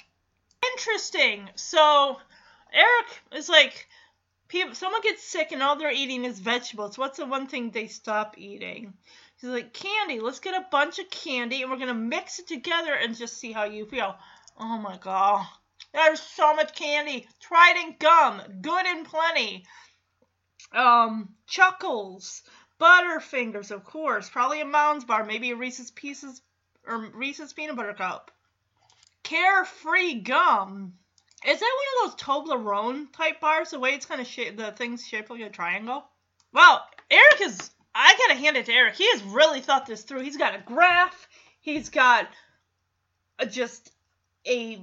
Interesting. 0.74 1.48
So, 1.55 2.18
Eric 2.72 3.22
is 3.32 3.48
like, 3.48 3.89
people, 4.48 4.74
someone 4.74 5.01
gets 5.01 5.22
sick, 5.22 5.52
and 5.52 5.62
all 5.62 5.77
they're 5.77 5.90
eating 5.90 6.27
is 6.27 6.39
vegetables. 6.39 6.98
What's 6.98 7.16
the 7.16 7.24
one 7.24 7.47
thing 7.47 7.70
they 7.70 7.86
stop 7.86 8.36
eating? 8.36 8.93
He's 9.41 9.51
like, 9.51 9.73
candy, 9.73 10.21
let's 10.21 10.41
get 10.41 10.55
a 10.55 10.67
bunch 10.71 10.99
of 10.99 11.09
candy 11.09 11.62
and 11.62 11.71
we're 11.71 11.79
going 11.79 11.89
to 11.89 11.95
mix 11.95 12.39
it 12.39 12.47
together 12.47 12.93
and 12.93 13.17
just 13.17 13.39
see 13.39 13.53
how 13.53 13.65
you 13.65 13.87
feel. 13.87 14.15
Oh 14.59 14.77
my 14.79 14.99
god. 14.99 15.47
There's 15.95 16.21
so 16.21 16.55
much 16.55 16.75
candy. 16.75 17.27
Trident 17.41 17.99
gum, 17.99 18.43
good 18.61 18.87
and 18.87 19.07
plenty. 19.07 19.65
Um, 20.73 21.35
Chuckles, 21.47 22.43
Butterfingers, 22.79 23.71
of 23.71 23.85
course. 23.85 24.29
Probably 24.29 24.61
a 24.61 24.67
Mounds 24.67 25.05
bar, 25.07 25.25
maybe 25.25 25.51
a 25.51 25.57
Reese's 25.57 25.91
Pieces 25.91 26.43
or 26.87 26.99
Reese's 26.99 27.55
Peanut 27.55 27.77
Butter 27.77 27.95
Cup. 27.95 28.31
Carefree 29.23 30.21
gum. 30.21 30.95
Is 31.47 31.59
that 31.59 31.79
one 32.03 32.11
of 32.11 32.19
those 32.19 32.21
Toblerone 32.21 33.11
type 33.12 33.41
bars? 33.41 33.71
The 33.71 33.81
way 33.81 33.95
it's 33.95 34.07
kind 34.07 34.21
of 34.21 34.27
shaped, 34.27 34.59
the 34.59 34.73
thing's 34.73 35.07
shaped 35.07 35.31
like 35.31 35.41
a 35.41 35.49
triangle. 35.49 36.05
Wow, 36.53 36.83
Eric 37.11 37.41
is 37.41 37.71
I 37.95 38.15
gotta 38.19 38.41
hand 38.41 38.57
it 38.57 38.67
to 38.67 38.73
Eric. 38.73 38.97
He 38.97 39.11
has 39.11 39.23
really 39.23 39.61
thought 39.61 39.87
this 39.87 40.03
through. 40.03 40.21
He's 40.23 40.37
got 40.37 40.55
a 40.55 40.62
graph. 40.62 41.29
He's 41.61 41.89
got 41.89 42.29
a, 43.39 43.47
just 43.47 43.93
a 44.47 44.81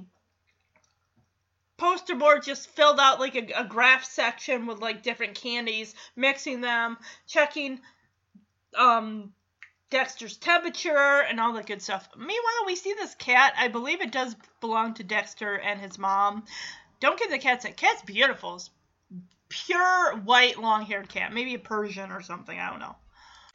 poster 1.76 2.16
board 2.16 2.42
just 2.42 2.68
filled 2.70 3.00
out 3.00 3.20
like 3.20 3.36
a, 3.36 3.62
a 3.62 3.64
graph 3.64 4.04
section 4.04 4.66
with 4.66 4.80
like 4.80 5.02
different 5.02 5.34
candies, 5.36 5.94
mixing 6.16 6.60
them, 6.60 6.98
checking 7.26 7.80
um 8.76 9.32
Dexter's 9.90 10.36
temperature 10.36 11.22
and 11.22 11.40
all 11.40 11.54
that 11.54 11.66
good 11.66 11.80
stuff. 11.80 12.08
Meanwhile, 12.14 12.66
we 12.66 12.76
see 12.76 12.92
this 12.92 13.14
cat. 13.14 13.54
I 13.56 13.68
believe 13.68 14.02
it 14.02 14.12
does 14.12 14.36
belong 14.60 14.94
to 14.94 15.02
Dexter 15.02 15.54
and 15.54 15.80
his 15.80 15.98
mom. 15.98 16.44
Don't 17.00 17.18
get 17.18 17.30
the 17.30 17.38
cat's. 17.38 17.64
sick. 17.64 17.76
Cat's 17.76 18.02
beautiful. 18.02 18.56
It's 18.56 18.70
pure 19.48 20.16
white 20.16 20.58
long 20.58 20.84
haired 20.84 21.08
cat. 21.08 21.32
Maybe 21.32 21.54
a 21.54 21.58
Persian 21.58 22.10
or 22.10 22.22
something. 22.22 22.58
I 22.58 22.70
don't 22.70 22.80
know. 22.80 22.96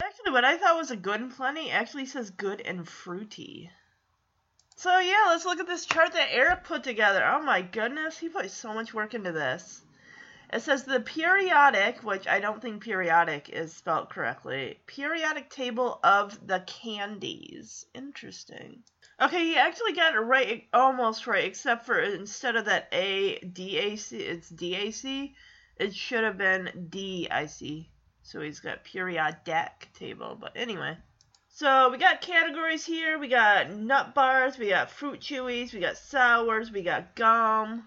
Actually, 0.02 0.32
what 0.32 0.44
I 0.44 0.56
thought 0.56 0.76
was 0.76 0.90
a 0.90 0.96
good 0.96 1.20
and 1.20 1.34
plenty 1.34 1.70
actually 1.70 2.06
says 2.06 2.30
good 2.30 2.60
and 2.60 2.86
fruity. 2.86 3.70
So 4.76 4.98
yeah, 4.98 5.26
let's 5.28 5.44
look 5.44 5.60
at 5.60 5.68
this 5.68 5.86
chart 5.86 6.12
that 6.12 6.32
Eric 6.32 6.64
put 6.64 6.82
together. 6.82 7.24
Oh 7.24 7.40
my 7.42 7.62
goodness, 7.62 8.18
he 8.18 8.28
put 8.28 8.50
so 8.50 8.74
much 8.74 8.92
work 8.92 9.14
into 9.14 9.32
this. 9.32 9.82
It 10.52 10.62
says 10.62 10.84
the 10.84 11.00
periodic, 11.00 12.02
which 12.02 12.26
I 12.26 12.38
don't 12.38 12.60
think 12.60 12.82
periodic 12.82 13.48
is 13.48 13.74
spelled 13.74 14.10
correctly, 14.10 14.78
periodic 14.86 15.48
table 15.48 15.98
of 16.04 16.46
the 16.46 16.60
candies. 16.60 17.86
Interesting. 17.94 18.82
Okay, 19.20 19.44
he 19.44 19.56
actually 19.56 19.94
got 19.94 20.14
it 20.14 20.18
right, 20.18 20.66
almost 20.72 21.26
right, 21.26 21.44
except 21.44 21.86
for 21.86 21.98
instead 21.98 22.56
of 22.56 22.66
that 22.66 22.88
A, 22.92 23.38
D, 23.38 23.78
A, 23.78 23.96
C, 23.96 24.18
it's 24.18 24.48
D, 24.48 24.74
A, 24.74 24.90
C. 24.90 25.34
It 25.76 25.94
should 25.94 26.24
have 26.24 26.38
been 26.38 26.88
D, 26.90 27.28
I 27.30 27.46
see. 27.46 27.90
So 28.22 28.40
he's 28.40 28.60
got 28.60 28.84
periodic 28.84 29.88
table. 29.94 30.36
But 30.40 30.52
anyway. 30.56 30.96
So 31.48 31.90
we 31.90 31.98
got 31.98 32.20
categories 32.20 32.84
here. 32.84 33.18
We 33.18 33.28
got 33.28 33.70
nut 33.70 34.14
bars. 34.14 34.58
We 34.58 34.70
got 34.70 34.90
fruit 34.90 35.20
chewies. 35.20 35.72
We 35.72 35.80
got 35.80 35.96
sours. 35.96 36.72
We 36.72 36.82
got 36.82 37.14
gum. 37.14 37.86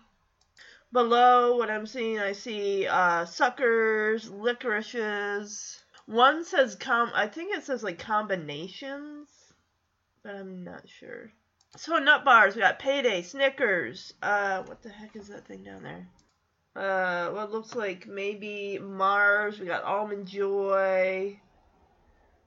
Below 0.94 1.58
what 1.58 1.70
I'm 1.70 1.86
seeing, 1.86 2.18
I 2.18 2.32
see 2.32 2.88
uh, 2.88 3.26
suckers, 3.26 4.30
licorices. 4.30 5.84
One 6.06 6.46
says 6.46 6.76
com. 6.76 7.12
I 7.14 7.28
think 7.28 7.56
it 7.56 7.66
says 7.66 7.84
like 7.84 8.00
combinations, 8.00 9.28
but 10.24 10.36
I'm 10.36 10.64
not 10.64 10.88
sure. 10.88 11.34
So 11.76 11.98
nut 12.00 12.24
bars. 12.24 12.56
We 12.56 12.62
got 12.62 12.80
payday, 12.80 13.22
Snickers. 13.22 14.14
Uh, 14.22 14.64
what 14.64 14.82
the 14.82 14.90
heck 14.90 15.18
is 15.18 15.28
that 15.28 15.46
thing 15.46 15.64
down 15.64 15.84
there? 15.84 16.08
Uh, 16.78 17.32
what 17.32 17.52
looks 17.52 17.76
like 17.76 18.08
maybe 18.08 18.78
Mars. 18.78 19.60
We 19.60 19.66
got 19.66 19.84
Almond 19.84 20.28
Joy. 20.28 21.40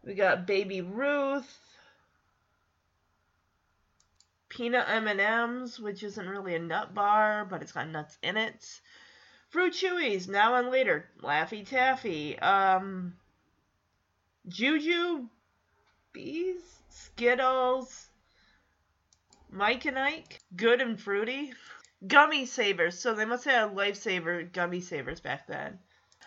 We 0.04 0.14
got 0.14 0.46
Baby 0.46 0.80
Ruth. 0.80 1.58
Peanut 4.48 4.88
M&Ms, 4.88 5.78
which 5.80 6.02
isn't 6.02 6.28
really 6.28 6.54
a 6.54 6.58
nut 6.58 6.94
bar, 6.94 7.44
but 7.44 7.62
it's 7.62 7.72
got 7.72 7.88
nuts 7.88 8.18
in 8.22 8.36
it. 8.36 8.80
Fruit 9.48 9.72
Chewies, 9.72 10.28
now 10.28 10.54
and 10.54 10.70
later. 10.70 11.08
Laffy 11.22 11.66
Taffy. 11.66 12.38
Um, 12.38 13.14
Juju 14.48 15.26
Bees. 16.12 16.62
Skittles. 16.88 18.08
Mike 19.50 19.84
and 19.86 19.98
Ike. 19.98 20.40
Good 20.54 20.80
and 20.80 21.00
Fruity 21.00 21.52
gummy 22.06 22.46
savers. 22.46 22.98
So 22.98 23.14
they 23.14 23.24
must 23.24 23.44
have 23.44 23.72
lifesaver 23.72 24.50
gummy 24.52 24.80
savers 24.80 25.20
back 25.20 25.46
then. 25.46 25.78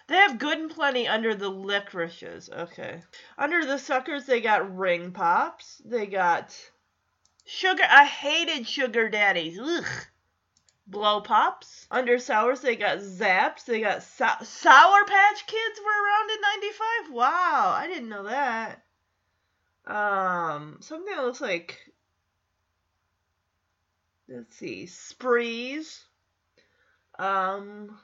They 0.07 0.15
have 0.15 0.37
good 0.37 0.57
and 0.57 0.69
plenty 0.69 1.07
under 1.07 1.33
the 1.33 1.49
licorices. 1.49 2.49
Okay. 2.49 3.01
Under 3.37 3.65
the 3.65 3.77
suckers, 3.77 4.25
they 4.25 4.41
got 4.41 4.75
ring 4.75 5.11
pops. 5.11 5.81
They 5.85 6.07
got 6.07 6.55
sugar. 7.45 7.83
I 7.89 8.05
hated 8.05 8.67
sugar 8.67 9.09
daddies. 9.09 9.59
Ugh. 9.59 9.85
Blow 10.85 11.21
pops. 11.21 11.87
Under 11.89 12.19
sours, 12.19 12.59
they 12.59 12.75
got 12.75 12.97
zaps. 12.97 13.63
They 13.63 13.79
got 13.79 14.03
so- 14.03 14.43
sour 14.43 15.05
patch 15.05 15.47
kids 15.47 15.79
were 15.79 16.03
around 16.03 16.31
in 16.31 16.41
95. 16.41 17.13
Wow, 17.13 17.73
I 17.77 17.87
didn't 17.87 18.09
know 18.09 18.23
that. 18.23 18.83
Um, 19.85 20.77
something 20.81 21.13
that 21.15 21.23
looks 21.23 21.41
like 21.41 21.79
let's 24.27 24.55
see, 24.55 24.85
sprees. 24.85 26.03
Um, 27.19 27.97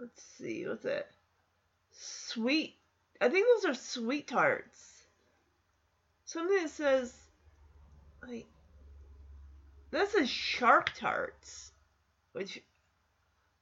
let's 0.00 0.22
see, 0.38 0.66
what's 0.66 0.84
it? 0.84 1.06
Sweet. 1.92 2.74
I 3.20 3.28
think 3.28 3.46
those 3.46 3.70
are 3.70 3.74
sweet 3.74 4.28
tarts. 4.28 5.04
Something 6.24 6.56
that 6.62 6.70
says, 6.70 7.14
like, 8.26 8.46
this 9.90 10.14
is 10.14 10.28
shark 10.28 10.92
tarts. 10.98 11.70
Which, 12.32 12.60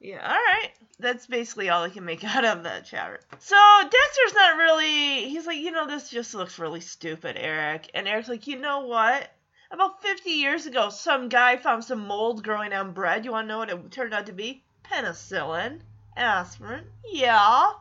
yeah, 0.00 0.26
all 0.26 0.34
right. 0.34 0.70
That's 0.98 1.26
basically 1.26 1.68
all 1.68 1.82
I 1.82 1.90
can 1.90 2.04
make 2.04 2.24
out 2.36 2.44
of 2.44 2.62
that 2.62 2.86
chat. 2.86 3.20
So 3.40 3.56
Dexter's 3.82 4.34
not 4.34 4.56
really. 4.56 5.28
He's 5.28 5.46
like, 5.46 5.58
you 5.58 5.72
know, 5.72 5.86
this 5.86 6.08
just 6.08 6.34
looks 6.34 6.58
really 6.58 6.80
stupid, 6.80 7.36
Eric. 7.38 7.90
And 7.92 8.08
Eric's 8.08 8.28
like, 8.28 8.46
you 8.46 8.58
know 8.58 8.86
what? 8.86 9.30
About 9.72 10.02
50 10.02 10.28
years 10.28 10.66
ago, 10.66 10.90
some 10.90 11.30
guy 11.30 11.56
found 11.56 11.82
some 11.82 12.06
mold 12.06 12.44
growing 12.44 12.74
on 12.74 12.92
bread. 12.92 13.24
You 13.24 13.32
want 13.32 13.46
to 13.46 13.48
know 13.48 13.58
what 13.58 13.70
it 13.70 13.90
turned 13.90 14.12
out 14.12 14.26
to 14.26 14.32
be? 14.34 14.62
Penicillin. 14.84 15.80
Aspirin. 16.14 16.84
Yeah. 17.10 17.72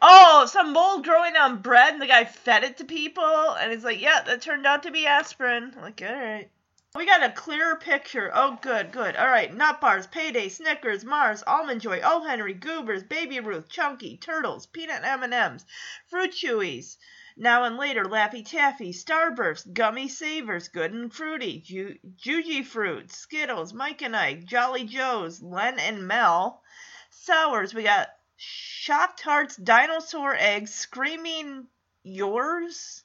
Oh, 0.00 0.46
some 0.50 0.72
mold 0.72 1.04
growing 1.04 1.36
on 1.36 1.62
bread, 1.62 1.92
and 1.92 2.02
the 2.02 2.08
guy 2.08 2.24
fed 2.24 2.64
it 2.64 2.78
to 2.78 2.84
people, 2.84 3.22
and 3.60 3.70
he's 3.70 3.84
like, 3.84 4.00
yeah, 4.00 4.22
that 4.22 4.42
turned 4.42 4.66
out 4.66 4.82
to 4.82 4.90
be 4.90 5.06
aspirin. 5.06 5.72
Like, 5.80 6.02
all 6.04 6.12
right. 6.12 6.50
We 6.96 7.06
got 7.06 7.22
a 7.22 7.30
clearer 7.30 7.76
picture. 7.76 8.32
Oh, 8.34 8.58
good, 8.60 8.90
good. 8.90 9.14
All 9.14 9.28
right, 9.28 9.54
nut 9.54 9.80
bars, 9.80 10.08
payday, 10.08 10.48
Snickers, 10.48 11.04
Mars, 11.04 11.44
almond 11.46 11.80
joy, 11.80 12.00
Oh 12.02 12.24
Henry, 12.24 12.54
Goobers, 12.54 13.04
Baby 13.04 13.38
Ruth, 13.38 13.68
Chunky, 13.68 14.16
Turtles, 14.16 14.66
peanut 14.66 15.04
M&Ms, 15.04 15.64
Fruit 16.08 16.32
Chewies. 16.32 16.96
Now 17.36 17.64
and 17.64 17.76
later, 17.76 18.04
Laffy 18.04 18.44
Taffy, 18.44 18.92
Starburst, 18.92 19.72
Gummy 19.72 20.08
Savers, 20.08 20.68
Good 20.68 20.92
and 20.92 21.12
Fruity, 21.12 21.60
Ju- 21.60 21.98
Jujyfruit, 22.16 23.10
Skittles, 23.10 23.72
Mike 23.72 24.02
and 24.02 24.14
Ike, 24.14 24.44
Jolly 24.44 24.84
Joes, 24.84 25.40
Len 25.42 25.78
and 25.78 26.06
Mel. 26.06 26.62
Sours, 27.10 27.72
we 27.72 27.84
got 27.84 28.08
Shock 28.36 29.16
Tarts, 29.16 29.56
Dinosaur 29.56 30.34
Eggs, 30.34 30.74
Screaming 30.74 31.68
Yours? 32.02 33.04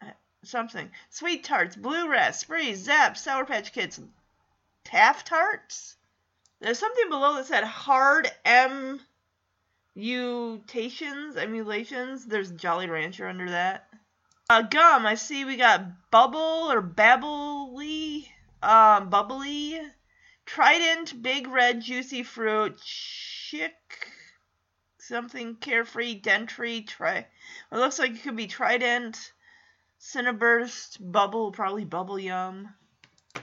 Uh, 0.00 0.10
Something. 0.44 0.90
Sweet 1.10 1.44
Tarts, 1.44 1.74
Blue 1.74 2.08
Ras, 2.08 2.38
Sprees, 2.40 2.84
Zap, 2.84 3.16
Sour 3.16 3.44
Patch 3.44 3.72
Kids, 3.72 4.00
Taft 4.84 5.26
Tarts? 5.26 5.96
There's 6.60 6.78
something 6.78 7.08
below 7.08 7.34
that 7.34 7.46
said 7.46 7.64
hard 7.64 8.30
M 8.44 9.00
mutations, 9.94 11.36
emulations. 11.36 12.26
There's 12.26 12.50
Jolly 12.52 12.88
Rancher 12.88 13.28
under 13.28 13.50
that. 13.50 13.88
Uh, 14.50 14.62
gum, 14.62 15.04
I 15.04 15.14
see 15.14 15.44
we 15.44 15.56
got 15.56 16.10
Bubble 16.10 16.70
or 16.70 16.80
Babbly, 16.80 18.26
um, 18.62 19.10
Bubbly, 19.10 19.80
Trident, 20.46 21.22
Big 21.22 21.46
Red 21.46 21.82
Juicy 21.82 22.22
Fruit, 22.22 22.80
Chick, 22.80 23.74
something 24.98 25.56
Carefree, 25.56 26.20
Dentry, 26.20 26.86
Tri. 26.86 27.26
It 27.70 27.76
looks 27.76 27.98
like 27.98 28.12
it 28.12 28.22
could 28.22 28.36
be 28.36 28.46
Trident, 28.46 29.32
Cinnaburst, 30.00 30.96
Bubble, 31.00 31.52
probably 31.52 31.84
Bubble 31.84 32.18
Yum. 32.18 32.74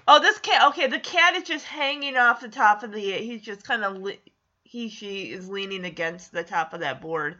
Oh, 0.07 0.19
this 0.19 0.39
cat. 0.39 0.69
Okay, 0.69 0.88
the 0.88 0.99
cat 0.99 1.35
is 1.35 1.43
just 1.43 1.65
hanging 1.65 2.17
off 2.17 2.41
the 2.41 2.49
top 2.49 2.84
of 2.84 2.91
the. 2.91 2.99
He's 2.99 3.41
just 3.41 3.63
kind 3.63 3.84
of. 3.84 3.97
Li- 3.97 4.19
he 4.66 4.90
she 4.90 5.32
is 5.32 5.48
leaning 5.48 5.86
against 5.86 6.32
the 6.32 6.44
top 6.44 6.74
of 6.74 6.82
that 6.82 7.00
board. 7.00 7.38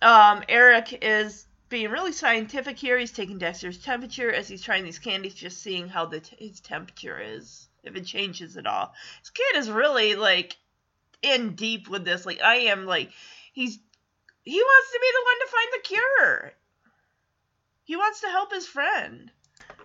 Um, 0.00 0.42
Eric 0.48 0.98
is 1.02 1.46
being 1.68 1.90
really 1.90 2.12
scientific 2.12 2.78
here. 2.78 2.96
He's 2.96 3.12
taking 3.12 3.38
Dexter's 3.38 3.78
temperature 3.78 4.32
as 4.32 4.48
he's 4.48 4.62
trying 4.62 4.84
these 4.84 4.98
candies, 4.98 5.34
just 5.34 5.60
seeing 5.60 5.88
how 5.88 6.06
the 6.06 6.20
t- 6.20 6.48
his 6.48 6.60
temperature 6.60 7.20
is, 7.20 7.68
if 7.82 7.96
it 7.96 8.06
changes 8.06 8.56
at 8.56 8.66
all. 8.66 8.94
This 9.20 9.30
kid 9.30 9.56
is 9.56 9.70
really 9.70 10.14
like 10.14 10.56
in 11.20 11.54
deep 11.54 11.88
with 11.88 12.04
this. 12.04 12.24
Like 12.24 12.40
I 12.40 12.54
am. 12.70 12.86
Like 12.86 13.10
he's 13.52 13.78
he 14.44 14.60
wants 14.62 14.92
to 14.92 15.00
be 15.00 15.10
the 15.12 15.24
one 15.24 15.38
to 15.40 15.52
find 15.52 15.68
the 15.72 15.88
cure. 15.88 16.52
He 17.84 17.96
wants 17.96 18.20
to 18.20 18.28
help 18.28 18.52
his 18.52 18.66
friend. 18.66 19.30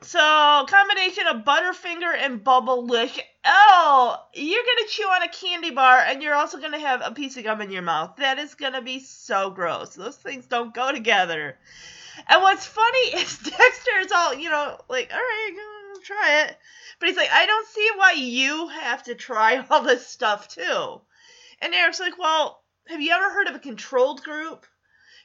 So, 0.04 0.66
combination 0.68 1.28
of 1.28 1.46
Butterfinger 1.46 2.14
and 2.18 2.44
Bubblicious. 2.44 3.22
Oh, 3.46 4.18
you're 4.34 4.64
gonna 4.64 4.88
chew 4.90 5.04
on 5.04 5.24
a 5.24 5.30
candy 5.30 5.72
bar 5.72 6.00
and 6.00 6.22
you're 6.22 6.36
also 6.36 6.60
gonna 6.60 6.80
have 6.80 7.02
a 7.04 7.12
piece 7.12 7.38
of 7.38 7.44
gum 7.44 7.62
in 7.62 7.72
your 7.72 7.82
mouth. 7.82 8.18
That 8.18 8.38
is 8.38 8.56
gonna 8.56 8.82
be 8.82 9.00
so 9.00 9.50
gross. 9.50 9.96
Those 9.96 10.18
things 10.18 10.46
don't 10.46 10.74
go 10.74 10.92
together. 10.92 11.58
And 12.28 12.42
what's 12.42 12.66
funny 12.66 13.08
is 13.16 13.38
Dexter 13.40 13.98
is 14.00 14.12
all, 14.12 14.34
you 14.34 14.50
know, 14.50 14.78
like, 14.90 15.12
all 15.12 15.18
right, 15.20 15.74
try 16.04 16.44
it. 16.44 16.58
But 17.00 17.10
he's 17.10 17.18
like, 17.18 17.32
I 17.32 17.46
don't 17.46 17.68
see 17.68 17.90
why 17.96 18.12
you 18.14 18.68
have 18.68 19.04
to 19.04 19.16
try 19.16 19.66
all 19.70 19.84
this 19.84 20.06
stuff 20.06 20.48
too. 20.50 21.02
And 21.62 21.74
Eric's 21.74 22.00
like, 22.00 22.18
well, 22.18 22.62
have 22.88 23.02
you 23.02 23.14
ever 23.14 23.32
heard 23.32 23.48
of 23.48 23.56
a 23.56 23.60
controlled 23.60 24.24
group? 24.24 24.66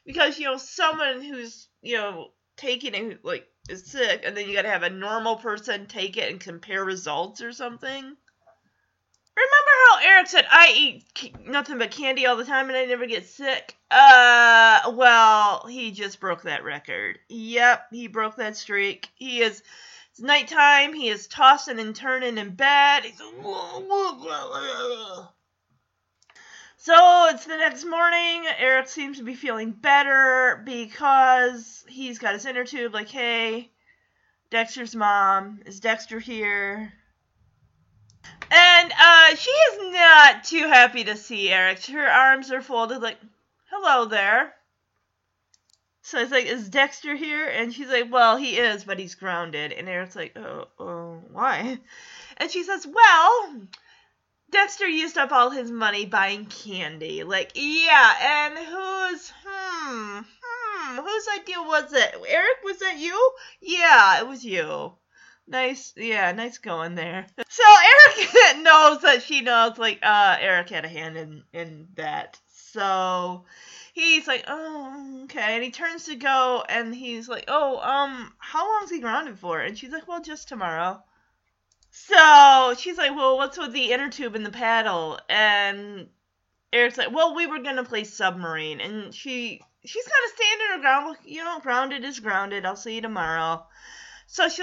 Because, 0.07 0.39
you 0.39 0.47
know, 0.47 0.57
someone 0.57 1.21
who's, 1.21 1.69
you 1.83 1.97
know, 1.97 2.29
taking 2.57 2.95
it, 2.95 3.25
like, 3.25 3.47
is 3.69 3.85
sick, 3.85 4.23
and 4.25 4.37
then 4.37 4.49
you 4.49 4.55
gotta 4.55 4.69
have 4.69 4.83
a 4.83 4.91
normal 4.91 5.37
person 5.37 5.87
take 5.87 6.17
it 6.17 6.31
and 6.31 6.41
compare 6.41 6.85
results 6.85 7.43
or 7.43 7.53
something. 7.53 8.17
Remember 9.39 9.71
how 9.91 9.99
Eric 10.03 10.27
said, 10.27 10.47
I 10.51 10.73
eat 10.77 11.35
nothing 11.47 11.79
but 11.79 11.93
candy 11.93 12.27
all 12.27 12.37
the 12.37 12.45
time 12.45 12.69
and 12.69 12.77
I 12.77 12.87
never 12.87 13.07
get 13.07 13.27
sick? 13.27 13.77
Uh, 13.89 14.93
well, 14.95 15.65
he 15.69 15.93
just 15.93 16.19
broke 16.19 16.43
that 16.43 16.65
record. 16.65 17.21
Yep, 17.29 17.87
he 17.93 18.09
broke 18.09 18.37
that 18.37 18.57
streak. 18.57 19.09
He 19.15 19.41
is, 19.43 19.63
it's 20.11 20.21
nighttime, 20.21 20.93
he 20.93 21.09
is 21.09 21.29
tossing 21.29 21.79
and 21.79 21.95
turning 21.95 22.37
in 22.37 22.51
bed. 22.51 23.05
He's, 23.05 23.21
so 26.79 27.29
it's 27.31 27.45
the 27.45 27.57
next 27.57 27.85
morning. 27.85 28.47
Eric 28.59 28.89
seems 28.89 29.19
to 29.19 29.25
be 29.25 29.35
feeling 29.35 29.73
better 29.73 30.63
because 30.65 31.85
he's 31.89 32.19
got 32.19 32.35
his 32.35 32.47
inner 32.47 32.65
tube. 32.65 32.95
Like, 32.95 33.09
hey, 33.09 33.71
Dexter's 34.51 34.95
mom, 34.95 35.61
is 35.67 35.81
Dexter 35.81 36.19
here? 36.19 36.93
And 38.51 38.93
uh, 38.99 39.35
she 39.35 39.51
is 39.51 39.93
not 39.93 40.45
too 40.45 40.69
happy 40.69 41.05
to 41.05 41.17
see 41.17 41.51
Eric. 41.51 41.85
Her 41.87 42.07
arms 42.07 42.51
are 42.51 42.63
folded, 42.63 43.03
like, 43.03 43.19
hello 43.71 44.07
there. 44.07 44.55
So 46.03 46.19
it's 46.21 46.33
like, 46.33 46.47
is 46.47 46.71
Dexter 46.71 47.15
here? 47.17 47.47
And 47.47 47.75
she's 47.75 47.89
like, 47.89 48.11
well, 48.11 48.39
he 48.39 48.57
is, 48.57 48.85
but 48.85 48.99
he's 48.99 49.15
grounded. 49.15 49.73
And 49.73 49.89
Eric's 49.89 50.17
like, 50.17 50.39
oh, 50.39 50.69
oh 50.79 51.23
why? 51.33 51.79
And 52.39 52.51
she 52.51 52.63
says, 52.63 52.87
well, 52.87 53.61
Dexter 54.51 54.87
used 54.87 55.19
up 55.19 55.31
all 55.33 55.51
his 55.51 55.71
money 55.71 56.07
buying 56.07 56.47
candy. 56.47 57.23
Like, 57.23 57.53
yeah, 57.55 58.15
and 58.21 58.59
whose, 58.59 59.33
hmm, 59.45 60.21
hmm, 60.43 60.97
whose 60.97 61.29
idea 61.39 61.63
was 61.63 61.93
it? 61.93 62.15
Eric, 62.27 62.59
was 62.65 62.79
that 62.79 62.99
you? 62.99 63.33
Yeah, 63.61 64.21
it 64.21 64.27
was 64.29 64.45
you. 64.45 64.95
Nice, 65.47 65.93
yeah, 65.97 66.33
nice 66.33 66.59
going 66.59 66.95
there. 66.95 67.27
So 67.51 67.65
Eric 67.65 68.59
knows 68.63 69.03
that 69.03 69.23
she 69.23 69.41
knows, 69.41 69.79
like, 69.79 69.99
uh, 70.03 70.37
Eric 70.41 70.71
had 70.71 70.85
a 70.85 70.89
hand 70.89 71.17
in, 71.17 71.43
in 71.53 71.89
that. 71.97 72.39
So 72.49 73.45
he's 73.95 74.27
like, 74.29 74.45
oh, 74.47 75.23
okay. 75.25 75.55
And 75.55 75.65
he 75.65 75.71
turns 75.71 76.05
to 76.05 76.15
go 76.15 76.63
and 76.69 76.95
he's 76.95 77.29
like, 77.29 77.45
oh, 77.49 77.79
um, 77.81 78.33
how 78.39 78.67
long's 78.67 78.91
he 78.91 79.01
grounded 79.01 79.39
for? 79.39 79.61
And 79.61 79.77
she's 79.77 79.91
like, 79.91 80.07
well, 80.07 80.23
just 80.23 80.49
tomorrow. 80.49 81.03
So 82.07 82.75
she's 82.79 82.97
like, 82.97 83.15
well, 83.15 83.37
what's 83.37 83.59
with 83.59 83.73
the 83.73 83.93
inner 83.93 84.09
tube 84.09 84.35
and 84.35 84.47
the 84.47 84.51
paddle? 84.51 85.19
And 85.29 86.09
Eric's 86.73 86.97
like, 86.97 87.13
well, 87.13 87.35
we 87.35 87.47
were 87.47 87.59
gonna 87.59 87.85
play 87.85 88.05
submarine, 88.05 88.81
and 88.81 89.15
she 89.15 89.61
she's 89.85 90.05
kind 90.05 90.25
of 90.25 90.37
standing 90.37 90.67
her 90.73 90.81
ground, 90.81 91.17
you 91.25 91.45
know, 91.45 91.61
grounded 91.61 92.05
is 92.05 92.21
grounded. 92.21 92.65
I'll 92.65 92.77
see 92.77 92.97
you 92.97 93.01
tomorrow. 93.01 93.67
So 94.27 94.49
she 94.49 94.63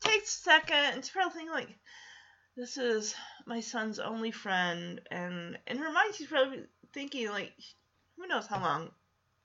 takes 0.00 0.38
a 0.38 0.42
second 0.42 0.76
and 0.76 1.04
she's 1.04 1.10
probably 1.10 1.34
thinking 1.34 1.52
like, 1.52 1.68
this 2.56 2.78
is 2.78 3.14
my 3.46 3.60
son's 3.60 3.98
only 3.98 4.30
friend, 4.30 5.00
and 5.10 5.58
in 5.66 5.78
her 5.78 5.92
mind 5.92 6.14
she's 6.14 6.28
probably 6.28 6.64
thinking 6.92 7.28
like, 7.28 7.52
who 8.16 8.26
knows 8.26 8.46
how 8.46 8.60
long 8.60 8.90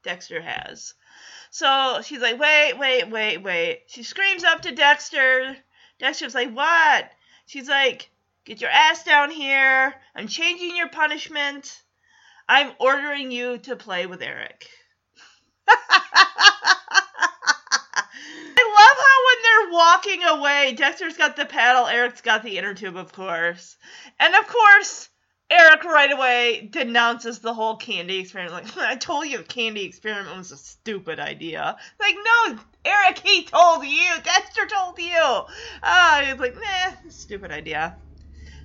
Dexter 0.04 0.42
has. 0.42 0.94
So 1.50 2.00
she's 2.04 2.22
like, 2.22 2.40
wait, 2.40 2.78
wait, 2.78 3.10
wait, 3.10 3.38
wait. 3.40 3.84
She 3.88 4.04
screams 4.04 4.44
up 4.44 4.62
to 4.62 4.74
Dexter. 4.74 5.58
Dexter's 6.02 6.34
like, 6.34 6.52
what? 6.52 7.12
She's 7.46 7.70
like, 7.70 8.10
get 8.44 8.60
your 8.60 8.72
ass 8.72 9.04
down 9.04 9.30
here. 9.30 9.94
I'm 10.16 10.28
changing 10.28 10.76
your 10.76 10.90
punishment. 10.90 11.80
I'm 12.50 12.72
ordering 12.80 13.30
you 13.30 13.60
to 13.60 13.76
play 13.76 14.08
with 14.08 14.24
Eric. 14.24 14.68
I 15.68 15.76
love 18.80 18.98
how 18.98 19.18
when 19.28 19.44
they're 19.44 19.74
walking 19.78 20.24
away, 20.24 20.74
Dexter's 20.74 21.18
got 21.18 21.36
the 21.36 21.46
paddle, 21.46 21.86
Eric's 21.86 22.22
got 22.22 22.42
the 22.42 22.58
inner 22.58 22.74
tube, 22.74 22.98
of 22.98 23.14
course. 23.14 23.78
And 24.20 24.34
of 24.34 24.48
course, 24.48 25.08
Eric 25.52 25.84
right 25.84 26.12
away 26.14 26.70
denounces 26.72 27.40
the 27.40 27.54
whole 27.54 27.76
candy 27.76 28.20
experiment. 28.20 28.54
Like, 28.54 28.78
I 28.90 28.96
told 28.96 29.28
you 29.28 29.44
candy 29.44 29.84
experiment 29.84 30.38
was 30.38 30.52
a 30.52 30.58
stupid 30.58 31.20
idea. 31.20 31.76
Like, 32.00 32.16
no, 32.16 32.60
Eric, 32.86 33.20
he 33.20 33.44
told 33.44 33.86
you. 33.86 34.10
Dexter 34.24 34.66
told 34.66 34.98
you. 34.98 35.42
Uh, 35.84 36.22
he's 36.22 36.40
like, 36.40 36.56
nah, 36.56 37.10
stupid 37.10 37.52
idea. 37.52 37.98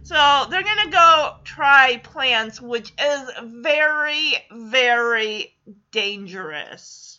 So 0.04 0.46
they're 0.48 0.62
gonna 0.62 0.90
go 0.92 1.34
try 1.42 1.96
plants, 1.96 2.60
which 2.60 2.92
is 3.00 3.30
very, 3.42 4.34
very 4.52 5.56
dangerous. 5.90 7.18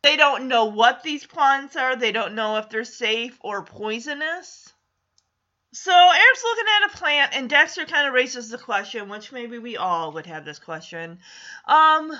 They 0.00 0.16
don't 0.16 0.48
know 0.48 0.64
what 0.64 1.02
these 1.02 1.26
plants 1.26 1.76
are. 1.76 1.94
They 1.94 2.12
don't 2.12 2.34
know 2.34 2.56
if 2.56 2.70
they're 2.70 2.84
safe 2.84 3.36
or 3.42 3.62
poisonous. 3.62 4.72
So 5.72 5.92
Eric's 5.92 6.44
looking 6.44 6.64
at 6.66 6.90
a 6.90 6.96
plant, 6.96 7.34
and 7.34 7.50
Dexter 7.50 7.84
kind 7.84 8.08
of 8.08 8.14
raises 8.14 8.48
the 8.48 8.58
question, 8.58 9.08
which 9.08 9.32
maybe 9.32 9.58
we 9.58 9.76
all 9.76 10.12
would 10.12 10.26
have 10.26 10.44
this 10.44 10.58
question. 10.58 11.18
Um, 11.66 12.10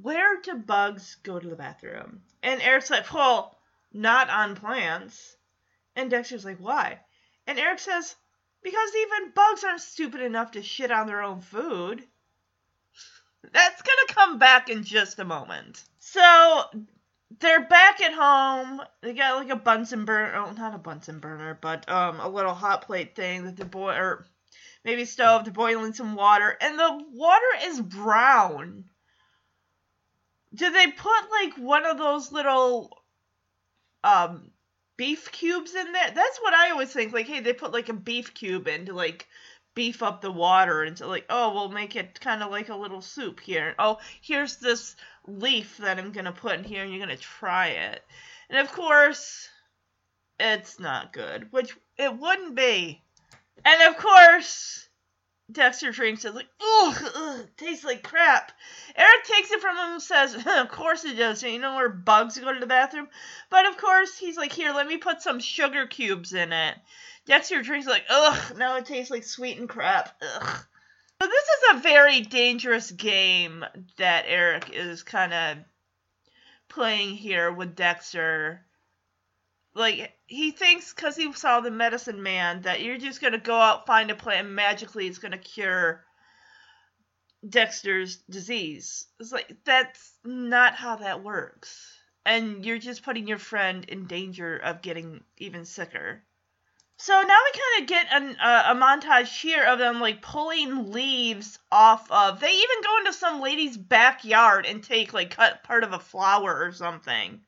where 0.00 0.40
do 0.40 0.54
bugs 0.54 1.16
go 1.22 1.38
to 1.38 1.48
the 1.48 1.56
bathroom? 1.56 2.22
And 2.42 2.62
Eric's 2.62 2.90
like, 2.90 3.12
well, 3.12 3.58
not 3.92 4.30
on 4.30 4.56
plants. 4.56 5.36
And 5.96 6.10
Dexter's 6.10 6.44
like, 6.44 6.58
why? 6.58 7.00
And 7.46 7.58
Eric 7.58 7.78
says, 7.78 8.16
because 8.62 8.90
even 8.96 9.32
bugs 9.34 9.62
aren't 9.62 9.80
stupid 9.80 10.22
enough 10.22 10.52
to 10.52 10.62
shit 10.62 10.90
on 10.90 11.06
their 11.06 11.22
own 11.22 11.42
food. 11.42 12.02
That's 13.52 13.82
gonna 13.82 14.06
come 14.08 14.38
back 14.38 14.70
in 14.70 14.82
just 14.82 15.18
a 15.18 15.24
moment. 15.24 15.84
So 15.98 16.64
they're 17.40 17.66
back 17.66 18.00
at 18.00 18.12
home. 18.12 18.82
They 19.02 19.14
got 19.14 19.36
like 19.36 19.50
a 19.50 19.56
Bunsen 19.56 20.04
burner. 20.04 20.34
Oh, 20.36 20.52
not 20.52 20.74
a 20.74 20.78
Bunsen 20.78 21.18
burner, 21.18 21.58
but 21.60 21.88
um, 21.88 22.20
a 22.20 22.28
little 22.28 22.54
hot 22.54 22.82
plate 22.82 23.14
thing 23.14 23.44
that 23.44 23.56
they're 23.56 23.66
boil 23.66 23.96
or 23.96 24.26
maybe 24.84 25.04
stove. 25.04 25.44
They're 25.44 25.52
boiling 25.52 25.94
some 25.94 26.14
water, 26.14 26.56
and 26.60 26.78
the 26.78 27.04
water 27.12 27.46
is 27.64 27.80
brown. 27.80 28.84
Do 30.54 30.70
they 30.70 30.86
put 30.88 31.30
like 31.42 31.54
one 31.56 31.84
of 31.84 31.98
those 31.98 32.30
little 32.30 33.02
um 34.04 34.50
beef 34.96 35.32
cubes 35.32 35.74
in 35.74 35.92
there? 35.92 36.12
That's 36.14 36.38
what 36.40 36.54
I 36.54 36.70
always 36.70 36.92
think. 36.92 37.12
Like, 37.12 37.26
hey, 37.26 37.40
they 37.40 37.52
put 37.52 37.72
like 37.72 37.88
a 37.88 37.94
beef 37.94 38.34
cube 38.34 38.68
in 38.68 38.86
to 38.86 38.92
like 38.92 39.26
beef 39.74 40.02
up 40.02 40.20
the 40.20 40.30
water 40.30 40.94
so 40.94 41.08
like, 41.08 41.26
oh, 41.28 41.52
we'll 41.52 41.68
make 41.68 41.96
it 41.96 42.20
kind 42.20 42.42
of 42.42 42.50
like 42.50 42.68
a 42.68 42.76
little 42.76 43.00
soup 43.00 43.40
here. 43.40 43.74
Oh, 43.78 43.98
here's 44.20 44.56
this 44.56 44.96
leaf 45.26 45.78
that 45.78 45.98
I'm 45.98 46.12
gonna 46.12 46.32
put 46.32 46.58
in 46.58 46.64
here, 46.64 46.82
and 46.82 46.90
you're 46.92 47.04
gonna 47.04 47.16
try 47.16 47.68
it. 47.68 48.02
And 48.48 48.58
of 48.58 48.72
course, 48.72 49.48
it's 50.38 50.78
not 50.78 51.12
good, 51.12 51.50
which 51.52 51.76
it 51.96 52.18
wouldn't 52.18 52.54
be. 52.54 53.02
And 53.64 53.82
of 53.82 53.96
course, 53.96 54.88
Dexter 55.52 55.92
drinks 55.92 56.24
it 56.24 56.34
like, 56.34 56.48
ugh, 56.60 57.10
ugh, 57.14 57.48
tastes 57.56 57.84
like 57.84 58.02
crap. 58.02 58.52
Eric 58.96 59.24
takes 59.24 59.50
it 59.50 59.60
from 59.60 59.76
him 59.76 59.92
and 59.92 60.02
says, 60.02 60.34
of 60.46 60.68
course 60.68 61.04
it 61.04 61.16
does. 61.16 61.42
You 61.42 61.58
know 61.58 61.76
where 61.76 61.90
bugs 61.90 62.38
go 62.38 62.52
to 62.52 62.60
the 62.60 62.66
bathroom? 62.66 63.08
But 63.50 63.66
of 63.66 63.76
course, 63.76 64.16
he's 64.16 64.36
like, 64.36 64.52
here, 64.52 64.72
let 64.72 64.86
me 64.86 64.96
put 64.96 65.22
some 65.22 65.40
sugar 65.40 65.86
cubes 65.86 66.32
in 66.32 66.52
it. 66.52 66.76
Dexter 67.26 67.62
drinks 67.62 67.86
like, 67.86 68.04
ugh, 68.10 68.56
now 68.58 68.76
it 68.76 68.86
tastes 68.86 69.10
like 69.10 69.24
sweetened 69.24 69.68
crap. 69.68 70.14
Ugh. 70.20 70.64
So 71.22 71.28
this 71.28 71.44
is 71.44 71.76
a 71.76 71.80
very 71.80 72.20
dangerous 72.20 72.90
game 72.90 73.64
that 73.96 74.24
Eric 74.28 74.70
is 74.74 75.02
kind 75.02 75.32
of 75.32 75.58
playing 76.68 77.14
here 77.14 77.50
with 77.50 77.76
Dexter. 77.76 78.66
Like 79.74 80.12
he 80.26 80.50
thinks 80.50 80.92
because 80.92 81.16
he 81.16 81.32
saw 81.32 81.60
the 81.60 81.70
medicine 81.70 82.22
man 82.22 82.62
that 82.62 82.82
you're 82.82 82.98
just 82.98 83.20
gonna 83.20 83.38
go 83.38 83.56
out 83.56 83.86
find 83.86 84.10
a 84.10 84.14
plant 84.14 84.46
and 84.46 84.54
magically 84.54 85.06
it's 85.06 85.18
gonna 85.18 85.38
cure 85.38 86.04
Dexter's 87.48 88.16
disease. 88.28 89.06
It's 89.18 89.32
like 89.32 89.56
that's 89.64 90.12
not 90.24 90.74
how 90.74 90.96
that 90.96 91.22
works. 91.22 91.96
And 92.26 92.64
you're 92.64 92.78
just 92.78 93.02
putting 93.02 93.26
your 93.26 93.38
friend 93.38 93.84
in 93.84 94.06
danger 94.06 94.56
of 94.56 94.82
getting 94.82 95.22
even 95.38 95.64
sicker. 95.64 96.22
So 96.96 97.12
now 97.12 97.38
we 97.44 97.60
kind 97.60 97.82
of 97.82 97.88
get 97.88 98.06
an, 98.12 98.36
uh, 98.40 98.64
a 98.68 98.74
montage 98.74 99.40
here 99.40 99.64
of 99.64 99.78
them 99.78 100.00
like 100.00 100.22
pulling 100.22 100.92
leaves 100.92 101.58
off 101.70 102.10
of. 102.10 102.40
They 102.40 102.52
even 102.52 102.82
go 102.82 102.98
into 102.98 103.12
some 103.12 103.40
lady's 103.40 103.76
backyard 103.76 104.64
and 104.64 104.82
take 104.82 105.12
like 105.12 105.30
cut 105.30 105.64
part 105.64 105.82
of 105.82 105.92
a 105.92 105.98
flower 105.98 106.64
or 106.64 106.72
something. 106.72 107.40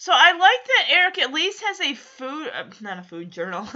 So 0.00 0.12
I 0.14 0.30
like 0.30 0.64
that 0.64 0.86
Eric 0.90 1.18
at 1.18 1.32
least 1.32 1.62
has 1.64 1.80
a 1.80 1.94
food, 1.94 2.50
uh, 2.54 2.64
not 2.80 3.00
a 3.00 3.02
food 3.02 3.32
journal, 3.32 3.68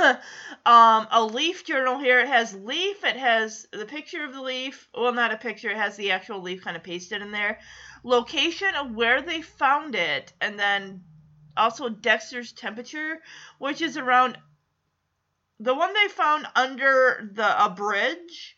um, 0.67 1.09
a 1.11 1.25
leaf 1.25 1.65
journal 1.65 1.99
here. 1.99 2.21
It 2.21 2.29
has 2.29 2.55
leaf. 2.55 3.05
It 3.05 3.17
has 3.17 3.67
the 3.73 3.87
picture 3.87 4.25
of 4.25 4.33
the 4.33 4.41
leaf. 4.41 4.89
Well, 4.95 5.13
not 5.13 5.33
a 5.33 5.37
picture. 5.37 5.71
It 5.71 5.77
has 5.77 5.97
the 5.97 6.13
actual 6.13 6.41
leaf 6.41 6.63
kind 6.63 6.77
of 6.77 6.85
pasted 6.85 7.23
in 7.23 7.33
there. 7.33 7.59
Location 8.05 8.73
of 8.77 8.95
where 8.95 9.21
they 9.21 9.43
found 9.43 9.97
it, 9.97 10.33
and 10.41 10.59
then 10.59 11.03
also 11.57 11.89
Dexter's 11.89 12.53
temperature, 12.53 13.21
which 13.59 13.83
is 13.83 13.97
around 13.97 14.39
the 15.63 15.75
one 15.75 15.95
they 15.95 16.09
found 16.09 16.47
under 16.57 17.31
the 17.33 17.65
a 17.65 17.71
bridge. 17.71 18.57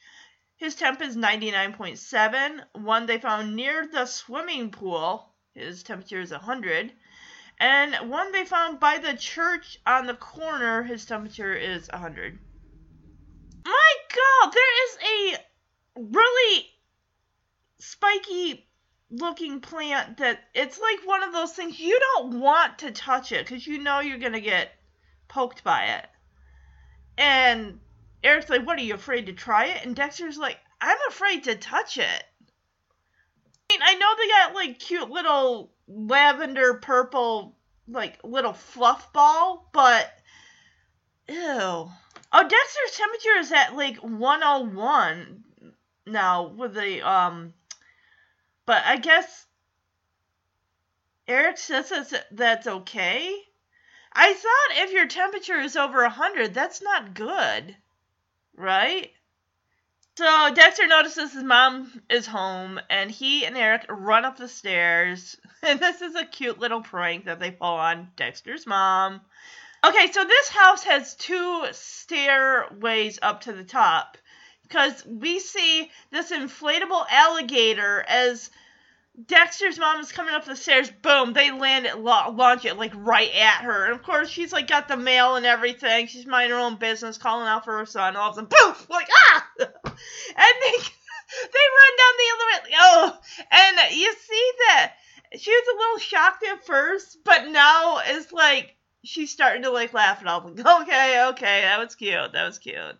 His 0.56 0.74
temp 0.74 1.02
is 1.02 1.16
99.7. 1.16 2.64
One 2.72 3.04
they 3.04 3.18
found 3.18 3.54
near 3.54 3.86
the 3.86 4.06
swimming 4.06 4.70
pool, 4.70 5.34
his 5.52 5.82
temperature 5.82 6.20
is 6.20 6.30
100. 6.30 6.92
And 7.60 8.10
one 8.10 8.32
they 8.32 8.46
found 8.46 8.80
by 8.80 8.98
the 8.98 9.14
church 9.14 9.78
on 9.84 10.06
the 10.06 10.14
corner, 10.14 10.82
his 10.82 11.04
temperature 11.04 11.54
is 11.54 11.90
100. 11.92 12.38
My 13.66 13.92
god, 14.14 14.52
there 14.54 14.84
is 14.86 14.98
a 15.02 16.00
really 16.00 16.66
spiky 17.78 18.66
looking 19.10 19.60
plant 19.60 20.16
that 20.18 20.40
it's 20.54 20.80
like 20.80 21.06
one 21.06 21.22
of 21.22 21.32
those 21.34 21.52
things 21.52 21.78
you 21.78 22.00
don't 22.00 22.40
want 22.40 22.78
to 22.78 22.90
touch 22.92 23.30
it 23.30 23.46
because 23.46 23.66
you 23.66 23.78
know 23.78 24.00
you're 24.00 24.18
going 24.18 24.32
to 24.32 24.40
get 24.40 24.72
poked 25.28 25.62
by 25.62 25.84
it. 25.84 26.08
And 27.16 27.80
Eric's 28.22 28.50
like, 28.50 28.66
What 28.66 28.78
are 28.78 28.82
you 28.82 28.94
afraid 28.94 29.26
to 29.26 29.32
try 29.32 29.66
it? 29.66 29.84
And 29.84 29.94
Dexter's 29.94 30.38
like, 30.38 30.58
I'm 30.80 30.98
afraid 31.08 31.44
to 31.44 31.54
touch 31.54 31.98
it. 31.98 32.24
I 33.70 33.72
mean, 33.72 33.80
I 33.82 33.94
know 33.94 34.14
they 34.16 34.28
got 34.28 34.54
like 34.54 34.78
cute 34.78 35.10
little 35.10 35.70
lavender 35.88 36.74
purple 36.74 37.56
like 37.88 38.18
little 38.24 38.52
fluff 38.52 39.12
ball, 39.12 39.68
but 39.72 40.10
ew. 41.28 41.36
Oh, 42.36 42.48
Dexter's 42.48 42.96
temperature 42.96 43.38
is 43.38 43.52
at 43.52 43.76
like 43.76 43.96
101 43.98 45.44
now 46.06 46.48
with 46.48 46.74
the 46.74 47.00
um 47.08 47.54
but 48.66 48.82
I 48.84 48.96
guess 48.96 49.46
Eric 51.26 51.58
says 51.58 51.88
that's, 51.88 52.14
that's 52.30 52.66
okay. 52.66 53.34
I 54.14 54.32
thought 54.32 54.84
if 54.84 54.92
your 54.92 55.06
temperature 55.06 55.58
is 55.58 55.76
over 55.76 56.02
100, 56.02 56.54
that's 56.54 56.80
not 56.82 57.14
good. 57.14 57.76
Right? 58.56 59.12
So 60.16 60.54
Dexter 60.54 60.86
notices 60.86 61.32
his 61.32 61.42
mom 61.42 62.02
is 62.08 62.26
home, 62.26 62.80
and 62.88 63.10
he 63.10 63.44
and 63.44 63.56
Eric 63.56 63.86
run 63.88 64.24
up 64.24 64.36
the 64.36 64.48
stairs. 64.48 65.36
And 65.66 65.80
this 65.80 66.02
is 66.02 66.14
a 66.14 66.26
cute 66.26 66.58
little 66.58 66.82
prank 66.82 67.24
that 67.24 67.40
they 67.40 67.50
pull 67.50 67.66
on 67.66 68.10
Dexter's 68.16 68.66
mom. 68.66 69.22
Okay, 69.82 70.12
so 70.12 70.22
this 70.22 70.50
house 70.50 70.84
has 70.84 71.14
two 71.14 71.64
stairways 71.72 73.18
up 73.22 73.40
to 73.42 73.52
the 73.54 73.64
top 73.64 74.18
because 74.62 75.04
we 75.06 75.40
see 75.40 75.90
this 76.10 76.32
inflatable 76.32 77.06
alligator 77.10 78.04
as 78.06 78.50
Dexter's 79.26 79.78
mom 79.78 80.00
is 80.00 80.10
coming 80.10 80.34
up 80.34 80.44
the 80.44 80.56
stairs. 80.56 80.90
Boom! 80.90 81.32
They 81.32 81.52
land 81.52 81.86
it, 81.86 81.98
launch 81.98 82.64
it 82.64 82.76
like 82.76 82.92
right 82.96 83.32
at 83.32 83.62
her. 83.62 83.84
And 83.84 83.94
of 83.94 84.02
course, 84.02 84.28
she's 84.28 84.52
like 84.52 84.66
got 84.66 84.88
the 84.88 84.96
mail 84.96 85.36
and 85.36 85.46
everything. 85.46 86.08
She's 86.08 86.26
minding 86.26 86.50
her 86.50 86.62
own 86.62 86.76
business, 86.76 87.16
calling 87.16 87.46
out 87.46 87.64
for 87.64 87.78
her 87.78 87.86
son. 87.86 88.16
All 88.16 88.30
of 88.30 88.32
a 88.32 88.36
sudden, 88.36 88.50
poof! 88.50 88.90
Like 88.90 89.08
ah! 89.12 89.48
and 89.60 89.66
they 89.66 90.76
they 91.52 91.64
run 91.76 91.94
down 91.98 92.14
the 92.18 92.32
other 92.32 92.46
way. 92.50 92.76
Oh, 92.76 93.18
and 93.52 93.96
you 93.96 94.12
see 94.12 94.52
that 94.66 94.94
she 95.36 95.50
was 95.50 95.68
a 95.68 95.78
little 95.78 95.98
shocked 95.98 96.44
at 96.44 96.66
first, 96.66 97.18
but 97.24 97.48
now 97.48 98.00
it's 98.04 98.32
like 98.32 98.76
she's 99.04 99.30
starting 99.30 99.62
to 99.62 99.70
like 99.70 99.92
laugh 99.94 100.22
it 100.22 100.28
off. 100.28 100.44
Like, 100.44 100.66
okay, 100.82 101.26
okay, 101.28 101.60
that 101.62 101.78
was 101.78 101.94
cute. 101.94 102.32
That 102.32 102.46
was 102.46 102.58
cute. 102.58 102.98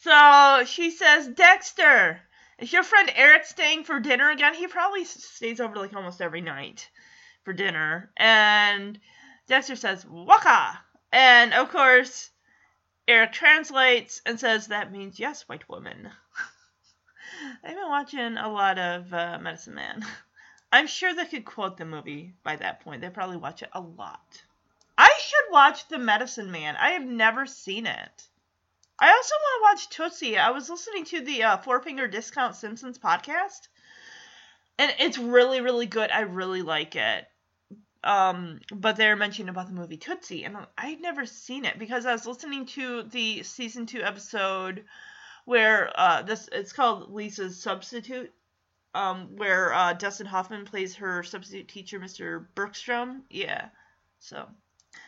So 0.00 0.62
she 0.66 0.90
says, 0.90 1.26
Dexter, 1.26 2.20
is 2.58 2.72
your 2.72 2.82
friend 2.82 3.10
Eric 3.14 3.44
staying 3.44 3.84
for 3.84 4.00
dinner 4.00 4.30
again? 4.30 4.54
He 4.54 4.66
probably 4.66 5.04
stays 5.04 5.60
over 5.60 5.76
like 5.76 5.94
almost 5.94 6.20
every 6.20 6.40
night 6.40 6.88
for 7.44 7.52
dinner. 7.52 8.10
And 8.16 8.98
Dexter 9.46 9.76
says, 9.76 10.06
Waka! 10.06 10.80
And 11.12 11.52
of 11.54 11.70
course, 11.70 12.30
Eric 13.06 13.32
translates 13.32 14.22
and 14.26 14.40
says, 14.40 14.68
That 14.68 14.90
means 14.90 15.20
yes, 15.20 15.42
white 15.48 15.68
woman. 15.68 16.10
I've 17.64 17.74
been 17.74 17.88
watching 17.88 18.36
a 18.36 18.48
lot 18.48 18.78
of 18.78 19.12
uh, 19.12 19.38
Medicine 19.40 19.74
Man. 19.74 20.04
I'm 20.72 20.86
sure 20.86 21.14
they 21.14 21.26
could 21.26 21.44
quote 21.44 21.76
the 21.76 21.84
movie 21.84 22.34
by 22.42 22.56
that 22.56 22.80
point. 22.80 23.00
They 23.00 23.10
probably 23.10 23.36
watch 23.36 23.62
it 23.62 23.70
a 23.72 23.80
lot. 23.80 24.42
I 24.98 25.12
should 25.20 25.52
watch 25.52 25.88
The 25.88 25.98
Medicine 25.98 26.50
Man. 26.50 26.74
I 26.76 26.90
have 26.92 27.04
never 27.04 27.46
seen 27.46 27.86
it. 27.86 28.28
I 28.98 29.10
also 29.10 29.34
want 29.34 29.80
to 29.80 29.84
watch 29.84 29.88
Tootsie. 29.90 30.38
I 30.38 30.50
was 30.50 30.70
listening 30.70 31.04
to 31.06 31.20
the 31.20 31.42
uh, 31.42 31.56
Four 31.58 31.82
Finger 31.82 32.08
Discount 32.08 32.56
Simpsons 32.56 32.98
podcast, 32.98 33.68
and 34.78 34.94
it's 34.98 35.18
really, 35.18 35.60
really 35.60 35.86
good. 35.86 36.10
I 36.10 36.20
really 36.20 36.62
like 36.62 36.96
it. 36.96 37.26
Um, 38.02 38.60
but 38.72 38.96
they're 38.96 39.16
mentioning 39.16 39.48
about 39.48 39.66
the 39.66 39.74
movie 39.74 39.96
Tootsie, 39.96 40.44
and 40.44 40.56
I'd 40.78 41.00
never 41.00 41.26
seen 41.26 41.64
it 41.64 41.78
because 41.78 42.06
I 42.06 42.12
was 42.12 42.26
listening 42.26 42.66
to 42.66 43.02
the 43.02 43.42
season 43.42 43.84
two 43.84 44.02
episode 44.02 44.84
where 45.44 45.92
uh, 45.98 46.22
this 46.22 46.48
it's 46.52 46.72
called 46.72 47.12
Lisa's 47.12 47.60
Substitute, 47.60 48.32
um, 48.94 49.36
where 49.36 49.74
uh, 49.74 49.92
Dustin 49.92 50.26
Hoffman 50.26 50.64
plays 50.64 50.94
her 50.96 51.22
substitute 51.22 51.68
teacher, 51.68 51.98
Mr. 52.00 52.46
Bergstrom. 52.54 53.24
Yeah, 53.28 53.68
so 54.20 54.46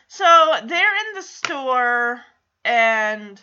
so 0.07 0.59
they're 0.65 1.07
in 1.07 1.15
the 1.15 1.23
store 1.23 2.21
and 2.65 3.41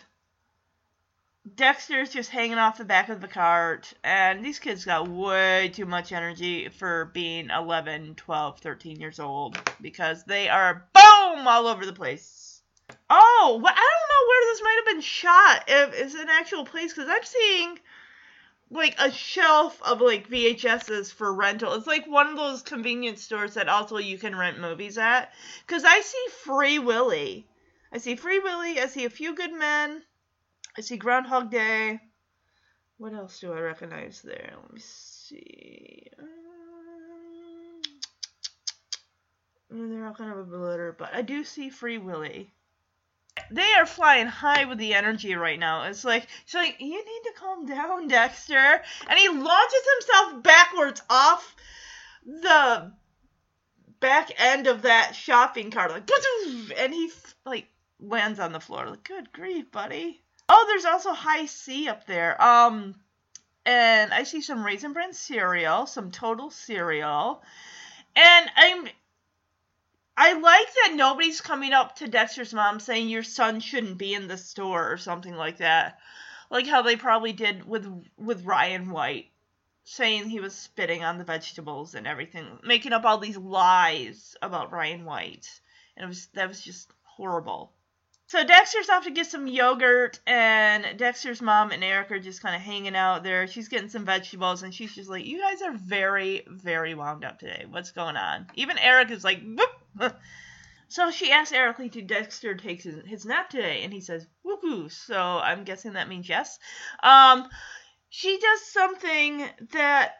Dexter's 1.55 2.09
just 2.09 2.29
hanging 2.29 2.57
off 2.57 2.77
the 2.77 2.85
back 2.85 3.09
of 3.09 3.21
the 3.21 3.27
cart, 3.27 3.93
and 4.03 4.43
these 4.43 4.59
kids 4.59 4.85
got 4.85 5.07
way 5.07 5.69
too 5.69 5.85
much 5.85 6.11
energy 6.11 6.67
for 6.69 7.05
being 7.13 7.49
11, 7.49 8.15
12, 8.15 8.59
13 8.59 8.99
years 8.99 9.19
old 9.19 9.57
because 9.79 10.23
they 10.23 10.49
are 10.49 10.87
boom 10.93 11.47
all 11.47 11.67
over 11.67 11.85
the 11.85 11.93
place. 11.93 12.61
Oh, 13.09 13.59
well, 13.61 13.73
I 13.73 13.89
don't 13.97 14.09
know 14.09 14.27
where 14.27 14.45
this 14.45 14.61
might 14.63 14.75
have 14.77 14.85
been 14.85 15.01
shot. 15.01 15.63
If 15.67 15.93
it's 15.93 16.15
an 16.15 16.29
actual 16.29 16.65
place, 16.65 16.93
because 16.93 17.09
I'm 17.09 17.23
seeing 17.23 17.79
like 18.69 18.95
a 18.99 19.11
shelf 19.11 19.81
of 19.83 20.01
like 20.01 20.29
VHSs 20.29 21.13
for 21.13 21.33
rental. 21.33 21.73
It's 21.73 21.87
like 21.87 22.07
one 22.07 22.27
of 22.27 22.35
those 22.35 22.61
convenience 22.61 23.21
stores 23.21 23.53
that 23.53 23.69
also 23.69 23.97
you 23.97 24.17
can 24.17 24.35
rent 24.35 24.59
movies 24.59 24.97
at. 24.97 25.31
Because 25.65 25.83
I 25.85 26.01
see 26.01 26.25
Free 26.43 26.79
Willy. 26.79 27.47
I 27.91 27.99
see 27.99 28.15
Free 28.15 28.39
Willy. 28.39 28.79
I 28.79 28.87
see 28.87 29.05
A 29.05 29.09
Few 29.09 29.35
Good 29.35 29.53
Men. 29.53 30.01
I 30.77 30.81
see 30.81 30.97
Groundhog 30.97 31.49
Day. 31.49 31.99
What 32.97 33.13
else 33.13 33.39
do 33.39 33.51
I 33.51 33.59
recognize 33.59 34.21
there? 34.21 34.53
Let 34.61 34.73
me 34.73 34.79
see. 34.79 36.07
Um, 39.71 39.89
they're 39.89 40.05
all 40.05 40.13
kind 40.13 40.31
of 40.31 40.37
a 40.37 40.43
blur, 40.43 40.95
but 40.97 41.13
I 41.13 41.23
do 41.23 41.43
see 41.43 41.69
Free 41.69 41.97
Willy. 41.97 42.53
They 43.49 43.73
are 43.73 43.85
flying 43.85 44.27
high 44.27 44.65
with 44.65 44.77
the 44.77 44.93
energy 44.93 45.35
right 45.35 45.59
now. 45.59 45.83
It's 45.83 46.03
like 46.03 46.27
she's 46.45 46.55
like, 46.55 46.77
you 46.79 46.89
need 46.89 47.21
to 47.25 47.33
calm 47.37 47.65
down, 47.65 48.07
Dexter. 48.07 48.81
And 49.09 49.19
he 49.19 49.29
launches 49.29 49.83
himself 49.95 50.43
backwards 50.43 51.01
off 51.09 51.55
the 52.25 52.91
back 53.99 54.31
end 54.37 54.67
of 54.67 54.83
that 54.83 55.15
shopping 55.15 55.71
cart, 55.71 55.91
like, 55.91 56.09
and 56.77 56.93
he 56.93 57.09
like 57.45 57.67
lands 57.99 58.39
on 58.39 58.51
the 58.51 58.59
floor. 58.59 58.89
Like, 58.89 59.03
good 59.03 59.31
grief, 59.31 59.71
buddy. 59.71 60.21
Oh, 60.49 60.65
there's 60.67 60.85
also 60.85 61.11
Hi-C 61.11 61.89
up 61.89 62.05
there. 62.05 62.41
Um, 62.41 62.95
and 63.65 64.13
I 64.13 64.23
see 64.23 64.41
some 64.41 64.65
Raisin 64.65 64.93
Bran 64.93 65.11
cereal, 65.13 65.85
some 65.87 66.09
Total 66.11 66.49
cereal, 66.49 67.43
and 68.15 68.49
I'm. 68.55 68.87
I 70.19 70.33
like 70.33 70.73
that 70.73 70.93
nobody's 70.95 71.41
coming 71.41 71.73
up 71.73 71.97
to 71.97 72.07
Dexter's 72.07 72.53
mom 72.53 72.79
saying 72.79 73.09
your 73.09 73.23
son 73.23 73.59
shouldn't 73.59 73.99
be 73.99 74.15
in 74.15 74.27
the 74.27 74.37
store 74.37 74.91
or 74.91 74.97
something 74.97 75.35
like 75.35 75.57
that, 75.57 75.99
like 76.49 76.65
how 76.65 76.81
they 76.81 76.95
probably 76.95 77.33
did 77.33 77.67
with 77.67 77.85
with 78.17 78.45
Ryan 78.45 78.89
White, 78.89 79.27
saying 79.83 80.29
he 80.29 80.39
was 80.39 80.55
spitting 80.55 81.03
on 81.03 81.17
the 81.17 81.25
vegetables 81.25 81.93
and 81.93 82.07
everything, 82.07 82.45
making 82.63 82.93
up 82.93 83.03
all 83.05 83.17
these 83.17 83.37
lies 83.37 84.35
about 84.41 84.71
Ryan 84.71 85.03
White, 85.03 85.47
and 85.97 86.05
it 86.05 86.07
was 86.07 86.27
that 86.27 86.47
was 86.47 86.61
just 86.61 86.89
horrible. 87.03 87.73
So 88.27 88.43
Dexter's 88.43 88.89
off 88.89 89.05
to 89.05 89.11
get 89.11 89.27
some 89.27 89.47
yogurt, 89.47 90.19
and 90.27 90.97
Dexter's 90.97 91.41
mom 91.41 91.71
and 91.71 91.81
Eric 91.81 92.11
are 92.11 92.19
just 92.19 92.41
kind 92.41 92.55
of 92.55 92.61
hanging 92.61 92.95
out 92.95 93.23
there. 93.23 93.47
She's 93.47 93.69
getting 93.69 93.87
some 93.87 94.03
vegetables, 94.03 94.63
and 94.63 94.73
she's 94.73 94.93
just 94.93 95.09
like, 95.09 95.25
"You 95.25 95.39
guys 95.39 95.61
are 95.61 95.73
very, 95.73 96.45
very 96.47 96.93
wound 96.93 97.23
up 97.23 97.39
today. 97.39 97.65
What's 97.69 97.91
going 97.91 98.17
on?" 98.17 98.47
Even 98.55 98.77
Eric 98.77 99.11
is 99.11 99.23
like. 99.23 99.41
So 100.89 101.11
she 101.11 101.33
asks 101.33 101.51
Eric 101.51 101.79
Lee 101.79 101.89
to 101.89 102.01
Dexter 102.01 102.55
takes 102.55 102.85
his, 102.85 103.05
his 103.05 103.25
nap 103.25 103.49
today, 103.49 103.83
and 103.83 103.91
he 103.91 103.99
says, 103.99 104.25
"Woohoo!" 104.45 104.89
So 104.89 105.19
I'm 105.19 105.65
guessing 105.65 105.93
that 105.93 106.07
means 106.07 106.29
yes. 106.29 106.59
Um, 107.03 107.49
she 108.09 108.39
does 108.39 108.61
something 108.71 109.45
that 109.73 110.13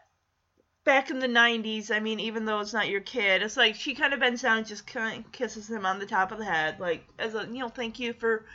back 0.88 1.12
in 1.12 1.20
the 1.20 1.28
90s, 1.28 1.92
I 1.92 2.00
mean, 2.00 2.22
even 2.22 2.46
though 2.46 2.62
it's 2.62 2.74
not 2.74 2.88
your 2.88 3.02
kid, 3.02 3.44
it's 3.44 3.58
like 3.58 3.76
she 3.76 3.94
kind 3.94 4.14
of 4.14 4.22
bends 4.22 4.42
down 4.42 4.60
and 4.60 4.66
just 4.66 4.88
kind 4.88 5.26
of 5.26 5.32
kisses 5.34 5.70
him 5.70 5.86
on 5.86 6.00
the 6.00 6.06
top 6.06 6.32
of 6.32 6.40
the 6.40 6.46
head, 6.46 6.80
like, 6.80 7.06
as 7.20 7.36
a, 7.36 7.46
you 7.46 7.60
know, 7.60 7.68
thank 7.68 8.00
you 8.00 8.14
for. 8.14 8.46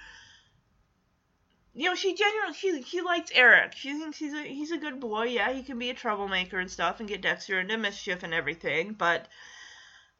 You 1.75 1.89
know, 1.89 1.95
she 1.95 2.15
genuinely 2.15 2.55
she 2.55 2.83
she 2.83 3.01
likes 3.01 3.31
Eric. 3.35 3.75
She 3.75 3.95
thinks 3.95 4.19
he's 4.19 4.35
a 4.35 4.43
he's 4.43 4.73
a 4.73 4.77
good 4.77 5.01
boy. 5.01 5.25
Yeah, 5.25 5.53
he 5.53 5.63
can 5.63 5.79
be 5.79 5.89
a 5.89 5.95
troublemaker 5.95 6.59
and 6.59 6.71
stuff 6.71 7.01
and 7.01 7.09
get 7.09 7.23
Dexter 7.23 7.61
into 7.61 7.79
mischief 7.79 8.23
and 8.23 8.35
everything. 8.35 8.93
But 8.93 9.27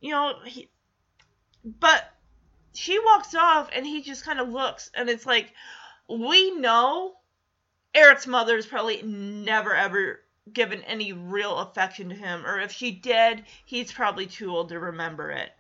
you 0.01 0.13
know, 0.13 0.35
he. 0.47 0.71
But 1.63 2.11
she 2.73 2.99
walks 2.99 3.35
off 3.35 3.69
and 3.75 3.85
he 3.85 4.01
just 4.01 4.25
kind 4.25 4.41
of 4.41 4.49
looks 4.49 4.91
and 4.95 5.11
it's 5.11 5.27
like, 5.27 5.53
we 6.09 6.53
know 6.53 7.17
Eric's 7.95 8.27
mother 8.27 8.57
is 8.57 8.67
probably 8.67 9.03
never 9.03 9.75
ever 9.75 10.21
given 10.51 10.83
any 10.83 11.13
real 11.13 11.59
affection 11.59 12.09
to 12.09 12.15
him, 12.15 12.47
or 12.47 12.61
if 12.61 12.73
she 12.73 12.91
did, 12.91 13.45
he's 13.65 13.93
probably 13.93 14.27
too 14.27 14.51
old 14.51 14.71
to 14.71 14.79
remember 14.79 15.31
it. 15.31 15.51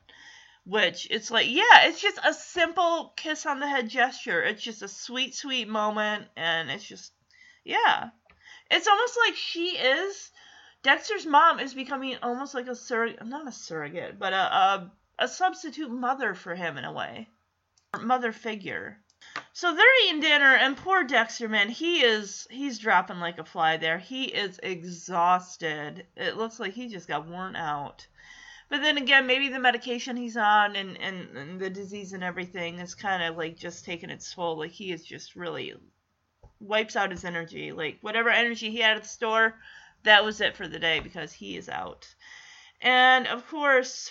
Which 0.65 1.09
it's 1.11 1.31
like, 1.31 1.49
yeah, 1.49 1.87
it's 1.87 2.01
just 2.01 2.19
a 2.25 2.33
simple 2.33 3.13
kiss 3.17 3.47
on 3.47 3.59
the 3.59 3.69
head 3.69 3.89
gesture. 3.89 4.43
It's 4.43 4.63
just 4.63 4.83
a 4.83 4.89
sweet, 4.89 5.35
sweet 5.35 5.69
moment, 5.69 6.29
and 6.37 6.71
it's 6.71 6.85
just, 6.85 7.13
yeah. 7.65 8.11
It's 8.71 8.87
almost 8.87 9.19
like 9.27 9.35
she 9.35 9.71
is. 9.71 10.31
Dexter's 10.83 11.27
mom 11.27 11.61
is 11.61 11.75
becoming 11.75 12.17
almost 12.23 12.55
like 12.55 12.69
a 12.69 12.77
surrogate, 12.77 13.27
not 13.27 13.49
a 13.49 13.53
surrogate, 13.53 14.19
but 14.19 14.33
a, 14.33 14.37
a, 14.37 14.93
a 15.19 15.29
substitute 15.29 15.91
mother 15.91 16.35
for 16.35 16.55
him 16.55 16.79
in 16.79 16.85
a 16.85 16.93
way. 16.93 17.29
Mother 18.01 18.33
figure. 18.33 19.02
So 19.55 19.75
they're 19.75 20.05
eating 20.05 20.21
dinner, 20.21 20.55
and 20.55 20.77
poor 20.77 21.05
Dexter, 21.05 21.47
man, 21.47 21.69
he 21.69 22.03
is 22.03 22.47
he's 22.51 22.79
dropping 22.79 23.19
like 23.21 23.39
a 23.39 23.45
fly 23.45 23.77
there. 23.77 23.99
He 23.99 24.25
is 24.25 24.59
exhausted. 24.63 26.07
It 26.17 26.39
looks 26.39 26.59
like 26.59 26.73
he 26.73 26.89
just 26.89 27.07
got 27.07 27.27
worn 27.27 27.55
out. 27.55 28.07
But 28.71 28.81
then 28.81 28.97
again, 28.97 29.27
maybe 29.27 29.51
the 29.51 29.59
medication 29.59 30.17
he's 30.17 30.39
on 30.39 30.77
and, 30.77 30.99
and, 30.99 31.37
and 31.37 31.61
the 31.61 31.69
disease 31.69 32.15
and 32.15 32.25
everything 32.25 32.79
is 32.79 32.95
kind 32.95 33.23
of 33.23 33.37
like 33.37 33.59
just 33.59 33.85
taking 33.85 34.09
its 34.09 34.33
toll. 34.33 34.57
Like 34.57 34.71
he 34.71 34.91
is 34.91 35.05
just 35.05 35.37
really 35.37 35.75
wipes 36.59 36.97
out 36.97 37.11
his 37.11 37.27
energy. 37.27 37.73
Like 37.73 37.99
whatever 38.01 38.31
energy 38.31 38.71
he 38.71 38.79
had 38.79 38.97
at 38.97 39.03
the 39.03 39.09
store, 39.09 39.57
that 40.05 40.25
was 40.25 40.41
it 40.41 40.57
for 40.57 40.67
the 40.67 40.79
day 40.79 41.01
because 41.01 41.35
he 41.35 41.59
is 41.59 41.69
out. 41.69 42.09
And 42.81 43.27
of 43.27 43.47
course, 43.49 44.11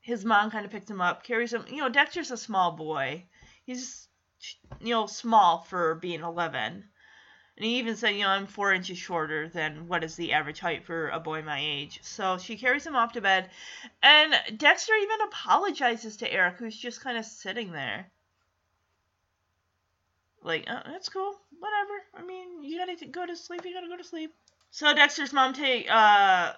his 0.00 0.24
mom 0.24 0.52
kind 0.52 0.64
of 0.64 0.70
picked 0.70 0.88
him 0.88 1.00
up, 1.00 1.24
carries 1.24 1.52
him. 1.52 1.64
You 1.68 1.78
know, 1.78 1.88
Dexter's 1.88 2.30
a 2.30 2.36
small 2.36 2.76
boy. 2.76 3.24
He's 3.64 4.07
you 4.80 4.94
know, 4.94 5.06
small 5.06 5.58
for 5.58 5.94
being 5.96 6.22
11. 6.22 6.84
And 7.56 7.64
he 7.64 7.78
even 7.78 7.96
said, 7.96 8.10
you 8.10 8.22
know, 8.22 8.28
I'm 8.28 8.46
four 8.46 8.72
inches 8.72 8.98
shorter 8.98 9.48
than 9.48 9.88
what 9.88 10.04
is 10.04 10.14
the 10.14 10.32
average 10.32 10.60
height 10.60 10.84
for 10.84 11.08
a 11.08 11.18
boy 11.18 11.42
my 11.42 11.60
age. 11.60 11.98
So 12.02 12.38
she 12.38 12.56
carries 12.56 12.86
him 12.86 12.94
off 12.94 13.12
to 13.14 13.20
bed. 13.20 13.50
And 14.00 14.32
Dexter 14.56 14.94
even 14.94 15.20
apologizes 15.22 16.16
to 16.18 16.32
Eric, 16.32 16.56
who's 16.58 16.76
just 16.76 17.00
kind 17.00 17.18
of 17.18 17.24
sitting 17.24 17.72
there. 17.72 18.12
Like, 20.42 20.70
uh, 20.70 20.82
that's 20.86 21.08
cool. 21.08 21.34
Whatever. 21.58 22.04
I 22.14 22.22
mean, 22.24 22.62
you 22.62 22.78
gotta 22.78 23.06
go 23.06 23.26
to 23.26 23.36
sleep. 23.36 23.64
You 23.64 23.74
gotta 23.74 23.88
go 23.88 23.96
to 23.96 24.04
sleep. 24.04 24.32
So 24.70 24.94
Dexter's 24.94 25.32
mom 25.32 25.52
take, 25.52 25.90
uh, 25.90 26.52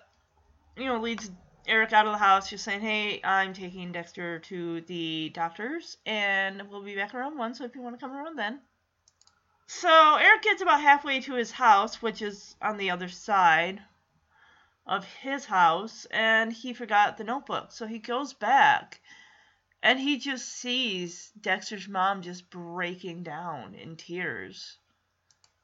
you 0.77 0.85
know, 0.85 0.99
leads 0.99 1.31
Eric 1.67 1.93
out 1.93 2.07
of 2.07 2.13
the 2.13 2.19
house, 2.19 2.51
just 2.51 2.65
saying, 2.65 2.81
"Hey, 2.81 3.21
I'm 3.23 3.53
taking 3.53 3.93
Dexter 3.93 4.41
to 4.41 4.81
the 4.81 5.31
doctor's, 5.31 5.99
and 6.05 6.69
we'll 6.69 6.83
be 6.83 6.97
back 6.97 7.15
around 7.15 7.39
one. 7.39 7.55
So 7.55 7.65
if 7.65 7.75
you 7.75 7.83
want 7.83 7.99
to 7.99 8.05
come 8.05 8.17
around 8.17 8.37
then." 8.37 8.61
So 9.69 10.17
Eric 10.17 10.43
gets 10.43 10.63
about 10.63 10.81
halfway 10.81 11.21
to 11.21 11.35
his 11.35 11.53
house, 11.53 12.03
which 12.03 12.23
is 12.23 12.57
on 12.61 12.77
the 12.77 12.91
other 12.91 13.09
side 13.09 13.81
of 14.85 15.05
his 15.05 15.45
house, 15.45 16.07
and 16.11 16.53
he 16.53 16.73
forgot 16.73 17.17
the 17.17 17.23
notebook. 17.23 17.71
So 17.71 17.87
he 17.87 18.01
goes 18.01 18.33
back, 18.33 19.01
and 19.81 20.01
he 20.01 20.19
just 20.19 20.49
sees 20.49 21.31
Dexter's 21.41 21.87
mom 21.87 22.23
just 22.23 22.51
breaking 22.51 23.23
down 23.23 23.77
in 23.77 23.97
tears. 23.97 24.80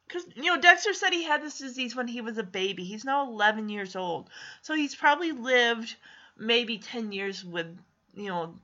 Because, 0.06 0.24
you 0.36 0.44
know, 0.44 0.60
Dexter 0.60 0.94
said 0.94 1.12
he 1.12 1.24
had 1.24 1.42
this 1.42 1.58
disease 1.58 1.96
when 1.96 2.08
he 2.08 2.20
was 2.20 2.38
a 2.38 2.44
baby. 2.44 2.84
He's 2.84 3.04
now 3.04 3.26
11 3.28 3.68
years 3.68 3.96
old. 3.96 4.30
So 4.62 4.74
he's 4.74 4.94
probably 4.94 5.32
lived 5.32 5.96
maybe 6.36 6.78
10 6.78 7.12
years 7.12 7.44
with, 7.44 7.76
you 8.14 8.28
know, 8.28 8.54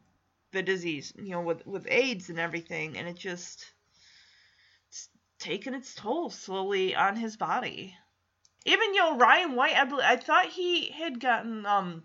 the 0.52 0.62
disease, 0.62 1.12
you 1.16 1.30
know, 1.30 1.40
with, 1.40 1.66
with 1.66 1.86
AIDS 1.90 2.28
and 2.30 2.38
everything. 2.38 2.96
And 2.96 3.08
it 3.08 3.16
just, 3.16 3.72
it's 4.88 5.08
taken 5.38 5.74
its 5.74 5.94
toll 5.94 6.30
slowly 6.30 6.94
on 6.94 7.16
his 7.16 7.36
body. 7.36 7.96
Even, 8.64 8.94
you 8.94 9.00
know, 9.00 9.16
Ryan 9.16 9.56
White, 9.56 9.76
I, 9.76 9.84
believe, 9.84 10.04
I 10.06 10.16
thought 10.16 10.46
he 10.46 10.90
had 10.90 11.18
gotten 11.18 11.66
um 11.66 12.04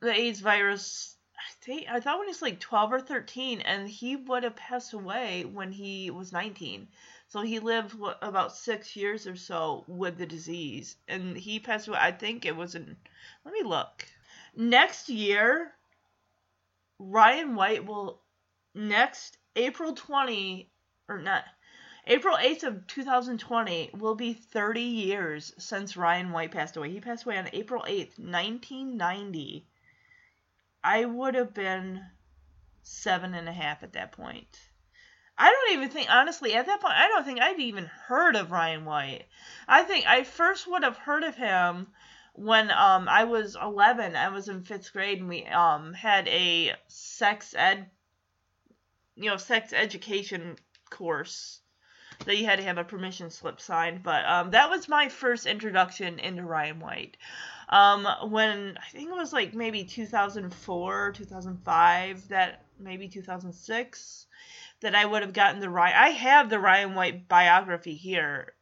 the 0.00 0.12
AIDS 0.12 0.38
virus 0.40 1.16
I 1.36 1.64
think 1.64 1.88
I 1.88 2.00
thought 2.00 2.18
when 2.18 2.28
he 2.28 2.32
was 2.32 2.42
like 2.42 2.60
12 2.60 2.92
or 2.92 3.00
13 3.00 3.60
and 3.60 3.88
he 3.88 4.16
would 4.16 4.42
have 4.42 4.56
passed 4.56 4.92
away 4.92 5.44
when 5.44 5.72
he 5.72 6.10
was 6.10 6.32
19. 6.32 6.88
So 7.28 7.42
he 7.42 7.58
lived 7.58 7.94
what, 7.94 8.18
about 8.22 8.56
six 8.56 8.96
years 8.96 9.26
or 9.26 9.36
so 9.36 9.84
with 9.86 10.16
the 10.18 10.26
disease, 10.26 10.96
and 11.06 11.36
he 11.36 11.60
passed 11.60 11.86
away. 11.88 11.98
I 12.00 12.12
think 12.12 12.44
it 12.44 12.56
was 12.56 12.74
in. 12.74 12.96
Let 13.44 13.52
me 13.52 13.62
look. 13.62 14.06
Next 14.56 15.08
year, 15.08 15.74
Ryan 16.98 17.54
White 17.54 17.84
will 17.84 18.22
next 18.74 19.38
April 19.56 19.94
20 19.94 20.70
or 21.08 21.18
not 21.18 21.44
April 22.10 22.38
8th 22.38 22.62
of 22.62 22.86
2020 22.86 23.90
will 23.92 24.14
be 24.14 24.32
30 24.32 24.80
years 24.80 25.52
since 25.58 25.94
Ryan 25.94 26.32
White 26.32 26.52
passed 26.52 26.74
away. 26.78 26.90
He 26.90 27.00
passed 27.00 27.26
away 27.26 27.36
on 27.36 27.50
April 27.52 27.82
8th, 27.82 28.18
1990. 28.18 29.66
I 30.82 31.04
would 31.04 31.34
have 31.34 31.52
been 31.52 32.06
seven 32.82 33.34
and 33.34 33.46
a 33.46 33.52
half 33.52 33.82
at 33.82 33.92
that 33.92 34.12
point. 34.12 34.67
I 35.38 35.50
don't 35.52 35.78
even 35.78 35.88
think, 35.88 36.10
honestly, 36.10 36.54
at 36.54 36.66
that 36.66 36.80
point, 36.80 36.94
I 36.96 37.08
don't 37.08 37.24
think 37.24 37.40
I'd 37.40 37.60
even 37.60 37.86
heard 37.86 38.34
of 38.34 38.50
Ryan 38.50 38.84
White. 38.84 39.24
I 39.68 39.84
think 39.84 40.06
I 40.06 40.24
first 40.24 40.66
would 40.66 40.82
have 40.82 40.96
heard 40.96 41.22
of 41.22 41.36
him 41.36 41.86
when 42.34 42.70
um 42.70 43.08
I 43.08 43.24
was 43.24 43.56
11. 43.60 44.16
I 44.16 44.28
was 44.28 44.48
in 44.48 44.62
fifth 44.62 44.92
grade 44.92 45.18
and 45.20 45.28
we 45.28 45.44
um 45.46 45.92
had 45.92 46.26
a 46.28 46.74
sex 46.88 47.54
ed, 47.56 47.88
you 49.16 49.30
know, 49.30 49.36
sex 49.36 49.72
education 49.72 50.56
course 50.90 51.60
that 52.24 52.36
you 52.36 52.44
had 52.44 52.58
to 52.58 52.64
have 52.64 52.78
a 52.78 52.84
permission 52.84 53.30
slip 53.30 53.60
signed. 53.60 54.02
But 54.02 54.24
um 54.24 54.50
that 54.50 54.70
was 54.70 54.88
my 54.88 55.08
first 55.08 55.46
introduction 55.46 56.18
into 56.18 56.42
Ryan 56.42 56.80
White. 56.80 57.16
Um, 57.68 58.08
when 58.30 58.78
I 58.78 58.88
think 58.90 59.10
it 59.10 59.14
was 59.14 59.32
like 59.32 59.54
maybe 59.54 59.84
2004, 59.84 61.12
2005, 61.12 62.28
that 62.28 62.64
maybe 62.80 63.08
2006 63.08 64.26
that 64.80 64.94
I 64.94 65.04
would 65.04 65.22
have 65.22 65.32
gotten 65.32 65.60
the 65.60 65.70
Ryan. 65.70 65.96
I 65.96 66.08
have 66.10 66.50
the 66.50 66.58
Ryan 66.58 66.94
White 66.94 67.28
biography 67.28 67.94
here, 67.94 68.54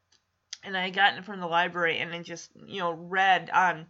and 0.65 0.77
I 0.77 0.91
got 0.91 1.17
it 1.17 1.25
from 1.25 1.41
the 1.41 1.47
library, 1.47 1.99
and 1.99 2.13
I 2.13 2.23
just 2.23 2.51
you 2.67 2.81
know 2.81 2.93
read 2.93 3.51
on. 3.51 3.87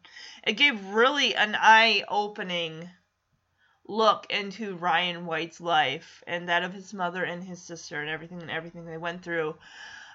It 0.46 0.54
gave 0.54 0.84
really 0.86 1.34
an 1.34 1.56
eye-opening 1.58 2.88
look 3.88 4.26
into 4.30 4.76
Ryan 4.76 5.26
White's 5.26 5.60
life 5.60 6.22
and 6.26 6.48
that 6.48 6.64
of 6.64 6.72
his 6.72 6.92
mother 6.92 7.22
and 7.22 7.42
his 7.42 7.62
sister 7.62 8.00
and 8.00 8.10
everything 8.10 8.42
and 8.42 8.50
everything 8.50 8.84
they 8.84 8.98
went 8.98 9.22
through. 9.22 9.54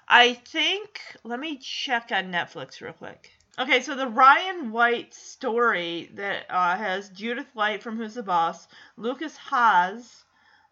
I 0.08 0.34
think. 0.34 1.00
Let 1.24 1.40
me 1.40 1.58
check 1.58 2.10
on 2.12 2.32
Netflix 2.32 2.80
real 2.80 2.92
quick. 2.92 3.30
Okay, 3.58 3.82
so 3.82 3.94
the 3.94 4.08
Ryan 4.08 4.72
White 4.72 5.14
story 5.14 6.10
that 6.14 6.46
uh, 6.50 6.76
has 6.76 7.10
Judith 7.10 7.54
Light 7.54 7.82
from 7.82 7.96
Who's 7.96 8.14
the 8.14 8.22
Boss, 8.22 8.66
Lukas 8.96 9.36
Haas, 9.36 10.24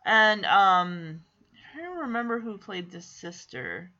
and 0.04 0.46
um, 0.46 1.20
I 1.80 1.82
don't 1.82 1.98
remember 1.98 2.40
who 2.40 2.58
played 2.58 2.90
the 2.90 3.00
sister. 3.00 3.90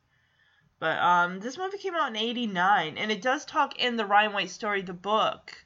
But 0.79 0.99
um, 0.99 1.41
this 1.41 1.57
movie 1.57 1.79
came 1.79 1.95
out 1.95 2.11
in 2.11 2.17
'89, 2.17 2.99
and 2.99 3.11
it 3.11 3.23
does 3.23 3.47
talk 3.47 3.79
in 3.79 3.97
the 3.97 4.05
Ryan 4.05 4.35
White 4.35 4.51
story, 4.51 4.83
the 4.83 4.93
book, 4.93 5.65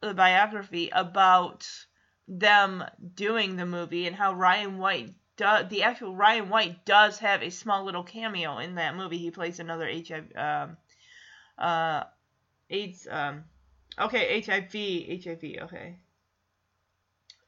the 0.00 0.14
biography 0.14 0.88
about 0.90 1.68
them 2.26 2.84
doing 3.14 3.56
the 3.56 3.66
movie 3.66 4.06
and 4.06 4.16
how 4.16 4.32
Ryan 4.32 4.78
White 4.78 5.14
does 5.36 5.68
the 5.68 5.82
actual 5.82 6.16
Ryan 6.16 6.48
White 6.48 6.86
does 6.86 7.18
have 7.18 7.42
a 7.42 7.50
small 7.50 7.84
little 7.84 8.02
cameo 8.02 8.56
in 8.56 8.76
that 8.76 8.96
movie. 8.96 9.18
He 9.18 9.30
plays 9.30 9.60
another 9.60 9.86
HIV 9.86 10.32
um, 10.36 10.76
uh, 11.58 12.04
AIDS 12.70 13.06
um, 13.10 13.44
okay 13.98 14.40
HIV 14.40 15.22
HIV 15.22 15.64
okay 15.64 15.98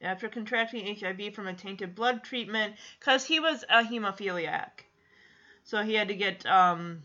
after 0.00 0.28
contracting 0.28 0.96
HIV 0.96 1.34
from 1.34 1.46
a 1.46 1.54
tainted 1.54 1.94
blood 1.94 2.22
treatment 2.22 2.76
because 2.98 3.24
he 3.24 3.40
was 3.40 3.64
a 3.68 3.82
hemophiliac. 3.82 4.84
So 5.64 5.82
he 5.82 5.94
had 5.94 6.08
to 6.08 6.14
get, 6.14 6.46
um, 6.46 7.02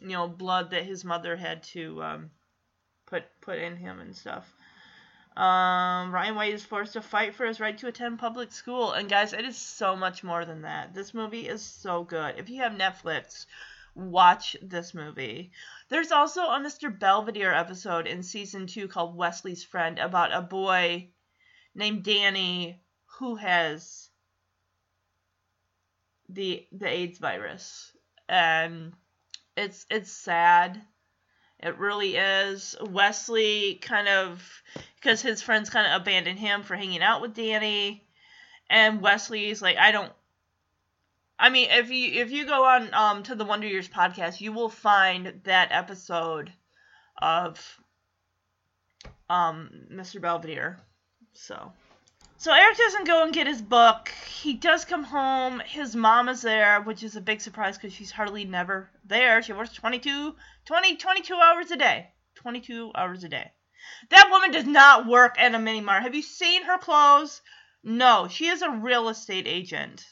you 0.00 0.10
know, 0.10 0.28
blood 0.28 0.70
that 0.70 0.84
his 0.84 1.04
mother 1.04 1.36
had 1.36 1.62
to 1.74 2.02
um, 2.02 2.30
put 3.06 3.24
put 3.40 3.58
in 3.58 3.76
him 3.76 4.00
and 4.00 4.16
stuff. 4.16 4.52
Um, 5.36 6.12
Ryan 6.12 6.34
White 6.34 6.54
is 6.54 6.64
forced 6.64 6.94
to 6.94 7.02
fight 7.02 7.34
for 7.34 7.46
his 7.46 7.60
right 7.60 7.78
to 7.78 7.86
attend 7.86 8.18
public 8.18 8.50
school. 8.50 8.92
And 8.92 9.08
guys, 9.08 9.32
it 9.32 9.44
is 9.44 9.56
so 9.56 9.94
much 9.94 10.24
more 10.24 10.44
than 10.44 10.62
that. 10.62 10.94
This 10.94 11.14
movie 11.14 11.46
is 11.46 11.62
so 11.62 12.02
good. 12.02 12.34
If 12.38 12.50
you 12.50 12.62
have 12.62 12.72
Netflix, 12.72 13.46
watch 13.94 14.56
this 14.62 14.94
movie. 14.94 15.52
There's 15.88 16.12
also 16.12 16.42
a 16.42 16.58
Mr. 16.58 16.96
Belvedere 16.96 17.52
episode 17.52 18.06
in 18.06 18.22
season 18.22 18.66
two 18.66 18.88
called 18.88 19.16
Wesley's 19.16 19.62
Friend 19.62 19.98
about 19.98 20.32
a 20.32 20.42
boy 20.42 21.10
named 21.78 22.02
Danny 22.02 22.82
who 23.18 23.36
has 23.36 24.10
the 26.28 26.66
the 26.72 26.88
AIDS 26.88 27.18
virus. 27.18 27.92
And 28.28 28.92
it's 29.56 29.86
it's 29.90 30.12
sad. 30.12 30.82
It 31.60 31.78
really 31.78 32.16
is. 32.16 32.76
Wesley 32.80 33.76
kind 33.76 34.08
of 34.08 34.62
because 34.96 35.22
his 35.22 35.40
friends 35.40 35.70
kind 35.70 35.86
of 35.86 36.02
abandoned 36.02 36.38
him 36.38 36.62
for 36.62 36.76
hanging 36.76 37.02
out 37.02 37.22
with 37.22 37.34
Danny. 37.34 38.04
And 38.70 39.00
Wesley's 39.00 39.62
like, 39.62 39.78
I 39.78 39.92
don't 39.92 40.12
I 41.38 41.50
mean, 41.50 41.68
if 41.70 41.90
you 41.90 42.20
if 42.20 42.30
you 42.32 42.46
go 42.46 42.64
on 42.64 42.92
um 42.92 43.22
to 43.24 43.34
the 43.34 43.44
Wonder 43.44 43.66
Years 43.68 43.88
podcast, 43.88 44.40
you 44.40 44.52
will 44.52 44.68
find 44.68 45.40
that 45.44 45.68
episode 45.70 46.52
of 47.16 47.80
um 49.30 49.70
Mr. 49.90 50.20
Belvedere. 50.20 50.80
So 51.40 51.72
so 52.40 52.52
Eric 52.52 52.76
doesn't 52.76 53.08
go 53.08 53.24
and 53.24 53.32
get 53.32 53.48
his 53.48 53.60
book. 53.60 54.10
He 54.28 54.54
does 54.54 54.84
come 54.84 55.02
home. 55.02 55.60
His 55.66 55.96
mom 55.96 56.28
is 56.28 56.40
there, 56.40 56.80
which 56.82 57.02
is 57.02 57.16
a 57.16 57.20
big 57.20 57.40
surprise 57.40 57.76
because 57.76 57.92
she's 57.92 58.12
hardly 58.12 58.44
never 58.44 58.90
there. 59.04 59.42
She 59.42 59.52
works 59.52 59.72
22, 59.72 60.36
20, 60.64 60.96
22 60.96 61.34
hours 61.34 61.72
a 61.72 61.76
day. 61.76 62.12
22 62.36 62.92
hours 62.94 63.24
a 63.24 63.28
day. 63.28 63.50
That 64.10 64.30
woman 64.30 64.52
does 64.52 64.66
not 64.66 65.08
work 65.08 65.34
at 65.36 65.52
a 65.52 65.58
mini 65.58 65.80
mart. 65.80 66.04
Have 66.04 66.14
you 66.14 66.22
seen 66.22 66.62
her 66.62 66.78
clothes? 66.78 67.42
No, 67.82 68.28
she 68.28 68.46
is 68.46 68.62
a 68.62 68.70
real 68.70 69.08
estate 69.08 69.48
agent. 69.48 70.06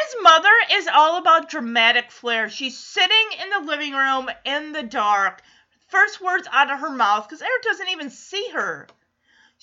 His 0.00 0.16
mother 0.22 0.52
is 0.70 0.86
all 0.86 1.18
about 1.18 1.50
dramatic 1.50 2.12
flair. 2.12 2.48
She's 2.48 2.78
sitting 2.78 3.26
in 3.42 3.50
the 3.50 3.68
living 3.68 3.94
room 3.94 4.30
in 4.44 4.70
the 4.70 4.84
dark. 4.84 5.42
First 5.88 6.20
words 6.20 6.46
out 6.52 6.70
of 6.70 6.78
her 6.78 6.90
mouth 6.90 7.28
because 7.28 7.42
Eric 7.42 7.62
doesn't 7.62 7.88
even 7.88 8.10
see 8.10 8.50
her. 8.50 8.86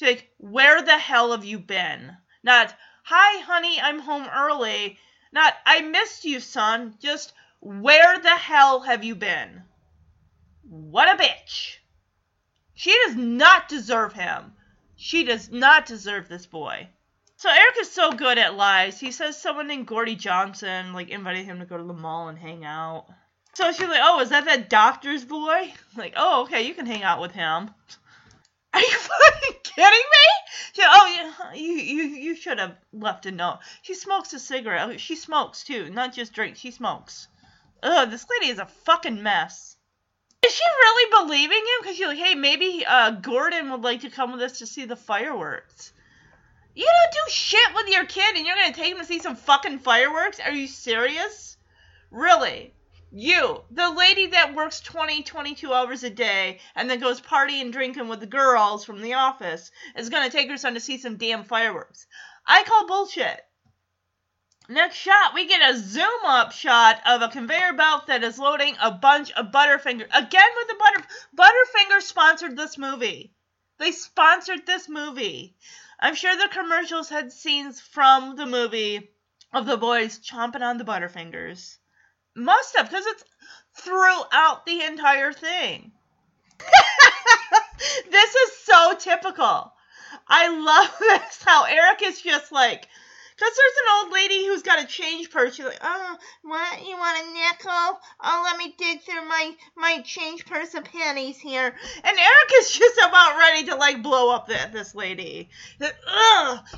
Like, 0.02 0.32
Where 0.38 0.82
the 0.82 0.98
hell 0.98 1.32
have 1.32 1.44
you 1.44 1.60
been? 1.60 2.16
Not, 2.44 2.76
Hi, 3.04 3.42
honey, 3.42 3.82
I'm 3.82 4.00
home 4.00 4.28
early. 4.34 5.00
Not, 5.32 5.56
I 5.66 5.82
missed 5.82 6.26
you, 6.26 6.40
son. 6.40 6.96
Just, 7.00 7.34
Where 7.60 8.20
the 8.20 8.36
hell 8.36 8.82
have 8.82 9.04
you 9.04 9.16
been? 9.16 9.64
What 10.64 11.10
a 11.10 11.22
bitch. 11.22 11.78
She 12.76 12.96
does 13.06 13.16
not 13.16 13.68
deserve 13.68 14.14
him. 14.14 14.54
She 14.96 15.24
does 15.24 15.52
not 15.52 15.86
deserve 15.86 16.30
this 16.30 16.46
boy. 16.46 16.88
So 17.38 17.50
Eric 17.50 17.76
is 17.80 17.92
so 17.92 18.12
good 18.12 18.38
at 18.38 18.56
lies. 18.56 19.00
He 19.00 19.12
says 19.12 19.42
someone 19.42 19.68
named 19.68 19.88
Gordy 19.88 20.16
Johnson 20.16 20.94
like 20.94 21.10
invited 21.10 21.46
him 21.46 21.60
to 21.60 21.66
go 21.66 21.78
to 21.78 21.84
the 21.84 21.94
mall 21.94 22.28
and 22.28 22.38
hang 22.38 22.66
out. 22.66 23.06
So 23.54 23.72
she's 23.72 23.88
like, 23.88 24.02
"Oh, 24.04 24.20
is 24.20 24.30
that 24.30 24.46
that 24.46 24.70
doctor's 24.70 25.26
boy?" 25.26 25.74
Like, 25.96 26.14
"Oh, 26.16 26.44
okay, 26.44 26.62
you 26.62 26.74
can 26.74 26.86
hang 26.86 27.04
out 27.04 27.22
with 27.22 27.32
him." 27.32 27.72
Are 28.74 28.82
you 28.82 28.88
fucking 28.88 29.56
kidding 29.64 29.84
me? 29.88 30.28
She, 30.74 30.82
oh, 30.86 31.54
you, 31.56 31.74
you, 31.74 32.04
you, 32.04 32.36
should 32.36 32.60
have 32.60 32.76
left 32.94 33.26
a 33.26 33.32
note. 33.32 33.60
She 33.82 33.96
smokes 33.96 34.34
a 34.34 34.40
cigarette. 34.40 35.00
She 35.00 35.16
smokes 35.16 35.64
too, 35.64 35.90
not 35.90 36.14
just 36.14 36.34
drinks. 36.34 36.60
She 36.60 36.70
smokes. 36.70 37.28
Ugh, 37.82 38.12
this 38.12 38.28
lady 38.30 38.52
is 38.52 38.60
a 38.60 38.66
fucking 38.66 39.24
mess. 39.24 39.76
Is 40.46 40.54
she 40.54 40.64
really 40.64 41.26
believing 41.26 41.58
him? 41.58 41.82
Because 41.82 41.98
she's 41.98 42.08
like, 42.08 42.18
hey, 42.20 42.36
maybe 42.36 42.86
uh, 42.86 43.12
Gordon 43.12 43.72
would 43.72 43.82
like 43.82 44.02
to 44.02 44.10
come 44.12 44.32
with 44.32 44.41
us 44.41 44.60
to 44.60 44.68
see 44.68 44.86
the 44.86 44.96
fireworks. 44.96 45.91
You 46.76 46.86
don't 46.86 47.12
do 47.12 47.32
shit 47.32 47.74
with 47.74 47.88
your 47.88 48.06
kid 48.06 48.38
and 48.38 48.46
you're 48.46 48.56
gonna 48.56 48.74
take 48.74 48.91
him 48.94 49.00
to 49.00 49.06
see 49.06 49.20
some 49.20 49.36
fucking 49.36 49.80
fireworks? 49.80 50.40
Are 50.40 50.52
you 50.52 50.68
serious? 50.68 51.58
Really? 52.12 52.74
You, 53.11 53.64
the 53.72 53.90
lady 53.90 54.27
that 54.27 54.53
works 54.53 54.81
20, 54.81 55.23
22 55.23 55.73
hours 55.73 56.03
a 56.03 56.11
day 56.11 56.60
and 56.76 56.88
then 56.88 56.99
goes 56.99 57.19
partying 57.19 57.72
drinking 57.72 58.07
with 58.07 58.19
the 58.19 58.27
girls 58.27 58.86
from 58.86 59.02
the 59.02 59.15
office, 59.15 59.72
is 59.95 60.10
gonna 60.10 60.30
take 60.30 60.48
her 60.48 60.57
son 60.57 60.76
to 60.76 60.80
see 60.80 60.99
some 60.99 61.18
damn 61.18 61.44
fireworks. 61.44 62.06
I 62.45 62.61
call 62.64 62.86
bullshit. 62.86 63.44
Next 64.68 64.98
shot, 64.98 65.34
we 65.34 65.48
get 65.48 65.68
a 65.68 65.76
zoom 65.76 66.23
up 66.23 66.52
shot 66.52 67.02
of 67.07 67.23
a 67.23 67.30
conveyor 67.30 67.73
belt 67.73 68.06
that 68.06 68.23
is 68.23 68.38
loading 68.38 68.77
a 68.80 68.91
bunch 68.91 69.31
of 69.31 69.48
Butterfinger. 69.48 70.07
Again 70.14 70.49
with 70.57 70.68
the 70.68 70.76
Butter 70.76 71.07
Butterfinger 71.36 72.03
sponsored 72.03 72.56
this 72.56 72.77
movie. 72.77 73.34
They 73.80 73.91
sponsored 73.91 74.68
this 74.68 74.88
movie. 74.88 75.57
I'm 75.99 76.14
sure 76.14 76.38
the 76.38 76.48
commercials 76.49 77.10
had 77.10 77.31
scenes 77.31 77.81
from 77.81 78.36
the 78.36 78.45
movie 78.45 79.10
of 79.52 79.65
the 79.65 79.77
boys 79.77 80.19
chomping 80.19 80.61
on 80.61 80.77
the 80.77 80.86
Butterfingers. 80.86 81.78
Must 82.40 82.78
have, 82.78 82.90
because 82.90 83.06
it's 83.06 83.24
throughout 83.76 84.66
the 84.66 84.82
entire 84.84 85.34
thing. 85.34 85.91
this 88.11 88.36
is 88.36 88.57
so 88.64 88.95
typical. 88.98 89.74
I 90.26 90.48
love 90.48 90.95
this. 90.99 91.44
How 91.44 91.66
Eric 91.66 92.02
is 92.02 92.22
just 92.22 92.53
like, 92.53 92.88
because 93.36 93.53
there's 93.56 93.78
an 93.78 94.06
old 94.06 94.14
lady 94.14 94.45
who's 94.45 94.64
got 94.64 94.82
a 94.82 94.88
change 94.88 95.32
purse. 95.32 95.56
She's 95.56 95.66
like, 95.66 95.80
oh, 95.82 96.18
what? 96.44 96.86
You 96.86 96.98
want 96.98 97.26
a 97.26 97.34
nickel? 97.34 97.99
Oh, 98.24 98.41
let 98.45 98.57
me 98.57 98.74
dig 98.78 99.02
through 99.02 99.28
my, 99.28 99.52
my 99.76 100.02
change 100.03 100.45
purse 100.45 100.74
of 100.76 100.86
pennies 100.86 101.40
here. 101.40 101.76
And 102.03 102.18
Eric 102.18 102.52
is 102.56 102.72
just 102.72 102.98
about 102.99 103.38
ready 103.38 103.66
to, 103.68 103.76
like, 103.76 104.02
blow 104.02 104.34
up 104.34 104.48
the, 104.48 104.57
this 104.72 104.95
lady. 104.95 105.49
Because 105.78 105.91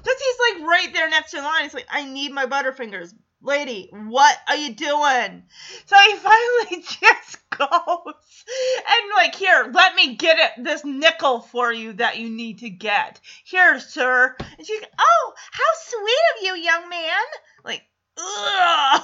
he's, 0.03 0.59
like, 0.59 0.67
right 0.67 0.89
there 0.93 1.09
next 1.09 1.31
to 1.31 1.37
the 1.37 1.43
line. 1.43 1.63
He's 1.63 1.73
like, 1.75 1.87
I 1.89 2.03
need 2.03 2.31
my 2.31 2.47
Butterfingers. 2.47 3.13
Lady, 3.43 3.89
what 3.91 4.37
are 4.47 4.55
you 4.55 4.73
doing? 4.73 5.43
So 5.85 5.95
he 5.97 6.15
finally 6.17 6.83
just 6.83 7.49
goes 7.49 8.13
and 8.45 9.11
like, 9.15 9.35
here, 9.35 9.71
let 9.73 9.95
me 9.95 10.15
get 10.15 10.37
it 10.37 10.63
this 10.63 10.85
nickel 10.85 11.41
for 11.41 11.71
you 11.71 11.93
that 11.93 12.19
you 12.19 12.29
need 12.29 12.59
to 12.59 12.69
get. 12.69 13.19
Here, 13.43 13.79
sir. 13.79 14.35
And 14.39 14.65
she's 14.65 14.81
oh, 14.99 15.33
how 15.51 15.63
sweet 15.75 16.21
of 16.35 16.57
you, 16.57 16.63
young 16.63 16.89
man. 16.89 17.23
Like, 17.63 17.83
Ugh. 18.17 19.01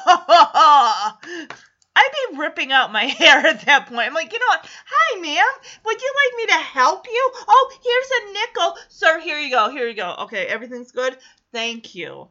I'd 1.98 2.30
be 2.32 2.38
ripping 2.38 2.72
out 2.72 2.92
my 2.92 3.06
hair 3.06 3.38
at 3.40 3.66
that 3.66 3.88
point. 3.88 4.08
I'm 4.08 4.14
like, 4.14 4.32
you 4.32 4.40
know 4.40 4.46
what? 4.48 4.70
Hi, 4.86 5.20
ma'am. 5.20 5.46
Would 5.86 6.02
you 6.02 6.14
like 6.16 6.38
me 6.38 6.46
to 6.54 6.60
help 6.64 7.08
you? 7.08 7.32
Oh, 7.48 7.72
here's 7.84 8.12
a 8.12 8.34
nickel. 8.34 8.78
Sir, 8.90 9.20
here 9.20 9.40
you 9.40 9.50
go. 9.50 9.70
Here 9.70 9.88
you 9.88 9.96
go. 9.96 10.16
Okay, 10.20 10.46
everything's 10.46 10.92
good. 10.92 11.18
Thank 11.52 11.96
you. 11.96 12.30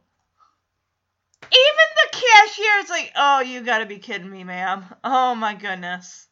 Even 1.42 1.50
the 1.52 2.18
cashier 2.18 2.78
is 2.82 2.90
like, 2.90 3.12
oh, 3.16 3.40
you 3.40 3.62
gotta 3.62 3.86
be 3.86 3.98
kidding 3.98 4.30
me, 4.30 4.44
ma'am. 4.44 4.84
Oh 5.04 5.34
my 5.34 5.54
goodness. 5.54 6.28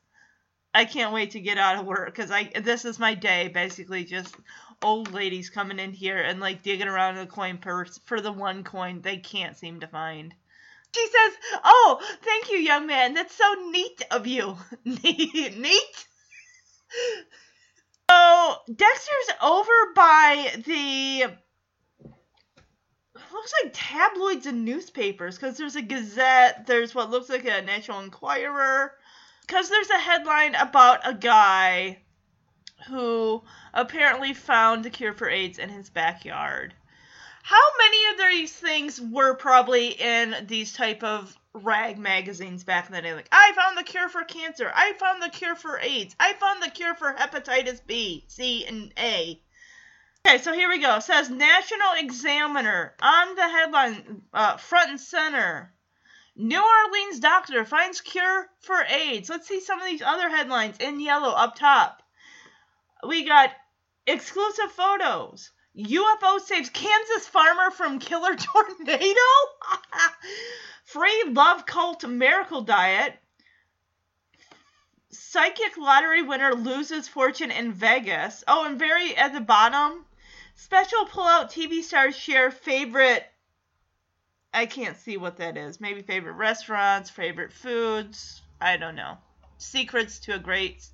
I 0.75 0.85
can't 0.85 1.13
wait 1.13 1.33
to 1.33 1.41
get 1.41 1.57
out 1.57 1.79
of 1.79 1.87
work 1.87 2.07
because 2.07 2.33
I 2.33 2.51
this 2.61 2.85
is 2.85 2.99
my 2.99 3.15
day 3.15 3.49
basically 3.49 4.05
just 4.05 4.35
old 4.83 5.13
ladies 5.13 5.49
coming 5.49 5.79
in 5.79 5.93
here 5.93 6.19
and 6.19 6.41
like 6.41 6.65
digging 6.65 6.89
around 6.89 7.17
in 7.17 7.25
the 7.25 7.31
coin 7.31 7.59
purse 7.59 8.01
for 8.07 8.21
the 8.21 8.33
one 8.33 8.65
coin 8.65 9.01
they 9.01 9.19
can't 9.19 9.57
seem 9.57 9.81
to 9.81 9.87
find. 9.87 10.35
She 10.95 11.07
says, 11.07 11.33
"Oh, 11.65 12.01
thank 12.23 12.51
you, 12.51 12.59
young 12.59 12.87
man. 12.87 13.15
That's 13.15 13.35
so 13.35 13.69
neat 13.71 14.03
of 14.11 14.27
you. 14.27 14.57
neat, 14.85 15.57
neat." 15.57 16.07
So 18.11 18.57
Dexter's 18.75 19.37
over 19.43 19.93
by 19.95 20.63
the 20.67 21.37
looks 23.35 23.53
like 23.63 23.73
tabloids 23.75 24.47
and 24.47 24.65
newspapers 24.65 25.37
because 25.37 25.59
there's 25.59 25.77
a 25.77 25.83
Gazette, 25.83 26.67
there's 26.67 26.95
what 26.95 27.11
looks 27.11 27.29
like 27.29 27.45
a 27.45 27.63
National 27.63 28.01
Enquirer, 28.01 28.93
because 29.47 29.69
there's 29.69 29.91
a 29.91 29.99
headline 29.99 30.55
about 30.55 31.01
a 31.07 31.15
guy 31.15 31.99
who 32.89 33.43
apparently 33.73 34.35
found 34.35 34.85
the 34.85 34.91
cure 34.91 35.13
for 35.13 35.29
AIDS 35.29 35.59
in 35.59 35.69
his 35.69 35.91
backyard. 35.91 36.75
How 37.43 37.61
many 37.79 38.07
of 38.07 38.33
these 38.33 38.53
things 38.53 39.01
were 39.01 39.35
probably 39.35 39.89
in 39.89 40.47
these 40.47 40.73
type 40.73 41.03
of 41.03 41.37
rag 41.53 41.99
magazines 41.99 42.65
back 42.65 42.87
in 42.87 42.95
the 42.95 43.03
day? 43.03 43.13
Like, 43.13 43.29
I 43.31 43.53
found 43.53 43.77
the 43.77 43.83
cure 43.83 44.09
for 44.09 44.25
cancer. 44.25 44.73
I 44.75 44.95
found 44.95 45.23
the 45.23 45.29
cure 45.29 45.55
for 45.55 45.79
AIDS. 45.79 46.17
I 46.19 46.33
found 46.35 46.63
the 46.63 46.71
cure 46.71 46.95
for 46.95 47.13
hepatitis 47.13 47.81
B, 47.87 48.25
C, 48.29 48.65
and 48.67 48.93
A. 48.99 49.41
Okay, 50.27 50.39
so 50.39 50.55
here 50.55 50.71
we 50.71 50.79
go. 50.79 50.97
It 50.97 51.03
says 51.03 51.29
National 51.29 51.93
Examiner 51.99 52.95
on 53.03 53.35
the 53.35 53.47
headline, 53.47 54.23
uh, 54.33 54.57
front 54.57 54.89
and 54.89 55.01
center. 55.01 55.71
New 56.35 56.63
Orleans 56.63 57.21
doctor 57.21 57.67
finds 57.67 58.01
cure 58.01 58.49
for 58.61 58.83
AIDS. 58.85 59.29
Let's 59.29 59.47
see 59.47 59.61
some 59.61 59.83
of 59.83 59.87
these 59.87 60.01
other 60.01 60.31
headlines 60.31 60.79
in 60.81 60.99
yellow 60.99 61.29
up 61.29 61.57
top. 61.57 62.03
We 63.07 63.27
got 63.27 63.51
exclusive 64.07 64.73
photos. 64.73 65.51
UFO 65.77 66.41
saves 66.41 66.71
Kansas 66.71 67.27
farmer 67.27 67.71
from 67.71 67.99
killer 67.99 68.35
tornado. 68.37 69.21
Free 70.85 71.25
love 71.29 71.67
cult 71.67 72.03
miracle 72.09 72.63
diet. 72.63 73.15
Psychic 75.11 75.77
lottery 75.77 76.23
winner 76.23 76.55
loses 76.55 77.09
fortune 77.09 77.51
in 77.51 77.73
Vegas. 77.73 78.43
Oh, 78.49 78.65
and 78.65 78.79
very 78.79 79.15
at 79.17 79.35
the 79.35 79.41
bottom, 79.41 80.05
special 80.55 81.07
pullout 81.07 81.53
TV 81.53 81.83
stars 81.83 82.17
share 82.17 82.51
favorite. 82.51 83.25
I 84.53 84.67
can't 84.67 84.97
see 84.97 85.17
what 85.17 85.39
that 85.39 85.57
is. 85.57 85.81
Maybe 85.81 86.03
favorite 86.03 86.35
restaurants, 86.35 87.11
favorite 87.11 87.53
foods. 87.53 88.41
I 88.61 88.77
don't 88.77 88.97
know. 88.97 89.19
Secrets 89.59 90.21
to 90.21 90.35
a 90.35 90.39
great 90.39 90.87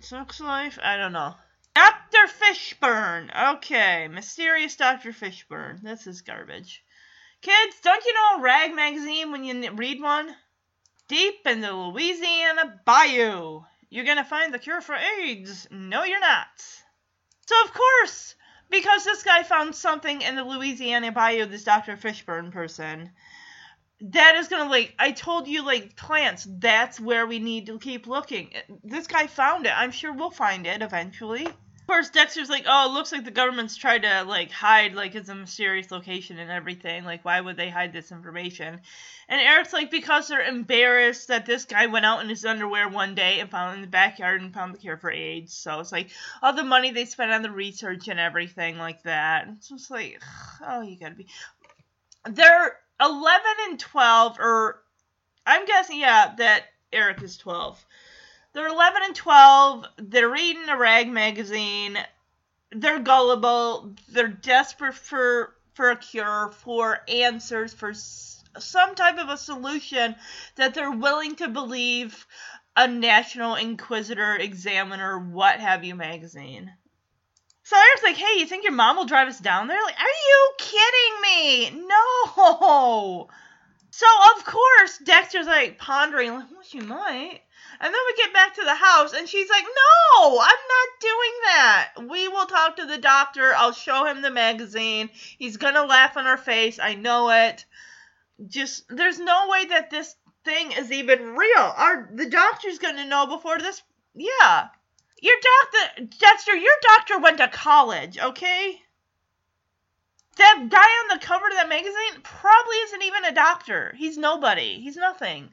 sex 0.00 0.40
life. 0.40 0.78
I 0.82 0.96
don't 0.96 1.12
know. 1.12 1.34
Dr. 1.74 2.26
Fishburne. 2.26 3.54
Okay, 3.56 4.08
mysterious 4.08 4.76
Dr. 4.76 5.12
Fishburne. 5.12 5.82
This 5.82 6.06
is 6.06 6.22
garbage. 6.22 6.82
Kids, 7.40 7.76
don't 7.82 8.04
you 8.04 8.14
know 8.14 8.38
a 8.38 8.42
rag 8.42 8.74
magazine 8.74 9.30
when 9.30 9.44
you 9.44 9.70
read 9.72 10.00
one? 10.00 10.34
Deep 11.06 11.46
in 11.46 11.60
the 11.60 11.72
Louisiana 11.72 12.80
bayou, 12.84 13.62
you're 13.90 14.04
gonna 14.04 14.24
find 14.24 14.52
the 14.52 14.58
cure 14.58 14.80
for 14.80 14.94
AIDS. 14.94 15.68
No, 15.70 16.02
you're 16.02 16.18
not. 16.18 16.48
So, 17.46 17.54
of 17.64 17.72
course, 17.72 18.34
because 18.70 19.04
this 19.04 19.22
guy 19.22 19.42
found 19.42 19.74
something 19.74 20.22
in 20.22 20.36
the 20.36 20.44
Louisiana 20.44 21.12
bayou, 21.12 21.46
this 21.46 21.64
Dr. 21.64 21.96
Fishburne 21.96 22.52
person, 22.52 23.10
that 24.00 24.36
is 24.36 24.48
gonna 24.48 24.70
like 24.70 24.94
I 24.98 25.12
told 25.12 25.48
you 25.48 25.64
like 25.64 25.96
plants, 25.96 26.46
that's 26.48 27.00
where 27.00 27.26
we 27.26 27.38
need 27.38 27.66
to 27.66 27.78
keep 27.78 28.06
looking. 28.06 28.52
This 28.84 29.06
guy 29.06 29.26
found 29.26 29.66
it. 29.66 29.72
I'm 29.76 29.90
sure 29.90 30.12
we'll 30.12 30.30
find 30.30 30.66
it 30.66 30.82
eventually. 30.82 31.48
Course, 31.88 32.10
Dexter's 32.10 32.50
like, 32.50 32.64
oh, 32.68 32.90
it 32.90 32.92
looks 32.92 33.12
like 33.12 33.24
the 33.24 33.30
government's 33.30 33.74
tried 33.74 34.02
to 34.02 34.24
like 34.24 34.50
hide 34.50 34.92
like 34.92 35.14
it's 35.14 35.30
a 35.30 35.34
mysterious 35.34 35.90
location 35.90 36.38
and 36.38 36.50
everything. 36.50 37.02
Like, 37.04 37.24
why 37.24 37.40
would 37.40 37.56
they 37.56 37.70
hide 37.70 37.94
this 37.94 38.12
information? 38.12 38.80
And 39.26 39.40
Eric's 39.40 39.72
like, 39.72 39.90
because 39.90 40.28
they're 40.28 40.46
embarrassed 40.46 41.28
that 41.28 41.46
this 41.46 41.64
guy 41.64 41.86
went 41.86 42.04
out 42.04 42.20
in 42.22 42.28
his 42.28 42.44
underwear 42.44 42.90
one 42.90 43.14
day 43.14 43.40
and 43.40 43.50
found 43.50 43.76
in 43.76 43.80
the 43.80 43.86
backyard 43.86 44.42
and 44.42 44.52
found 44.52 44.74
the 44.74 44.78
cure 44.78 44.98
for 44.98 45.10
AIDS. 45.10 45.54
So 45.54 45.80
it's 45.80 45.90
like 45.90 46.10
all 46.42 46.52
the 46.52 46.62
money 46.62 46.90
they 46.90 47.06
spent 47.06 47.32
on 47.32 47.40
the 47.40 47.50
research 47.50 48.06
and 48.08 48.20
everything 48.20 48.76
like 48.76 49.02
that. 49.04 49.48
It's 49.56 49.70
just 49.70 49.90
like, 49.90 50.20
oh, 50.62 50.82
you 50.82 50.98
gotta 50.98 51.14
be. 51.14 51.26
They're 52.28 52.76
11 53.00 53.40
and 53.70 53.80
12, 53.80 54.38
or 54.38 54.82
I'm 55.46 55.64
guessing, 55.64 56.00
yeah, 56.00 56.34
that 56.36 56.64
Eric 56.92 57.22
is 57.22 57.38
12 57.38 57.82
they're 58.58 58.68
11 58.68 59.02
and 59.04 59.14
12. 59.14 59.84
They're 59.98 60.28
reading 60.28 60.68
a 60.68 60.76
rag 60.76 61.08
magazine. 61.08 61.96
They're 62.72 62.98
gullible. 62.98 63.94
They're 64.08 64.28
desperate 64.28 64.94
for 64.94 65.54
for 65.74 65.90
a 65.90 65.96
cure, 65.96 66.50
for 66.64 66.98
answers, 67.06 67.72
for 67.72 67.94
some 67.94 68.96
type 68.96 69.18
of 69.18 69.28
a 69.28 69.36
solution 69.36 70.16
that 70.56 70.74
they're 70.74 70.90
willing 70.90 71.36
to 71.36 71.46
believe 71.46 72.26
a 72.76 72.88
National 72.88 73.54
Inquisitor, 73.54 74.34
Examiner, 74.34 75.20
what 75.20 75.60
have 75.60 75.84
you 75.84 75.94
magazine. 75.94 76.72
So 77.62 77.76
Eric's 77.76 78.02
like, 78.02 78.16
hey, 78.16 78.40
you 78.40 78.46
think 78.46 78.64
your 78.64 78.72
mom 78.72 78.96
will 78.96 79.04
drive 79.04 79.28
us 79.28 79.38
down 79.38 79.68
there? 79.68 79.80
Like, 79.84 80.00
are 80.00 80.18
you 80.28 80.50
kidding 80.58 81.22
me? 81.22 81.86
No. 81.86 83.28
So 83.90 84.06
of 84.36 84.44
course 84.44 84.98
Dexter's 84.98 85.46
like 85.46 85.76
pondering, 85.78 86.32
like, 86.32 86.50
well, 86.52 86.62
she 86.62 86.78
might. 86.78 87.40
And 87.80 87.94
then 87.94 88.00
we 88.06 88.22
get 88.22 88.32
back 88.32 88.54
to 88.54 88.64
the 88.64 88.74
house, 88.74 89.12
and 89.12 89.28
she's 89.28 89.48
like, 89.48 89.64
No, 89.64 90.38
I'm 90.40 90.48
not 90.48 91.00
doing 91.00 91.32
that. 91.44 91.92
We 92.08 92.28
will 92.28 92.46
talk 92.46 92.76
to 92.76 92.86
the 92.86 92.98
doctor. 92.98 93.52
I'll 93.54 93.72
show 93.72 94.04
him 94.04 94.20
the 94.20 94.30
magazine. 94.30 95.10
He's 95.12 95.56
going 95.56 95.74
to 95.74 95.84
laugh 95.84 96.16
in 96.16 96.26
our 96.26 96.36
face. 96.36 96.78
I 96.80 96.94
know 96.94 97.30
it. 97.30 97.64
Just, 98.48 98.84
there's 98.88 99.18
no 99.20 99.48
way 99.48 99.66
that 99.66 99.90
this 99.90 100.16
thing 100.44 100.72
is 100.72 100.90
even 100.90 101.36
real. 101.36 101.72
Our, 101.76 102.10
the 102.12 102.28
doctor's 102.28 102.78
going 102.78 102.96
to 102.96 103.04
know 103.06 103.26
before 103.26 103.58
this. 103.58 103.82
Yeah. 104.14 104.68
Your 105.20 105.36
doctor, 105.36 106.04
Dexter, 106.18 106.54
your 106.54 106.74
doctor 106.82 107.18
went 107.18 107.38
to 107.38 107.48
college, 107.48 108.18
okay? 108.18 108.80
That 110.36 110.68
guy 110.68 110.78
on 110.78 111.08
the 111.08 111.24
cover 111.24 111.46
of 111.46 111.54
that 111.54 111.68
magazine 111.68 112.22
probably 112.22 112.76
isn't 112.76 113.02
even 113.02 113.24
a 113.24 113.34
doctor. 113.34 113.94
He's 113.96 114.16
nobody. 114.16 114.80
He's 114.80 114.96
nothing. 114.96 115.50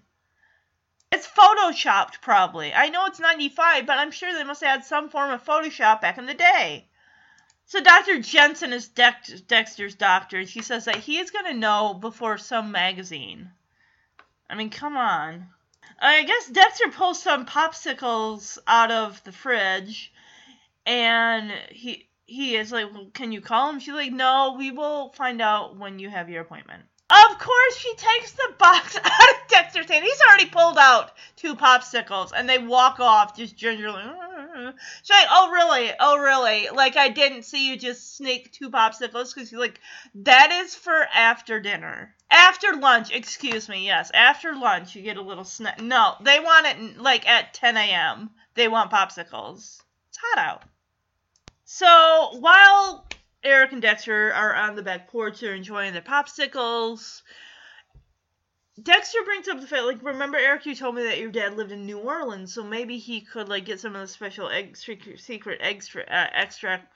It's 1.12 1.28
photoshopped, 1.28 2.22
probably. 2.22 2.74
I 2.74 2.90
know 2.90 3.06
it's 3.06 3.20
95, 3.20 3.86
but 3.86 3.98
I'm 3.98 4.12
sure 4.12 4.34
they 4.34 4.44
must 4.44 4.62
have 4.64 4.72
had 4.72 4.86
some 4.86 5.10
form 5.10 5.32
of 5.32 5.46
Photoshop 5.46 6.02
back 6.02 6.18
in 6.18 6.26
the 6.26 6.34
day. 6.34 6.88
So 7.68 7.82
Dr. 7.82 8.20
Jensen 8.20 8.74
is 8.74 8.88
Dex- 8.88 9.42
Dexter's 9.42 9.96
doctor, 9.96 10.40
and 10.40 10.50
she 10.50 10.62
says 10.62 10.86
that 10.86 10.98
he 10.98 11.18
is 11.18 11.32
going 11.32 11.46
to 11.46 11.54
know 11.54 11.94
before 11.94 12.38
some 12.38 12.72
magazine. 12.72 13.52
I 14.50 14.56
mean, 14.56 14.70
come 14.70 14.96
on. 14.96 15.50
I 16.00 16.24
guess 16.24 16.48
Dexter 16.48 16.90
pulls 16.90 17.22
some 17.22 17.46
popsicles 17.46 18.58
out 18.68 18.92
of 18.92 19.24
the 19.24 19.32
fridge, 19.32 20.14
and 20.86 21.52
he 21.70 22.10
he 22.28 22.56
is 22.56 22.72
like, 22.72 22.94
well, 22.94 23.10
"Can 23.14 23.32
you 23.32 23.42
call 23.42 23.70
him?" 23.70 23.80
She's 23.80 23.94
like, 23.94 24.12
"No, 24.12 24.56
we 24.58 24.72
will 24.72 25.10
find 25.14 25.42
out 25.42 25.78
when 25.78 26.00
you 26.00 26.10
have 26.10 26.30
your 26.30 26.42
appointment." 26.42 26.84
Of 27.08 27.38
course, 27.38 27.78
she 27.78 27.94
takes 27.96 28.32
the 28.32 28.56
box 28.58 28.98
out 29.04 29.06
of 29.06 29.48
Dexter's 29.48 29.90
hand. 29.90 30.04
He's 30.04 30.22
already 30.22 30.48
pulled 30.48 30.78
out 30.78 31.12
two 31.36 31.56
popsicles, 31.56 32.32
and 32.36 32.50
they 32.50 32.58
walk 32.58 33.00
off 33.00 33.38
just 33.38 33.56
gingerly. 33.56 34.02
She's 35.04 35.10
like, 35.12 35.28
"Oh 35.30 35.52
really? 35.52 35.92
Oh 36.00 36.18
really? 36.18 36.70
Like 36.70 36.98
I 36.98 37.10
didn't 37.10 37.44
see 37.44 37.70
you 37.70 37.78
just 37.78 38.18
sneak 38.18 38.52
two 38.52 38.72
popsicles?" 38.72 39.34
Because 39.34 39.50
she's 39.50 39.54
like, 39.54 39.80
"That 40.16 40.52
is 40.52 40.76
for 40.76 41.06
after 41.14 41.60
dinner, 41.60 42.16
after 42.32 42.74
lunch." 42.74 43.12
Excuse 43.12 43.70
me. 43.70 43.86
Yes, 43.86 44.10
after 44.12 44.56
lunch 44.56 44.96
you 44.96 45.04
get 45.04 45.18
a 45.18 45.22
little 45.22 45.44
snack. 45.44 45.80
No, 45.80 46.16
they 46.22 46.40
want 46.40 46.66
it 46.66 46.98
like 46.98 47.28
at 47.28 47.54
10 47.54 47.78
a.m. 47.78 48.32
They 48.56 48.68
want 48.68 48.92
popsicles. 48.92 49.82
It's 50.10 50.20
hot 50.20 50.40
out. 50.40 50.64
So 51.66 52.38
while 52.40 53.08
Eric 53.46 53.74
and 53.74 53.82
Dexter 53.82 54.34
are 54.34 54.56
on 54.56 54.76
the 54.76 54.82
back 54.82 55.08
porch. 55.08 55.40
They're 55.40 55.54
enjoying 55.54 55.94
their 55.94 56.02
popsicles. 56.02 57.22
Dexter 58.82 59.24
brings 59.24 59.48
up 59.48 59.62
the 59.62 59.68
fact, 59.68 59.84
like, 59.84 60.04
remember, 60.04 60.38
Eric, 60.38 60.66
you 60.66 60.76
told 60.76 60.96
me 60.96 61.04
that 61.04 61.20
your 61.20 61.32
dad 61.32 61.56
lived 61.56 61.72
in 61.72 61.86
New 61.86 62.00
Orleans, 62.00 62.54
so 62.54 62.64
maybe 62.64 62.98
he 62.98 63.22
could, 63.22 63.48
like, 63.48 63.66
get 63.66 63.80
some 63.80 63.96
of 63.96 64.02
the 64.02 64.08
special 64.08 64.50
egg, 64.50 64.76
secret 64.76 65.60
extra, 65.62 66.02
uh, 66.04 66.28
extract, 66.34 66.92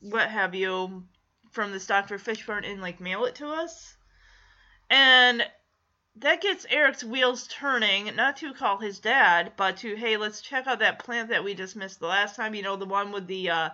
what 0.00 0.28
have 0.28 0.54
you, 0.54 1.04
from 1.52 1.72
this 1.72 1.86
Dr. 1.86 2.18
Fishburne 2.18 2.70
and, 2.70 2.82
like, 2.82 3.00
mail 3.00 3.24
it 3.24 3.36
to 3.36 3.48
us? 3.48 3.96
And 4.90 5.42
that 6.16 6.42
gets 6.42 6.66
Eric's 6.68 7.04
wheels 7.04 7.46
turning, 7.46 8.14
not 8.16 8.36
to 8.38 8.52
call 8.52 8.78
his 8.78 8.98
dad, 8.98 9.52
but 9.56 9.78
to, 9.78 9.94
hey, 9.94 10.16
let's 10.16 10.42
check 10.42 10.66
out 10.66 10.80
that 10.80 10.98
plant 10.98 11.28
that 11.30 11.44
we 11.44 11.54
just 11.54 11.76
missed 11.76 12.00
the 12.00 12.08
last 12.08 12.36
time, 12.36 12.54
you 12.54 12.62
know, 12.62 12.76
the 12.76 12.84
one 12.84 13.12
with 13.12 13.26
the 13.26 13.50
uh 13.50 13.70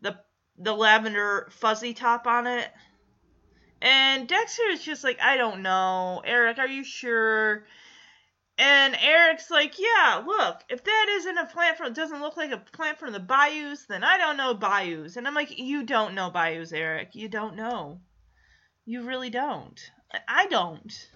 the 0.00 0.18
the 0.58 0.74
lavender 0.74 1.48
fuzzy 1.50 1.94
top 1.94 2.26
on 2.26 2.46
it. 2.46 2.68
And 3.82 4.26
Dexter 4.26 4.68
is 4.70 4.82
just 4.82 5.04
like, 5.04 5.20
I 5.20 5.36
don't 5.36 5.62
know. 5.62 6.22
Eric, 6.24 6.58
are 6.58 6.66
you 6.66 6.82
sure? 6.82 7.66
And 8.58 8.96
Eric's 8.98 9.50
like, 9.50 9.78
yeah, 9.78 10.22
look, 10.26 10.62
if 10.70 10.82
that 10.82 11.06
isn't 11.18 11.38
a 11.38 11.46
plant 11.46 11.76
from, 11.76 11.92
doesn't 11.92 12.22
look 12.22 12.38
like 12.38 12.52
a 12.52 12.62
plant 12.72 12.98
from 12.98 13.12
the 13.12 13.20
bayous, 13.20 13.84
then 13.84 14.02
I 14.02 14.16
don't 14.16 14.38
know 14.38 14.54
bayous. 14.54 15.16
And 15.16 15.28
I'm 15.28 15.34
like, 15.34 15.58
you 15.58 15.82
don't 15.82 16.14
know 16.14 16.30
bayous, 16.30 16.72
Eric. 16.72 17.10
You 17.14 17.28
don't 17.28 17.56
know. 17.56 18.00
You 18.86 19.02
really 19.02 19.28
don't. 19.28 19.78
I 20.26 20.46
don't. 20.46 21.08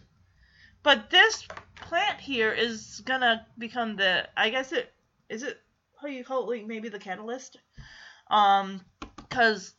But 0.82 1.08
this 1.08 1.46
plant 1.76 2.20
here 2.20 2.52
is 2.52 3.00
gonna 3.06 3.46
become 3.56 3.96
the, 3.96 4.28
I 4.36 4.50
guess 4.50 4.72
it, 4.72 4.92
is 5.30 5.42
it, 5.42 5.58
how 6.00 6.08
you 6.08 6.24
call 6.24 6.42
it, 6.42 6.58
like 6.58 6.66
maybe 6.66 6.90
the 6.90 6.98
catalyst? 6.98 7.58
Um, 8.30 8.82
cause 9.30 9.74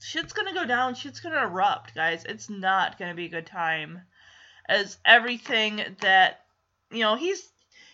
shit's 0.00 0.32
gonna 0.32 0.52
go 0.52 0.66
down, 0.66 0.94
shit's 0.94 1.20
gonna 1.20 1.42
erupt, 1.42 1.94
guys. 1.94 2.24
It's 2.24 2.50
not 2.50 2.98
gonna 2.98 3.14
be 3.14 3.26
a 3.26 3.30
good 3.30 3.46
time. 3.46 4.02
As 4.68 4.98
everything 5.04 5.96
that 6.00 6.44
you 6.90 7.00
know, 7.00 7.14
he's 7.14 7.50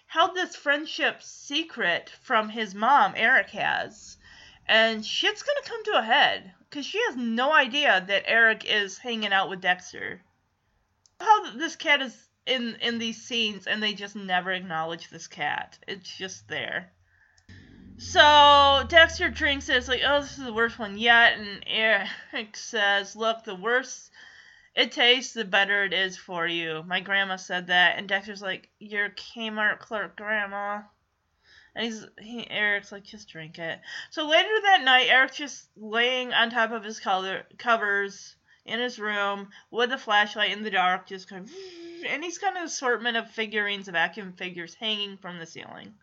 held 0.07 0.35
this 0.35 0.57
friendship 0.57 1.23
secret 1.23 2.11
from 2.23 2.49
his 2.49 2.75
mom, 2.75 3.15
Eric 3.17 3.51
has. 3.51 4.17
And 4.67 5.05
shit's 5.05 5.43
gonna 5.43 5.63
come 5.65 5.85
to 5.85 5.99
a 5.99 6.03
head. 6.03 6.53
Because 6.69 6.85
she 6.85 6.99
has 7.07 7.17
no 7.17 7.53
idea 7.53 8.05
that 8.07 8.25
Eric 8.27 8.65
is 8.67 8.99
hanging 8.99 9.33
out 9.33 9.49
with 9.49 9.61
Dexter. 9.61 10.21
How 11.21 11.53
this 11.53 11.77
cat 11.77 12.03
is 12.03 12.29
in, 12.45 12.77
in 12.77 12.99
these 12.99 13.23
scenes 13.23 13.67
and 13.67 13.83
they 13.83 13.95
just 13.95 14.17
never 14.17 14.51
acknowledge 14.51 15.09
this 15.09 15.27
cat. 15.27 15.79
It's 15.87 16.17
just 16.17 16.49
there. 16.49 16.93
So 17.99 18.85
Dexter 18.89 19.29
drinks 19.29 19.69
it. 19.69 19.77
It's 19.77 19.89
like, 19.89 20.03
oh, 20.07 20.21
this 20.21 20.39
is 20.39 20.45
the 20.45 20.53
worst 20.53 20.79
one 20.79 20.97
yet. 20.97 21.39
And 21.39 21.65
Eric 21.67 22.57
says, 22.57 23.17
look, 23.17 23.45
the 23.45 23.57
worse 23.57 24.11
it 24.79 24.93
tastes, 24.93 25.35
the 25.35 25.45
better 25.45 25.83
it 25.83 25.93
is 25.93 26.17
for 26.17 26.47
you. 26.47 26.85
My 26.87 27.01
grandma 27.01 27.35
said 27.35 27.67
that, 27.67 27.99
and 27.99 28.09
Dexter's 28.09 28.41
like, 28.41 28.71
"You're 28.79 29.11
Kmart 29.11 29.81
clerk, 29.81 30.17
grandma." 30.17 30.83
And 31.75 31.85
he's 31.85 32.07
he, 32.21 32.49
Eric's 32.49 32.93
like, 32.93 33.03
just 33.03 33.29
drink 33.29 33.59
it. 33.59 33.81
So 34.11 34.29
later 34.29 34.49
that 34.63 34.85
night, 34.85 35.09
Eric's 35.09 35.37
just 35.37 35.67
laying 35.77 36.33
on 36.33 36.51
top 36.51 36.71
of 36.71 36.85
his 36.85 37.01
color, 37.01 37.45
covers 37.59 38.37
in 38.65 38.79
his 38.79 39.01
room 39.01 39.49
with 39.73 39.91
a 39.91 39.99
flashlight 39.99 40.53
in 40.53 40.63
the 40.63 40.71
dark, 40.71 41.09
just 41.09 41.29
kind 41.29 41.49
of, 41.49 41.55
and 42.07 42.23
he's 42.23 42.39
got 42.39 42.57
an 42.57 42.63
assortment 42.63 43.17
of 43.17 43.29
figurines 43.31 43.89
action 43.89 44.33
figures 44.33 44.75
hanging 44.75 45.17
from 45.17 45.41
the 45.41 45.47
ceiling. 45.47 45.95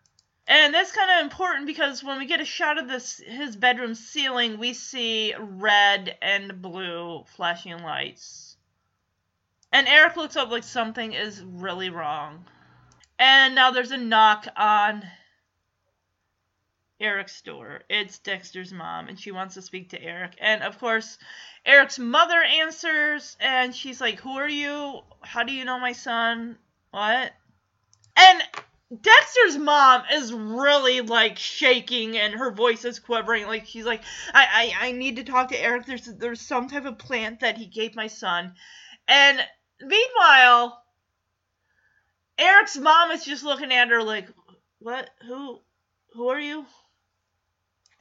And 0.48 0.72
that's 0.72 0.92
kind 0.92 1.10
of 1.10 1.24
important 1.24 1.66
because 1.66 2.04
when 2.04 2.18
we 2.18 2.26
get 2.26 2.40
a 2.40 2.44
shot 2.44 2.78
of 2.78 2.86
this 2.86 3.18
his 3.18 3.56
bedroom 3.56 3.94
ceiling, 3.94 4.58
we 4.58 4.74
see 4.74 5.34
red 5.38 6.16
and 6.22 6.62
blue 6.62 7.24
flashing 7.36 7.82
lights. 7.82 8.56
And 9.72 9.88
Eric 9.88 10.16
looks 10.16 10.36
up 10.36 10.50
like 10.50 10.62
something 10.62 11.12
is 11.12 11.42
really 11.42 11.90
wrong. 11.90 12.44
And 13.18 13.54
now 13.54 13.72
there's 13.72 13.90
a 13.90 13.96
knock 13.96 14.46
on 14.56 15.02
Eric's 17.00 17.42
door. 17.42 17.82
It's 17.90 18.18
Dexter's 18.18 18.72
mom, 18.72 19.08
and 19.08 19.18
she 19.18 19.32
wants 19.32 19.54
to 19.54 19.62
speak 19.62 19.90
to 19.90 20.02
Eric. 20.02 20.36
And 20.38 20.62
of 20.62 20.78
course, 20.78 21.18
Eric's 21.64 21.98
mother 21.98 22.40
answers, 22.42 23.36
and 23.40 23.74
she's 23.74 24.00
like, 24.00 24.20
Who 24.20 24.36
are 24.36 24.48
you? 24.48 25.00
How 25.22 25.42
do 25.42 25.52
you 25.52 25.64
know 25.64 25.78
my 25.78 25.92
son? 25.92 26.56
What? 26.92 27.32
And 28.16 28.42
Dexter's 28.88 29.58
mom 29.58 30.02
is 30.12 30.32
really 30.32 31.00
like 31.00 31.38
shaking 31.38 32.16
and 32.16 32.34
her 32.34 32.52
voice 32.52 32.84
is 32.84 33.00
quivering. 33.00 33.46
Like 33.46 33.66
she's 33.66 33.84
like, 33.84 34.02
I, 34.32 34.74
I, 34.80 34.88
I 34.88 34.92
need 34.92 35.16
to 35.16 35.24
talk 35.24 35.48
to 35.48 35.60
Eric. 35.60 35.86
There's 35.86 36.06
there's 36.06 36.40
some 36.40 36.68
type 36.68 36.84
of 36.84 36.98
plant 36.98 37.40
that 37.40 37.58
he 37.58 37.66
gave 37.66 37.96
my 37.96 38.06
son. 38.06 38.54
And 39.08 39.40
Meanwhile, 39.80 40.82
Eric's 42.38 42.76
mom 42.76 43.10
is 43.10 43.24
just 43.24 43.44
looking 43.44 43.72
at 43.72 43.90
her 43.90 44.02
like, 44.02 44.28
"What? 44.78 45.10
Who? 45.26 45.60
Who 46.12 46.28
are 46.28 46.40
you?" 46.40 46.64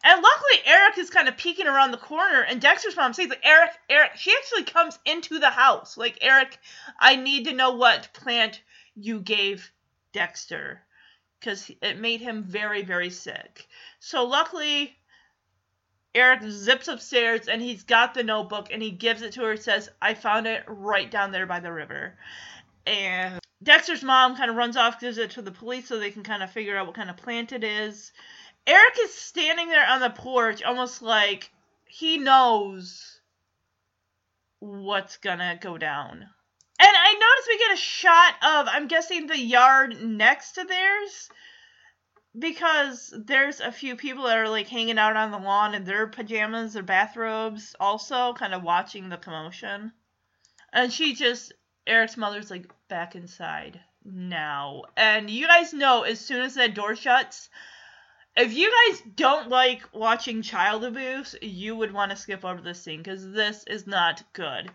And 0.03 0.22
luckily, 0.22 0.62
Eric 0.66 0.98
is 0.98 1.10
kind 1.10 1.28
of 1.28 1.36
peeking 1.36 1.68
around 1.68 1.91
the 1.91 1.98
corner, 1.98 2.41
and 2.41 2.62
Dexter's 2.62 2.95
mom 2.95 3.14
says, 3.14 3.28
like, 3.28 3.41
"Eric, 3.44 3.72
Eric." 3.90 4.16
She 4.16 4.32
actually 4.32 4.64
comes 4.64 4.98
into 5.03 5.40
the 5.40 5.49
house, 5.49 5.98
like, 5.98 6.18
"Eric, 6.22 6.57
I 6.98 7.18
need 7.18 7.45
to 7.45 7.53
know 7.53 7.72
what 7.72 8.14
plant 8.14 8.62
you 8.95 9.20
gave 9.20 9.72
Dexter, 10.15 10.81
because 11.39 11.69
it 11.81 11.99
made 11.99 12.21
him 12.21 12.43
very, 12.43 12.83
very 12.83 13.09
sick." 13.09 13.67
So 13.99 14.23
luckily, 14.23 14.97
Eric 16.15 16.43
zips 16.49 16.87
upstairs 16.87 17.49
and 17.49 17.61
he's 17.61 17.83
got 17.83 18.13
the 18.13 18.23
notebook 18.23 18.69
and 18.71 18.81
he 18.81 18.91
gives 18.91 19.21
it 19.21 19.33
to 19.33 19.43
her. 19.43 19.57
Says, 19.57 19.89
"I 20.01 20.13
found 20.13 20.47
it 20.47 20.63
right 20.67 21.11
down 21.11 21.31
there 21.31 21.45
by 21.45 21.59
the 21.59 21.73
river." 21.73 22.17
And 22.87 23.41
Dexter's 23.61 24.03
mom 24.03 24.37
kind 24.37 24.49
of 24.49 24.55
runs 24.55 24.77
off, 24.77 25.01
gives 25.01 25.17
it 25.17 25.31
to 25.31 25.41
the 25.41 25.51
police 25.51 25.87
so 25.87 25.99
they 25.99 26.11
can 26.11 26.23
kind 26.23 26.41
of 26.41 26.51
figure 26.51 26.77
out 26.77 26.87
what 26.87 26.95
kind 26.95 27.09
of 27.09 27.17
plant 27.17 27.51
it 27.51 27.65
is. 27.65 28.13
Eric 28.65 28.95
is 29.01 29.13
standing 29.13 29.67
there 29.67 29.87
on 29.87 29.99
the 29.99 30.09
porch, 30.09 30.63
almost 30.63 31.01
like 31.01 31.51
he 31.85 32.17
knows 32.17 33.19
what's 34.59 35.17
gonna 35.17 35.57
go 35.59 35.77
down. 35.77 36.29
And 36.77 36.89
I 36.89 37.14
noticed 37.14 37.47
we 37.47 37.57
get 37.57 37.73
a 37.73 37.77
shot 37.77 38.34
of, 38.43 38.68
I'm 38.69 38.88
guessing, 38.88 39.27
the 39.27 39.39
yard 39.39 40.02
next 40.02 40.53
to 40.53 40.65
theirs 40.65 41.30
because 42.38 43.14
there's 43.18 43.61
a 43.61 43.72
few 43.72 43.95
people 43.95 44.26
that 44.26 44.38
are 44.38 44.49
like 44.49 44.68
hanging 44.68 44.97
out 44.97 45.15
on 45.15 45.31
the 45.31 45.38
lawn 45.38 45.73
in 45.73 45.85
their 45.85 46.07
pajamas 46.07 46.76
or 46.76 46.84
bathrobes, 46.84 47.76
also 47.80 48.34
kind 48.34 48.53
of 48.53 48.64
watching 48.64 49.10
the 49.10 49.18
commotion. 49.18 49.93
And 50.73 50.91
she 50.91 51.15
just, 51.15 51.53
Eric's 51.88 52.18
mother's 52.18 52.52
like, 52.52 52.69
back 52.89 53.15
inside 53.15 53.80
now. 54.03 54.84
And 54.97 55.30
you 55.30 55.47
guys 55.47 55.73
know 55.73 56.03
as 56.03 56.19
soon 56.19 56.41
as 56.41 56.56
that 56.56 56.76
door 56.76 56.95
shuts, 56.95 57.49
if 58.35 58.53
you 58.53 58.69
guys 58.69 59.02
don't 59.15 59.47
like 59.47 59.84
watching 59.93 60.41
child 60.41 60.84
abuse, 60.84 61.35
you 61.41 61.76
would 61.76 61.93
want 61.93 62.11
to 62.11 62.18
skip 62.18 62.43
over 62.43 62.61
this 62.61 62.84
scene 62.84 62.99
because 62.99 63.31
this 63.31 63.64
is 63.65 63.88
not 63.88 64.22
good. 64.34 64.69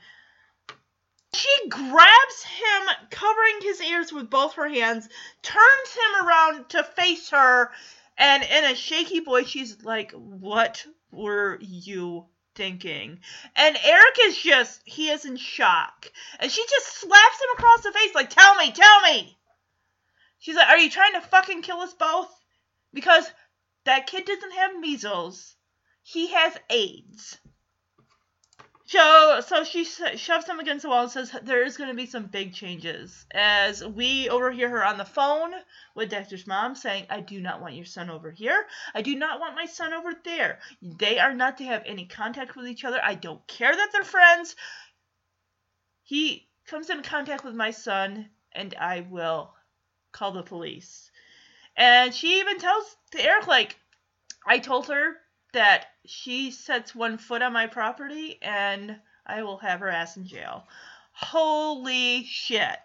She 1.32 1.68
grabs 1.68 2.42
him, 2.42 2.88
covering 3.10 3.60
his 3.60 3.80
ears 3.80 4.12
with 4.12 4.28
both 4.28 4.54
her 4.54 4.68
hands, 4.68 5.08
turns 5.42 5.94
him 5.94 6.26
around 6.26 6.68
to 6.70 6.82
face 6.82 7.30
her, 7.30 7.72
and 8.18 8.42
in 8.42 8.64
a 8.64 8.74
shaky 8.74 9.20
voice, 9.20 9.48
she's 9.48 9.82
like, 9.84 10.12
What 10.12 10.84
were 11.10 11.56
you 11.60 12.26
thinking? 12.54 13.22
And 13.54 13.78
Eric 13.82 14.16
is 14.22 14.36
just, 14.36 14.82
he 14.84 15.08
is 15.08 15.24
in 15.24 15.36
shock. 15.36 16.10
And 16.38 16.50
she 16.50 16.66
just 16.68 16.96
slaps 16.98 17.40
him 17.40 17.50
across 17.54 17.82
the 17.82 17.92
face, 17.92 18.14
like, 18.14 18.30
Tell 18.30 18.56
me, 18.56 18.72
tell 18.72 19.00
me! 19.02 19.38
She's 20.40 20.56
like, 20.56 20.68
Are 20.68 20.78
you 20.78 20.90
trying 20.90 21.12
to 21.14 21.20
fucking 21.20 21.62
kill 21.62 21.80
us 21.80 21.94
both? 21.94 22.28
Because 22.92 23.30
that 23.84 24.06
kid 24.06 24.24
doesn't 24.24 24.52
have 24.52 24.78
measles, 24.78 25.56
he 26.02 26.28
has 26.32 26.56
AIDS. 26.68 27.38
So, 28.90 29.40
so 29.46 29.62
she 29.62 29.84
shoves 29.84 30.48
him 30.48 30.58
against 30.58 30.82
the 30.82 30.88
wall 30.88 31.02
and 31.02 31.10
says 31.12 31.30
there 31.44 31.62
is 31.62 31.76
going 31.76 31.90
to 31.90 31.94
be 31.94 32.06
some 32.06 32.24
big 32.24 32.52
changes. 32.52 33.24
As 33.30 33.84
we 33.86 34.28
overhear 34.28 34.68
her 34.68 34.84
on 34.84 34.98
the 34.98 35.04
phone 35.04 35.52
with 35.94 36.10
Dexter's 36.10 36.44
mom 36.44 36.74
saying, 36.74 37.06
I 37.08 37.20
do 37.20 37.40
not 37.40 37.60
want 37.60 37.76
your 37.76 37.84
son 37.84 38.10
over 38.10 38.32
here. 38.32 38.66
I 38.92 39.02
do 39.02 39.14
not 39.14 39.38
want 39.38 39.54
my 39.54 39.66
son 39.66 39.92
over 39.92 40.12
there. 40.24 40.58
They 40.82 41.20
are 41.20 41.32
not 41.32 41.58
to 41.58 41.64
have 41.66 41.84
any 41.86 42.06
contact 42.06 42.56
with 42.56 42.66
each 42.66 42.84
other. 42.84 42.98
I 43.00 43.14
don't 43.14 43.46
care 43.46 43.72
that 43.72 43.90
they're 43.92 44.02
friends. 44.02 44.56
He 46.02 46.48
comes 46.66 46.90
in 46.90 47.04
contact 47.04 47.44
with 47.44 47.54
my 47.54 47.70
son, 47.70 48.28
and 48.50 48.74
I 48.74 49.06
will 49.08 49.54
call 50.10 50.32
the 50.32 50.42
police. 50.42 51.12
And 51.76 52.12
she 52.12 52.40
even 52.40 52.58
tells 52.58 52.96
to 53.12 53.24
Eric, 53.24 53.46
like, 53.46 53.76
I 54.44 54.58
told 54.58 54.88
her 54.88 55.16
that 55.52 55.86
she 56.04 56.50
sets 56.50 56.94
one 56.94 57.18
foot 57.18 57.42
on 57.42 57.52
my 57.52 57.66
property 57.66 58.38
and 58.42 59.00
I 59.26 59.42
will 59.42 59.58
have 59.58 59.80
her 59.80 59.88
ass 59.88 60.16
in 60.16 60.26
jail. 60.26 60.66
Holy 61.12 62.24
shit. 62.24 62.78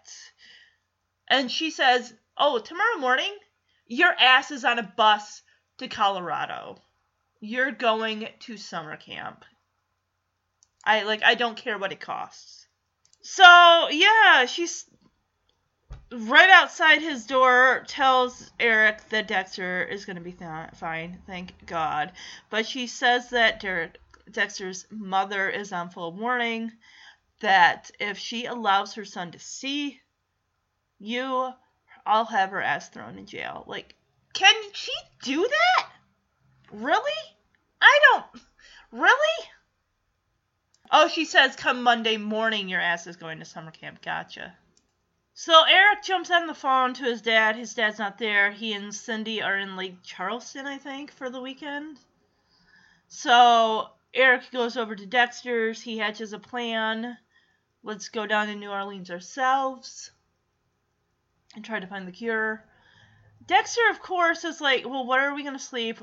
And 1.28 1.50
she 1.50 1.70
says, 1.70 2.12
Oh, 2.36 2.58
tomorrow 2.58 2.98
morning, 2.98 3.34
your 3.86 4.12
ass 4.12 4.50
is 4.50 4.64
on 4.64 4.78
a 4.78 4.92
bus 4.96 5.42
to 5.78 5.88
Colorado. 5.88 6.78
You're 7.40 7.72
going 7.72 8.28
to 8.40 8.56
summer 8.56 8.96
camp. 8.96 9.44
I 10.84 11.02
like 11.02 11.22
I 11.22 11.34
don't 11.34 11.56
care 11.56 11.78
what 11.78 11.92
it 11.92 12.00
costs. 12.00 12.66
So, 13.22 13.88
yeah, 13.90 14.46
she's 14.46 14.84
right 16.12 16.50
outside 16.50 17.02
his 17.02 17.26
door 17.26 17.84
tells 17.86 18.50
Eric 18.60 19.08
that 19.10 19.28
Dexter 19.28 19.82
is 19.82 20.04
going 20.04 20.16
to 20.16 20.22
be 20.22 20.32
th- 20.32 20.70
fine, 20.74 21.18
thank 21.26 21.66
God. 21.66 22.12
But 22.50 22.66
she 22.66 22.86
says 22.86 23.30
that 23.30 23.64
Dexter's 24.30 24.86
mother 24.90 25.48
is 25.48 25.72
on 25.72 25.90
full 25.90 26.12
warning. 26.12 26.72
that 27.40 27.90
if 28.00 28.18
she 28.18 28.46
allows 28.46 28.94
her 28.94 29.04
son 29.04 29.32
to 29.32 29.38
see 29.38 30.00
you, 30.98 31.52
I'll 32.06 32.24
have 32.24 32.50
her 32.50 32.62
ass 32.62 32.88
thrown 32.88 33.18
in 33.18 33.26
jail. 33.26 33.64
Like, 33.66 33.94
can 34.32 34.54
she 34.72 34.92
do 35.22 35.46
that? 35.46 35.90
Really? 36.72 37.34
I 37.80 38.00
don't. 38.12 38.42
Really? 38.92 39.48
Oh, 40.90 41.08
she 41.08 41.24
says 41.24 41.56
come 41.56 41.82
Monday 41.82 42.16
morning 42.16 42.68
your 42.68 42.80
ass 42.80 43.06
is 43.06 43.16
going 43.16 43.40
to 43.40 43.44
summer 43.44 43.70
camp. 43.70 44.02
Gotcha. 44.02 44.54
So 45.38 45.64
Eric 45.64 46.02
jumps 46.02 46.30
on 46.30 46.46
the 46.46 46.54
phone 46.54 46.94
to 46.94 47.04
his 47.04 47.20
dad. 47.20 47.56
His 47.56 47.74
dad's 47.74 47.98
not 47.98 48.16
there. 48.16 48.50
He 48.50 48.72
and 48.72 48.92
Cindy 48.92 49.42
are 49.42 49.58
in 49.58 49.76
Lake 49.76 50.02
Charleston, 50.02 50.66
I 50.66 50.78
think, 50.78 51.12
for 51.12 51.28
the 51.28 51.42
weekend. 51.42 51.98
So 53.08 53.90
Eric 54.14 54.50
goes 54.50 54.78
over 54.78 54.96
to 54.96 55.04
Dexter's. 55.04 55.82
He 55.82 55.98
hatches 55.98 56.32
a 56.32 56.38
plan. 56.38 57.18
Let's 57.82 58.08
go 58.08 58.26
down 58.26 58.46
to 58.46 58.54
New 58.54 58.70
Orleans 58.70 59.10
ourselves 59.10 60.10
and 61.54 61.62
try 61.62 61.80
to 61.80 61.86
find 61.86 62.08
the 62.08 62.12
cure. 62.12 62.64
Dexter, 63.46 63.90
of 63.90 64.00
course, 64.00 64.42
is 64.42 64.62
like, 64.62 64.86
well, 64.86 65.06
where 65.06 65.28
are 65.28 65.34
we 65.34 65.42
going 65.42 65.52
to 65.52 65.62
sleep? 65.62 65.98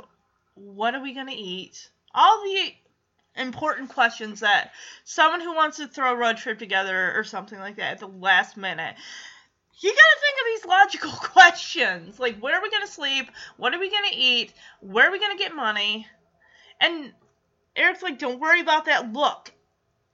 What 0.53 0.93
are 0.93 1.01
we 1.01 1.15
going 1.15 1.27
to 1.27 1.33
eat? 1.33 1.89
All 2.13 2.43
the 2.43 2.71
important 3.35 3.89
questions 3.89 4.41
that 4.41 4.71
someone 5.03 5.41
who 5.41 5.55
wants 5.55 5.77
to 5.77 5.87
throw 5.87 6.13
a 6.13 6.15
road 6.15 6.37
trip 6.37 6.59
together 6.59 7.13
or 7.17 7.23
something 7.23 7.59
like 7.59 7.77
that 7.77 7.93
at 7.93 7.99
the 7.99 8.07
last 8.07 8.57
minute. 8.57 8.95
You 9.79 9.89
gotta 9.89 10.19
think 10.21 10.37
of 10.39 10.45
these 10.45 10.69
logical 10.69 11.11
questions. 11.29 12.19
Like, 12.19 12.39
where 12.39 12.57
are 12.57 12.61
we 12.61 12.69
gonna 12.69 12.87
sleep? 12.87 13.29
What 13.57 13.73
are 13.73 13.79
we 13.79 13.89
gonna 13.89 14.07
eat? 14.13 14.53
Where 14.81 15.07
are 15.07 15.11
we 15.11 15.19
gonna 15.19 15.37
get 15.37 15.55
money? 15.55 16.07
And 16.79 17.11
Eric's 17.75 18.03
like, 18.03 18.19
don't 18.19 18.39
worry 18.39 18.61
about 18.61 18.85
that. 18.85 19.11
Look, 19.11 19.51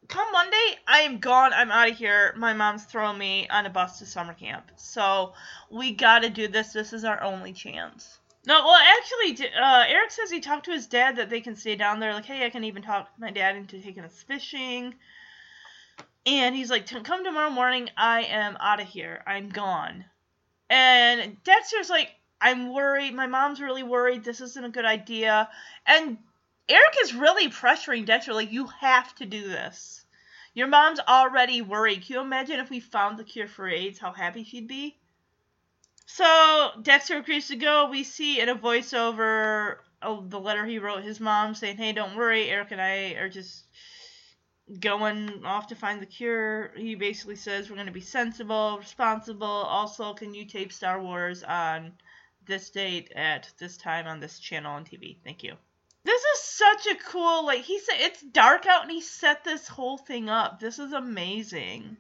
come 0.07 0.31
Monday, 0.31 0.77
I 0.87 1.01
am 1.01 1.19
gone. 1.19 1.53
I'm 1.53 1.71
out 1.71 1.89
of 1.89 1.97
here. 1.97 2.33
My 2.37 2.53
mom's 2.53 2.85
throwing 2.85 3.17
me 3.17 3.47
on 3.49 3.65
a 3.65 3.69
bus 3.69 3.99
to 3.99 4.05
summer 4.05 4.33
camp. 4.33 4.71
So 4.77 5.33
we 5.69 5.93
gotta 5.93 6.29
do 6.29 6.47
this. 6.47 6.73
This 6.73 6.93
is 6.93 7.03
our 7.03 7.21
only 7.21 7.53
chance. 7.53 8.18
No, 8.45 8.63
well, 8.65 8.79
actually, 8.97 9.49
uh, 9.49 9.83
Eric 9.87 10.11
says 10.11 10.31
he 10.31 10.39
talked 10.39 10.65
to 10.65 10.71
his 10.71 10.87
dad 10.87 11.17
that 11.17 11.29
they 11.29 11.41
can 11.41 11.55
stay 11.55 11.75
down 11.75 11.99
there. 11.99 12.13
Like, 12.13 12.25
hey, 12.25 12.45
I 12.45 12.49
can 12.49 12.63
even 12.63 12.81
talk 12.81 13.09
my 13.19 13.31
dad 13.31 13.55
into 13.55 13.81
taking 13.81 14.03
us 14.03 14.23
fishing. 14.23 14.95
And 16.25 16.55
he's 16.55 16.69
like, 16.69 16.87
come 17.03 17.23
tomorrow 17.23 17.49
morning. 17.49 17.89
I 17.97 18.23
am 18.23 18.57
out 18.59 18.81
of 18.81 18.87
here. 18.87 19.23
I'm 19.27 19.49
gone. 19.49 20.05
And 20.69 21.43
Dexter's 21.43 21.89
like, 21.89 22.09
I'm 22.39 22.73
worried. 22.73 23.13
My 23.13 23.27
mom's 23.27 23.61
really 23.61 23.83
worried. 23.83 24.23
This 24.23 24.39
isn't 24.39 24.65
a 24.65 24.69
good 24.69 24.85
idea. 24.85 25.49
And 25.85 26.17
Eric 26.69 26.95
is 27.03 27.13
really 27.15 27.49
pressuring 27.49 28.05
Dexter, 28.05 28.33
like, 28.33 28.51
you 28.51 28.67
have 28.67 29.13
to 29.15 29.25
do 29.25 29.47
this. 29.47 30.05
Your 30.53 30.67
mom's 30.67 30.99
already 30.99 31.61
worried. 31.61 32.05
Can 32.05 32.15
you 32.15 32.21
imagine 32.21 32.59
if 32.59 32.69
we 32.69 32.79
found 32.79 33.17
the 33.17 33.23
cure 33.23 33.47
for 33.47 33.67
AIDS, 33.67 33.99
how 33.99 34.13
happy 34.13 34.43
she'd 34.43 34.67
be? 34.67 34.97
So 36.11 36.71
Dexter 36.81 37.17
agrees 37.17 37.49
to 37.49 37.55
go. 37.55 37.87
We 37.87 38.03
see 38.03 38.41
in 38.41 38.49
a 38.49 38.55
voiceover 38.55 39.77
oh, 40.01 40.25
the 40.27 40.39
letter 40.39 40.65
he 40.65 40.79
wrote 40.79 41.03
his 41.03 41.19
mom 41.19 41.53
saying, 41.53 41.77
"Hey, 41.77 41.93
don't 41.93 42.15
worry, 42.15 42.49
Eric 42.49 42.71
and 42.71 42.81
I 42.81 43.13
are 43.13 43.29
just 43.29 43.65
going 44.79 45.45
off 45.45 45.67
to 45.67 45.75
find 45.75 46.01
the 46.01 46.07
cure." 46.07 46.73
He 46.75 46.95
basically 46.95 47.35
says 47.35 47.69
we're 47.69 47.75
going 47.75 47.85
to 47.85 47.93
be 47.93 48.01
sensible, 48.01 48.79
responsible. 48.79 49.45
Also, 49.45 50.15
can 50.15 50.33
you 50.33 50.45
tape 50.45 50.73
Star 50.73 50.99
Wars 50.99 51.43
on 51.43 51.93
this 52.43 52.71
date 52.71 53.11
at 53.15 53.53
this 53.59 53.77
time 53.77 54.07
on 54.07 54.19
this 54.19 54.39
channel 54.39 54.73
on 54.73 54.85
TV? 54.85 55.17
Thank 55.23 55.43
you. 55.43 55.53
This 56.05 56.23
is 56.23 56.41
such 56.41 56.87
a 56.87 56.95
cool 56.95 57.45
like 57.45 57.61
he 57.61 57.77
said 57.79 57.97
it's 57.99 58.21
dark 58.23 58.65
out 58.65 58.81
and 58.81 58.91
he 58.91 59.01
set 59.01 59.43
this 59.43 59.67
whole 59.67 59.99
thing 59.99 60.27
up. 60.27 60.59
This 60.59 60.79
is 60.79 60.91
amazing 60.91 61.97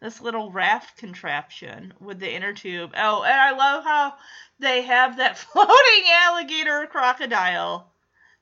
this 0.00 0.20
little 0.20 0.50
raft 0.50 0.96
contraption 0.98 1.94
with 2.00 2.18
the 2.18 2.32
inner 2.32 2.52
tube. 2.52 2.92
Oh, 2.96 3.22
and 3.22 3.40
I 3.40 3.52
love 3.52 3.84
how 3.84 4.14
they 4.58 4.82
have 4.82 5.16
that 5.16 5.38
floating 5.38 6.04
alligator 6.10 6.86
crocodile, 6.86 7.92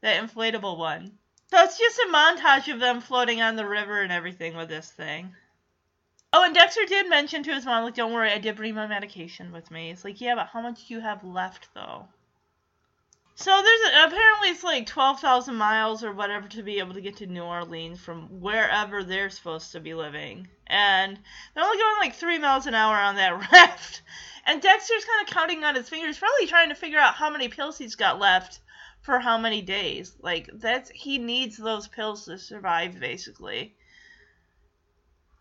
that 0.00 0.22
inflatable 0.22 0.76
one. 0.76 1.18
So 1.50 1.62
it's 1.62 1.78
just 1.78 1.98
a 2.00 2.12
montage 2.12 2.72
of 2.72 2.80
them 2.80 3.00
floating 3.00 3.40
on 3.40 3.56
the 3.56 3.66
river 3.66 4.00
and 4.00 4.10
everything 4.10 4.56
with 4.56 4.68
this 4.68 4.90
thing. 4.90 5.34
Oh, 6.32 6.42
and 6.42 6.54
Dexter 6.54 6.84
did 6.86 7.08
mention 7.08 7.44
to 7.44 7.54
his 7.54 7.64
mom, 7.64 7.84
like, 7.84 7.94
don't 7.94 8.12
worry, 8.12 8.32
I 8.32 8.38
did 8.38 8.56
bring 8.56 8.74
my 8.74 8.88
medication 8.88 9.52
with 9.52 9.70
me. 9.70 9.92
It's 9.92 10.04
like, 10.04 10.20
yeah, 10.20 10.34
but 10.34 10.48
how 10.48 10.62
much 10.62 10.88
do 10.88 10.94
you 10.94 11.00
have 11.00 11.22
left, 11.22 11.68
though? 11.74 12.08
So 13.36 13.50
there's 13.50 13.80
a, 13.94 14.06
apparently 14.06 14.50
it's 14.50 14.62
like 14.62 14.86
12,000 14.86 15.56
miles 15.56 16.04
or 16.04 16.12
whatever 16.12 16.46
to 16.48 16.62
be 16.62 16.78
able 16.78 16.94
to 16.94 17.00
get 17.00 17.16
to 17.16 17.26
New 17.26 17.42
Orleans 17.42 17.98
from 17.98 18.40
wherever 18.40 19.02
they're 19.02 19.30
supposed 19.30 19.72
to 19.72 19.80
be 19.80 19.92
living. 19.92 20.46
And 20.68 21.18
they're 21.54 21.64
only 21.64 21.78
going 21.78 21.96
like 21.98 22.14
3 22.14 22.38
miles 22.38 22.66
an 22.66 22.74
hour 22.74 22.94
on 22.94 23.16
that 23.16 23.50
raft. 23.52 24.02
And 24.46 24.62
Dexter's 24.62 25.04
kind 25.04 25.26
of 25.26 25.34
counting 25.34 25.64
on 25.64 25.74
his 25.74 25.88
fingers, 25.88 26.18
probably 26.18 26.46
trying 26.46 26.68
to 26.68 26.76
figure 26.76 27.00
out 27.00 27.14
how 27.14 27.28
many 27.28 27.48
pills 27.48 27.76
he's 27.76 27.96
got 27.96 28.20
left 28.20 28.60
for 29.00 29.18
how 29.18 29.36
many 29.36 29.62
days. 29.62 30.14
Like 30.20 30.48
that's 30.52 30.90
he 30.90 31.18
needs 31.18 31.56
those 31.56 31.88
pills 31.88 32.26
to 32.26 32.38
survive 32.38 33.00
basically. 33.00 33.74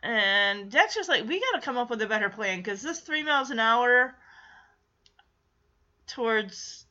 And 0.02 0.72
Dexter's 0.72 1.07
like, 1.07 1.28
we 1.28 1.40
got 1.40 1.60
to 1.60 1.65
come 1.65 1.78
up 1.78 1.91
with 1.91 2.02
a 2.02 2.07
better 2.07 2.30
plan 2.30 2.57
because 2.57 2.82
this 2.82 3.02
3 3.02 3.22
miles 3.24 3.52
an 3.52 3.60
hour 3.60 4.15
towards 6.07 6.82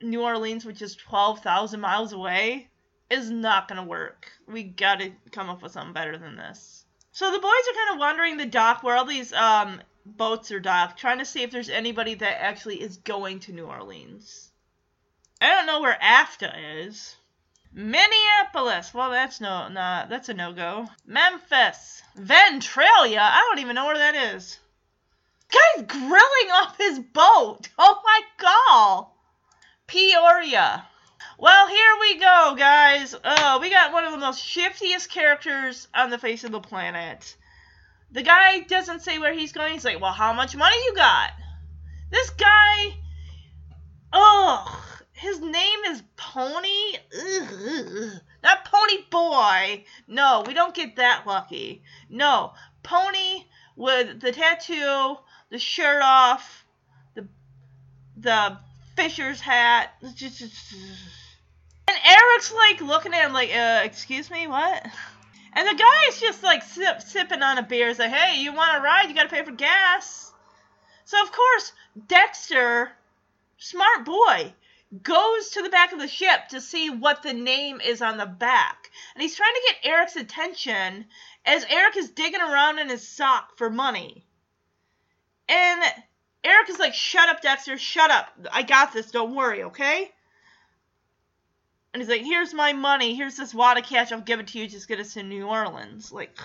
New 0.00 0.22
Orleans, 0.22 0.64
which 0.64 0.82
is 0.82 0.96
12,000 0.96 1.80
miles 1.80 2.12
away, 2.12 2.68
is 3.10 3.30
not 3.30 3.68
going 3.68 3.80
to 3.80 3.88
work. 3.88 4.30
We 4.46 4.62
got 4.62 5.00
to 5.00 5.12
come 5.30 5.48
up 5.48 5.62
with 5.62 5.72
something 5.72 5.92
better 5.92 6.18
than 6.18 6.36
this. 6.36 6.84
So 7.12 7.32
the 7.32 7.38
boys 7.38 7.50
are 7.50 7.74
kind 7.74 7.94
of 7.94 7.98
wandering 7.98 8.36
the 8.36 8.46
dock 8.46 8.82
where 8.82 8.96
all 8.96 9.06
these 9.06 9.32
um, 9.32 9.80
boats 10.04 10.52
are 10.52 10.60
docked, 10.60 10.98
trying 10.98 11.18
to 11.18 11.24
see 11.24 11.42
if 11.42 11.50
there's 11.50 11.70
anybody 11.70 12.14
that 12.14 12.42
actually 12.42 12.80
is 12.80 12.98
going 12.98 13.40
to 13.40 13.52
New 13.52 13.66
Orleans. 13.66 14.50
I 15.40 15.48
don't 15.48 15.66
know 15.66 15.80
where 15.80 15.98
AFTA 16.00 16.86
is. 16.86 17.16
Minneapolis. 17.72 18.94
Well, 18.94 19.10
that's 19.10 19.40
no, 19.40 19.68
not 19.68 20.08
that's 20.08 20.30
a 20.30 20.34
no 20.34 20.52
go. 20.52 20.88
Memphis, 21.04 22.02
Ventralia. 22.16 23.20
I 23.20 23.46
don't 23.48 23.58
even 23.58 23.74
know 23.74 23.84
where 23.84 23.98
that 23.98 24.34
is. 24.34 24.58
Guy's 25.50 25.86
grilling 25.86 26.50
off 26.52 26.78
his 26.78 26.98
boat. 26.98 27.68
Oh 27.78 28.00
my 28.04 28.20
god. 28.38 29.06
Peoria. 29.86 30.86
Well, 31.38 31.68
here 31.68 31.96
we 32.00 32.18
go, 32.18 32.54
guys. 32.56 33.14
Oh, 33.24 33.58
we 33.60 33.70
got 33.70 33.92
one 33.92 34.04
of 34.04 34.12
the 34.12 34.18
most 34.18 34.42
shiftiest 34.42 35.10
characters 35.10 35.88
on 35.94 36.10
the 36.10 36.18
face 36.18 36.44
of 36.44 36.52
the 36.52 36.60
planet. 36.60 37.36
The 38.12 38.22
guy 38.22 38.60
doesn't 38.60 39.02
say 39.02 39.18
where 39.18 39.34
he's 39.34 39.52
going. 39.52 39.72
He's 39.72 39.84
like, 39.84 40.00
well, 40.00 40.12
how 40.12 40.32
much 40.32 40.56
money 40.56 40.76
you 40.86 40.94
got? 40.94 41.30
This 42.10 42.30
guy, 42.30 42.96
ugh, 44.12 44.68
his 45.12 45.40
name 45.40 45.78
is 45.88 46.02
Pony. 46.16 46.98
Not 48.42 48.64
Pony 48.64 49.02
Boy. 49.10 49.84
No, 50.06 50.44
we 50.46 50.54
don't 50.54 50.74
get 50.74 50.96
that 50.96 51.26
lucky. 51.26 51.82
No, 52.08 52.52
Pony 52.82 53.44
with 53.76 54.20
the 54.20 54.32
tattoo, 54.32 55.16
the 55.50 55.58
shirt 55.58 56.02
off, 56.02 56.64
the 57.14 57.26
the 58.16 58.58
Fisher's 58.96 59.40
hat. 59.40 59.92
And 60.02 61.98
Eric's 62.04 62.52
like 62.52 62.80
looking 62.80 63.14
at 63.14 63.26
him 63.26 63.32
like, 63.32 63.54
uh, 63.54 63.82
excuse 63.84 64.30
me, 64.30 64.46
what? 64.46 64.86
And 65.52 65.66
the 65.66 65.74
guy 65.74 66.08
is 66.08 66.20
just 66.20 66.42
like 66.42 66.62
sip, 66.62 67.00
sipping 67.00 67.42
on 67.42 67.58
a 67.58 67.62
beer. 67.62 67.88
He's 67.88 67.98
like, 67.98 68.12
hey, 68.12 68.40
you 68.40 68.52
want 68.52 68.76
to 68.76 68.82
ride? 68.82 69.08
You 69.08 69.14
got 69.14 69.24
to 69.24 69.28
pay 69.28 69.44
for 69.44 69.52
gas. 69.52 70.32
So, 71.04 71.22
of 71.22 71.30
course, 71.30 71.72
Dexter, 72.08 72.90
smart 73.56 74.04
boy, 74.04 74.52
goes 75.02 75.50
to 75.50 75.62
the 75.62 75.70
back 75.70 75.92
of 75.92 75.98
the 75.98 76.08
ship 76.08 76.48
to 76.50 76.60
see 76.60 76.90
what 76.90 77.22
the 77.22 77.32
name 77.32 77.80
is 77.80 78.02
on 78.02 78.16
the 78.16 78.26
back. 78.26 78.90
And 79.14 79.22
he's 79.22 79.36
trying 79.36 79.54
to 79.54 79.72
get 79.72 79.90
Eric's 79.90 80.16
attention 80.16 81.06
as 81.44 81.64
Eric 81.68 81.96
is 81.96 82.10
digging 82.10 82.40
around 82.40 82.78
in 82.78 82.88
his 82.88 83.06
sock 83.06 83.56
for 83.56 83.70
money. 83.70 84.24
And 85.48 85.82
Eric 86.46 86.70
is 86.70 86.78
like, 86.78 86.94
shut 86.94 87.28
up, 87.28 87.42
Dexter, 87.42 87.76
shut 87.76 88.10
up. 88.10 88.28
I 88.52 88.62
got 88.62 88.92
this, 88.92 89.10
don't 89.10 89.34
worry, 89.34 89.64
okay? 89.64 90.12
And 91.92 92.00
he's 92.00 92.08
like, 92.08 92.22
here's 92.22 92.54
my 92.54 92.72
money, 92.72 93.16
here's 93.16 93.36
this 93.36 93.52
wad 93.52 93.78
of 93.78 93.84
cash, 93.84 94.12
I'll 94.12 94.20
give 94.20 94.38
it 94.38 94.46
to 94.48 94.58
you, 94.58 94.68
just 94.68 94.86
get 94.86 95.00
us 95.00 95.14
to 95.14 95.24
New 95.24 95.48
Orleans. 95.48 96.12
Like, 96.12 96.38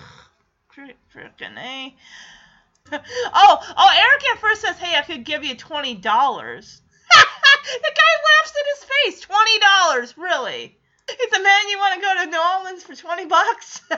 frickin' 0.74 1.56
eh? 1.56 1.90
oh, 2.92 3.74
oh, 3.76 3.90
Eric 3.96 4.22
at 4.32 4.40
first 4.40 4.62
says, 4.62 4.76
hey, 4.76 4.98
I 4.98 5.02
could 5.02 5.24
give 5.24 5.44
you 5.44 5.54
$20. 5.54 6.02
the 6.02 6.02
guy 6.02 6.18
laughs 8.32 8.54
in 8.58 8.64
his 8.74 8.84
face, 8.84 9.24
$20, 9.24 10.16
really? 10.16 10.76
It's 11.08 11.36
a 11.36 11.42
man 11.42 11.68
you 11.68 11.78
want 11.78 11.94
to 11.94 12.00
go 12.00 12.24
to 12.24 12.30
New 12.30 12.40
Orleans 12.56 12.82
for 12.82 12.96
20 12.96 13.26
bucks? 13.26 13.82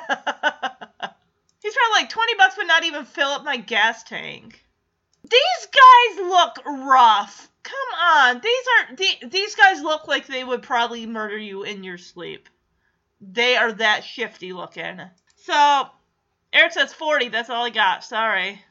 He's 1.62 1.74
probably 1.74 1.94
like, 1.94 2.10
20 2.10 2.34
bucks 2.34 2.58
would 2.58 2.66
not 2.66 2.84
even 2.84 3.06
fill 3.06 3.30
up 3.30 3.44
my 3.44 3.56
gas 3.56 4.02
tank. 4.02 4.63
These 5.24 5.66
guys 5.72 6.18
look 6.18 6.62
rough. 6.66 7.48
Come 7.62 8.00
on. 8.00 8.40
These 8.40 8.64
are 8.66 8.96
the, 8.96 9.28
these 9.28 9.54
guys 9.54 9.82
look 9.82 10.06
like 10.06 10.26
they 10.26 10.44
would 10.44 10.62
probably 10.62 11.06
murder 11.06 11.38
you 11.38 11.62
in 11.62 11.82
your 11.82 11.98
sleep. 11.98 12.48
They 13.20 13.56
are 13.56 13.72
that 13.72 14.04
shifty 14.04 14.52
looking. 14.52 15.00
So 15.36 15.88
Eric 16.52 16.72
says 16.72 16.92
40. 16.92 17.28
That's 17.28 17.48
all 17.48 17.64
I 17.64 17.70
got. 17.70 18.04
Sorry. 18.04 18.62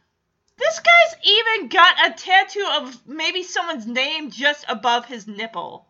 This 0.57 0.79
guy's 0.79 1.15
even 1.23 1.69
got 1.69 2.05
a 2.05 2.13
tattoo 2.13 2.67
of 2.73 3.07
maybe 3.07 3.41
someone's 3.41 3.87
name 3.87 4.29
just 4.29 4.63
above 4.67 5.05
his 5.05 5.27
nipple 5.27 5.87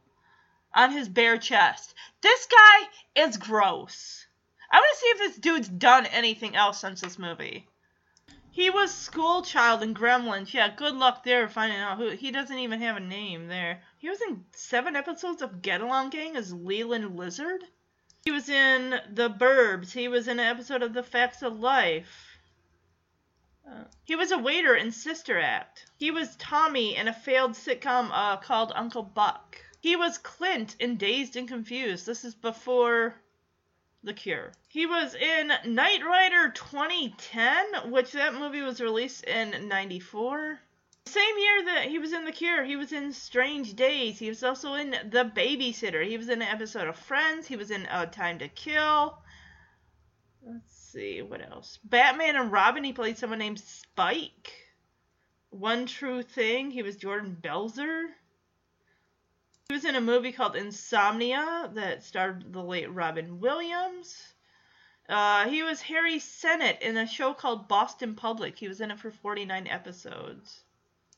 on 0.74 0.92
his 0.92 1.10
bare 1.10 1.38
chest. 1.38 1.94
This 2.22 2.48
guy 2.48 3.24
is 3.28 3.38
gross. 3.38 4.26
I 4.72 4.78
want 4.78 4.88
to 4.94 5.00
see 5.00 5.08
if 5.08 5.18
this 5.18 5.38
dude's 5.38 5.68
done 5.68 6.06
anything 6.06 6.56
else 6.56 6.80
since 6.80 7.02
this 7.02 7.20
movie. 7.20 7.68
He 8.54 8.70
was 8.70 8.94
school 8.94 9.42
child 9.42 9.82
in 9.82 9.96
Gremlins. 9.96 10.54
Yeah, 10.54 10.70
good 10.70 10.94
luck 10.94 11.24
there 11.24 11.50
finding 11.50 11.80
out 11.80 11.98
who. 11.98 12.10
He 12.12 12.30
doesn't 12.30 12.60
even 12.60 12.82
have 12.82 12.96
a 12.96 13.00
name 13.00 13.48
there. 13.48 13.82
He 13.98 14.10
was 14.10 14.22
in 14.22 14.46
seven 14.52 14.96
episodes 14.96 15.42
of 15.42 15.64
Get 15.64 15.82
Along 15.82 16.12
Gang 16.12 16.36
as 16.36 16.54
Leland 16.54 17.18
Lizard. 17.18 17.64
He 18.24 18.30
was 18.30 18.50
in 18.50 19.02
The 19.10 19.32
Burbs. 19.32 19.92
He 19.92 20.08
was 20.08 20.28
in 20.28 20.40
an 20.40 20.46
episode 20.46 20.84
of 20.84 20.94
The 20.94 21.02
Facts 21.02 21.42
of 21.42 21.60
Life. 21.60 22.38
Uh, 23.68 23.86
he 24.04 24.16
was 24.16 24.32
a 24.32 24.38
waiter 24.38 24.76
in 24.76 24.92
Sister 24.92 25.40
Act. 25.40 25.88
He 25.98 26.12
was 26.12 26.36
Tommy 26.36 26.96
in 26.96 27.08
a 27.08 27.14
failed 27.14 27.54
sitcom 27.54 28.12
uh, 28.14 28.38
called 28.38 28.72
Uncle 28.76 29.02
Buck. 29.02 29.58
He 29.80 29.96
was 29.96 30.20
Clint 30.20 30.76
in 30.80 30.98
Dazed 30.98 31.36
and 31.38 31.48
Confused. 31.48 32.06
This 32.06 32.24
is 32.24 32.36
before 32.36 33.16
the 34.04 34.14
Cure. 34.14 34.52
He 34.68 34.86
was 34.86 35.16
in 35.16 35.52
Knight 35.66 36.06
Rider 36.06 36.50
2010, 36.50 37.92
which 37.92 38.12
that 38.12 38.34
movie 38.34 38.62
was 38.62 38.82
released 38.82 39.24
in 39.24 39.68
94. 39.68 40.60
Same 41.06 41.38
year 41.38 41.66
that 41.66 41.86
he 41.90 42.00
was 42.00 42.14
in 42.14 42.26
The 42.26 42.32
Cure, 42.32 42.64
he 42.64 42.76
was 42.76 42.92
in 42.94 43.12
Strange 43.12 43.76
Days. 43.76 44.20
He 44.20 44.30
was 44.30 44.44
also 44.44 44.74
in 44.74 44.92
The 44.92 45.32
Babysitter. 45.36 46.06
He 46.06 46.18
was 46.18 46.30
in 46.30 46.42
an 46.42 46.48
episode 46.48 46.88
of 46.88 46.98
Friends. 46.98 47.48
He 47.48 47.56
was 47.56 47.72
in 47.72 47.88
A 47.92 48.08
Time 48.08 48.40
to 48.40 48.48
Kill. 48.48 49.18
Let's 50.46 50.76
see, 50.76 51.22
what 51.22 51.42
else? 51.42 51.80
Batman 51.84 52.36
and 52.36 52.52
Robin, 52.52 52.84
he 52.84 52.94
played 52.94 53.18
someone 53.18 53.40
named 53.40 53.60
Spike. 53.60 54.54
One 55.50 55.86
True 55.86 56.24
Thing, 56.24 56.72
he 56.72 56.84
was 56.84 56.96
Jordan 56.96 57.38
Belzer. 57.40 58.06
He 59.74 59.76
was 59.76 59.86
in 59.86 59.96
a 59.96 60.02
movie 60.02 60.32
called 60.32 60.56
Insomnia 60.56 61.72
that 61.74 62.04
starred 62.04 62.54
the 62.54 62.62
late 62.62 62.92
Robin 62.92 63.40
Williams. 63.40 64.36
Uh, 65.10 65.50
he 65.50 65.64
was 65.64 65.82
Harry 65.82 66.20
Senate 66.20 66.78
in 66.80 66.96
a 66.96 67.08
show 67.08 67.34
called 67.34 67.68
Boston 67.68 68.14
Public. 68.14 68.60
He 68.60 68.68
was 68.68 68.82
in 68.82 68.92
it 68.92 69.00
for 69.00 69.10
49 69.10 69.66
episodes. 69.66 70.64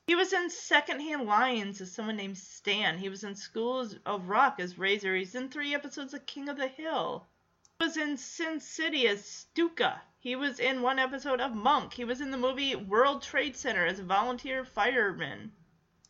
He 0.07 0.15
was 0.15 0.31
in 0.31 0.49
Secondhand 0.49 1.25
Lions 1.25 1.81
as 1.81 1.91
someone 1.91 2.15
named 2.15 2.37
Stan. 2.37 2.97
He 2.97 3.09
was 3.09 3.25
in 3.25 3.35
Schools 3.35 3.97
of 4.05 4.29
Rock 4.29 4.61
as 4.61 4.77
Razor. 4.77 5.17
He's 5.17 5.35
in 5.35 5.49
three 5.49 5.75
episodes 5.75 6.13
of 6.13 6.25
King 6.25 6.47
of 6.47 6.55
the 6.55 6.69
Hill. 6.69 7.27
He 7.79 7.85
was 7.85 7.97
in 7.97 8.15
Sin 8.15 8.61
City 8.61 9.05
as 9.05 9.25
Stuka. 9.25 10.01
He 10.17 10.37
was 10.37 10.61
in 10.61 10.81
one 10.81 10.97
episode 10.97 11.41
of 11.41 11.53
Monk. 11.53 11.91
He 11.95 12.05
was 12.05 12.21
in 12.21 12.31
the 12.31 12.37
movie 12.37 12.73
World 12.73 13.21
Trade 13.21 13.57
Center 13.57 13.85
as 13.85 13.99
a 13.99 14.03
volunteer 14.03 14.63
fireman. 14.63 15.51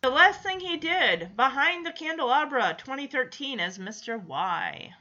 The 0.05 0.11
last 0.11 0.43
thing 0.43 0.59
he 0.59 0.77
did, 0.77 1.35
Behind 1.35 1.83
the 1.83 1.91
Candelabra 1.91 2.75
2013 2.77 3.59
as 3.59 3.79
Mr. 3.79 4.23
Y. 4.23 4.93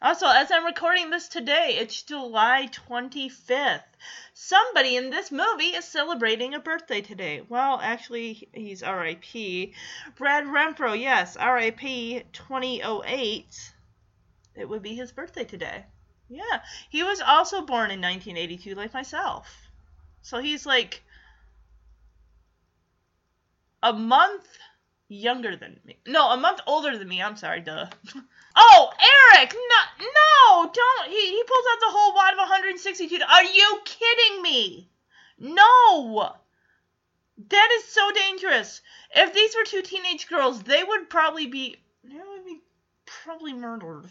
Also, 0.00 0.28
as 0.28 0.52
I'm 0.52 0.64
recording 0.64 1.10
this 1.10 1.26
today, 1.26 1.78
it's 1.80 2.00
July 2.00 2.68
25th. 2.70 3.82
Somebody 4.34 4.94
in 4.94 5.10
this 5.10 5.32
movie 5.32 5.74
is 5.74 5.84
celebrating 5.84 6.54
a 6.54 6.60
birthday 6.60 7.00
today. 7.00 7.42
Well, 7.48 7.80
actually, 7.82 8.48
he's 8.52 8.82
RIP. 8.82 9.72
Brad 10.14 10.44
Renfro, 10.44 10.96
yes, 10.96 11.36
RIP 11.36 12.32
2008. 12.32 13.72
It 14.54 14.68
would 14.68 14.82
be 14.82 14.94
his 14.94 15.10
birthday 15.10 15.44
today. 15.44 15.86
Yeah, 16.28 16.62
he 16.88 17.02
was 17.02 17.20
also 17.20 17.62
born 17.62 17.90
in 17.90 18.00
1982, 18.00 18.76
like 18.76 18.94
myself. 18.94 19.66
So 20.22 20.38
he's 20.38 20.64
like 20.64 21.02
a 23.82 23.92
month 23.92 24.46
younger 25.08 25.56
than 25.56 25.78
me. 25.84 25.98
No, 26.06 26.30
a 26.30 26.36
month 26.36 26.60
older 26.66 26.96
than 26.96 27.08
me. 27.08 27.22
I'm 27.22 27.36
sorry, 27.36 27.60
duh. 27.60 27.86
Oh, 28.54 28.90
Eric! 29.32 29.54
No, 29.54 30.04
no, 30.04 30.70
don't. 30.70 31.08
He, 31.08 31.26
he 31.30 31.42
pulls 31.44 31.64
out 31.72 31.80
the 31.80 31.86
whole 31.88 32.14
wad 32.14 32.34
of 32.34 32.38
162. 32.40 33.18
Are 33.26 33.44
you 33.44 33.80
kidding 33.86 34.42
me? 34.42 34.90
No! 35.38 36.34
That 37.48 37.68
is 37.78 37.84
so 37.86 38.10
dangerous. 38.12 38.82
If 39.16 39.32
these 39.32 39.54
were 39.56 39.64
two 39.64 39.80
teenage 39.80 40.28
girls, 40.28 40.62
they 40.62 40.84
would 40.84 41.08
probably 41.08 41.46
be. 41.46 41.76
They 42.04 42.14
would 42.14 42.44
be 42.44 42.60
probably 43.06 43.54
murdered. 43.54 44.10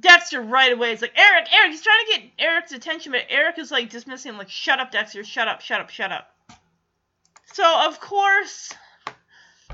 Dexter 0.00 0.40
right 0.40 0.72
away 0.72 0.92
is 0.92 1.02
like, 1.02 1.18
Eric, 1.18 1.52
Eric, 1.52 1.72
he's 1.72 1.82
trying 1.82 2.06
to 2.06 2.12
get 2.12 2.30
Eric's 2.38 2.72
attention, 2.72 3.12
but 3.12 3.26
Eric 3.28 3.58
is 3.58 3.70
like 3.70 3.90
dismissing 3.90 4.30
him, 4.30 4.38
like, 4.38 4.48
shut 4.48 4.78
up, 4.78 4.92
Dexter, 4.92 5.24
shut 5.24 5.48
up, 5.48 5.60
shut 5.60 5.80
up, 5.80 5.90
shut 5.90 6.12
up. 6.12 6.34
So, 7.52 7.86
of 7.86 7.98
course, 7.98 8.72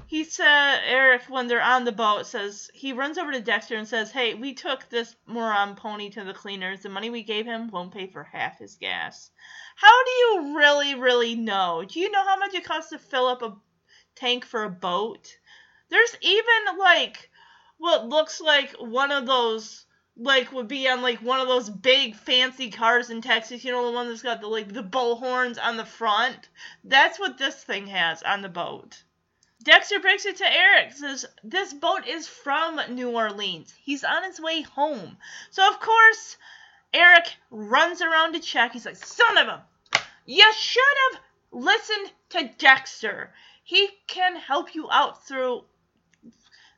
he 0.06 0.24
said, 0.24 0.80
Eric, 0.84 1.22
when 1.28 1.48
they're 1.48 1.60
on 1.60 1.84
the 1.84 1.92
boat, 1.92 2.26
says, 2.26 2.70
he 2.72 2.92
runs 2.92 3.18
over 3.18 3.32
to 3.32 3.40
Dexter 3.40 3.76
and 3.76 3.88
says, 3.88 4.10
Hey, 4.12 4.34
we 4.34 4.54
took 4.54 4.88
this 4.88 5.16
moron 5.26 5.74
pony 5.74 6.08
to 6.10 6.24
the 6.24 6.34
cleaners. 6.34 6.82
The 6.82 6.88
money 6.88 7.10
we 7.10 7.22
gave 7.22 7.46
him 7.46 7.70
won't 7.70 7.92
pay 7.92 8.06
for 8.06 8.22
half 8.22 8.58
his 8.58 8.76
gas. 8.76 9.30
How 9.76 10.04
do 10.04 10.10
you 10.10 10.56
really, 10.56 10.94
really 10.94 11.34
know? 11.34 11.84
Do 11.86 11.98
you 11.98 12.10
know 12.10 12.24
how 12.24 12.36
much 12.36 12.54
it 12.54 12.64
costs 12.64 12.90
to 12.90 12.98
fill 12.98 13.26
up 13.26 13.42
a 13.42 13.56
tank 14.14 14.44
for 14.44 14.64
a 14.64 14.70
boat? 14.70 15.36
There's 15.88 16.16
even, 16.20 16.78
like, 16.78 17.30
what 17.78 18.08
looks 18.08 18.40
like 18.40 18.76
one 18.78 19.10
of 19.10 19.26
those 19.26 19.84
like 20.16 20.52
would 20.52 20.68
be 20.68 20.88
on 20.88 21.02
like 21.02 21.18
one 21.20 21.40
of 21.40 21.48
those 21.48 21.68
big 21.68 22.14
fancy 22.14 22.70
cars 22.70 23.10
in 23.10 23.20
Texas, 23.20 23.64
you 23.64 23.72
know, 23.72 23.86
the 23.86 23.92
one 23.92 24.08
that's 24.08 24.22
got 24.22 24.40
the 24.40 24.46
like 24.46 24.72
the 24.72 24.82
bull 24.82 25.16
horns 25.16 25.58
on 25.58 25.76
the 25.76 25.84
front. 25.84 26.48
That's 26.84 27.18
what 27.18 27.38
this 27.38 27.56
thing 27.56 27.88
has 27.88 28.22
on 28.22 28.42
the 28.42 28.48
boat. 28.48 29.02
Dexter 29.62 29.98
breaks 29.98 30.26
it 30.26 30.36
to 30.36 30.52
Eric, 30.52 30.92
says 30.92 31.24
this 31.42 31.72
boat 31.72 32.06
is 32.06 32.28
from 32.28 32.80
New 32.90 33.10
Orleans. 33.10 33.74
He's 33.82 34.04
on 34.04 34.22
his 34.24 34.40
way 34.40 34.62
home. 34.62 35.16
So 35.50 35.66
of 35.68 35.80
course, 35.80 36.36
Eric 36.92 37.34
runs 37.50 38.02
around 38.02 38.34
to 38.34 38.40
check. 38.40 38.72
He's 38.72 38.86
like, 38.86 38.96
son 38.96 39.38
of 39.38 39.48
a 39.48 39.64
you 40.26 40.52
should 40.54 40.82
have 41.12 41.20
listened 41.52 42.12
to 42.30 42.50
Dexter. 42.58 43.32
He 43.62 43.88
can 44.06 44.36
help 44.36 44.74
you 44.74 44.88
out 44.90 45.26
through 45.26 45.64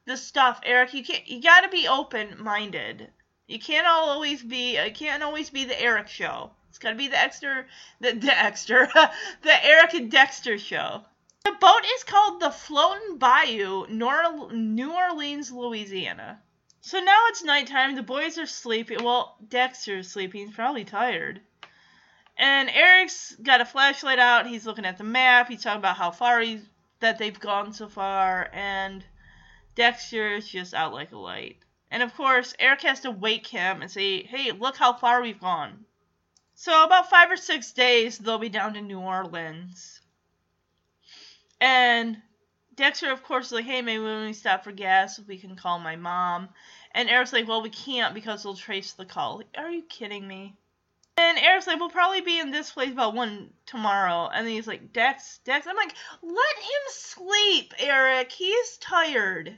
the 0.04 0.16
stuff, 0.16 0.60
Eric. 0.64 0.94
You 0.94 1.04
can't 1.04 1.26
you 1.28 1.40
gotta 1.42 1.68
be 1.68 1.86
open 1.86 2.42
minded. 2.42 3.10
You 3.46 3.58
can't 3.60 3.86
always 3.86 4.42
be. 4.42 4.76
It 4.76 4.94
can't 4.94 5.22
always 5.22 5.50
be 5.50 5.64
the 5.64 5.80
Eric 5.80 6.08
show. 6.08 6.50
It's 6.68 6.78
got 6.78 6.90
to 6.90 6.96
be 6.96 7.06
the 7.06 7.12
Dexter, 7.12 7.66
the 8.00 8.12
Dexter, 8.12 8.88
the 9.42 9.64
Eric 9.64 9.94
and 9.94 10.10
Dexter 10.10 10.58
show. 10.58 11.02
The 11.44 11.52
boat 11.52 11.84
is 11.94 12.04
called 12.04 12.40
the 12.40 12.50
Floating 12.50 13.18
Bayou, 13.18 13.86
Nor- 13.88 14.52
New 14.52 14.92
Orleans, 14.92 15.52
Louisiana. 15.52 16.40
So 16.80 16.98
now 16.98 17.18
it's 17.28 17.44
nighttime. 17.44 17.94
The 17.94 18.02
boys 18.02 18.36
are 18.36 18.46
sleeping. 18.46 19.04
Well, 19.04 19.36
Dexter's 19.48 20.10
sleeping. 20.10 20.46
He's 20.46 20.54
probably 20.54 20.84
tired. 20.84 21.40
And 22.36 22.68
Eric's 22.68 23.34
got 23.42 23.60
a 23.60 23.64
flashlight 23.64 24.18
out. 24.18 24.46
He's 24.46 24.66
looking 24.66 24.84
at 24.84 24.98
the 24.98 25.04
map. 25.04 25.48
He's 25.48 25.62
talking 25.62 25.78
about 25.78 25.96
how 25.96 26.10
far 26.10 26.40
he's 26.40 26.62
that 27.00 27.18
they've 27.18 27.38
gone 27.38 27.72
so 27.72 27.88
far. 27.88 28.50
And 28.52 29.04
Dexter's 29.76 30.48
just 30.48 30.74
out 30.74 30.92
like 30.92 31.12
a 31.12 31.16
light. 31.16 31.58
And 31.90 32.02
of 32.02 32.14
course, 32.14 32.54
Eric 32.58 32.82
has 32.82 33.00
to 33.00 33.10
wake 33.10 33.46
him 33.46 33.82
and 33.82 33.90
say, 33.90 34.22
hey, 34.22 34.52
look 34.52 34.76
how 34.76 34.92
far 34.92 35.22
we've 35.22 35.40
gone. 35.40 35.84
So, 36.54 36.84
about 36.84 37.10
five 37.10 37.30
or 37.30 37.36
six 37.36 37.72
days, 37.72 38.18
they'll 38.18 38.38
be 38.38 38.48
down 38.48 38.74
to 38.74 38.80
New 38.80 38.98
Orleans. 38.98 40.00
And 41.60 42.20
Dexter, 42.74 43.10
of 43.10 43.22
course, 43.22 43.46
is 43.46 43.52
like, 43.52 43.64
hey, 43.64 43.82
maybe 43.82 44.02
when 44.02 44.26
we 44.26 44.32
stop 44.32 44.64
for 44.64 44.72
gas, 44.72 45.20
we 45.26 45.38
can 45.38 45.56
call 45.56 45.78
my 45.78 45.96
mom. 45.96 46.48
And 46.92 47.08
Eric's 47.08 47.32
like, 47.32 47.46
well, 47.46 47.62
we 47.62 47.70
can't 47.70 48.14
because 48.14 48.42
they'll 48.42 48.54
trace 48.54 48.92
the 48.92 49.04
call. 49.04 49.42
Are 49.56 49.70
you 49.70 49.82
kidding 49.82 50.26
me? 50.26 50.56
And 51.18 51.38
Eric's 51.38 51.66
like, 51.66 51.78
we'll 51.78 51.88
probably 51.88 52.20
be 52.20 52.38
in 52.38 52.50
this 52.50 52.70
place 52.70 52.90
about 52.90 53.14
one 53.14 53.50
tomorrow. 53.64 54.28
And 54.28 54.46
then 54.46 54.54
he's 54.54 54.66
like, 54.66 54.92
Dex, 54.92 55.40
Dex. 55.44 55.66
I'm 55.66 55.76
like, 55.76 55.94
let 56.22 56.34
him 56.34 56.82
sleep, 56.88 57.72
Eric. 57.78 58.30
He 58.32 58.48
is 58.48 58.76
tired. 58.78 59.56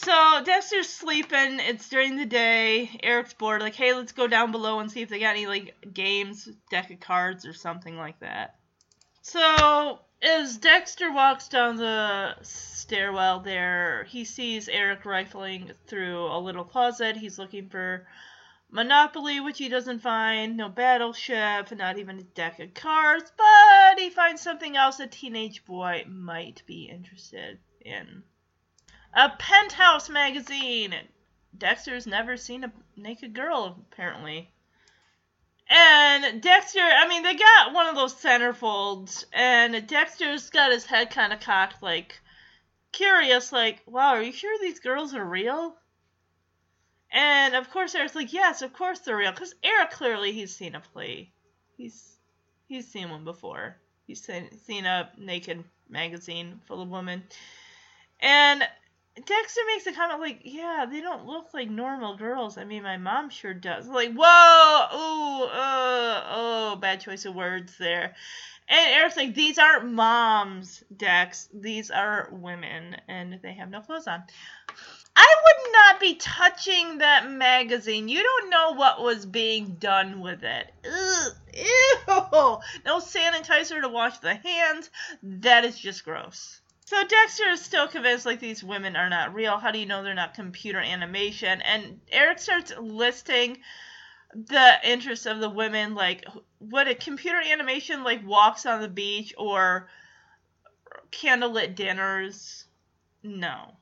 So 0.00 0.42
Dexter's 0.44 0.88
sleeping. 0.88 1.58
It's 1.58 1.88
during 1.88 2.16
the 2.16 2.24
day. 2.24 3.00
Eric's 3.02 3.34
bored. 3.34 3.60
Like, 3.60 3.74
hey, 3.74 3.94
let's 3.94 4.12
go 4.12 4.28
down 4.28 4.52
below 4.52 4.78
and 4.78 4.88
see 4.88 5.02
if 5.02 5.08
they 5.08 5.18
got 5.18 5.34
any 5.34 5.48
like 5.48 5.74
games, 5.92 6.48
deck 6.70 6.92
of 6.92 7.00
cards, 7.00 7.44
or 7.44 7.52
something 7.52 7.96
like 7.96 8.20
that. 8.20 8.54
So 9.22 9.98
as 10.22 10.56
Dexter 10.58 11.10
walks 11.10 11.48
down 11.48 11.78
the 11.78 12.36
stairwell 12.42 13.40
there, 13.40 14.04
he 14.04 14.24
sees 14.24 14.68
Eric 14.68 15.04
rifling 15.04 15.72
through 15.88 16.26
a 16.26 16.38
little 16.38 16.64
closet. 16.64 17.16
He's 17.16 17.36
looking 17.36 17.68
for 17.68 18.06
Monopoly, 18.70 19.40
which 19.40 19.58
he 19.58 19.68
doesn't 19.68 19.98
find. 19.98 20.56
No 20.56 20.68
battleship, 20.68 21.76
not 21.76 21.98
even 21.98 22.20
a 22.20 22.22
deck 22.22 22.60
of 22.60 22.72
cards. 22.72 23.32
But 23.36 23.98
he 23.98 24.10
finds 24.10 24.42
something 24.42 24.76
else 24.76 25.00
a 25.00 25.08
teenage 25.08 25.64
boy 25.64 26.04
might 26.08 26.62
be 26.66 26.84
interested 26.84 27.58
in 27.80 28.22
a 29.14 29.30
penthouse 29.30 30.08
magazine. 30.08 30.94
Dexter's 31.56 32.06
never 32.06 32.36
seen 32.36 32.64
a 32.64 32.72
naked 32.96 33.34
girl, 33.34 33.84
apparently. 33.92 34.50
And 35.68 36.40
Dexter, 36.40 36.80
I 36.80 37.06
mean, 37.08 37.22
they 37.22 37.34
got 37.34 37.74
one 37.74 37.88
of 37.88 37.94
those 37.94 38.14
centerfolds, 38.14 39.24
and 39.32 39.86
Dexter's 39.86 40.48
got 40.50 40.72
his 40.72 40.86
head 40.86 41.10
kind 41.10 41.32
of 41.32 41.40
cocked, 41.40 41.82
like, 41.82 42.20
curious, 42.92 43.52
like, 43.52 43.82
wow, 43.86 44.14
are 44.14 44.22
you 44.22 44.32
sure 44.32 44.58
these 44.58 44.80
girls 44.80 45.14
are 45.14 45.24
real? 45.24 45.76
And 47.10 47.54
of 47.54 47.70
course, 47.70 47.94
Eric's 47.94 48.14
like, 48.14 48.32
yes, 48.32 48.62
of 48.62 48.72
course 48.72 49.00
they're 49.00 49.16
real, 49.16 49.32
because 49.32 49.54
Eric 49.62 49.90
clearly 49.90 50.32
he's 50.32 50.54
seen 50.54 50.74
a 50.74 50.80
play, 50.80 51.32
he's 51.76 52.16
he's 52.66 52.86
seen 52.86 53.10
one 53.10 53.24
before. 53.24 53.76
He's 54.06 54.24
seen 54.24 54.50
seen 54.64 54.86
a 54.86 55.10
naked 55.18 55.64
magazine 55.88 56.60
full 56.66 56.82
of 56.82 56.88
women, 56.88 57.24
and 58.20 58.62
Dexter 59.26 59.60
makes 59.66 59.86
a 59.86 59.92
comment 59.92 60.20
like, 60.20 60.40
"Yeah, 60.44 60.86
they 60.90 61.00
don't 61.00 61.26
look 61.26 61.52
like 61.52 61.68
normal 61.68 62.16
girls. 62.16 62.58
I 62.58 62.64
mean, 62.64 62.82
my 62.82 62.96
mom 62.96 63.30
sure 63.30 63.54
does." 63.54 63.88
Like, 63.88 64.12
whoa, 64.14 64.86
ooh, 64.94 65.44
uh, 65.44 66.24
oh, 66.30 66.76
bad 66.76 67.00
choice 67.00 67.24
of 67.24 67.34
words 67.34 67.76
there. 67.78 68.14
And 68.68 68.94
Eric's 68.94 69.16
like, 69.16 69.34
"These 69.34 69.58
aren't 69.58 69.86
moms, 69.86 70.84
Dex. 70.94 71.48
These 71.52 71.90
are 71.90 72.28
women, 72.32 72.96
and 73.08 73.40
they 73.42 73.54
have 73.54 73.70
no 73.70 73.80
clothes 73.80 74.06
on." 74.06 74.24
I 75.16 75.34
would 75.44 75.72
not 75.72 76.00
be 76.00 76.14
touching 76.14 76.98
that 76.98 77.28
magazine. 77.28 78.08
You 78.08 78.22
don't 78.22 78.50
know 78.50 78.72
what 78.74 79.02
was 79.02 79.26
being 79.26 79.74
done 79.80 80.20
with 80.20 80.44
it. 80.44 80.72
Ugh, 80.84 81.32
ew. 81.54 82.58
No 82.84 83.00
sanitizer 83.00 83.80
to 83.80 83.88
wash 83.88 84.18
the 84.18 84.34
hands. 84.34 84.90
That 85.22 85.64
is 85.64 85.76
just 85.76 86.04
gross. 86.04 86.60
So 86.88 87.04
Dexter 87.04 87.50
is 87.50 87.60
still 87.60 87.86
convinced 87.86 88.24
like 88.24 88.40
these 88.40 88.64
women 88.64 88.96
are 88.96 89.10
not 89.10 89.34
real. 89.34 89.58
How 89.58 89.70
do 89.70 89.78
you 89.78 89.84
know 89.84 90.02
they're 90.02 90.14
not 90.14 90.32
computer 90.32 90.78
animation? 90.78 91.60
And 91.60 92.00
Eric 92.10 92.38
starts 92.38 92.72
listing 92.78 93.58
the 94.34 94.72
interests 94.82 95.26
of 95.26 95.38
the 95.38 95.50
women, 95.50 95.94
like 95.94 96.24
what 96.60 96.88
a 96.88 96.94
computer 96.94 97.42
animation 97.46 98.04
like 98.04 98.26
walks 98.26 98.64
on 98.64 98.80
the 98.80 98.88
beach 98.88 99.34
or 99.36 99.90
candlelit 101.12 101.74
dinners. 101.74 102.64
No. 103.22 103.76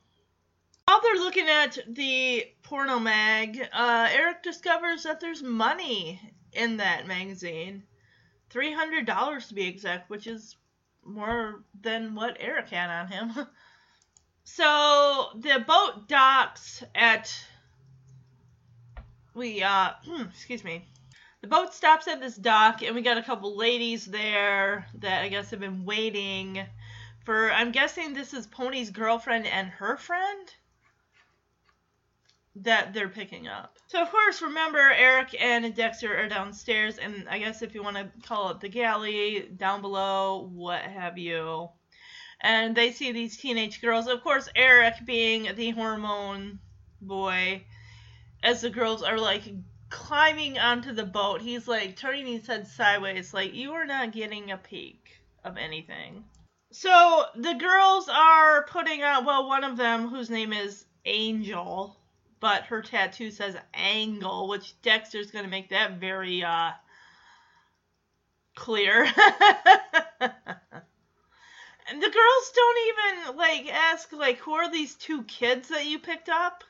While 0.83 0.99
they're 1.01 1.15
looking 1.15 1.47
at 1.47 1.77
the 1.87 2.51
porno 2.63 2.99
mag, 2.99 3.69
uh, 3.71 4.09
Eric 4.11 4.43
discovers 4.43 5.03
that 5.03 5.21
there's 5.21 5.41
money 5.41 6.19
in 6.51 6.75
that 6.75 7.07
magazine. 7.07 7.83
$300 8.49 9.47
to 9.47 9.53
be 9.53 9.65
exact, 9.65 10.09
which 10.09 10.27
is 10.27 10.57
more 11.07 11.63
than 11.81 12.15
what 12.15 12.37
Eric 12.39 12.69
had 12.69 12.89
on 12.89 13.07
him. 13.07 13.47
so 14.43 15.29
the 15.35 15.63
boat 15.65 16.07
docks 16.07 16.83
at 16.93 17.33
we 19.33 19.63
uh 19.63 19.91
excuse 20.29 20.63
me. 20.63 20.85
The 21.41 21.47
boat 21.47 21.73
stops 21.73 22.07
at 22.07 22.19
this 22.19 22.35
dock 22.35 22.81
and 22.81 22.95
we 22.95 23.01
got 23.01 23.17
a 23.17 23.23
couple 23.23 23.55
ladies 23.55 24.05
there 24.05 24.87
that 24.95 25.23
I 25.23 25.29
guess 25.29 25.51
have 25.51 25.59
been 25.59 25.85
waiting 25.85 26.65
for 27.23 27.51
I'm 27.51 27.71
guessing 27.71 28.13
this 28.13 28.33
is 28.33 28.47
Pony's 28.47 28.89
girlfriend 28.89 29.45
and 29.45 29.69
her 29.69 29.97
friend 29.97 30.53
that 32.61 32.93
they're 32.93 33.09
picking 33.09 33.47
up. 33.47 33.77
So 33.87 34.01
of 34.01 34.11
course, 34.11 34.41
remember 34.41 34.79
Eric 34.79 35.35
and 35.39 35.73
Dexter 35.75 36.17
are 36.17 36.27
downstairs, 36.27 36.97
and 36.97 37.27
I 37.29 37.39
guess 37.39 37.61
if 37.61 37.73
you 37.73 37.83
want 37.83 37.97
to 37.97 38.09
call 38.27 38.51
it 38.51 38.59
the 38.59 38.69
galley, 38.69 39.49
down 39.55 39.81
below, 39.81 40.49
what 40.53 40.81
have 40.81 41.17
you. 41.17 41.69
And 42.41 42.75
they 42.75 42.91
see 42.91 43.11
these 43.11 43.37
teenage 43.37 43.81
girls. 43.81 44.07
Of 44.07 44.23
course, 44.23 44.49
Eric 44.55 44.93
being 45.05 45.55
the 45.55 45.71
hormone 45.71 46.59
boy, 47.01 47.63
as 48.43 48.61
the 48.61 48.69
girls 48.69 49.01
are 49.03 49.17
like 49.17 49.43
climbing 49.89 50.59
onto 50.59 50.93
the 50.93 51.05
boat, 51.05 51.41
he's 51.41 51.67
like 51.67 51.95
turning 51.95 52.27
his 52.27 52.45
head 52.45 52.67
sideways, 52.67 53.33
like 53.33 53.53
you 53.53 53.71
are 53.73 53.85
not 53.85 54.11
getting 54.11 54.51
a 54.51 54.57
peek 54.57 55.09
of 55.43 55.57
anything. 55.57 56.23
So 56.71 57.25
the 57.35 57.53
girls 57.53 58.09
are 58.09 58.65
putting 58.67 59.01
out. 59.01 59.25
Well, 59.25 59.47
one 59.47 59.63
of 59.63 59.77
them, 59.77 60.09
whose 60.09 60.29
name 60.29 60.51
is 60.53 60.85
Angel, 61.05 61.97
but 62.39 62.63
her 62.63 62.81
tattoo 62.81 63.31
says 63.31 63.55
angle, 63.73 64.47
which 64.47 64.79
Dexter's 64.81 65.31
going 65.31 65.45
to 65.45 65.51
make 65.51 65.69
that 65.69 65.99
very 65.99 66.43
uh, 66.43 66.71
clear. 68.55 69.03
and 69.05 69.13
the 72.01 72.09
girls 72.09 72.51
don't 72.55 72.77
even 72.87 73.37
like 73.37 73.73
ask 73.73 74.11
like 74.13 74.37
who 74.39 74.53
are 74.53 74.71
these 74.71 74.95
two 74.95 75.23
kids 75.23 75.69
that 75.69 75.85
you 75.85 75.99
picked 75.99 76.29
up? 76.29 76.63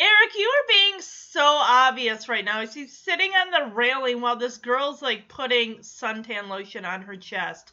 Eric, 0.00 0.34
you 0.36 0.48
are 0.48 0.68
being 0.68 1.00
so 1.00 1.44
obvious 1.44 2.28
right 2.28 2.44
now. 2.44 2.64
She's 2.66 2.96
sitting 2.96 3.30
on 3.32 3.50
the 3.50 3.74
railing 3.74 4.20
while 4.20 4.36
this 4.36 4.56
girl's 4.56 5.02
like 5.02 5.28
putting 5.28 5.76
suntan 5.78 6.48
lotion 6.48 6.84
on 6.84 7.02
her 7.02 7.16
chest. 7.16 7.72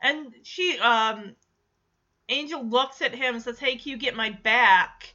And 0.00 0.32
she 0.42 0.78
um 0.78 1.34
Angel 2.28 2.64
looks 2.64 3.02
at 3.02 3.14
him 3.14 3.34
and 3.36 3.44
says, 3.44 3.58
Hey, 3.58 3.76
can 3.76 3.90
you 3.90 3.96
get 3.96 4.16
my 4.16 4.30
back? 4.30 5.14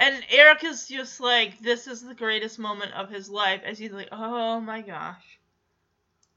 And 0.00 0.24
Eric 0.30 0.64
is 0.64 0.88
just 0.88 1.20
like, 1.20 1.58
this 1.60 1.86
is 1.86 2.00
the 2.00 2.14
greatest 2.14 2.58
moment 2.58 2.94
of 2.94 3.10
his 3.10 3.28
life 3.28 3.60
as 3.66 3.78
he's 3.78 3.92
like, 3.92 4.08
oh 4.10 4.58
my 4.58 4.80
gosh. 4.80 5.38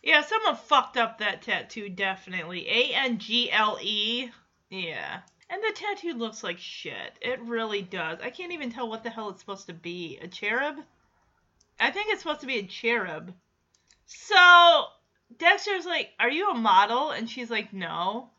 Yeah, 0.02 0.22
someone 0.22 0.58
fucked 0.58 0.98
up 0.98 1.20
that 1.20 1.44
tattoo, 1.44 1.88
definitely. 1.88 2.68
A 2.68 2.94
N 2.94 3.20
G 3.20 3.50
L 3.50 3.80
E. 3.82 4.30
Yeah. 4.70 5.22
And 5.50 5.64
the 5.64 5.72
tattoo 5.74 6.14
looks 6.14 6.44
like 6.44 6.58
shit. 6.58 7.18
It 7.22 7.40
really 7.42 7.82
does. 7.82 8.20
I 8.22 8.32
can't 8.32 8.52
even 8.52 8.70
tell 8.70 8.90
what 8.90 9.02
the 9.02 9.10
hell 9.10 9.30
it's 9.30 9.40
supposed 9.40 9.68
to 9.68 9.74
be. 9.74 10.20
A 10.22 10.28
cherub? 10.28 10.76
I 11.80 11.90
think 11.90 12.08
it's 12.10 12.22
supposed 12.22 12.42
to 12.42 12.48
be 12.48 12.60
a 12.60 12.68
cherub. 12.68 13.34
So, 14.08 14.88
Dexter's 15.38 15.86
like, 15.86 16.10
Are 16.20 16.30
you 16.30 16.50
a 16.50 16.54
model? 16.54 17.12
And 17.12 17.30
she's 17.30 17.50
like, 17.50 17.72
No. 17.72 18.30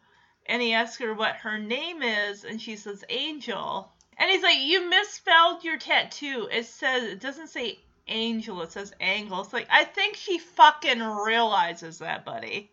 And 0.44 0.60
he 0.60 0.74
asks 0.74 0.98
her 0.98 1.14
what 1.14 1.36
her 1.36 1.56
name 1.56 2.02
is, 2.02 2.44
and 2.44 2.60
she 2.60 2.76
says, 2.76 3.04
Angel. 3.08 3.90
And 4.18 4.30
he's 4.30 4.42
like, 4.42 4.58
you 4.60 4.88
misspelled 4.88 5.64
your 5.64 5.78
tattoo. 5.78 6.48
It 6.50 6.66
says 6.66 7.04
it 7.04 7.20
doesn't 7.20 7.48
say 7.48 7.78
angel, 8.06 8.62
it 8.62 8.72
says 8.72 8.92
angle. 9.00 9.40
It's 9.40 9.52
like 9.52 9.68
I 9.70 9.84
think 9.84 10.16
she 10.16 10.38
fucking 10.38 11.00
realizes 11.00 11.98
that, 11.98 12.24
buddy. 12.24 12.70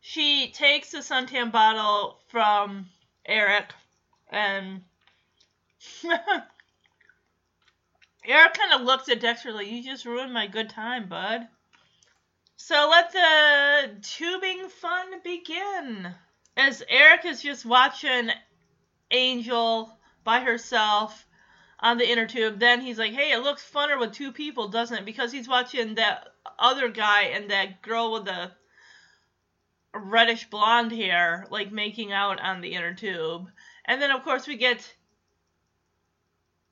She 0.00 0.52
takes 0.52 0.90
the 0.90 0.98
suntan 0.98 1.50
bottle 1.50 2.20
from 2.28 2.86
Eric 3.26 3.72
and 4.30 4.82
Eric 8.26 8.54
kind 8.54 8.72
of 8.72 8.82
looks 8.82 9.08
at 9.08 9.20
Dexter 9.20 9.52
like, 9.52 9.66
you 9.66 9.82
just 9.82 10.04
ruined 10.06 10.32
my 10.32 10.46
good 10.46 10.70
time, 10.70 11.08
bud. 11.08 11.46
So 12.56 12.88
let 12.90 13.12
the 13.12 14.00
tubing 14.00 14.68
fun 14.68 15.20
begin. 15.22 16.14
As 16.56 16.82
Eric 16.88 17.26
is 17.26 17.42
just 17.42 17.66
watching 17.66 18.30
Angel 19.10 19.98
by 20.24 20.40
herself 20.40 21.26
on 21.80 21.98
the 21.98 22.10
inner 22.10 22.26
tube. 22.26 22.58
Then 22.58 22.80
he's 22.80 22.98
like, 22.98 23.12
hey, 23.12 23.32
it 23.32 23.42
looks 23.42 23.70
funner 23.70 23.98
with 23.98 24.12
two 24.12 24.32
people, 24.32 24.68
doesn't 24.68 24.96
it? 24.96 25.04
Because 25.04 25.30
he's 25.30 25.48
watching 25.48 25.94
that 25.94 26.28
other 26.58 26.88
guy 26.88 27.24
and 27.24 27.50
that 27.50 27.82
girl 27.82 28.12
with 28.12 28.24
the 28.24 28.50
reddish 29.94 30.48
blonde 30.50 30.92
hair, 30.92 31.46
like 31.50 31.70
making 31.70 32.12
out 32.12 32.40
on 32.40 32.60
the 32.60 32.74
inner 32.74 32.94
tube. 32.94 33.48
And 33.84 34.00
then, 34.00 34.10
of 34.10 34.24
course, 34.24 34.46
we 34.46 34.56
get 34.56 34.92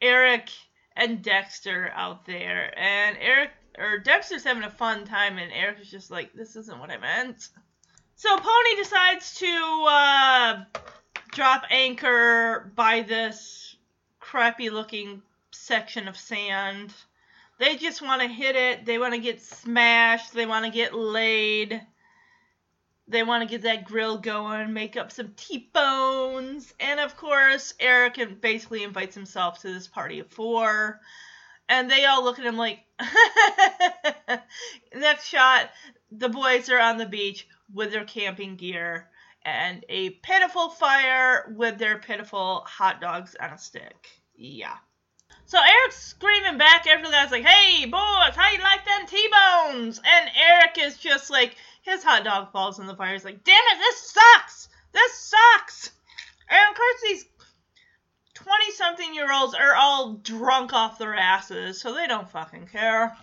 Eric 0.00 0.50
and 0.96 1.22
Dexter 1.22 1.92
out 1.94 2.26
there. 2.26 2.72
And 2.76 3.16
Eric, 3.20 3.50
or 3.78 3.98
Dexter's 3.98 4.44
having 4.44 4.64
a 4.64 4.70
fun 4.70 5.04
time, 5.04 5.38
and 5.38 5.52
Eric 5.52 5.80
is 5.80 5.90
just 5.90 6.10
like, 6.10 6.32
this 6.32 6.56
isn't 6.56 6.78
what 6.80 6.90
I 6.90 6.98
meant. 6.98 7.48
So 8.16 8.36
Pony 8.36 8.76
decides 8.76 9.34
to 9.36 9.86
uh, 9.88 10.64
drop 11.32 11.64
anchor 11.70 12.70
by 12.76 13.00
this 13.00 13.74
crappy 14.20 14.70
looking 14.70 15.22
section 15.50 16.06
of 16.06 16.16
sand. 16.16 16.94
They 17.58 17.76
just 17.76 18.02
want 18.02 18.22
to 18.22 18.28
hit 18.28 18.54
it. 18.54 18.84
They 18.84 18.98
want 18.98 19.14
to 19.14 19.20
get 19.20 19.42
smashed. 19.42 20.32
They 20.32 20.46
want 20.46 20.66
to 20.66 20.70
get 20.70 20.94
laid. 20.94 21.80
They 23.08 23.22
want 23.22 23.42
to 23.42 23.48
get 23.48 23.62
that 23.62 23.84
grill 23.84 24.18
going, 24.18 24.72
make 24.72 24.96
up 24.96 25.10
some 25.10 25.32
T-bones. 25.36 26.72
And 26.78 27.00
of 27.00 27.16
course, 27.16 27.74
Eric 27.80 28.40
basically 28.40 28.84
invites 28.84 29.14
himself 29.14 29.60
to 29.60 29.72
this 29.72 29.88
party 29.88 30.20
of 30.20 30.28
four. 30.28 31.00
And 31.68 31.90
they 31.90 32.04
all 32.04 32.22
look 32.24 32.38
at 32.38 32.46
him 32.46 32.56
like, 32.56 32.80
next 34.94 35.26
shot, 35.26 35.70
the 36.10 36.28
boys 36.28 36.68
are 36.68 36.78
on 36.78 36.98
the 36.98 37.06
beach 37.06 37.46
with 37.72 37.92
their 37.92 38.04
camping 38.04 38.56
gear 38.56 39.08
and 39.44 39.84
a 39.88 40.10
pitiful 40.10 40.70
fire 40.70 41.54
with 41.56 41.78
their 41.78 41.98
pitiful 41.98 42.64
hot 42.66 43.00
dogs 43.00 43.36
on 43.40 43.50
a 43.50 43.58
stick. 43.58 44.08
Yeah. 44.34 44.76
So 45.46 45.58
Eric's 45.58 45.98
screaming 45.98 46.56
back 46.56 46.84
that, 46.84 47.30
like, 47.30 47.44
hey, 47.44 47.84
boys, 47.86 48.34
how 48.34 48.50
you 48.50 48.58
like 48.60 48.84
them 48.86 49.06
T-bones? 49.06 49.98
And 49.98 50.30
Eric 50.34 50.78
is 50.78 50.96
just 50.96 51.30
like, 51.30 51.56
his 51.82 52.02
hot 52.02 52.24
dog 52.24 52.52
falls 52.52 52.78
in 52.78 52.86
the 52.86 52.96
fire. 52.96 53.12
He's 53.12 53.24
like, 53.24 53.44
damn 53.44 53.56
it, 53.56 53.78
this 53.78 54.12
sucks! 54.12 54.68
This 54.92 55.14
sucks! 55.14 55.90
And 56.48 56.60
of 56.70 56.76
course, 56.76 57.00
these 57.02 57.24
20 58.34 58.72
something 58.72 59.14
year 59.14 59.32
olds 59.32 59.54
are 59.54 59.74
all 59.74 60.14
drunk 60.14 60.72
off 60.72 60.98
their 60.98 61.14
asses, 61.14 61.80
so 61.80 61.94
they 61.94 62.06
don't 62.06 62.30
fucking 62.30 62.68
care. 62.68 63.16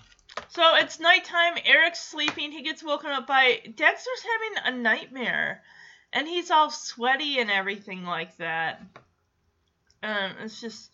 So 0.50 0.76
it's 0.76 1.00
nighttime. 1.00 1.58
Eric's 1.66 2.00
sleeping. 2.00 2.52
He 2.52 2.62
gets 2.62 2.84
woken 2.84 3.10
up 3.10 3.28
by 3.28 3.60
Dexter's 3.76 4.24
having 4.24 4.76
a 4.76 4.82
nightmare, 4.82 5.64
and 6.14 6.28
he's 6.28 6.52
all 6.52 6.70
sweaty 6.70 7.40
and 7.40 7.52
everything 7.52 8.04
like 8.04 8.36
that. 8.38 8.82
Um, 10.02 10.32
it's 10.42 10.60
just 10.60 10.92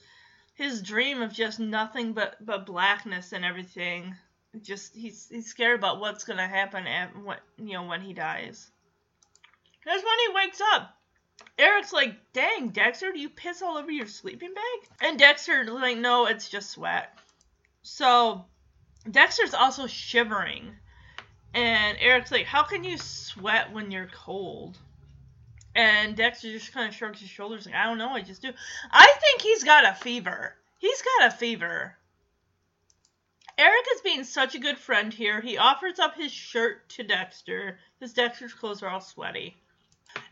his 0.55 0.81
dream 0.81 1.21
of 1.21 1.33
just 1.33 1.59
nothing 1.59 2.13
but 2.13 2.43
but 2.43 2.65
blackness 2.65 3.31
and 3.31 3.45
everything. 3.45 4.15
Just 4.61 4.95
he's 4.95 5.27
he's 5.29 5.47
scared 5.47 5.79
about 5.79 5.99
what's 5.99 6.23
gonna 6.23 6.47
happen 6.47 6.87
at 6.87 7.15
what 7.15 7.39
you 7.57 7.73
know 7.73 7.83
when 7.83 8.01
he 8.01 8.13
dies. 8.13 8.69
That's 9.85 10.03
when 10.03 10.19
he 10.27 10.35
wakes 10.35 10.61
up. 10.73 10.97
Eric's 11.57 11.93
like, 11.93 12.33
"Dang, 12.33 12.69
Dexter, 12.69 13.11
do 13.11 13.19
you 13.19 13.29
piss 13.29 13.61
all 13.61 13.77
over 13.77 13.91
your 13.91 14.07
sleeping 14.07 14.53
bag?" 14.53 14.89
And 15.01 15.19
Dexter's 15.19 15.69
like, 15.69 15.97
"No, 15.97 16.25
it's 16.25 16.49
just 16.49 16.71
sweat." 16.71 17.17
So 17.83 18.45
Dexter's 19.09 19.53
also 19.53 19.87
shivering, 19.87 20.75
and 21.53 21.97
Eric's 21.99 22.31
like, 22.31 22.45
"How 22.45 22.63
can 22.63 22.83
you 22.83 22.97
sweat 22.97 23.71
when 23.71 23.91
you're 23.91 24.07
cold?" 24.07 24.79
And 25.75 26.15
Dexter 26.15 26.51
just 26.51 26.71
kind 26.71 26.87
of 26.87 26.95
shrugs 26.95 27.19
his 27.19 27.29
shoulders, 27.29 27.65
like, 27.65 27.75
"I 27.75 27.83
don't 27.83 27.97
know, 27.97 28.11
I 28.11 28.21
just 28.21 28.41
do." 28.41 28.53
I 28.91 29.13
think 29.19 29.41
he's 29.41 29.63
got 29.63 29.85
a 29.85 29.93
fever. 29.93 30.55
He's 30.77 31.01
got 31.01 31.27
a 31.27 31.31
fever. 31.31 31.97
Eric 33.57 33.85
is 33.93 34.01
being 34.01 34.23
such 34.23 34.55
a 34.55 34.59
good 34.59 34.77
friend 34.77 35.13
here. 35.13 35.41
He 35.41 35.57
offers 35.57 35.99
up 35.99 36.15
his 36.15 36.31
shirt 36.31 36.87
to 36.89 37.03
Dexter 37.03 37.79
because 37.99 38.13
Dexter's 38.13 38.53
clothes 38.53 38.83
are 38.83 38.89
all 38.89 39.01
sweaty. 39.01 39.57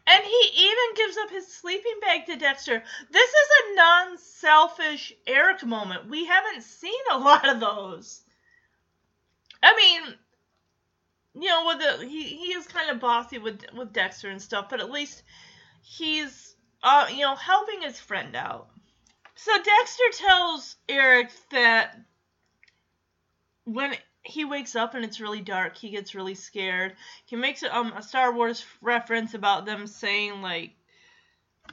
And 0.07 0.23
he 0.23 0.51
even 0.55 0.95
gives 0.95 1.17
up 1.17 1.29
his 1.29 1.53
sleeping 1.53 1.99
bag 2.01 2.25
to 2.25 2.35
Dexter. 2.37 2.83
This 3.09 3.29
is 3.29 3.49
a 3.61 3.75
non 3.75 4.17
selfish 4.17 5.13
Eric 5.27 5.63
moment. 5.63 6.07
We 6.07 6.25
haven't 6.25 6.63
seen 6.63 6.93
a 7.11 7.17
lot 7.17 7.47
of 7.47 7.59
those. 7.59 8.21
I 9.61 9.75
mean, 9.75 10.17
you 11.35 11.47
know, 11.47 11.65
with 11.65 11.79
the 11.79 12.07
he 12.07 12.23
he 12.23 12.53
is 12.53 12.67
kind 12.67 12.89
of 12.89 12.99
bossy 12.99 13.37
with 13.37 13.63
with 13.75 13.93
Dexter 13.93 14.29
and 14.29 14.41
stuff, 14.41 14.67
but 14.69 14.79
at 14.79 14.91
least 14.91 15.23
he's 15.81 16.55
uh 16.81 17.07
you 17.11 17.21
know 17.21 17.35
helping 17.35 17.81
his 17.81 17.99
friend 17.99 18.35
out. 18.35 18.69
So 19.35 19.51
Dexter 19.51 20.03
tells 20.13 20.75
Eric 20.87 21.31
that 21.51 21.97
when 23.65 23.95
he 24.23 24.45
wakes 24.45 24.75
up 24.75 24.93
and 24.93 25.03
it's 25.03 25.19
really 25.19 25.41
dark, 25.41 25.75
he 25.75 25.89
gets 25.89 26.15
really 26.15 26.35
scared. 26.35 26.95
He 27.25 27.35
makes 27.35 27.63
um 27.63 27.93
a 27.93 28.03
Star 28.03 28.33
Wars 28.33 28.63
reference 28.81 29.33
about 29.33 29.65
them 29.65 29.87
saying 29.87 30.41
like 30.41 30.71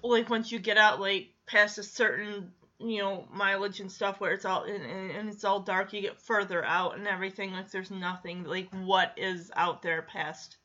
like 0.02 0.30
once 0.30 0.50
you 0.50 0.58
get 0.58 0.78
out 0.78 1.00
like 1.00 1.28
past 1.46 1.78
a 1.78 1.82
certain 1.82 2.52
you 2.80 2.98
know 2.98 3.28
mileage 3.32 3.80
and 3.80 3.92
stuff 3.92 4.20
where 4.20 4.32
it's 4.32 4.44
all 4.44 4.64
and, 4.64 4.82
and 4.82 5.28
it's 5.28 5.44
all 5.44 5.60
dark 5.60 5.92
you 5.92 6.00
get 6.00 6.20
further 6.20 6.64
out 6.64 6.96
and 6.96 7.06
everything 7.06 7.52
like 7.52 7.70
there's 7.70 7.90
nothing 7.90 8.44
like 8.44 8.68
what 8.84 9.12
is 9.16 9.50
out 9.54 9.82
there 9.82 10.02
past 10.02 10.56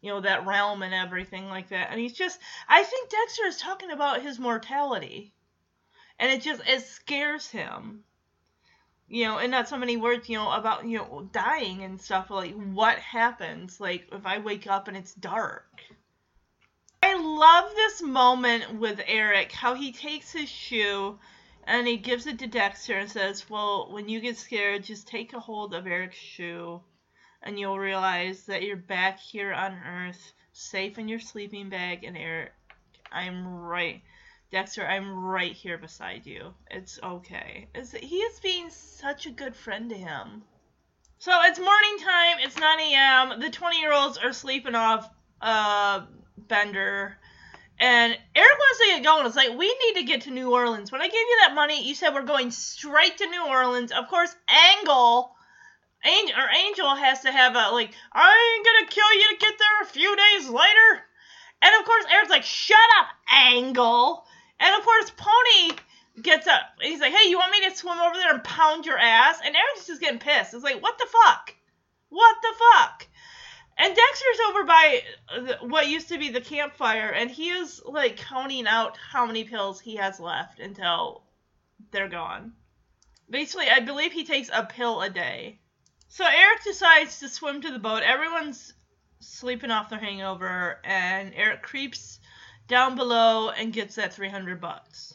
you 0.00 0.10
know 0.10 0.20
that 0.20 0.46
realm 0.46 0.82
and 0.82 0.94
everything 0.94 1.48
like 1.48 1.68
that. 1.68 1.88
And 1.90 2.00
he's 2.00 2.14
just 2.14 2.38
i 2.68 2.82
think 2.82 3.10
dexter 3.10 3.46
is 3.46 3.58
talking 3.58 3.90
about 3.90 4.22
his 4.22 4.38
mortality. 4.38 5.32
And 6.18 6.30
it 6.30 6.42
just 6.42 6.62
it 6.66 6.82
scares 6.82 7.48
him. 7.48 8.04
You 9.08 9.24
know 9.24 9.38
and 9.38 9.50
not 9.50 9.68
so 9.68 9.76
many 9.76 9.96
words 9.96 10.28
you 10.28 10.36
know 10.36 10.50
about 10.50 10.86
you 10.86 10.98
know 10.98 11.28
dying 11.32 11.82
and 11.82 12.00
stuff 12.00 12.30
like 12.30 12.54
what 12.54 12.98
happens 12.98 13.80
like 13.80 14.06
if 14.12 14.24
i 14.24 14.38
wake 14.38 14.66
up 14.66 14.88
and 14.88 14.96
it's 14.96 15.14
dark. 15.14 15.66
I 17.02 17.14
love 17.16 17.74
this 17.74 18.02
moment 18.02 18.78
with 18.78 19.00
Eric, 19.06 19.52
how 19.52 19.74
he 19.74 19.90
takes 19.90 20.32
his 20.32 20.48
shoe 20.48 21.18
and 21.70 21.86
he 21.86 21.96
gives 21.96 22.26
it 22.26 22.40
to 22.40 22.48
Dexter 22.48 22.98
and 22.98 23.08
says, 23.08 23.48
Well, 23.48 23.92
when 23.92 24.08
you 24.08 24.18
get 24.20 24.36
scared, 24.36 24.82
just 24.82 25.06
take 25.06 25.32
a 25.32 25.38
hold 25.38 25.72
of 25.72 25.86
Eric's 25.86 26.18
shoe 26.18 26.82
and 27.42 27.60
you'll 27.60 27.78
realize 27.78 28.42
that 28.46 28.64
you're 28.64 28.76
back 28.76 29.20
here 29.20 29.52
on 29.52 29.74
Earth, 29.86 30.32
safe 30.52 30.98
in 30.98 31.06
your 31.06 31.20
sleeping 31.20 31.68
bag. 31.68 32.02
And 32.02 32.16
Eric, 32.16 32.50
I'm 33.12 33.46
right. 33.46 34.02
Dexter, 34.50 34.84
I'm 34.84 35.16
right 35.24 35.52
here 35.52 35.78
beside 35.78 36.26
you. 36.26 36.52
It's 36.72 36.98
okay. 37.00 37.68
It's, 37.72 37.92
he 37.92 38.16
is 38.16 38.40
being 38.40 38.68
such 38.70 39.26
a 39.26 39.30
good 39.30 39.54
friend 39.54 39.88
to 39.90 39.96
him. 39.96 40.42
So 41.18 41.30
it's 41.44 41.60
morning 41.60 41.98
time. 42.00 42.38
It's 42.40 42.58
9 42.58 42.80
a.m. 42.80 43.40
The 43.40 43.48
20 43.48 43.78
year 43.78 43.92
olds 43.92 44.18
are 44.18 44.32
sleeping 44.32 44.74
off 44.74 45.08
uh, 45.40 46.04
Bender 46.36 47.16
and 47.80 48.12
Eric 48.34 48.58
wants 48.58 48.78
to 48.78 48.86
get 48.86 49.04
going. 49.04 49.26
It's 49.26 49.36
like, 49.36 49.58
we 49.58 49.66
need 49.66 50.00
to 50.00 50.06
get 50.06 50.20
to 50.22 50.30
New 50.30 50.52
Orleans. 50.52 50.92
When 50.92 51.00
I 51.00 51.06
gave 51.06 51.14
you 51.14 51.38
that 51.40 51.54
money, 51.54 51.82
you 51.82 51.94
said 51.94 52.14
we're 52.14 52.22
going 52.22 52.50
straight 52.50 53.16
to 53.18 53.26
New 53.26 53.46
Orleans. 53.48 53.90
Of 53.90 54.06
course, 54.08 54.34
Angle, 54.76 55.34
Angel, 56.04 56.36
or 56.36 56.48
Angel 56.66 56.94
has 56.94 57.22
to 57.22 57.32
have 57.32 57.56
a, 57.56 57.70
like, 57.72 57.92
I 58.12 58.54
ain't 58.54 58.66
gonna 58.66 58.90
kill 58.90 59.14
you 59.14 59.28
to 59.30 59.46
get 59.46 59.54
there 59.58 59.82
a 59.82 59.86
few 59.86 60.14
days 60.14 60.48
later. 60.48 61.02
And 61.62 61.74
of 61.80 61.86
course, 61.86 62.04
Eric's 62.12 62.30
like, 62.30 62.44
shut 62.44 62.78
up, 63.00 63.06
Angle. 63.32 64.24
And 64.60 64.76
of 64.76 64.84
course, 64.84 65.12
Pony 65.16 65.76
gets 66.22 66.46
up. 66.46 66.60
He's 66.82 67.00
like, 67.00 67.14
hey, 67.14 67.30
you 67.30 67.38
want 67.38 67.52
me 67.52 67.66
to 67.66 67.76
swim 67.76 67.98
over 67.98 68.14
there 68.14 68.34
and 68.34 68.44
pound 68.44 68.84
your 68.84 68.98
ass? 68.98 69.40
And 69.44 69.56
Eric's 69.56 69.86
just 69.86 70.02
getting 70.02 70.18
pissed. 70.18 70.52
It's 70.52 70.64
like, 70.64 70.82
what 70.82 70.98
the 70.98 71.06
fuck? 71.06 71.54
What 72.10 72.36
the 72.42 72.54
fuck? 72.58 73.06
And 73.82 73.96
Dexter's 73.96 74.40
over 74.50 74.64
by 74.64 75.02
uh, 75.30 75.54
what 75.62 75.88
used 75.88 76.08
to 76.08 76.18
be 76.18 76.28
the 76.28 76.42
campfire, 76.42 77.08
and 77.08 77.30
he 77.30 77.48
is 77.48 77.80
like 77.86 78.18
counting 78.18 78.66
out 78.66 78.98
how 78.98 79.24
many 79.24 79.44
pills 79.44 79.80
he 79.80 79.96
has 79.96 80.20
left 80.20 80.60
until 80.60 81.22
they're 81.90 82.10
gone. 82.10 82.52
Basically, 83.30 83.70
I 83.70 83.80
believe 83.80 84.12
he 84.12 84.24
takes 84.24 84.50
a 84.52 84.66
pill 84.66 85.00
a 85.00 85.08
day. 85.08 85.60
So 86.08 86.26
Eric 86.26 86.62
decides 86.62 87.20
to 87.20 87.30
swim 87.30 87.62
to 87.62 87.70
the 87.70 87.78
boat. 87.78 88.02
Everyone's 88.02 88.74
sleeping 89.20 89.70
off 89.70 89.88
their 89.88 89.98
hangover, 89.98 90.78
and 90.84 91.32
Eric 91.34 91.62
creeps 91.62 92.20
down 92.68 92.96
below 92.96 93.48
and 93.48 93.72
gets 93.72 93.94
that 93.94 94.12
300 94.12 94.60
bucks. 94.60 95.14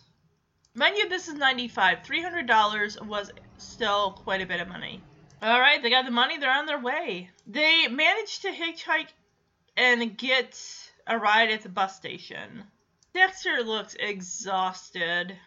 Mind 0.73 0.97
you, 0.97 1.07
this 1.07 1.27
is 1.27 1.35
95. 1.35 1.99
$300 1.99 3.05
was 3.05 3.31
still 3.59 4.13
quite 4.13 4.41
a 4.41 4.47
bit 4.47 4.59
of 4.59 4.67
money. 4.67 5.03
All 5.41 5.59
right, 5.59 5.81
they 5.81 5.89
got 5.89 6.05
the 6.05 6.11
money. 6.11 6.37
They're 6.37 6.51
on 6.51 6.65
their 6.65 6.79
way. 6.79 7.29
They 7.45 7.87
manage 7.87 8.39
to 8.39 8.49
hitchhike 8.49 9.09
and 9.77 10.17
get 10.17 10.59
a 11.05 11.17
ride 11.17 11.51
at 11.51 11.61
the 11.61 11.69
bus 11.69 11.95
station. 11.95 12.63
Dexter 13.13 13.63
looks 13.63 13.95
exhausted. 13.99 15.37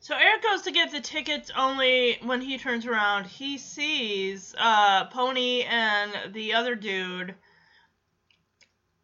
So 0.00 0.16
Eric 0.16 0.42
goes 0.42 0.62
to 0.62 0.72
get 0.72 0.90
the 0.90 1.00
tickets 1.00 1.50
only 1.56 2.18
when 2.22 2.40
he 2.40 2.56
turns 2.56 2.86
around, 2.86 3.26
he 3.26 3.58
sees 3.58 4.54
uh, 4.58 5.04
Pony 5.06 5.62
and 5.62 6.32
the 6.32 6.54
other 6.54 6.74
dude 6.74 7.34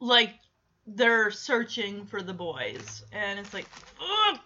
like 0.01 0.35
they're 0.87 1.31
searching 1.31 2.07
for 2.07 2.23
the 2.23 2.33
boys. 2.33 3.05
And 3.13 3.39
it's 3.39 3.53
like, 3.53 3.67
ugh. 4.01 4.39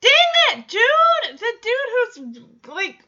Dang 0.00 0.58
it, 0.58 0.68
dude! 0.68 1.38
The 1.38 1.52
dude 1.62 2.34
who's 2.34 2.68
like 2.68 3.06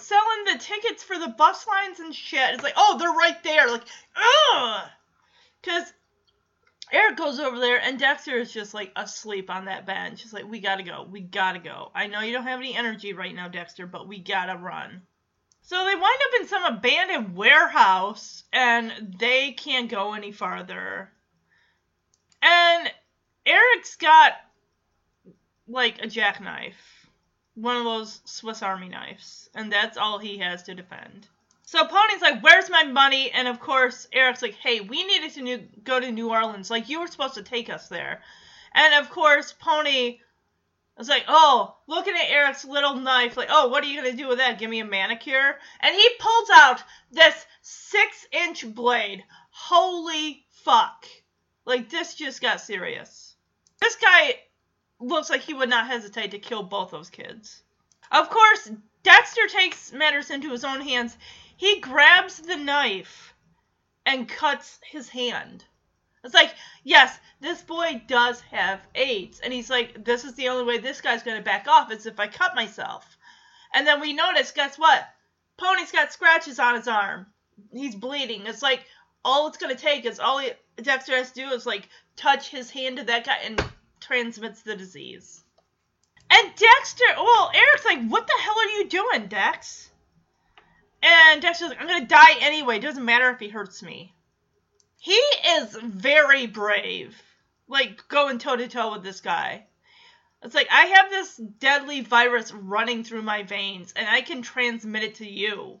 selling 0.00 0.44
the 0.44 0.58
tickets 0.58 1.02
for 1.02 1.18
the 1.18 1.28
bus 1.28 1.66
lines 1.66 2.00
and 2.00 2.14
shit. 2.14 2.54
It's 2.54 2.62
like, 2.62 2.74
oh, 2.76 2.96
they're 2.98 3.10
right 3.10 3.42
there. 3.42 3.70
Like, 3.70 3.84
ugh. 4.16 4.88
Because 5.60 5.92
Eric 6.92 7.16
goes 7.16 7.38
over 7.38 7.58
there 7.58 7.80
and 7.80 7.98
Dexter 7.98 8.38
is 8.38 8.52
just 8.52 8.74
like 8.74 8.92
asleep 8.96 9.50
on 9.50 9.66
that 9.66 9.86
bench. 9.86 10.22
He's 10.22 10.32
like, 10.32 10.48
we 10.48 10.60
gotta 10.60 10.82
go. 10.82 11.06
We 11.10 11.20
gotta 11.20 11.58
go. 11.58 11.90
I 11.94 12.06
know 12.06 12.20
you 12.20 12.32
don't 12.32 12.44
have 12.44 12.60
any 12.60 12.74
energy 12.74 13.12
right 13.12 13.34
now, 13.34 13.48
Dexter, 13.48 13.86
but 13.86 14.08
we 14.08 14.20
gotta 14.20 14.56
run. 14.56 15.02
So 15.62 15.84
they 15.84 15.94
wind 15.94 16.04
up 16.04 16.40
in 16.40 16.48
some 16.48 16.64
abandoned 16.64 17.36
warehouse 17.36 18.44
and 18.52 19.16
they 19.18 19.52
can't 19.52 19.90
go 19.90 20.14
any 20.14 20.32
farther. 20.32 21.10
And 22.40 22.90
Eric's 23.44 23.96
got 23.96 24.32
like 25.66 26.02
a 26.02 26.06
jackknife 26.06 26.97
one 27.60 27.76
of 27.76 27.84
those 27.84 28.20
Swiss 28.24 28.62
Army 28.62 28.88
knives, 28.88 29.50
and 29.54 29.72
that's 29.72 29.96
all 29.96 30.18
he 30.18 30.38
has 30.38 30.62
to 30.64 30.74
defend. 30.74 31.26
So 31.62 31.84
Pony's 31.84 32.22
like, 32.22 32.40
"Where's 32.40 32.70
my 32.70 32.84
money?" 32.84 33.30
And 33.30 33.48
of 33.48 33.60
course, 33.60 34.06
Eric's 34.12 34.42
like, 34.42 34.54
"Hey, 34.54 34.80
we 34.80 35.04
needed 35.04 35.32
to 35.34 35.42
new- 35.42 35.68
go 35.82 35.98
to 35.98 36.10
New 36.10 36.30
Orleans. 36.30 36.70
Like 36.70 36.88
you 36.88 37.00
were 37.00 37.08
supposed 37.08 37.34
to 37.34 37.42
take 37.42 37.68
us 37.68 37.88
there." 37.88 38.22
And 38.72 38.94
of 38.94 39.10
course, 39.10 39.52
Pony 39.52 40.20
was 40.96 41.08
like, 41.08 41.24
"Oh, 41.28 41.76
looking 41.86 42.14
at 42.14 42.30
Eric's 42.30 42.64
little 42.64 42.94
knife, 42.94 43.36
like, 43.36 43.50
oh, 43.50 43.68
what 43.68 43.82
are 43.82 43.86
you 43.86 44.00
gonna 44.00 44.16
do 44.16 44.28
with 44.28 44.38
that? 44.38 44.58
Give 44.58 44.70
me 44.70 44.80
a 44.80 44.84
manicure?" 44.84 45.58
And 45.80 45.94
he 45.94 46.08
pulls 46.18 46.50
out 46.50 46.82
this 47.10 47.46
six-inch 47.62 48.72
blade. 48.74 49.24
Holy 49.50 50.46
fuck! 50.50 51.06
Like 51.64 51.90
this 51.90 52.14
just 52.14 52.40
got 52.40 52.60
serious. 52.60 53.34
This 53.80 53.96
guy 53.96 54.40
looks 55.00 55.30
like 55.30 55.42
he 55.42 55.54
would 55.54 55.68
not 55.68 55.86
hesitate 55.86 56.32
to 56.32 56.38
kill 56.38 56.62
both 56.62 56.90
those 56.90 57.10
kids. 57.10 57.62
Of 58.10 58.30
course, 58.30 58.70
Dexter 59.02 59.46
takes 59.48 59.92
matters 59.92 60.30
into 60.30 60.50
his 60.50 60.64
own 60.64 60.80
hands. 60.80 61.16
He 61.56 61.80
grabs 61.80 62.38
the 62.38 62.56
knife 62.56 63.34
and 64.06 64.28
cuts 64.28 64.78
his 64.82 65.08
hand. 65.08 65.64
It's 66.24 66.34
like, 66.34 66.54
yes, 66.84 67.18
this 67.40 67.62
boy 67.62 68.02
does 68.06 68.40
have 68.50 68.80
AIDS. 68.94 69.40
And 69.40 69.52
he's 69.52 69.70
like, 69.70 70.04
this 70.04 70.24
is 70.24 70.34
the 70.34 70.48
only 70.48 70.64
way 70.64 70.78
this 70.78 71.00
guy's 71.00 71.22
going 71.22 71.36
to 71.36 71.42
back 71.42 71.68
off 71.68 71.92
is 71.92 72.06
if 72.06 72.18
I 72.18 72.26
cut 72.26 72.54
myself. 72.54 73.16
And 73.72 73.86
then 73.86 74.00
we 74.00 74.12
notice, 74.12 74.50
guess 74.50 74.78
what? 74.78 75.06
Pony's 75.58 75.92
got 75.92 76.12
scratches 76.12 76.58
on 76.58 76.76
his 76.76 76.88
arm. 76.88 77.26
He's 77.72 77.94
bleeding. 77.94 78.46
It's 78.46 78.62
like 78.62 78.84
all 79.24 79.48
it's 79.48 79.58
gonna 79.58 79.74
take 79.74 80.06
is 80.06 80.20
all 80.20 80.38
he, 80.38 80.52
Dexter 80.76 81.16
has 81.16 81.32
to 81.32 81.40
do 81.42 81.48
is 81.50 81.66
like 81.66 81.88
touch 82.16 82.48
his 82.48 82.70
hand 82.70 82.96
to 82.98 83.04
that 83.04 83.24
guy 83.24 83.38
and 83.44 83.62
transmits 84.00 84.62
the 84.62 84.76
disease. 84.76 85.42
And 86.30 86.54
Dexter, 86.54 87.04
well, 87.16 87.50
Eric's 87.54 87.84
like, 87.84 88.06
what 88.08 88.26
the 88.26 88.40
hell 88.40 88.58
are 88.58 88.78
you 88.78 88.88
doing, 88.88 89.26
Dex? 89.28 89.90
And 91.02 91.40
Dexter's 91.40 91.70
like, 91.70 91.80
I'm 91.80 91.86
gonna 91.86 92.06
die 92.06 92.38
anyway. 92.40 92.78
Doesn't 92.78 93.04
matter 93.04 93.30
if 93.30 93.38
he 93.38 93.48
hurts 93.48 93.82
me. 93.82 94.14
He 94.98 95.12
is 95.12 95.76
very 95.76 96.46
brave. 96.46 97.20
Like 97.68 98.08
going 98.08 98.38
toe 98.38 98.56
to 98.56 98.68
toe 98.68 98.92
with 98.92 99.02
this 99.02 99.20
guy. 99.20 99.66
It's 100.42 100.54
like 100.54 100.68
I 100.70 100.86
have 100.86 101.10
this 101.10 101.36
deadly 101.36 102.00
virus 102.00 102.52
running 102.52 103.04
through 103.04 103.22
my 103.22 103.42
veins 103.42 103.92
and 103.94 104.08
I 104.08 104.20
can 104.22 104.42
transmit 104.42 105.02
it 105.02 105.16
to 105.16 105.28
you. 105.28 105.80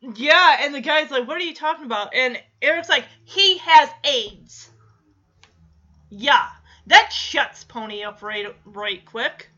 Yeah, 0.00 0.56
and 0.60 0.74
the 0.74 0.80
guy's 0.80 1.10
like, 1.10 1.28
What 1.28 1.36
are 1.36 1.44
you 1.44 1.54
talking 1.54 1.84
about? 1.84 2.14
And 2.14 2.40
Eric's 2.60 2.88
like, 2.88 3.04
He 3.24 3.58
has 3.58 3.88
AIDS. 4.04 4.71
Yeah, 6.14 6.46
that 6.88 7.10
shuts 7.10 7.64
Pony 7.64 8.02
up 8.02 8.20
right, 8.20 8.54
right 8.66 9.02
quick. 9.02 9.48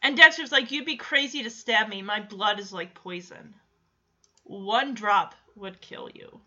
And 0.00 0.16
Dexter's 0.16 0.50
like, 0.50 0.70
You'd 0.70 0.86
be 0.86 0.96
crazy 0.96 1.42
to 1.42 1.50
stab 1.50 1.86
me. 1.90 2.00
My 2.00 2.20
blood 2.20 2.58
is 2.58 2.72
like 2.72 2.94
poison. 2.94 3.54
One 4.44 4.94
drop 4.94 5.34
would 5.54 5.82
kill 5.82 6.08
you. 6.14 6.40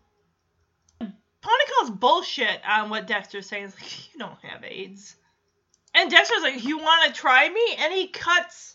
Pony 0.98 1.64
calls 1.78 1.90
bullshit 1.90 2.60
on 2.66 2.90
what 2.90 3.06
Dexter's 3.06 3.46
saying. 3.46 3.66
He's 3.66 3.80
like, 3.80 4.14
You 4.14 4.18
don't 4.18 4.44
have 4.44 4.64
AIDS. 4.64 5.14
And 5.94 6.10
Dexter's 6.10 6.42
like, 6.42 6.64
You 6.64 6.78
want 6.78 7.06
to 7.06 7.20
try 7.20 7.48
me? 7.48 7.76
And 7.78 7.94
he 7.94 8.08
cuts. 8.08 8.74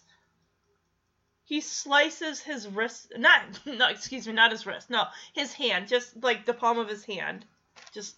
He 1.43 1.59
slices 1.59 2.39
his 2.39 2.65
wrist. 2.65 3.11
Not, 3.17 3.41
no, 3.65 3.89
excuse 3.89 4.25
me, 4.25 4.31
not 4.31 4.51
his 4.51 4.65
wrist. 4.65 4.89
No, 4.89 5.03
his 5.33 5.51
hand. 5.51 5.89
Just 5.89 6.23
like 6.23 6.45
the 6.45 6.53
palm 6.53 6.79
of 6.79 6.87
his 6.87 7.03
hand. 7.03 7.43
Just 7.93 8.15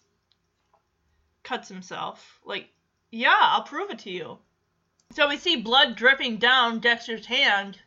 cuts 1.44 1.68
himself. 1.68 2.40
Like, 2.44 2.70
yeah, 3.12 3.38
I'll 3.40 3.64
prove 3.64 3.92
it 3.92 4.00
to 4.00 4.10
you. 4.10 4.40
So 5.12 5.28
we 5.28 5.38
see 5.38 5.58
blood 5.58 5.96
dripping 5.96 6.38
down 6.38 6.80
Dexter's 6.80 7.28
hand. 7.28 7.80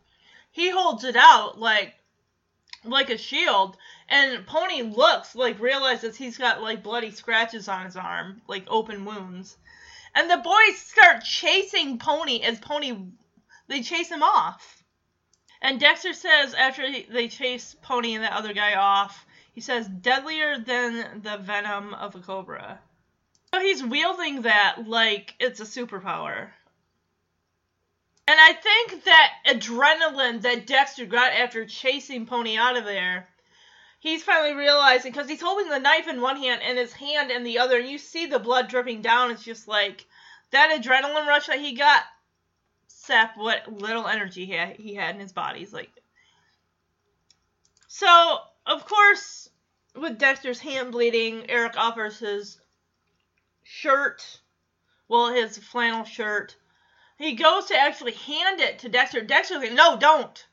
He 0.53 0.71
holds 0.71 1.03
it 1.03 1.17
out 1.17 1.59
like 1.59 1.95
like 2.85 3.11
a 3.11 3.19
shield 3.19 3.77
and 4.09 4.47
Pony 4.47 4.83
looks 4.83 5.35
like 5.35 5.59
realizes 5.59 6.17
he's 6.17 6.39
got 6.39 6.63
like 6.63 6.83
bloody 6.83 7.11
scratches 7.11 7.67
on 7.67 7.85
his 7.85 7.97
arm, 7.97 8.41
like 8.47 8.65
open 8.69 9.05
wounds. 9.05 9.57
And 10.15 10.31
the 10.31 10.37
boys 10.37 10.79
start 10.79 11.25
chasing 11.25 11.99
Pony 11.99 12.43
as 12.43 12.61
Pony 12.61 12.97
they 13.67 13.83
chase 13.83 14.11
him 14.11 14.23
off. 14.23 14.85
And 15.61 15.81
Dexter 15.81 16.13
says 16.13 16.55
after 16.55 16.87
they 17.11 17.29
chase 17.29 17.75
Pony 17.83 18.15
and 18.15 18.23
that 18.23 18.33
other 18.33 18.53
guy 18.53 18.75
off, 18.75 19.27
he 19.53 19.61
says 19.61 19.89
deadlier 19.89 20.59
than 20.59 21.23
the 21.23 21.39
venom 21.39 21.95
of 21.95 22.15
a 22.15 22.21
cobra. 22.21 22.79
So 23.57 23.63
he's 23.63 23.83
wielding 23.83 24.43
that 24.43 24.87
like 24.87 25.35
it's 25.41 25.61
a 25.61 25.65
superpower. 25.65 26.49
And 28.29 28.39
I 28.39 28.53
think 28.53 29.05
that 29.05 29.33
adrenaline 29.47 30.43
that 30.43 30.67
Dexter 30.67 31.07
got 31.07 31.33
after 31.33 31.65
chasing 31.65 32.27
Pony 32.27 32.59
out 32.59 32.77
of 32.77 32.85
there, 32.85 33.27
he's 33.99 34.23
finally 34.23 34.55
realizing 34.55 35.11
because 35.11 35.27
he's 35.27 35.41
holding 35.41 35.71
the 35.71 35.79
knife 35.79 36.07
in 36.07 36.21
one 36.21 36.37
hand 36.37 36.61
and 36.63 36.77
his 36.77 36.93
hand 36.93 37.31
in 37.31 37.45
the 37.45 37.61
other, 37.61 37.79
and 37.79 37.89
you 37.89 37.97
see 37.97 38.27
the 38.27 38.39
blood 38.39 38.69
dripping 38.69 39.01
down. 39.01 39.31
It's 39.31 39.43
just 39.43 39.67
like 39.67 40.05
that 40.51 40.79
adrenaline 40.79 41.27
rush 41.27 41.47
that 41.47 41.59
he 41.59 41.73
got 41.73 42.03
sap 42.89 43.39
what 43.39 43.73
little 43.73 44.07
energy 44.07 44.45
he 44.45 44.53
had, 44.53 44.77
he 44.77 44.95
had 44.95 45.15
in 45.15 45.21
his 45.23 45.33
body. 45.33 45.61
He's 45.61 45.73
like, 45.73 45.93
so 47.89 48.37
of 48.67 48.85
course, 48.85 49.49
with 49.99 50.19
Dexter's 50.19 50.61
hand 50.61 50.93
bleeding, 50.93 51.49
Eric 51.49 51.79
offers 51.79 52.19
his 52.19 52.59
shirt, 53.67 54.41
well, 55.09 55.33
his 55.33 55.59
flannel 55.59 56.05
shirt 56.05 56.57
he 57.19 57.33
goes 57.33 57.67
to 57.67 57.77
actually 57.77 58.13
hand 58.13 58.61
it 58.61 58.81
to 58.81 58.89
Dexter. 58.89 59.23
Dexter's 59.23 59.59
like, 59.59 59.73
no, 59.73 59.97
don't. 59.97 60.47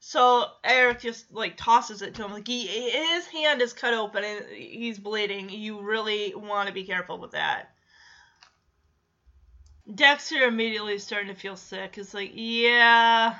So 0.00 0.46
Eric 0.64 1.00
just 1.00 1.32
like 1.32 1.56
tosses 1.56 2.02
it 2.02 2.14
to 2.14 2.24
him. 2.24 2.32
Like 2.32 2.48
he, 2.48 2.66
his 2.66 3.26
hand 3.26 3.62
is 3.62 3.72
cut 3.72 3.94
open 3.94 4.24
and 4.24 4.46
he's 4.46 4.98
bleeding. 4.98 5.50
You 5.50 5.80
really 5.80 6.34
want 6.34 6.68
to 6.68 6.74
be 6.74 6.84
careful 6.84 7.18
with 7.18 7.32
that. 7.32 7.70
Dexter 9.92 10.42
immediately 10.42 10.94
is 10.94 11.04
starting 11.04 11.32
to 11.32 11.40
feel 11.40 11.56
sick. 11.56 11.98
It's 11.98 12.14
like, 12.14 12.32
yeah, 12.34 13.36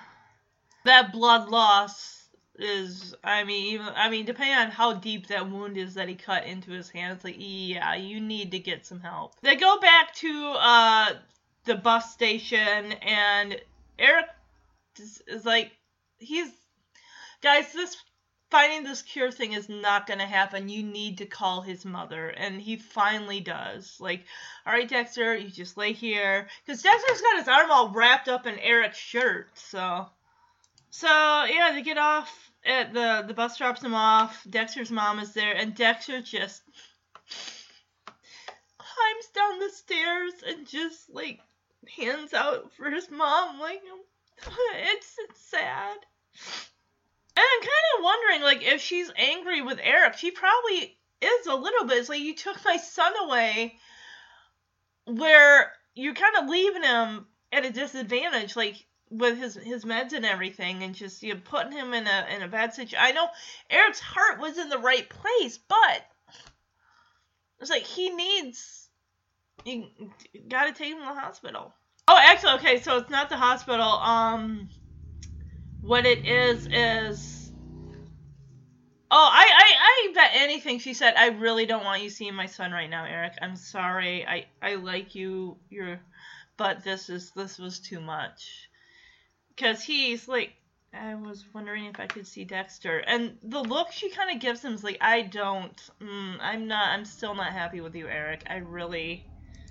that 0.85 1.13
blood 1.13 1.49
loss 1.49 2.20
is. 2.61 3.15
I 3.25 3.45
mean, 3.45 3.75
even 3.75 3.89
I 3.95 4.11
mean, 4.11 4.25
depending 4.25 4.57
on 4.57 4.71
how 4.71 4.95
deep 4.95 5.29
that 5.29 5.51
wound 5.51 5.77
is 5.77 5.95
that 5.95 6.09
he 6.09 6.15
cut 6.15 6.45
into 6.45 6.71
his 6.71 6.91
hand, 6.91 7.15
it's 7.15 7.25
like, 7.25 7.37
yeah, 7.39 7.95
you 7.95 8.21
need 8.21 8.51
to 8.53 8.59
get 8.59 8.87
some 8.87 9.01
help. 9.01 9.35
They 9.43 9.57
go 9.57 9.79
back 9.81 10.15
to 10.17 10.55
uh 10.59 11.13
the 11.65 11.75
bus 11.75 12.13
station 12.13 12.93
and 13.03 13.61
Eric 13.99 14.27
is, 14.99 15.23
is 15.27 15.45
like 15.45 15.73
he's 16.19 16.51
guys 17.43 17.73
this 17.73 17.97
finding 18.51 18.83
this 18.83 19.03
cure 19.03 19.31
thing 19.31 19.53
is 19.53 19.69
not 19.69 20.07
going 20.07 20.19
to 20.19 20.27
happen. 20.27 20.69
You 20.69 20.83
need 20.83 21.19
to 21.19 21.27
call 21.27 21.63
his 21.63 21.85
mother. 21.85 22.29
And 22.29 22.61
he 22.61 22.77
finally 22.77 23.41
does. 23.41 23.97
Like, 24.01 24.25
all 24.67 24.73
right, 24.73 24.89
Dexter, 24.89 25.37
you 25.37 25.49
just 25.49 25.77
lay 25.77 25.93
here. 25.93 26.49
Because 26.65 26.83
Dexter's 26.83 27.21
got 27.21 27.39
his 27.39 27.49
arm 27.49 27.71
all 27.71 27.91
wrapped 27.91 28.29
up 28.29 28.47
in 28.47 28.59
Eric's 28.59 28.99
shirt. 28.99 29.49
So, 29.55 30.09
so 30.91 31.09
yeah, 31.09 31.71
they 31.73 31.83
get 31.83 31.99
off 31.99 32.51
at 32.65 32.93
the, 32.93 33.25
the 33.27 33.35
bus 33.35 33.57
drops 33.57 33.83
him 33.83 33.95
off. 33.95 34.45
Dexter's 34.49 34.91
mom 34.91 35.19
is 35.19 35.33
there. 35.33 35.55
And 35.55 35.75
Dexter 35.75 36.21
just 36.21 36.63
climbs 38.79 39.27
down 39.35 39.59
the 39.59 39.71
stairs 39.71 40.33
and 40.47 40.67
just, 40.67 41.09
like, 41.11 41.41
hands 41.97 42.35
out 42.35 42.73
for 42.75 42.91
his 42.91 43.11
mom. 43.11 43.59
Like, 43.59 43.81
it's, 44.75 45.17
it's 45.29 45.41
sad. 45.41 45.97
And 47.37 47.45
I'm 47.45 47.61
kind 47.61 47.71
of 47.99 48.05
wondering, 48.05 48.43
like, 48.43 48.63
if 48.63 48.81
she's 48.83 49.11
angry 49.17 49.63
with 49.63 49.79
Eric, 49.83 50.17
she 50.19 50.31
probably 50.31 50.99
is 51.21 51.47
a 51.47 51.55
little 51.55 51.87
bit. 51.87 51.99
It's 51.99 52.09
like, 52.09 52.21
you 52.21 52.35
took 52.35 52.63
my 52.65 52.77
son 52.77 53.13
away, 53.23 53.77
where 55.07 55.73
you're 55.95 56.15
kind 56.15 56.37
of 56.37 56.49
leaving 56.49 56.83
him 56.83 57.27
at 57.53 57.65
a 57.65 57.71
disadvantage, 57.71 58.57
like, 58.57 58.85
with 59.11 59.39
his 59.39 59.55
his 59.55 59.85
meds 59.85 60.13
and 60.13 60.25
everything, 60.25 60.83
and 60.83 60.95
just 60.95 61.23
you 61.23 61.35
know, 61.35 61.41
putting 61.45 61.73
him 61.73 61.93
in 61.93 62.07
a 62.07 62.27
in 62.35 62.43
a 62.43 62.49
bad 62.49 62.73
situation. 62.75 62.99
I 63.01 63.13
know 63.13 63.27
Eric's 63.69 64.01
heart 64.01 64.41
was 64.41 64.59
in 64.59 64.69
the 64.69 64.79
right 64.79 65.09
place, 65.09 65.59
but 65.59 66.07
it's 67.61 67.71
like 67.71 67.83
he 67.83 68.11
needs 68.11 68.89
you 69.65 69.87
gotta 70.49 70.73
take 70.73 70.93
him 70.93 70.99
to 70.99 71.15
the 71.15 71.21
hospital. 71.21 71.75
Oh, 72.09 72.19
actually, 72.19 72.55
okay, 72.55 72.81
so 72.81 72.97
it's 72.99 73.11
not 73.11 73.29
the 73.29 73.37
hospital. 73.37 73.87
Um, 73.87 74.69
what 75.83 76.07
it 76.07 76.27
is 76.27 76.67
is. 76.67 77.53
Oh, 79.13 79.29
I, 79.33 79.49
I, 79.53 80.09
I 80.09 80.13
bet 80.15 80.31
anything 80.35 80.79
she 80.79 80.95
said. 80.95 81.15
I 81.17 81.29
really 81.31 81.67
don't 81.67 81.85
want 81.85 82.03
you 82.03 82.11
seeing 82.11 82.35
my 82.35 82.47
son 82.47 82.71
right 82.71 82.89
now, 82.89 83.05
Eric. 83.05 83.33
I'm 83.43 83.57
sorry. 83.57 84.25
I, 84.25 84.47
I 84.63 84.77
like 84.77 85.17
you. 85.17 85.57
You're, 85.69 86.01
but 86.57 86.85
this 86.85 87.11
is 87.11 87.33
this 87.33 87.59
was 87.59 87.81
too 87.81 88.01
much. 88.01 88.70
Cause 89.61 89.83
he's 89.83 90.27
like, 90.27 90.55
I 90.95 91.15
was 91.15 91.45
wondering 91.53 91.85
if 91.85 92.01
I 92.01 92.07
could 92.07 92.27
see 92.27 92.45
Dexter, 92.45 92.99
and 92.99 93.37
the 93.43 93.63
look 93.63 93.93
she 93.93 94.09
kind 94.09 94.35
of 94.35 94.41
gives 94.41 94.65
him 94.65 94.73
is 94.73 94.83
like, 94.83 94.97
I 95.03 95.21
don't. 95.23 95.91
Mm, 96.01 96.39
I'm 96.41 96.67
not. 96.67 96.89
I'm 96.89 97.05
still 97.05 97.35
not 97.35 97.53
happy 97.53 97.83
with 97.83 97.95
you, 97.95 98.09
Eric. 98.09 98.45
I 98.49 98.57
really. 98.57 99.27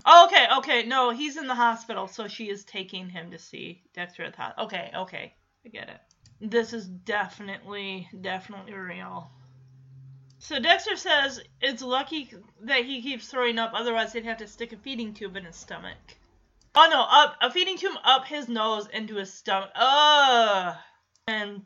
Oh, 0.06 0.28
okay, 0.28 0.46
okay. 0.58 0.84
No, 0.86 1.10
he's 1.10 1.38
in 1.38 1.48
the 1.48 1.56
hospital, 1.56 2.08
so 2.08 2.28
she 2.28 2.50
is 2.50 2.64
taking 2.64 3.10
him 3.10 3.32
to 3.32 3.40
see 3.40 3.82
Dexter 3.94 4.24
at 4.24 4.34
the 4.34 4.42
hospital. 4.42 4.66
Okay, 4.68 4.92
okay. 4.96 5.34
I 5.66 5.70
get 5.70 5.90
it. 5.90 6.00
This 6.40 6.72
is 6.72 6.88
definitely, 6.88 8.08
definitely 8.22 8.74
real. 8.74 9.30
So 10.38 10.60
Dexter 10.60 10.96
says 10.96 11.42
it's 11.62 11.82
lucky 11.82 12.32
that 12.62 12.86
he 12.86 13.02
keeps 13.02 13.28
throwing 13.28 13.60
up, 13.60 13.72
otherwise 13.74 14.14
they'd 14.14 14.24
have 14.24 14.38
to 14.38 14.48
stick 14.48 14.72
a 14.72 14.78
feeding 14.78 15.14
tube 15.14 15.36
in 15.36 15.46
his 15.46 15.58
stomach. 15.58 15.98
Oh 16.76 16.88
no, 16.90 17.02
up 17.02 17.38
a 17.42 17.52
feeding 17.52 17.78
tube 17.78 17.98
up 18.04 18.26
his 18.26 18.48
nose 18.48 18.88
into 18.88 19.16
his 19.16 19.34
stomach. 19.34 19.72
Ugh. 19.76 20.76
And 21.28 21.66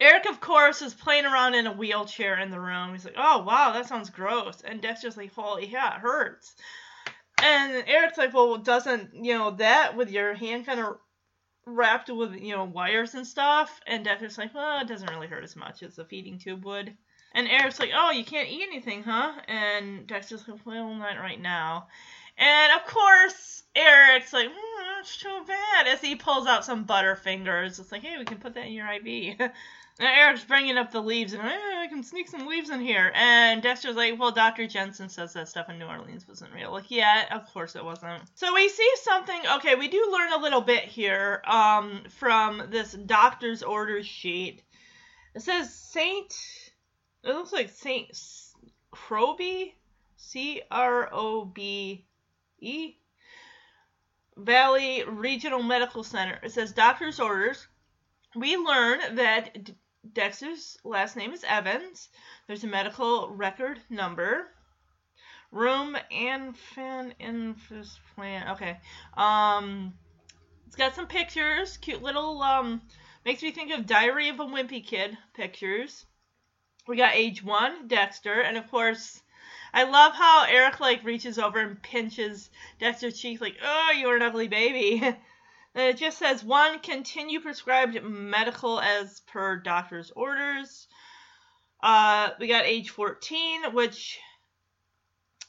Eric, 0.00 0.26
of 0.28 0.40
course, 0.40 0.82
is 0.82 0.94
playing 0.94 1.26
around 1.26 1.54
in 1.54 1.66
a 1.66 1.72
wheelchair 1.72 2.38
in 2.38 2.50
the 2.50 2.60
room. 2.60 2.92
He's 2.92 3.04
like, 3.04 3.16
"Oh 3.16 3.42
wow, 3.42 3.72
that 3.72 3.86
sounds 3.86 4.10
gross." 4.10 4.62
And 4.62 4.80
Dex 4.80 5.02
Dexter's 5.02 5.16
like, 5.16 5.34
"Holy 5.34 5.66
yeah, 5.66 5.96
it 5.96 6.00
hurts." 6.00 6.54
And 7.42 7.84
Eric's 7.86 8.18
like, 8.18 8.34
well, 8.34 8.58
doesn't, 8.58 9.14
you 9.14 9.36
know, 9.36 9.52
that 9.52 9.96
with 9.96 10.10
your 10.10 10.34
hand 10.34 10.66
kind 10.66 10.80
of 10.80 10.98
wrapped 11.66 12.10
with, 12.10 12.34
you 12.34 12.54
know, 12.54 12.64
wires 12.64 13.14
and 13.14 13.26
stuff? 13.26 13.80
And 13.86 14.04
Dexter's 14.04 14.38
like, 14.38 14.54
well, 14.54 14.80
it 14.80 14.88
doesn't 14.88 15.10
really 15.10 15.28
hurt 15.28 15.44
as 15.44 15.54
much 15.54 15.82
as 15.82 15.98
a 15.98 16.04
feeding 16.04 16.38
tube 16.38 16.64
would. 16.64 16.96
And 17.34 17.46
Eric's 17.46 17.78
like, 17.78 17.90
oh, 17.94 18.10
you 18.10 18.24
can't 18.24 18.48
eat 18.48 18.66
anything, 18.68 19.02
huh? 19.02 19.34
And 19.46 20.06
Dexter's 20.06 20.48
like, 20.48 20.66
well, 20.66 20.92
not 20.94 21.18
right 21.18 21.40
now. 21.40 21.88
And 22.38 22.72
of 22.72 22.86
course, 22.86 23.64
Eric's 23.74 24.32
like, 24.32 24.48
mm, 24.48 24.96
that's 24.96 25.16
too 25.16 25.44
bad. 25.46 25.88
As 25.88 26.00
he 26.00 26.14
pulls 26.14 26.46
out 26.46 26.64
some 26.64 26.86
Butterfingers, 26.86 27.80
it's 27.80 27.90
like, 27.90 28.02
hey, 28.02 28.16
we 28.16 28.24
can 28.24 28.38
put 28.38 28.54
that 28.54 28.66
in 28.66 28.72
your 28.72 28.90
IV. 28.92 29.36
and 29.40 29.52
Eric's 29.98 30.44
bringing 30.44 30.78
up 30.78 30.92
the 30.92 31.00
leaves, 31.00 31.32
and 31.32 31.42
hey, 31.42 31.58
I 31.76 31.88
can 31.88 32.04
sneak 32.04 32.28
some 32.28 32.46
leaves 32.46 32.70
in 32.70 32.80
here. 32.80 33.10
And 33.14 33.60
Dexter's 33.60 33.96
like, 33.96 34.20
well, 34.20 34.30
Dr. 34.30 34.68
Jensen 34.68 35.08
says 35.08 35.32
that 35.32 35.48
stuff 35.48 35.68
in 35.68 35.80
New 35.80 35.86
Orleans 35.86 36.28
wasn't 36.28 36.54
real. 36.54 36.70
Like, 36.70 36.92
yeah, 36.92 37.24
of 37.34 37.52
course 37.52 37.74
it 37.74 37.84
wasn't. 37.84 38.22
So 38.36 38.54
we 38.54 38.68
see 38.68 38.90
something. 39.02 39.40
Okay, 39.56 39.74
we 39.74 39.88
do 39.88 40.08
learn 40.12 40.32
a 40.32 40.42
little 40.42 40.60
bit 40.60 40.84
here 40.84 41.42
um, 41.44 42.02
from 42.08 42.64
this 42.70 42.92
doctor's 42.92 43.64
order 43.64 44.04
sheet. 44.04 44.62
It 45.34 45.42
says 45.42 45.74
Saint. 45.74 46.34
It 47.24 47.32
looks 47.34 47.52
like 47.52 47.70
Saint 47.70 48.16
Croby, 48.92 49.74
C 50.16 50.62
R 50.70 51.08
O 51.12 51.44
B 51.44 52.06
E 52.60 52.96
Valley 54.36 55.04
Regional 55.04 55.62
Medical 55.62 56.04
Center. 56.04 56.38
It 56.42 56.52
says 56.52 56.72
doctor's 56.72 57.20
orders. 57.20 57.66
We 58.34 58.56
learn 58.56 59.16
that 59.16 59.70
Dexter's 60.12 60.78
last 60.84 61.16
name 61.16 61.32
is 61.32 61.44
Evans. 61.44 62.08
There's 62.46 62.64
a 62.64 62.68
medical 62.68 63.30
record 63.30 63.80
number. 63.90 64.48
Room 65.50 65.96
infant 66.10 67.14
infant 67.18 67.88
plan. 68.14 68.50
Okay. 68.50 68.78
Um, 69.16 69.94
it's 70.66 70.76
got 70.76 70.94
some 70.94 71.06
pictures. 71.06 71.76
Cute 71.78 72.02
little 72.02 72.42
um, 72.42 72.82
makes 73.24 73.42
me 73.42 73.50
think 73.50 73.72
of 73.72 73.86
Diary 73.86 74.28
of 74.28 74.40
a 74.40 74.44
Wimpy 74.44 74.86
Kid 74.86 75.16
pictures. 75.34 76.04
We 76.86 76.96
got 76.96 77.14
age 77.14 77.42
one, 77.42 77.88
Dexter, 77.88 78.40
and 78.40 78.56
of 78.56 78.70
course 78.70 79.20
I 79.72 79.84
love 79.84 80.14
how 80.14 80.44
Eric 80.48 80.80
like 80.80 81.04
reaches 81.04 81.38
over 81.38 81.58
and 81.60 81.82
pinches 81.82 82.50
Dexter's 82.78 83.20
cheek, 83.20 83.40
like, 83.40 83.56
"Oh, 83.62 83.92
you're 83.96 84.16
an 84.16 84.22
ugly 84.22 84.48
baby." 84.48 85.00
and 85.02 85.16
it 85.74 85.96
just 85.96 86.18
says 86.18 86.42
one, 86.42 86.80
continue 86.80 87.40
prescribed 87.40 88.02
medical 88.02 88.80
as 88.80 89.20
per 89.20 89.56
doctor's 89.56 90.10
orders. 90.10 90.88
Uh, 91.82 92.30
we 92.40 92.48
got 92.48 92.64
age 92.64 92.90
14, 92.90 93.72
which 93.72 94.18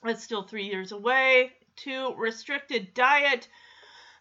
is 0.06 0.24
still 0.24 0.44
three 0.44 0.66
years 0.66 0.92
away. 0.92 1.52
Two, 1.76 2.14
restricted 2.16 2.94
diet. 2.94 3.48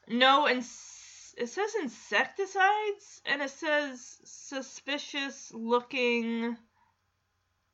No, 0.07 0.49
ins- 0.49 1.35
it 1.37 1.49
says 1.49 1.75
insecticides, 1.75 3.23
and 3.27 3.43
it 3.43 3.51
says 3.51 4.19
suspicious 4.25 5.53
looking 5.53 6.57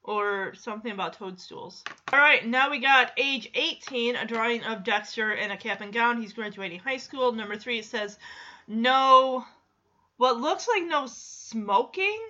or 0.04 0.52
something 0.54 0.92
about 0.92 1.14
toadstools. 1.14 1.82
All 2.12 2.18
right, 2.18 2.46
now 2.46 2.70
we 2.70 2.78
got 2.78 3.12
age 3.16 3.50
18, 3.54 4.16
a 4.16 4.26
drawing 4.26 4.62
of 4.64 4.84
Dexter 4.84 5.32
in 5.32 5.50
a 5.50 5.56
cap 5.56 5.80
and 5.80 5.92
gown. 5.92 6.20
He's 6.20 6.34
graduating 6.34 6.80
high 6.80 6.98
school. 6.98 7.32
Number 7.32 7.56
three, 7.56 7.78
it 7.78 7.86
says 7.86 8.18
no, 8.68 9.44
what 10.18 10.40
looks 10.40 10.68
like 10.68 10.84
no 10.84 11.06
smoking. 11.06 12.20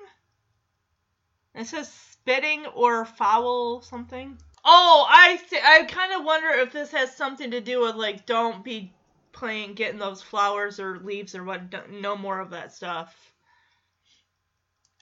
It 1.55 1.67
says 1.67 1.93
spitting 1.93 2.67
or 2.67 3.05
foul 3.05 3.83
something. 3.83 4.39
Oh, 4.65 5.07
I 5.09 5.37
th- 5.37 5.63
I 5.63 5.85
kind 5.85 6.13
of 6.13 6.25
wonder 6.25 6.49
if 6.49 6.73
this 6.73 6.91
has 6.93 7.15
something 7.15 7.51
to 7.51 7.61
do 7.61 7.81
with 7.83 7.97
like 7.97 8.25
don't 8.25 8.65
be 8.65 8.93
playing 9.33 9.75
getting 9.75 9.99
those 9.99 10.23
flowers 10.23 10.81
or 10.81 10.99
leaves 10.99 11.35
or 11.35 11.45
what. 11.45 11.91
No 11.91 12.17
more 12.17 12.41
of 12.41 12.51
that 12.51 12.73
stuff. 12.73 13.34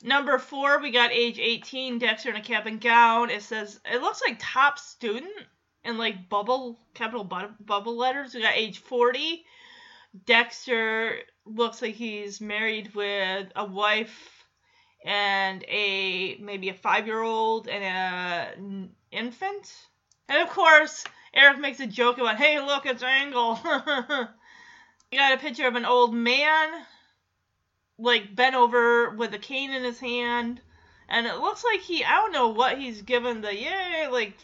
Number 0.03 0.39
four, 0.39 0.81
we 0.81 0.91
got 0.91 1.13
age 1.13 1.39
18, 1.39 1.99
Dexter 1.99 2.31
in 2.31 2.37
a 2.37 2.43
cap 2.43 2.67
and 2.67 2.81
gown. 2.81 3.31
It 3.31 3.43
says, 3.43 3.81
it 3.85 4.01
looks 4.01 4.21
like 4.27 4.37
top 4.41 4.79
student 4.79 5.33
in 5.85 5.97
like 5.97 6.29
bubble, 6.29 6.81
capital 6.93 7.23
bu- 7.23 7.55
bubble 7.61 7.97
letters. 7.97 8.35
We 8.35 8.43
got 8.43 8.57
age 8.57 8.79
40. 8.79 9.45
Dexter 10.27 11.19
looks 11.47 11.81
like 11.81 11.95
he's 11.95 12.41
married 12.41 12.95
with 12.95 13.49
a 13.55 13.65
wife 13.65 14.45
and 15.05 15.65
a 15.69 16.37
maybe 16.41 16.69
a 16.69 16.75
five 16.75 17.07
year 17.07 17.23
old 17.23 17.69
and 17.69 17.85
a 17.85 18.59
n- 18.59 18.91
infant. 19.13 19.73
And 20.29 20.43
of 20.43 20.49
course, 20.49 21.05
Eric 21.33 21.61
makes 21.61 21.81
a 21.81 21.87
joke 21.87 22.19
about, 22.19 22.37
hey, 22.37 22.61
look, 22.61 22.87
it's 22.87 23.03
Angle. 23.05 23.59
we 25.13 25.19
got 25.19 25.35
a 25.35 25.39
picture 25.39 25.69
of 25.69 25.77
an 25.77 25.87
old 25.87 26.13
man 26.13 26.71
like 28.03 28.35
bent 28.35 28.57
over 28.57 29.11
with 29.11 29.33
a 29.33 29.39
cane 29.39 29.71
in 29.71 29.85
his 29.85 30.01
hand. 30.01 30.61
And 31.09 31.27
it 31.27 31.37
looks 31.37 31.65
like 31.65 31.81
he 31.81 32.05
I 32.05 32.17
don't 32.17 32.33
know 32.33 32.49
what 32.49 32.79
he's 32.79 33.03
given 33.03 33.41
the 33.41 33.55
yay 33.55 34.09
like 34.11 34.35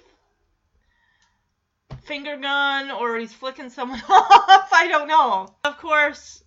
finger 2.04 2.36
gun 2.36 2.90
or 2.90 3.18
he's 3.18 3.34
flicking 3.34 3.70
someone 3.70 4.00
off. 4.08 4.68
I 4.72 4.86
don't 4.88 5.08
know. 5.08 5.48
Of 5.64 5.78
course 5.78 6.42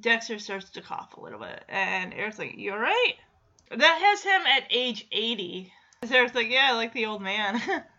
Dexter 0.00 0.38
starts 0.38 0.70
to 0.70 0.82
cough 0.82 1.16
a 1.16 1.20
little 1.20 1.38
bit. 1.38 1.64
And 1.68 2.12
Eric's 2.12 2.38
like 2.38 2.56
you 2.56 2.72
alright? 2.72 3.14
That 3.70 4.00
has 4.00 4.22
him 4.22 4.42
at 4.46 4.64
age 4.70 5.06
80 5.12 5.72
Eric's 6.10 6.34
like 6.34 6.50
yeah 6.50 6.68
I 6.70 6.76
like 6.76 6.92
the 6.92 7.06
old 7.06 7.22
man 7.22 7.60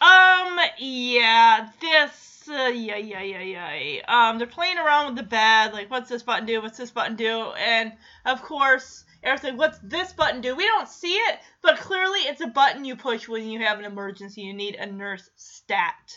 um 0.00 0.58
yeah 0.78 1.68
this 1.80 2.26
uh, 2.48 2.68
yeah, 2.68 2.96
yeah, 2.96 3.22
yeah, 3.22 3.74
yeah. 3.74 4.00
Um, 4.06 4.38
they're 4.38 4.46
playing 4.46 4.78
around 4.78 5.06
with 5.06 5.16
the 5.16 5.28
bed, 5.28 5.72
like, 5.72 5.90
what's 5.90 6.08
this 6.08 6.22
button 6.22 6.46
do? 6.46 6.62
What's 6.62 6.78
this 6.78 6.90
button 6.90 7.16
do? 7.16 7.52
And 7.58 7.92
of 8.24 8.42
course, 8.42 9.04
Eric's 9.22 9.42
like, 9.42 9.58
what's 9.58 9.78
this 9.82 10.12
button 10.12 10.40
do? 10.40 10.54
We 10.54 10.64
don't 10.64 10.88
see 10.88 11.14
it, 11.14 11.40
but 11.62 11.78
clearly 11.78 12.20
it's 12.20 12.40
a 12.40 12.46
button 12.46 12.84
you 12.84 12.96
push 12.96 13.28
when 13.28 13.48
you 13.48 13.60
have 13.60 13.78
an 13.78 13.84
emergency. 13.84 14.42
You 14.42 14.54
need 14.54 14.76
a 14.76 14.86
nurse 14.86 15.28
stat. 15.36 16.14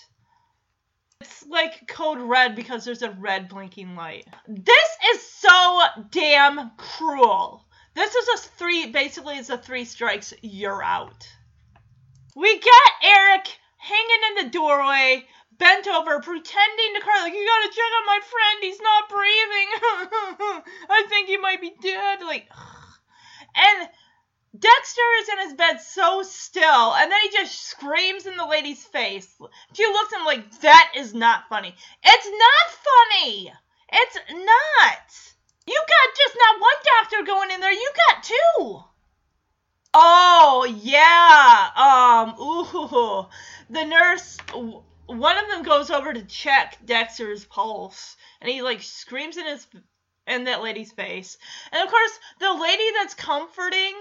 It's 1.22 1.45
like 1.47 1.88
code 1.88 2.19
red 2.19 2.56
because 2.56 2.85
there's 2.85 3.01
a 3.01 3.11
red 3.11 3.49
blinking 3.49 3.95
light. 3.95 4.26
This 4.47 4.89
is 5.14 5.22
so 5.22 5.81
damn 6.11 6.72
cruel. 6.77 7.65
This 7.95 8.14
is 8.14 8.27
a 8.30 8.38
three, 8.49 8.91
basically, 8.91 9.35
it's 9.35 9.49
a 9.49 9.57
three 9.57 9.84
strikes, 9.84 10.34
you're 10.41 10.84
out. 10.84 11.27
We 12.35 12.60
got 12.60 12.91
Eric 13.03 13.59
hanging 13.80 14.23
in 14.30 14.45
the 14.45 14.51
doorway, 14.51 15.26
bent 15.57 15.88
over, 15.88 16.19
pretending 16.19 16.93
to 16.95 17.01
cry, 17.01 17.23
like, 17.23 17.34
you 17.34 17.45
gotta 17.45 17.73
check 17.73 17.91
on 17.99 18.06
my 18.06 18.19
friend, 18.19 18.57
he's 18.61 18.81
not 18.81 19.10
breathing. 19.10 19.69
I 20.89 21.06
think 21.10 21.27
he 21.27 21.38
might 21.38 21.61
be 21.61 21.73
dead. 21.81 22.22
Like, 22.22 22.47
and 23.56 23.89
Dexter 24.57 25.01
is 25.22 25.30
in 25.30 25.39
his 25.39 25.53
bed 25.53 25.77
so 25.77 26.23
still, 26.23 26.93
and 26.95 27.11
then 27.11 27.19
he 27.23 27.30
just 27.30 27.61
screams 27.61 28.26
in 28.26 28.35
the 28.35 28.45
lady's 28.45 28.84
face. 28.84 29.27
She 29.73 29.85
looks 29.85 30.14
at 30.14 30.19
him 30.19 30.26
like, 30.26 30.60
that 30.61 30.93
is 30.95 31.14
not 31.14 31.47
funny. 31.49 31.73
It's 32.03 32.27
not 32.27 33.22
funny! 33.22 33.53
It's 33.91 34.15
not! 34.31 35.34
You 35.68 35.80
got 35.88 36.18
just 36.18 36.35
not 36.35 36.61
one 36.61 36.72
doctor 36.84 37.23
going 37.26 37.51
in 37.51 37.60
there, 37.61 37.72
you 37.72 37.91
got 38.07 38.23
two! 38.23 38.89
Oh, 39.94 40.66
yeah. 40.84 41.70
Um, 41.76 42.36
ooh. 42.40 43.28
The 43.70 43.86
nurse, 43.86 44.38
one 45.07 45.38
of 45.38 45.49
them 45.49 45.64
goes 45.64 45.90
over 45.90 46.14
to 46.14 46.24
check 46.26 46.78
Dexter's 46.86 47.45
pulse, 47.45 48.16
and 48.41 48.49
he, 48.49 48.61
like, 48.61 48.82
screams 48.82 49.38
in 49.38 49.45
his, 49.45 49.68
in 50.28 50.45
that 50.45 50.61
lady's 50.61 50.91
face. 50.91 51.38
And 51.72 51.84
of 51.84 51.90
course, 51.90 52.20
the 52.40 52.53
lady 52.53 52.84
that's 52.95 53.14
comforting 53.16 53.95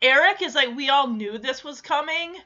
Eric 0.00 0.42
is 0.42 0.54
like, 0.54 0.76
we 0.76 0.90
all 0.90 1.08
knew 1.08 1.38
this 1.38 1.64
was 1.64 1.80
coming. 1.80 2.36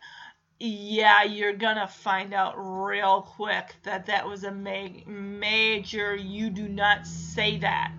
Yeah, 0.59 1.25
you're 1.25 1.53
gonna 1.53 1.89
find 1.89 2.33
out 2.33 2.55
real 2.57 3.23
quick 3.23 3.75
that 3.83 4.07
that 4.07 4.29
was 4.29 4.45
a 4.45 4.53
ma- 4.53 4.89
major, 5.07 6.15
you 6.15 6.51
do 6.51 6.69
not 6.69 7.07
say 7.07 7.59
that. 7.59 7.93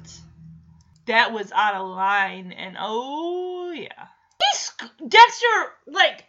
That 1.05 1.33
was 1.33 1.51
out 1.51 1.75
of 1.75 1.87
line, 1.89 2.53
and 2.53 2.77
oh, 2.79 3.71
yeah 3.71 4.07
Dexter 5.07 5.47
like 5.87 6.25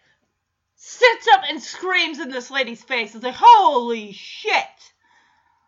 sits 0.76 1.28
up 1.32 1.42
and 1.48 1.62
screams 1.62 2.18
in 2.18 2.30
this 2.30 2.50
lady's 2.50 2.82
face. 2.82 3.14
It's 3.14 3.24
like, 3.24 3.34
holy 3.36 4.12
shit! 4.12 4.92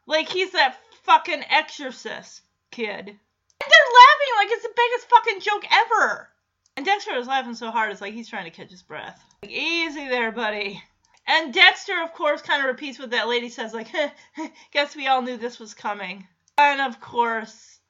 Like 0.07 0.29
he's 0.29 0.53
that 0.53 0.77
fucking 1.05 1.45
exorcist 1.49 2.43
kid. 2.71 3.09
And 3.09 3.71
they're 3.71 3.95
laughing 3.95 4.35
like 4.37 4.49
it's 4.51 4.63
the 4.63 4.75
biggest 4.77 5.09
fucking 5.09 5.41
joke 5.41 5.65
ever. 5.73 6.29
And 6.77 6.85
Dexter 6.85 7.17
is 7.17 7.27
laughing 7.27 7.55
so 7.55 7.71
hard, 7.71 7.91
it's 7.91 8.03
like 8.03 8.13
he's 8.13 8.29
trying 8.29 8.45
to 8.45 8.51
catch 8.51 8.71
his 8.71 8.83
breath. 8.83 9.25
Like, 9.43 9.51
easy 9.51 10.09
there, 10.09 10.31
buddy. 10.31 10.83
And 11.27 11.53
Dexter, 11.53 12.03
of 12.03 12.13
course, 12.13 12.43
kind 12.43 12.61
of 12.61 12.69
repeats 12.69 12.99
what 12.99 13.11
that 13.11 13.29
lady 13.29 13.49
says, 13.49 13.73
like, 13.73 13.89
guess 14.73 14.95
we 14.95 15.07
all 15.07 15.23
knew 15.23 15.39
this 15.39 15.59
was 15.59 15.75
coming. 15.75 16.27
And 16.59 16.81
of 16.83 17.01
course, 17.01 17.81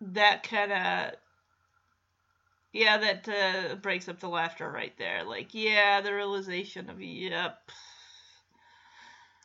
that 0.00 0.42
kind 0.42 0.72
of 0.72 1.12
yeah, 2.72 2.98
that 2.98 3.28
uh, 3.28 3.74
breaks 3.76 4.08
up 4.08 4.20
the 4.20 4.28
laughter 4.28 4.70
right 4.70 4.96
there. 4.98 5.24
Like, 5.24 5.54
yeah, 5.54 6.00
the 6.00 6.14
realization 6.14 6.88
of, 6.90 7.00
yep. 7.00 7.70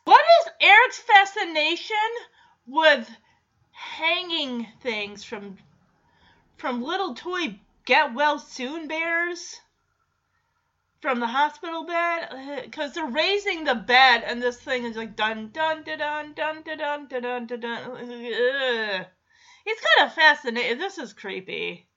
What 0.04 0.24
is 0.42 0.52
Eric's 0.62 1.00
fascination 1.00 1.96
with 2.68 3.10
hanging 3.72 4.68
things 4.82 5.24
from 5.24 5.58
from 6.58 6.82
little 6.82 7.16
toy 7.16 7.60
get 7.86 8.14
well 8.14 8.40
soon 8.40 8.88
bears? 8.88 9.60
from 11.06 11.20
the 11.20 11.28
hospital 11.28 11.86
bed 11.86 12.64
because 12.66 12.94
they're 12.94 13.06
raising 13.06 13.64
the 13.64 13.76
bed 13.76 14.24
and 14.26 14.42
this 14.42 14.60
thing 14.60 14.86
is 14.86 14.98
like 14.98 15.16
dun 15.16 15.52
dun 15.54 15.84
dun 15.84 16.00
dun 16.00 16.34
dun 16.34 16.64
dun 16.64 17.08
dun 17.08 17.22
dun 17.22 17.46
dun 17.46 17.60
dun. 17.60 19.06
It's 19.68 19.82
kind 19.82 20.08
of 20.08 20.14
fascinating. 20.16 20.80
This 20.80 20.98
is 20.98 21.14
creepy. 21.14 21.88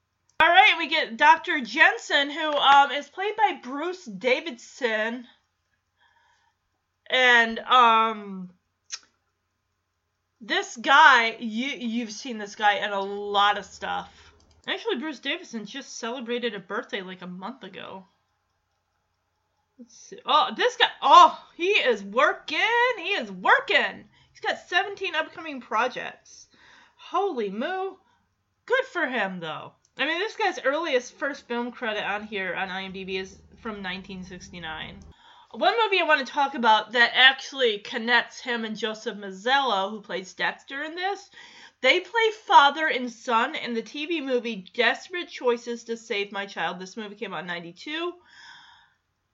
All 0.41 0.49
right, 0.49 0.77
we 0.79 0.87
get 0.87 1.17
Dr. 1.17 1.61
Jensen, 1.63 2.31
who 2.31 2.53
um, 2.53 2.93
is 2.93 3.09
played 3.09 3.35
by 3.37 3.59
Bruce 3.61 4.05
Davison, 4.05 5.27
and 7.11 7.59
um, 7.59 8.51
this 10.41 10.77
guy, 10.77 11.37
you 11.41 11.67
you've 11.67 12.13
seen 12.13 12.39
this 12.39 12.55
guy 12.55 12.75
in 12.75 12.93
a 12.93 13.01
lot 13.01 13.59
of 13.59 13.65
stuff. 13.65 14.13
Actually, 14.69 14.99
Bruce 14.99 15.19
Davison 15.19 15.67
just 15.67 15.99
celebrated 15.99 16.55
a 16.55 16.61
birthday 16.61 17.03
like 17.03 17.23
a 17.23 17.27
month 17.27 17.65
ago. 17.65 18.05
Let's 19.77 19.97
see. 19.97 20.21
Oh, 20.25 20.53
this 20.57 20.77
guy. 20.77 20.87
Oh, 21.03 21.37
he 21.57 21.71
is 21.71 22.05
working. 22.05 22.59
He 22.99 23.11
is 23.11 23.33
working. 23.33 24.05
He's 24.31 24.41
got 24.41 24.69
17 24.69 25.17
upcoming 25.17 25.61
projects. 25.61 26.47
Holy 26.95 27.51
moo. 27.51 27.97
Good 28.67 28.85
for 28.93 29.07
him, 29.07 29.41
though. 29.41 29.73
I 30.01 30.07
mean, 30.07 30.21
this 30.21 30.37
guy's 30.37 30.65
earliest 30.65 31.19
first 31.19 31.49
film 31.49 31.73
credit 31.73 32.05
on 32.05 32.23
here 32.23 32.55
on 32.55 32.69
IMDb 32.69 33.21
is 33.21 33.37
from 33.57 33.83
1969. 33.83 35.01
One 35.51 35.75
movie 35.83 36.01
I 36.01 36.05
want 36.05 36.25
to 36.25 36.33
talk 36.33 36.55
about 36.55 36.93
that 36.93 37.11
actually 37.15 37.79
connects 37.79 38.41
him 38.41 38.65
and 38.65 38.77
Joseph 38.77 39.19
Mazzello, 39.19 39.91
who 39.91 40.01
plays 40.01 40.35
Dexter 40.35 40.85
in 40.85 40.95
this. 40.95 41.31
They 41.81 41.99
play 41.99 42.31
father 42.47 42.87
and 42.87 43.11
son 43.11 43.57
in 43.57 43.75
the 43.75 43.83
TV 43.83 44.23
movie 44.23 44.69
Desperate 44.73 45.29
Choices 45.29 45.83
to 45.85 45.97
Save 45.97 46.31
My 46.31 46.47
Child. 46.47 46.79
This 46.79 46.97
movie 46.97 47.17
came 47.17 47.35
out 47.35 47.41
in 47.41 47.47
92. 47.47 48.15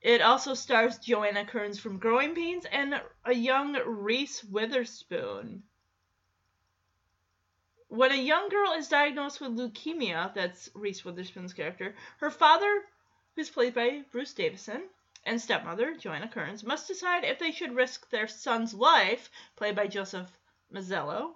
It 0.01 0.23
also 0.23 0.55
stars 0.55 0.97
Joanna 0.97 1.45
Kerns 1.45 1.79
from 1.79 1.99
Growing 1.99 2.35
Pains 2.35 2.65
and 2.73 3.03
a 3.27 3.35
young 3.35 3.75
Reese 3.85 4.43
Witherspoon. 4.45 5.65
When 7.95 8.11
a 8.11 8.17
young 8.17 8.49
girl 8.49 8.73
is 8.73 8.89
diagnosed 8.89 9.41
with 9.41 9.57
leukemia, 9.57 10.35
that's 10.35 10.69
Reese 10.75 11.05
Witherspoon's 11.05 11.53
character, 11.53 11.95
her 12.17 12.29
father, 12.29 12.85
who's 13.37 13.51
played 13.51 13.73
by 13.73 14.03
Bruce 14.11 14.35
Davison, 14.35 14.89
and 15.25 15.41
stepmother, 15.41 15.95
Joanna 15.95 16.27
Kerns, 16.27 16.65
must 16.65 16.89
decide 16.89 17.23
if 17.23 17.39
they 17.39 17.53
should 17.53 17.77
risk 17.77 18.11
their 18.11 18.27
son's 18.27 18.75
life, 18.75 19.31
played 19.55 19.77
by 19.77 19.87
Joseph 19.87 20.29
Mazzello, 20.73 21.35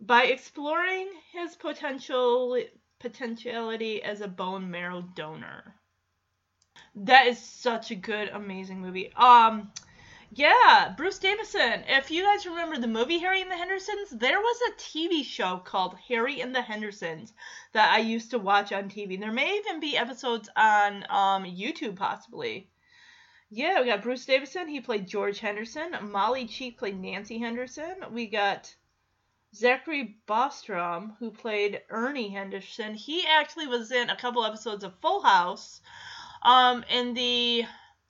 by 0.00 0.24
exploring 0.24 1.10
his 1.30 1.54
potential 1.56 2.58
potentiality 3.00 4.02
as 4.02 4.22
a 4.22 4.28
bone 4.28 4.70
marrow 4.70 5.02
donor. 5.02 5.74
That 6.94 7.26
is 7.26 7.38
such 7.38 7.90
a 7.90 7.94
good, 7.94 8.30
amazing 8.30 8.80
movie. 8.80 9.12
Um, 9.12 9.70
yeah, 10.30 10.94
Bruce 10.96 11.18
Davison. 11.18 11.84
If 11.88 12.10
you 12.10 12.22
guys 12.22 12.46
remember 12.46 12.78
the 12.78 12.86
movie 12.86 13.18
Harry 13.18 13.40
and 13.40 13.50
the 13.50 13.56
Hendersons, 13.56 14.10
there 14.10 14.38
was 14.38 14.60
a 14.68 14.72
TV 14.76 15.24
show 15.24 15.58
called 15.58 15.96
Harry 16.08 16.40
and 16.40 16.54
the 16.54 16.62
Hendersons 16.62 17.32
that 17.72 17.92
I 17.92 17.98
used 17.98 18.30
to 18.32 18.38
watch 18.38 18.72
on 18.72 18.90
TV. 18.90 19.18
There 19.18 19.32
may 19.32 19.56
even 19.56 19.80
be 19.80 19.96
episodes 19.96 20.48
on 20.56 21.04
um, 21.08 21.44
YouTube, 21.44 21.96
possibly. 21.96 22.68
Yeah, 23.50 23.80
we 23.80 23.86
got 23.86 24.02
Bruce 24.02 24.26
Davison. 24.26 24.68
He 24.68 24.80
played 24.80 25.08
George 25.08 25.38
Henderson. 25.38 25.96
Molly 26.02 26.46
Cheek 26.46 26.78
played 26.78 27.00
Nancy 27.00 27.38
Henderson. 27.38 27.96
We 28.12 28.26
got 28.26 28.74
Zachary 29.54 30.18
Bostrom, 30.28 31.16
who 31.18 31.30
played 31.30 31.80
Ernie 31.88 32.28
Henderson. 32.28 32.94
He 32.94 33.26
actually 33.26 33.66
was 33.66 33.90
in 33.90 34.10
a 34.10 34.16
couple 34.16 34.44
episodes 34.44 34.84
of 34.84 35.00
Full 35.00 35.22
House. 35.22 35.80
Um, 36.42 36.84
in 36.90 37.14
the 37.14 37.64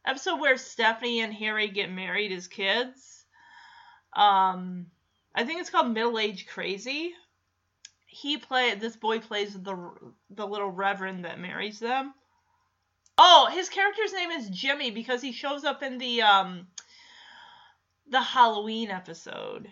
episode 0.06 0.40
where 0.40 0.56
Stephanie 0.56 1.20
and 1.20 1.32
Harry 1.34 1.68
get 1.68 1.90
married 1.90 2.32
as 2.32 2.48
kids. 2.48 3.24
Um, 4.14 4.86
I 5.34 5.44
think 5.44 5.60
it's 5.60 5.70
called 5.70 5.92
Middle 5.92 6.18
Age 6.18 6.46
Crazy. 6.46 7.14
He 8.06 8.38
play 8.38 8.74
this 8.74 8.96
boy 8.96 9.20
plays 9.20 9.54
the 9.54 9.92
the 10.30 10.46
little 10.46 10.70
reverend 10.70 11.24
that 11.24 11.38
marries 11.38 11.78
them. 11.78 12.14
Oh, 13.18 13.48
his 13.52 13.68
character's 13.68 14.12
name 14.12 14.30
is 14.30 14.48
Jimmy 14.48 14.90
because 14.90 15.20
he 15.20 15.32
shows 15.32 15.64
up 15.64 15.82
in 15.82 15.98
the 15.98 16.22
um 16.22 16.66
the 18.08 18.20
Halloween 18.20 18.90
episode. 18.90 19.68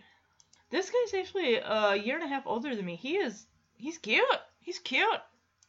This 0.70 0.90
guy's 0.90 1.20
actually 1.20 1.56
a 1.56 1.96
year 1.96 2.16
and 2.16 2.24
a 2.24 2.28
half 2.28 2.46
older 2.46 2.74
than 2.76 2.84
me. 2.84 2.96
He 2.96 3.16
is 3.16 3.46
he's 3.76 3.98
cute. 3.98 4.24
He's 4.60 4.78
cute. 4.78 5.22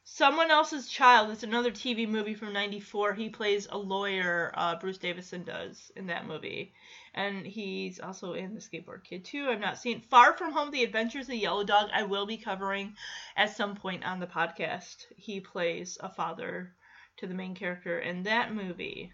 Someone 0.10 0.50
Else's 0.50 0.88
Child 0.88 1.32
is 1.32 1.44
another 1.44 1.70
TV 1.70 2.08
movie 2.08 2.34
from 2.34 2.54
94. 2.54 3.14
He 3.14 3.28
plays 3.28 3.68
a 3.70 3.78
lawyer, 3.78 4.54
uh, 4.56 4.78
Bruce 4.78 4.98
Davison 4.98 5.44
does 5.44 5.92
in 5.98 6.08
that 6.08 6.26
movie. 6.26 6.74
And 7.14 7.46
he's 7.46 8.00
also 8.00 8.34
in 8.34 8.56
The 8.56 8.62
Skateboard 8.62 9.04
Kid 9.04 9.26
too. 9.26 9.50
I've 9.50 9.60
not 9.60 9.78
seen 9.78 10.00
Far 10.00 10.36
From 10.38 10.54
Home, 10.54 10.72
The 10.72 10.86
Adventures 10.86 11.26
of 11.26 11.32
the 11.32 11.38
Yellow 11.38 11.66
Dog. 11.66 11.90
I 11.94 12.04
will 12.04 12.26
be 12.26 12.38
covering 12.38 12.96
at 13.36 13.56
some 13.58 13.76
point 13.76 14.06
on 14.06 14.22
the 14.22 14.28
podcast. 14.28 15.06
He 15.18 15.42
plays 15.42 15.98
a 16.00 16.08
father 16.08 16.74
to 17.18 17.28
the 17.28 17.36
main 17.36 17.54
character 17.54 18.00
in 18.00 18.24
that 18.24 18.54
movie. 18.54 19.12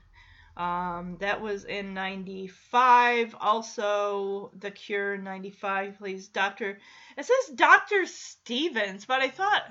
Um, 0.55 1.17
that 1.19 1.41
was 1.41 1.65
in 1.65 1.95
95. 1.95 3.35
Also, 3.41 4.51
The 4.59 4.69
Cure 4.69 5.17
95 5.17 5.97
plays 5.97 6.27
Dr. 6.27 6.79
It 7.17 7.25
says 7.25 7.55
Dr. 7.55 8.05
Stevens, 8.05 9.05
but 9.05 9.21
I 9.21 9.29
thought 9.29 9.63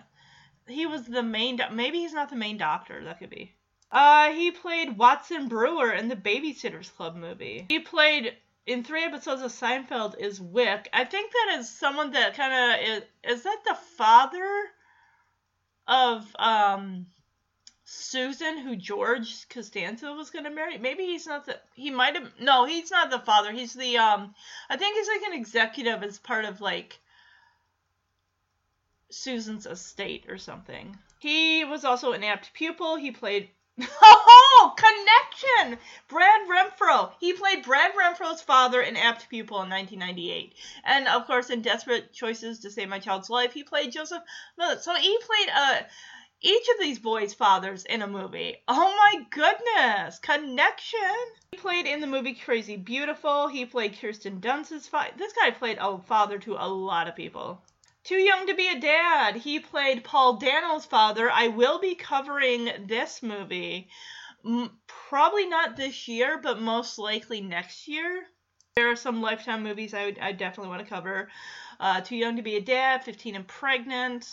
he 0.72 0.86
was 0.86 1.04
the 1.04 1.22
main. 1.22 1.56
Do- 1.56 1.70
Maybe 1.72 1.98
he's 2.00 2.12
not 2.12 2.30
the 2.30 2.36
main 2.36 2.56
doctor. 2.58 3.02
That 3.04 3.18
could 3.18 3.30
be. 3.30 3.52
Uh, 3.90 4.32
he 4.32 4.50
played 4.50 4.96
Watson 4.96 5.48
Brewer 5.48 5.92
in 5.92 6.08
the 6.08 6.16
Babysitters 6.16 6.94
Club 6.96 7.14
movie. 7.14 7.66
He 7.68 7.78
played 7.78 8.34
in 8.66 8.82
three 8.84 9.04
episodes 9.04 9.42
of 9.42 9.50
Seinfeld 9.52 10.18
is 10.18 10.40
Wyck. 10.40 10.88
I 10.92 11.04
think 11.04 11.30
that 11.32 11.58
is 11.58 11.68
someone 11.68 12.12
that 12.12 12.34
kind 12.36 12.52
of 12.54 12.88
is. 13.24 13.36
Is 13.36 13.42
that 13.42 13.58
the 13.66 13.76
father 13.98 14.46
of 15.86 16.24
um 16.38 17.06
Susan, 17.84 18.58
who 18.58 18.76
George 18.76 19.48
Costanza 19.50 20.12
was 20.12 20.30
gonna 20.30 20.50
marry? 20.50 20.78
Maybe 20.78 21.04
he's 21.04 21.26
not 21.26 21.44
the. 21.44 21.58
He 21.74 21.90
might 21.90 22.14
have. 22.14 22.32
No, 22.40 22.64
he's 22.64 22.90
not 22.90 23.10
the 23.10 23.18
father. 23.18 23.52
He's 23.52 23.74
the 23.74 23.98
um. 23.98 24.34
I 24.70 24.76
think 24.78 24.96
he's 24.96 25.08
like 25.08 25.32
an 25.32 25.38
executive 25.38 26.02
as 26.02 26.18
part 26.18 26.44
of 26.46 26.60
like 26.62 26.98
Susan's 29.14 29.66
estate 29.66 30.26
or 30.28 30.38
something. 30.38 30.96
He 31.18 31.64
was 31.64 31.84
also 31.84 32.12
an 32.12 32.24
apt 32.24 32.52
pupil. 32.54 32.96
He 32.96 33.10
played. 33.10 33.50
Oh, 34.54 34.74
connection! 34.76 35.78
Brad 36.08 36.42
Renfro. 36.46 37.12
He 37.18 37.32
played 37.32 37.64
Brad 37.64 37.92
Renfro's 37.94 38.42
father 38.42 38.82
in 38.82 38.96
Apt 38.96 39.28
Pupil 39.30 39.62
in 39.62 39.70
1998. 39.70 40.54
And 40.84 41.08
of 41.08 41.26
course, 41.26 41.48
in 41.48 41.62
Desperate 41.62 42.12
Choices 42.12 42.60
to 42.60 42.70
Save 42.70 42.90
My 42.90 42.98
Child's 42.98 43.30
Life, 43.30 43.54
he 43.54 43.64
played 43.64 43.92
Joseph. 43.92 44.22
So 44.80 44.94
he 44.94 45.18
played 45.18 45.48
uh, 45.54 45.82
each 46.42 46.68
of 46.68 46.80
these 46.80 46.98
boys' 46.98 47.34
fathers 47.34 47.84
in 47.84 48.02
a 48.02 48.06
movie. 48.06 48.56
Oh 48.68 48.94
my 48.96 49.24
goodness! 49.30 50.18
Connection! 50.18 51.00
He 51.52 51.58
played 51.58 51.86
in 51.86 52.00
the 52.00 52.06
movie 52.06 52.34
Crazy 52.34 52.76
Beautiful. 52.76 53.48
He 53.48 53.64
played 53.64 53.98
Kirsten 53.98 54.40
Dunst's 54.40 54.88
father. 54.88 55.12
This 55.16 55.32
guy 55.32 55.50
played 55.50 55.78
a 55.80 55.98
father 55.98 56.38
to 56.40 56.54
a 56.54 56.68
lot 56.68 57.08
of 57.08 57.16
people. 57.16 57.62
Too 58.04 58.16
Young 58.16 58.48
to 58.48 58.54
Be 58.54 58.68
a 58.68 58.80
Dad. 58.80 59.36
He 59.36 59.60
played 59.60 60.02
Paul 60.02 60.36
Dano's 60.38 60.84
father. 60.84 61.30
I 61.30 61.48
will 61.48 61.78
be 61.78 61.94
covering 61.94 62.86
this 62.86 63.22
movie. 63.22 63.88
Probably 64.86 65.46
not 65.46 65.76
this 65.76 66.08
year, 66.08 66.38
but 66.38 66.60
most 66.60 66.98
likely 66.98 67.40
next 67.40 67.86
year. 67.86 68.26
There 68.74 68.90
are 68.90 68.96
some 68.96 69.22
Lifetime 69.22 69.62
movies 69.62 69.94
I, 69.94 70.06
would, 70.06 70.18
I 70.18 70.32
definitely 70.32 70.70
want 70.70 70.82
to 70.82 70.88
cover. 70.88 71.30
Uh, 71.78 72.00
Too 72.00 72.16
Young 72.16 72.36
to 72.36 72.42
Be 72.42 72.56
a 72.56 72.60
Dad, 72.60 73.04
15 73.04 73.36
and 73.36 73.46
Pregnant. 73.46 74.28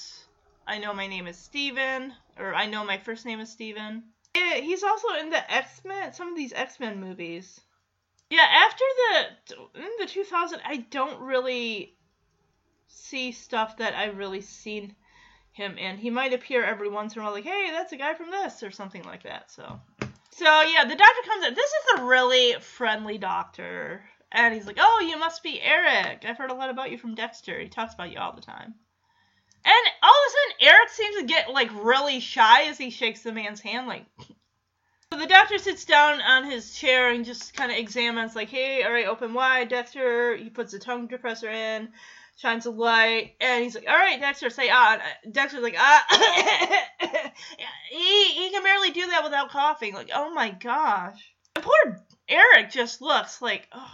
I 0.65 0.79
Know 0.79 0.93
My 0.93 1.05
Name 1.05 1.27
is 1.27 1.37
Steven. 1.37 2.13
Or 2.39 2.55
I 2.55 2.65
Know 2.65 2.83
My 2.83 2.97
First 2.97 3.25
Name 3.25 3.39
is 3.39 3.51
Steven. 3.51 4.03
Yeah, 4.35 4.55
he's 4.55 4.83
also 4.83 5.09
in 5.19 5.29
the 5.29 5.51
X 5.51 5.83
Men, 5.85 6.13
some 6.13 6.29
of 6.29 6.35
these 6.35 6.53
X 6.53 6.79
Men 6.79 6.99
movies. 6.99 7.61
Yeah, 8.29 8.45
after 8.49 8.83
the 8.97 9.55
the 9.99 10.05
2000, 10.05 10.61
I 10.63 10.77
don't 10.89 11.19
really 11.19 11.95
see 12.89 13.31
stuff 13.31 13.77
that 13.77 13.95
I've 13.95 14.17
really 14.17 14.41
seen 14.41 14.95
him 15.53 15.77
in. 15.77 15.97
He 15.97 16.09
might 16.09 16.33
appear 16.33 16.63
every 16.63 16.89
once 16.89 17.15
in 17.15 17.21
a 17.21 17.25
while, 17.25 17.33
like, 17.33 17.43
hey, 17.43 17.69
that's 17.71 17.91
a 17.91 17.97
guy 17.97 18.13
from 18.13 18.31
this, 18.31 18.63
or 18.63 18.71
something 18.71 19.03
like 19.03 19.23
that. 19.23 19.51
So, 19.51 19.79
so 20.31 20.61
yeah, 20.61 20.85
the 20.85 20.95
doctor 20.95 21.21
comes 21.25 21.45
in. 21.45 21.53
This 21.53 21.69
is 21.69 21.99
a 21.99 22.05
really 22.05 22.55
friendly 22.59 23.17
doctor, 23.17 24.03
and 24.31 24.53
he's 24.53 24.65
like, 24.65 24.77
oh, 24.79 25.05
you 25.07 25.17
must 25.17 25.43
be 25.43 25.61
Eric. 25.61 26.25
I've 26.27 26.37
heard 26.37 26.51
a 26.51 26.55
lot 26.55 26.69
about 26.69 26.91
you 26.91 26.97
from 26.97 27.15
Dexter. 27.15 27.59
He 27.59 27.67
talks 27.67 27.93
about 27.93 28.11
you 28.11 28.19
all 28.19 28.33
the 28.33 28.41
time. 28.41 28.73
And 29.65 29.93
all 30.01 30.09
of 30.09 30.27
a 30.27 30.31
sudden, 30.31 30.73
Eric 30.73 30.89
seems 30.89 31.15
to 31.17 31.25
get 31.25 31.51
like 31.51 31.69
really 31.83 32.19
shy 32.19 32.63
as 32.63 32.77
he 32.77 32.89
shakes 32.89 33.21
the 33.21 33.31
man's 33.31 33.61
hand, 33.61 33.87
like. 33.87 34.05
So 35.11 35.17
the 35.17 35.25
doctor 35.25 35.57
sits 35.57 35.85
down 35.85 36.21
on 36.21 36.45
his 36.45 36.75
chair 36.75 37.09
and 37.09 37.25
just 37.25 37.55
kind 37.55 37.71
of 37.71 37.79
examines, 37.79 38.35
like, 38.35 38.49
hey, 38.49 38.83
all 38.83 38.91
right, 38.91 39.07
open 39.07 39.33
wide, 39.33 39.67
Dexter. 39.67 40.37
He 40.37 40.51
puts 40.51 40.75
a 40.75 40.77
tongue 40.77 41.07
depressor 41.07 41.51
in 41.51 41.89
shines 42.39 42.65
a 42.65 42.71
light, 42.71 43.35
and 43.41 43.63
he's 43.63 43.75
like, 43.75 43.87
"All 43.87 43.95
right, 43.95 44.19
Dexter, 44.19 44.49
say 44.49 44.69
ah." 44.71 44.99
And 45.23 45.33
Dexter's 45.33 45.61
like, 45.61 45.75
"Ah." 45.77 46.05
he 47.89 48.23
he 48.25 48.49
can 48.51 48.63
barely 48.63 48.91
do 48.91 49.07
that 49.07 49.23
without 49.23 49.49
coughing. 49.49 49.93
Like, 49.93 50.09
oh 50.13 50.33
my 50.33 50.49
gosh. 50.49 51.21
And 51.55 51.63
poor 51.63 52.05
Eric 52.29 52.71
just 52.71 53.01
looks 53.01 53.41
like, 53.41 53.67
oh. 53.73 53.91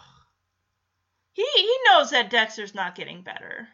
He 1.34 1.46
he 1.54 1.78
knows 1.90 2.12
that 2.12 2.30
Dexter's 2.30 2.76
not 2.76 2.96
getting 2.96 3.24
better. 3.24 3.68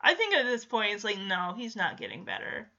I 0.00 0.14
think 0.14 0.34
at 0.34 0.44
this 0.44 0.64
point 0.64 0.94
it's 0.94 1.04
like, 1.04 1.18
no, 1.18 1.54
he's 1.56 1.76
not 1.76 1.98
getting 1.98 2.24
better. 2.24 2.70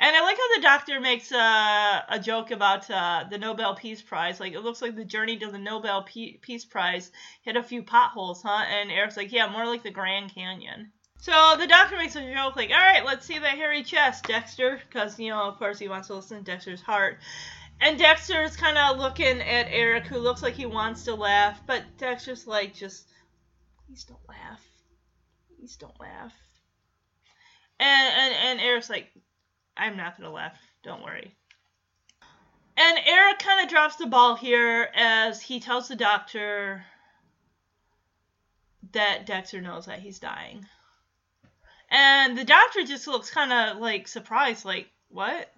And 0.00 0.14
I 0.14 0.22
like 0.22 0.36
how 0.36 0.54
the 0.54 0.62
doctor 0.62 1.00
makes 1.00 1.32
a, 1.32 2.04
a 2.08 2.20
joke 2.22 2.52
about 2.52 2.88
uh, 2.88 3.24
the 3.28 3.38
Nobel 3.38 3.74
Peace 3.74 4.00
Prize. 4.00 4.38
Like, 4.38 4.52
it 4.52 4.60
looks 4.60 4.80
like 4.80 4.94
the 4.94 5.04
journey 5.04 5.36
to 5.38 5.50
the 5.50 5.58
Nobel 5.58 6.04
P- 6.04 6.38
Peace 6.40 6.64
Prize 6.64 7.10
hit 7.42 7.56
a 7.56 7.64
few 7.64 7.82
potholes, 7.82 8.42
huh? 8.42 8.64
And 8.70 8.92
Eric's 8.92 9.16
like, 9.16 9.32
yeah, 9.32 9.50
more 9.50 9.66
like 9.66 9.82
the 9.82 9.90
Grand 9.90 10.32
Canyon. 10.32 10.92
So 11.20 11.56
the 11.58 11.66
doctor 11.66 11.96
makes 11.96 12.14
a 12.14 12.32
joke 12.32 12.54
like, 12.54 12.70
all 12.70 12.76
right, 12.76 13.04
let's 13.04 13.26
see 13.26 13.40
that 13.40 13.58
hairy 13.58 13.82
chest, 13.82 14.24
Dexter. 14.28 14.80
Because, 14.88 15.18
you 15.18 15.30
know, 15.30 15.42
of 15.42 15.58
course 15.58 15.80
he 15.80 15.88
wants 15.88 16.06
to 16.08 16.14
listen 16.14 16.38
to 16.38 16.44
Dexter's 16.44 16.80
heart. 16.80 17.18
And 17.80 17.98
Dexter's 17.98 18.56
kind 18.56 18.78
of 18.78 18.98
looking 18.98 19.40
at 19.40 19.66
Eric, 19.68 20.06
who 20.06 20.18
looks 20.18 20.44
like 20.44 20.54
he 20.54 20.66
wants 20.66 21.04
to 21.04 21.16
laugh. 21.16 21.60
But 21.66 21.82
Dexter's 21.96 22.46
like, 22.46 22.72
just, 22.72 23.08
please 23.84 24.04
don't 24.04 24.28
laugh. 24.28 24.62
Please 25.56 25.74
don't 25.74 25.98
laugh. 25.98 26.32
And, 27.80 28.14
and, 28.14 28.34
and 28.34 28.60
Eric's 28.60 28.90
like, 28.90 29.08
I'm 29.78 29.96
not 29.96 30.16
gonna 30.16 30.32
laugh. 30.32 30.58
Don't 30.82 31.02
worry. 31.02 31.34
And 32.76 32.98
Eric 33.06 33.38
kind 33.38 33.60
of 33.62 33.68
drops 33.68 33.96
the 33.96 34.06
ball 34.06 34.36
here 34.36 34.90
as 34.94 35.42
he 35.42 35.58
tells 35.58 35.88
the 35.88 35.96
doctor 35.96 36.84
that 38.92 39.26
Dexter 39.26 39.60
knows 39.60 39.86
that 39.86 39.98
he's 39.98 40.18
dying. 40.18 40.64
And 41.90 42.36
the 42.36 42.44
doctor 42.44 42.84
just 42.84 43.06
looks 43.06 43.30
kind 43.30 43.52
of 43.52 43.78
like 43.78 44.06
surprised, 44.06 44.64
like, 44.64 44.88
what? 45.08 45.52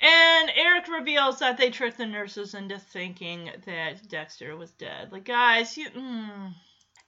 And 0.00 0.50
Eric 0.54 0.88
reveals 0.88 1.40
that 1.40 1.58
they 1.58 1.70
tricked 1.70 1.98
the 1.98 2.06
nurses 2.06 2.54
into 2.54 2.78
thinking 2.78 3.50
that 3.66 4.08
Dexter 4.08 4.56
was 4.56 4.70
dead. 4.72 5.12
Like, 5.12 5.24
guys, 5.24 5.76
you. 5.76 5.90
Mm. 5.90 6.54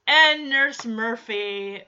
And 0.06 0.50
Nurse 0.50 0.84
Murphy 0.84 1.82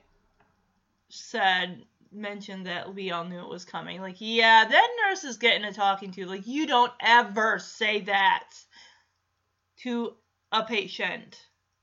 said, 1.08 1.84
mentioned 2.14 2.66
that 2.66 2.94
we 2.94 3.10
all 3.10 3.24
knew 3.24 3.40
it 3.40 3.48
was 3.48 3.64
coming. 3.64 4.00
Like, 4.00 4.16
yeah, 4.18 4.64
that 4.64 4.88
nurse 5.04 5.24
is 5.24 5.36
getting 5.36 5.64
a 5.64 5.72
talking 5.72 6.12
to. 6.12 6.26
Like, 6.26 6.46
you 6.46 6.66
don't 6.66 6.92
ever 7.00 7.58
say 7.58 8.02
that 8.02 8.50
to 9.78 10.14
a 10.52 10.62
patient 10.64 11.40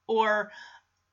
or 0.08 0.52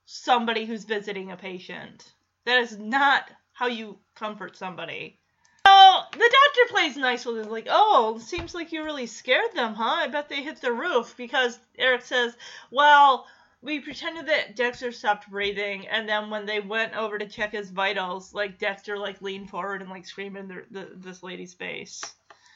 somebody 0.07 0.65
who's 0.65 0.85
visiting 0.85 1.31
a 1.31 1.37
patient. 1.37 2.13
That 2.47 2.61
is 2.61 2.79
not 2.79 3.31
how 3.53 3.67
you 3.67 3.99
comfort 4.15 4.57
somebody. 4.57 5.19
So 5.67 6.01
the 6.13 6.19
doctor 6.19 6.73
plays 6.73 6.97
nice 6.97 7.27
with 7.27 7.39
it, 7.39 7.51
like, 7.51 7.67
oh, 7.69 8.19
seems 8.25 8.55
like 8.55 8.73
you 8.73 8.85
really 8.85 9.07
scared 9.07 9.53
them, 9.55 9.75
huh? 9.75 10.05
I 10.05 10.09
bet 10.09 10.29
they 10.29 10.43
hit 10.43 10.61
the 10.61 10.73
roof 10.73 11.15
because 11.17 11.59
Eric 11.77 12.03
says, 12.03 12.37
well, 12.71 13.27
we 13.61 13.81
pretended 13.81 14.27
that 14.27 14.55
Dexter 14.55 14.93
stopped 14.93 15.29
breathing, 15.29 15.89
and 15.89 16.09
then 16.09 16.31
when 16.31 16.47
they 16.47 16.61
went 16.61 16.97
over 16.97 17.19
to 17.19 17.27
check 17.27 17.53
his 17.53 17.71
vitals, 17.71 18.33
like 18.33 18.59
Dexter 18.59 18.97
like 18.97 19.21
leaned 19.21 19.51
forward 19.51 19.83
and 19.83 19.91
like 19.91 20.07
screamed 20.07 20.37
in 20.37 20.49
the, 20.49 20.65
the, 20.71 20.89
this 20.95 21.23
lady's 21.23 21.55
face. 21.55 22.01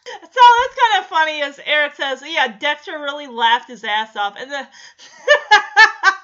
So 0.04 0.12
that's 0.22 0.30
kind 0.30 1.00
of 1.00 1.06
funny, 1.06 1.42
as 1.42 1.60
Eric 1.64 1.94
says, 1.94 2.22
yeah, 2.26 2.56
Dexter 2.58 2.98
really 2.98 3.28
laughed 3.28 3.68
his 3.68 3.84
ass 3.84 4.16
off, 4.16 4.34
and 4.36 4.50
the 4.50 4.56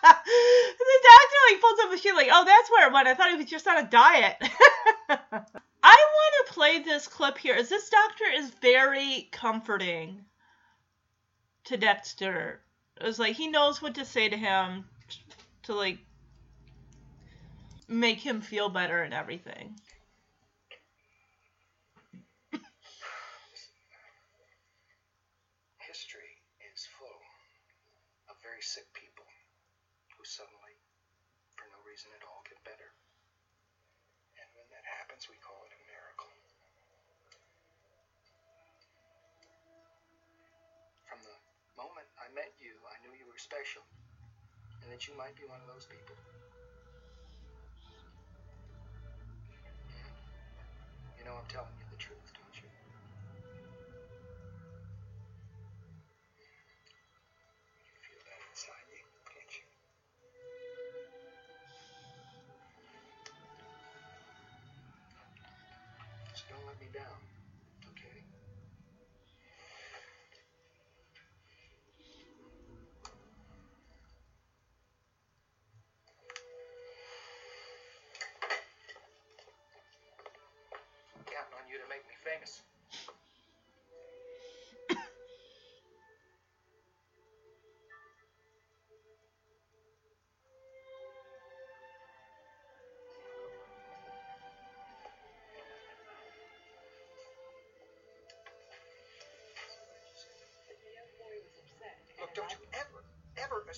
the 0.09 1.01
doctor 1.09 1.39
like 1.51 1.61
pulls 1.61 1.79
up 1.85 1.93
a 1.93 1.99
sheet 1.99 2.15
like, 2.15 2.29
oh, 2.33 2.45
that's 2.45 2.71
where 2.71 2.89
it 2.89 2.93
went. 2.93 3.09
I 3.09 3.15
thought 3.15 3.31
he 3.31 3.37
was 3.37 3.47
just 3.47 3.69
on 3.69 3.79
a 3.79 3.89
diet. 3.89 4.37
I 5.09 5.17
want 5.83 6.47
to 6.47 6.53
play 6.53 6.83
this 6.83 7.07
clip 7.07 7.39
here, 7.39 7.55
as 7.55 7.69
this 7.69 7.89
doctor 7.89 8.25
is 8.35 8.51
very 8.61 9.29
comforting 9.33 10.25
to 11.65 11.77
Dexter 11.77 12.63
it 13.01 13.07
was 13.07 13.19
like 13.19 13.37
he 13.37 13.49
knows 13.49 13.81
what 13.81 13.95
to 13.95 14.05
say 14.05 14.29
to 14.29 14.37
him 14.37 14.85
to 15.63 15.75
like 15.75 15.99
make 17.87 18.19
him 18.19 18.41
feel 18.41 18.69
better 18.69 19.03
and 19.03 19.15
everything. 19.15 19.79
History 25.79 26.37
is 26.75 26.85
full 26.99 27.21
of 28.29 28.37
very 28.43 28.61
sick 28.61 28.85
people 28.93 29.25
who 30.17 30.23
suddenly, 30.25 30.77
for 31.57 31.65
no 31.73 31.81
reason 31.89 32.11
at 32.19 32.27
all, 32.27 32.43
get 32.45 32.61
better. 32.67 32.91
And 34.37 34.49
when 34.53 34.69
that 34.75 34.85
happens, 34.85 35.25
we 35.31 35.39
call 35.41 35.65
it 35.65 35.73
a 35.73 35.81
miracle. 35.89 36.29
From 41.09 41.25
the 41.25 41.37
moment 41.81 42.09
I 42.21 42.29
met 42.37 42.53
you, 42.61 42.77
I 43.39 43.41
knew 43.41 43.47
you 43.47 43.55
were 43.55 43.63
special, 43.63 43.83
and 44.83 44.91
that 44.91 45.07
you 45.07 45.15
might 45.15 45.37
be 45.37 45.47
one 45.47 45.61
of 45.63 45.69
those 45.71 45.87
people. 45.87 46.17
You 51.19 51.25
know 51.25 51.39
I'm 51.39 51.47
telling 51.47 51.71
you 51.79 51.87
the 51.91 51.97
truth, 52.03 52.19
don't 52.35 52.57
you? 52.59 52.67
You 57.87 57.95
feel 58.03 58.23
that 58.27 58.43
inside 58.51 58.91
you, 58.91 59.07
can't 59.31 59.55
you? 59.55 59.67
So 66.35 66.43
don't 66.51 66.67
let 66.67 66.75
me 66.81 66.91
down, 66.91 67.23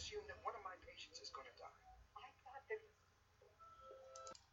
assume 0.01 0.25
that 0.29 0.41
one 0.43 0.55
of 0.57 0.65
my 0.65 0.77
patients 0.89 1.20
is 1.20 1.29
going 1.29 1.47
to 1.47 1.57
die. 1.61 1.69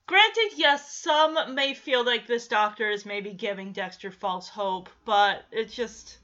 Granted, 0.07 0.57
yes, 0.57 0.91
some 0.91 1.55
may 1.55 1.73
feel 1.73 2.05
like 2.05 2.27
this 2.27 2.47
doctor 2.47 2.89
is 2.89 3.05
maybe 3.05 3.33
giving 3.33 3.73
Dexter 3.73 4.11
false 4.11 4.47
hope, 4.47 4.89
but 5.05 5.43
it's 5.51 5.73
just. 5.73 6.17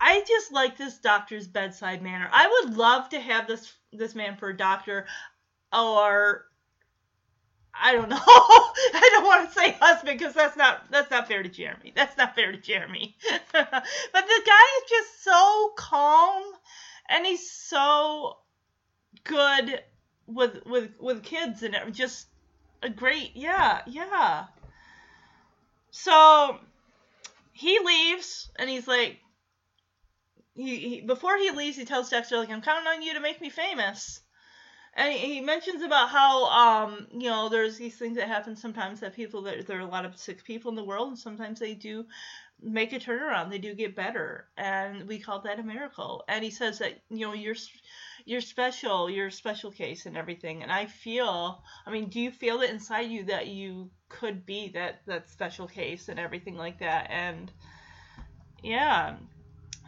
I 0.00 0.24
just 0.26 0.52
like 0.52 0.76
this 0.76 0.98
doctor's 0.98 1.48
bedside 1.48 2.02
manner. 2.02 2.28
I 2.32 2.46
would 2.48 2.76
love 2.76 3.08
to 3.10 3.20
have 3.20 3.46
this 3.46 3.72
this 3.92 4.14
man 4.14 4.36
for 4.36 4.48
a 4.48 4.56
doctor, 4.56 5.06
or 5.72 6.46
I 7.74 7.92
don't 7.92 8.08
know. 8.08 8.16
I 8.26 9.08
don't 9.12 9.26
want 9.26 9.48
to 9.48 9.58
say 9.58 9.76
husband 9.80 10.18
because 10.18 10.34
that's 10.34 10.56
not 10.56 10.90
that's 10.90 11.10
not 11.10 11.28
fair 11.28 11.42
to 11.42 11.48
Jeremy. 11.48 11.92
That's 11.94 12.16
not 12.16 12.34
fair 12.34 12.50
to 12.52 12.58
Jeremy. 12.58 13.16
but 13.52 13.62
the 13.62 14.42
guy 14.46 14.66
is 14.82 14.90
just 14.90 15.24
so 15.24 15.72
calm, 15.76 16.42
and 17.08 17.26
he's 17.26 17.50
so 17.50 18.38
good 19.24 19.82
with 20.26 20.64
with 20.66 20.90
with 21.00 21.22
kids 21.22 21.62
and 21.62 21.74
it, 21.74 21.92
just 21.92 22.26
a 22.82 22.90
great 22.90 23.32
yeah 23.34 23.82
yeah. 23.86 24.44
So 25.90 26.58
he 27.52 27.78
leaves 27.80 28.50
and 28.56 28.68
he's 28.68 28.86
like 28.86 29.18
he, 30.54 30.76
he 30.76 31.00
before 31.00 31.36
he 31.38 31.50
leaves 31.50 31.76
he 31.76 31.84
tells 31.84 32.10
Dexter 32.10 32.36
like 32.36 32.50
I'm 32.50 32.62
counting 32.62 32.86
on 32.86 33.02
you 33.02 33.14
to 33.14 33.20
make 33.20 33.40
me 33.40 33.50
famous. 33.50 34.20
And 34.94 35.12
he, 35.12 35.34
he 35.34 35.40
mentions 35.40 35.82
about 35.82 36.10
how 36.10 36.46
um 36.46 37.06
you 37.12 37.30
know 37.30 37.48
there's 37.48 37.78
these 37.78 37.96
things 37.96 38.16
that 38.16 38.28
happen 38.28 38.56
sometimes 38.56 39.00
that 39.00 39.14
people 39.14 39.42
that 39.42 39.66
there 39.66 39.78
are 39.78 39.82
a 39.82 39.86
lot 39.86 40.04
of 40.04 40.18
sick 40.18 40.44
people 40.44 40.70
in 40.70 40.76
the 40.76 40.84
world 40.84 41.08
and 41.08 41.18
sometimes 41.18 41.58
they 41.58 41.74
do 41.74 42.04
make 42.62 42.92
a 42.92 42.98
turnaround. 42.98 43.50
They 43.50 43.58
do 43.58 43.74
get 43.74 43.94
better. 43.94 44.48
And 44.56 45.06
we 45.06 45.18
call 45.18 45.40
that 45.42 45.60
a 45.60 45.62
miracle. 45.62 46.24
And 46.28 46.44
he 46.44 46.50
says 46.50 46.78
that 46.78 47.00
you 47.10 47.26
know 47.26 47.32
you're 47.32 47.56
you're 48.24 48.40
special 48.40 49.08
you're 49.08 49.28
a 49.28 49.32
special 49.32 49.70
case 49.70 50.06
and 50.06 50.16
everything. 50.16 50.62
And 50.62 50.72
i 50.72 50.86
feel 50.86 51.62
i 51.86 51.90
mean 51.90 52.08
do 52.08 52.20
you 52.20 52.30
feel 52.30 52.60
it 52.62 52.70
inside 52.70 53.10
you 53.10 53.24
that 53.24 53.46
you 53.46 53.90
could 54.08 54.44
be 54.44 54.70
that 54.70 55.02
that 55.06 55.28
special 55.30 55.66
case 55.66 56.08
and 56.08 56.18
everything 56.18 56.56
like 56.56 56.80
that? 56.80 57.10
And 57.10 57.50
yeah. 58.62 59.16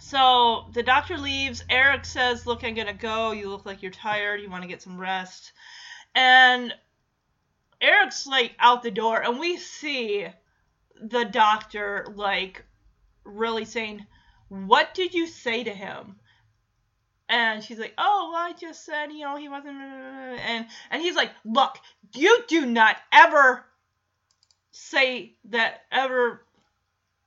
So 0.00 0.66
the 0.72 0.82
doctor 0.82 1.18
leaves. 1.18 1.64
Eric 1.68 2.04
says 2.04 2.46
look 2.46 2.64
i'm 2.64 2.74
gonna 2.74 2.94
go. 2.94 3.32
You 3.32 3.50
look 3.50 3.66
like 3.66 3.82
you're 3.82 3.90
tired. 3.90 4.40
You 4.40 4.50
want 4.50 4.62
to 4.62 4.68
get 4.68 4.82
some 4.82 4.98
rest. 4.98 5.52
And 6.14 6.74
Eric's 7.80 8.26
like 8.26 8.52
out 8.58 8.82
the 8.82 8.90
door, 8.90 9.22
and 9.22 9.38
we 9.38 9.56
see 9.56 10.26
the 11.00 11.24
doctor 11.24 12.06
like 12.14 12.64
really 13.24 13.64
saying, 13.64 14.06
What 14.48 14.94
did 14.94 15.14
you 15.14 15.26
say 15.26 15.64
to 15.64 15.72
him? 15.72 16.16
And 17.28 17.62
she's 17.62 17.78
like, 17.78 17.94
"Oh, 17.96 18.30
well, 18.32 18.42
I 18.42 18.52
just 18.54 18.84
said, 18.84 19.12
you 19.12 19.20
know, 19.20 19.36
he 19.36 19.48
wasn't." 19.48 19.76
And 19.76 20.66
and 20.90 21.00
he's 21.00 21.14
like, 21.14 21.30
"Look, 21.44 21.78
you 22.12 22.42
do 22.48 22.66
not 22.66 22.96
ever 23.12 23.64
say 24.72 25.36
that 25.44 25.82
ever 25.92 26.44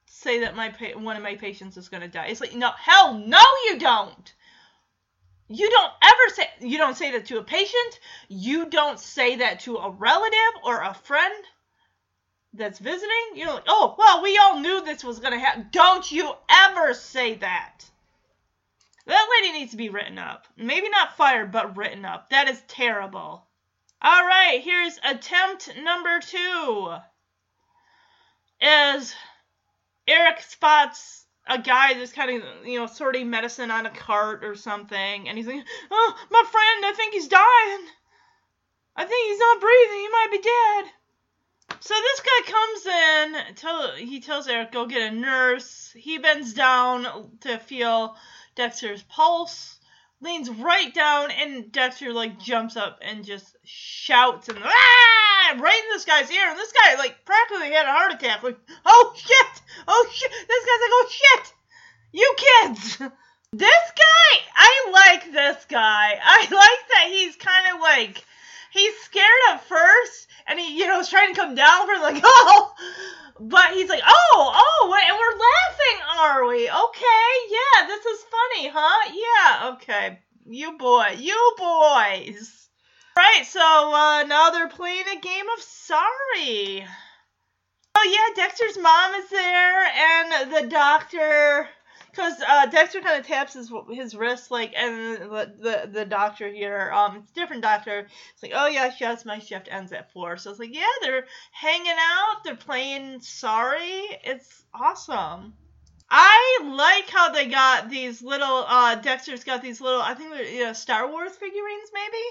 say 0.06 0.42
that 0.42 0.58
my 0.58 0.69
pa- 0.69 1.00
one 1.00 1.16
of 1.16 1.24
my 1.24 1.35
patients 1.35 1.77
is 1.77 1.88
going 1.88 2.02
to 2.02 2.10
die." 2.10 2.26
It's 2.26 2.42
like, 2.42 2.53
"No, 2.53 2.72
hell 2.72 3.14
no 3.14 3.42
you 3.68 3.80
don't." 3.80 4.34
You 5.48 5.69
don't 5.69 5.93
ever 6.02 6.35
say 6.35 6.50
you 6.60 6.77
don't 6.77 6.98
say 6.98 7.11
that 7.11 7.26
to 7.27 7.38
a 7.38 7.43
patient. 7.43 8.00
You 8.27 8.66
don't 8.69 9.00
say 9.00 9.38
that 9.38 9.61
to 9.61 9.77
a 9.77 9.90
relative 9.90 10.61
or 10.66 10.82
a 10.82 10.93
friend 10.93 11.45
that's 12.53 12.80
visiting. 12.80 13.35
You're 13.35 13.53
like, 13.53 13.64
"Oh, 13.67 13.95
well, 13.98 14.22
we 14.22 14.38
all 14.38 14.59
knew 14.59 14.82
this 14.82 15.03
was 15.03 15.19
going 15.19 15.33
to 15.33 15.40
happen." 15.40 15.69
Don't 15.72 16.11
you 16.11 16.33
ever 16.49 16.93
say 16.93 17.35
that. 17.35 17.85
That 19.06 19.27
lady 19.32 19.59
needs 19.59 19.72
to 19.72 19.77
be 19.77 19.90
written 19.90 20.17
up. 20.17 20.48
Maybe 20.56 20.90
not 20.90 21.17
fired, 21.17 21.51
but 21.51 21.75
written 21.75 22.06
up. 22.06 22.30
That 22.30 22.48
is 22.48 22.61
terrible. 22.67 23.45
All 24.01 24.25
right, 24.25 24.61
here's 24.61 24.99
attempt 25.03 25.75
number 25.77 26.19
two. 26.19 26.93
Is 28.61 29.14
Eric 30.07 30.41
spots 30.41 31.25
a 31.48 31.57
guy 31.57 31.93
that's 31.93 32.14
kind 32.14 32.41
of, 32.41 32.65
you 32.65 32.80
know, 32.80 32.88
sorting 32.88 33.30
medicine 33.30 33.72
on 33.72 33.85
a 33.85 33.90
cart 33.90 34.43
or 34.43 34.56
something, 34.56 35.27
and 35.27 35.38
he's 35.38 35.48
like, 35.48 35.65
"Oh, 35.91 36.17
my 36.32 36.43
friend, 36.49 36.85
I 36.85 36.93
think 36.95 37.14
he's 37.14 37.27
dying. 37.27 37.88
I 38.95 39.06
think 39.06 39.30
he's 39.30 39.40
not 39.40 39.61
breathing. 39.61 39.99
He 39.99 40.07
might 40.09 40.32
be 40.32 40.38
dead." 40.40 40.73
So 41.86 41.94
this 41.95 42.22
guy 42.22 42.52
comes 42.53 42.86
in. 42.86 43.56
Tell 43.56 43.92
he 43.95 44.22
tells 44.22 44.48
Eric 44.48 44.72
go 44.72 44.86
get 44.86 45.12
a 45.12 45.14
nurse. 45.14 45.92
He 45.94 46.18
bends 46.18 46.53
down 46.53 47.06
to 47.42 47.58
feel 47.58 48.16
Dexter's 48.56 49.03
pulse, 49.03 49.80
leans 50.22 50.50
right 50.50 50.94
down, 50.94 51.32
and 51.32 51.74
Dexter 51.74 52.14
like 52.14 52.40
jumps 52.40 52.78
up 52.78 53.00
and 53.02 53.26
just 53.26 53.58
shouts 53.66 54.48
and 54.48 54.60
ah, 54.64 55.58
right 55.60 55.84
in 55.84 55.90
this 55.90 56.06
guy's 56.06 56.32
ear, 56.32 56.52
and 56.52 56.58
this 56.58 56.72
guy 56.72 56.95
like 56.95 57.26
practically 57.26 57.74
had 57.74 57.86
a 57.86 57.92
heart 57.92 58.14
attack. 58.14 58.44
Like, 58.44 58.60
oh 58.86 59.14
shit, 59.18 59.62
oh 59.86 60.10
shit, 60.10 60.32
this 60.32 60.66
guy's 60.66 60.80
like, 60.80 60.94
oh 60.94 61.10
shit, 61.12 61.53
you 62.14 62.36
kids. 62.38 63.14
This 63.56 63.92
guy, 63.95 64.40
I 64.56 64.90
like 64.92 65.32
this 65.32 65.64
guy. 65.66 66.20
I 66.20 66.40
like 66.40 66.50
that 66.50 67.06
he's 67.10 67.36
kind 67.36 67.76
of 67.76 67.82
like 67.82 68.26
he's 68.74 68.98
scared 69.03 69.30
at 69.52 69.64
first, 69.64 70.27
and 70.48 70.60
he 70.60 70.77
you 70.77 70.88
know 70.88 71.00
is 71.00 71.10
trying 71.10 71.34
to 71.34 71.40
come 71.40 71.56
down 71.56 71.88
for 71.88 72.02
like 72.02 72.22
oh 72.26 72.74
but 73.40 73.74
he's 73.74 73.90
like, 73.90 74.03
oh, 74.06 74.52
oh, 74.56 74.93
and 74.93 75.18
we're 75.18 75.40
laughing, 75.40 76.00
are 76.19 76.48
we? 76.48 76.69
Okay, 76.69 77.30
yeah, 77.50 77.88
this 77.88 78.06
is 78.06 78.24
funny, 78.24 78.69
huh? 78.74 79.11
Yeah, 79.14 79.74
okay. 79.74 80.19
You 80.45 80.77
boy, 80.77 81.16
you 81.18 81.56
boys. 81.58 82.69
Right, 83.16 83.43
so 83.45 83.60
uh, 83.60 84.24
now 84.24 84.50
they're 84.50 84.69
playing 84.69 85.06
a 85.16 85.19
game 85.19 85.45
of 85.56 85.61
sorry. 85.61 86.85
Oh 87.95 88.34
yeah, 88.35 88.43
Dexter's 88.43 88.77
mom 88.77 89.14
is 89.16 89.30
there, 89.30 89.85
and 89.85 90.52
the 90.52 90.68
doctor 90.69 91.68
because 92.14 92.33
uh, 92.48 92.67
Dexter 92.67 93.01
kind 93.01 93.19
of 93.19 93.25
taps 93.25 93.53
his 93.53 93.72
his 93.92 94.16
wrist, 94.16 94.51
like, 94.51 94.74
and 94.77 95.17
the, 95.17 95.53
the 95.59 95.90
the 95.92 96.06
doctor 96.06 96.48
here, 96.48 96.92
um, 96.93 97.17
it's 97.17 97.32
different 97.32 97.64
doctor. 97.64 98.08
It's 98.33 98.43
like, 98.43 98.51
oh 98.53 98.67
yeah, 98.67 98.92
yes, 99.00 99.25
my 99.25 99.40
shift 99.40 99.67
ends 99.72 99.92
at 99.92 100.11
four. 100.14 100.38
So 100.38 100.51
it's 100.51 100.59
like, 100.59 100.75
yeah, 100.75 100.85
they're 101.01 101.25
hanging 101.51 101.92
out, 101.92 102.43
they're 102.43 102.56
playing 102.56 103.22
sorry. 103.22 104.19
It's 104.24 104.64
awesome. 104.74 105.53
I 106.09 106.59
like 106.64 107.09
how 107.09 107.32
they 107.32 107.48
got 107.48 107.90
these 107.90 108.22
little. 108.22 108.66
Uh, 108.67 108.95
Dexter's 108.95 109.43
got 109.43 109.64
these 109.64 109.82
little. 109.82 110.01
I 110.01 110.14
think 110.14 110.30
they're 110.32 110.43
you 110.43 110.66
know, 110.66 110.74
Star 110.74 111.09
Wars 111.09 111.32
figurines, 111.32 111.90
maybe 111.93 112.24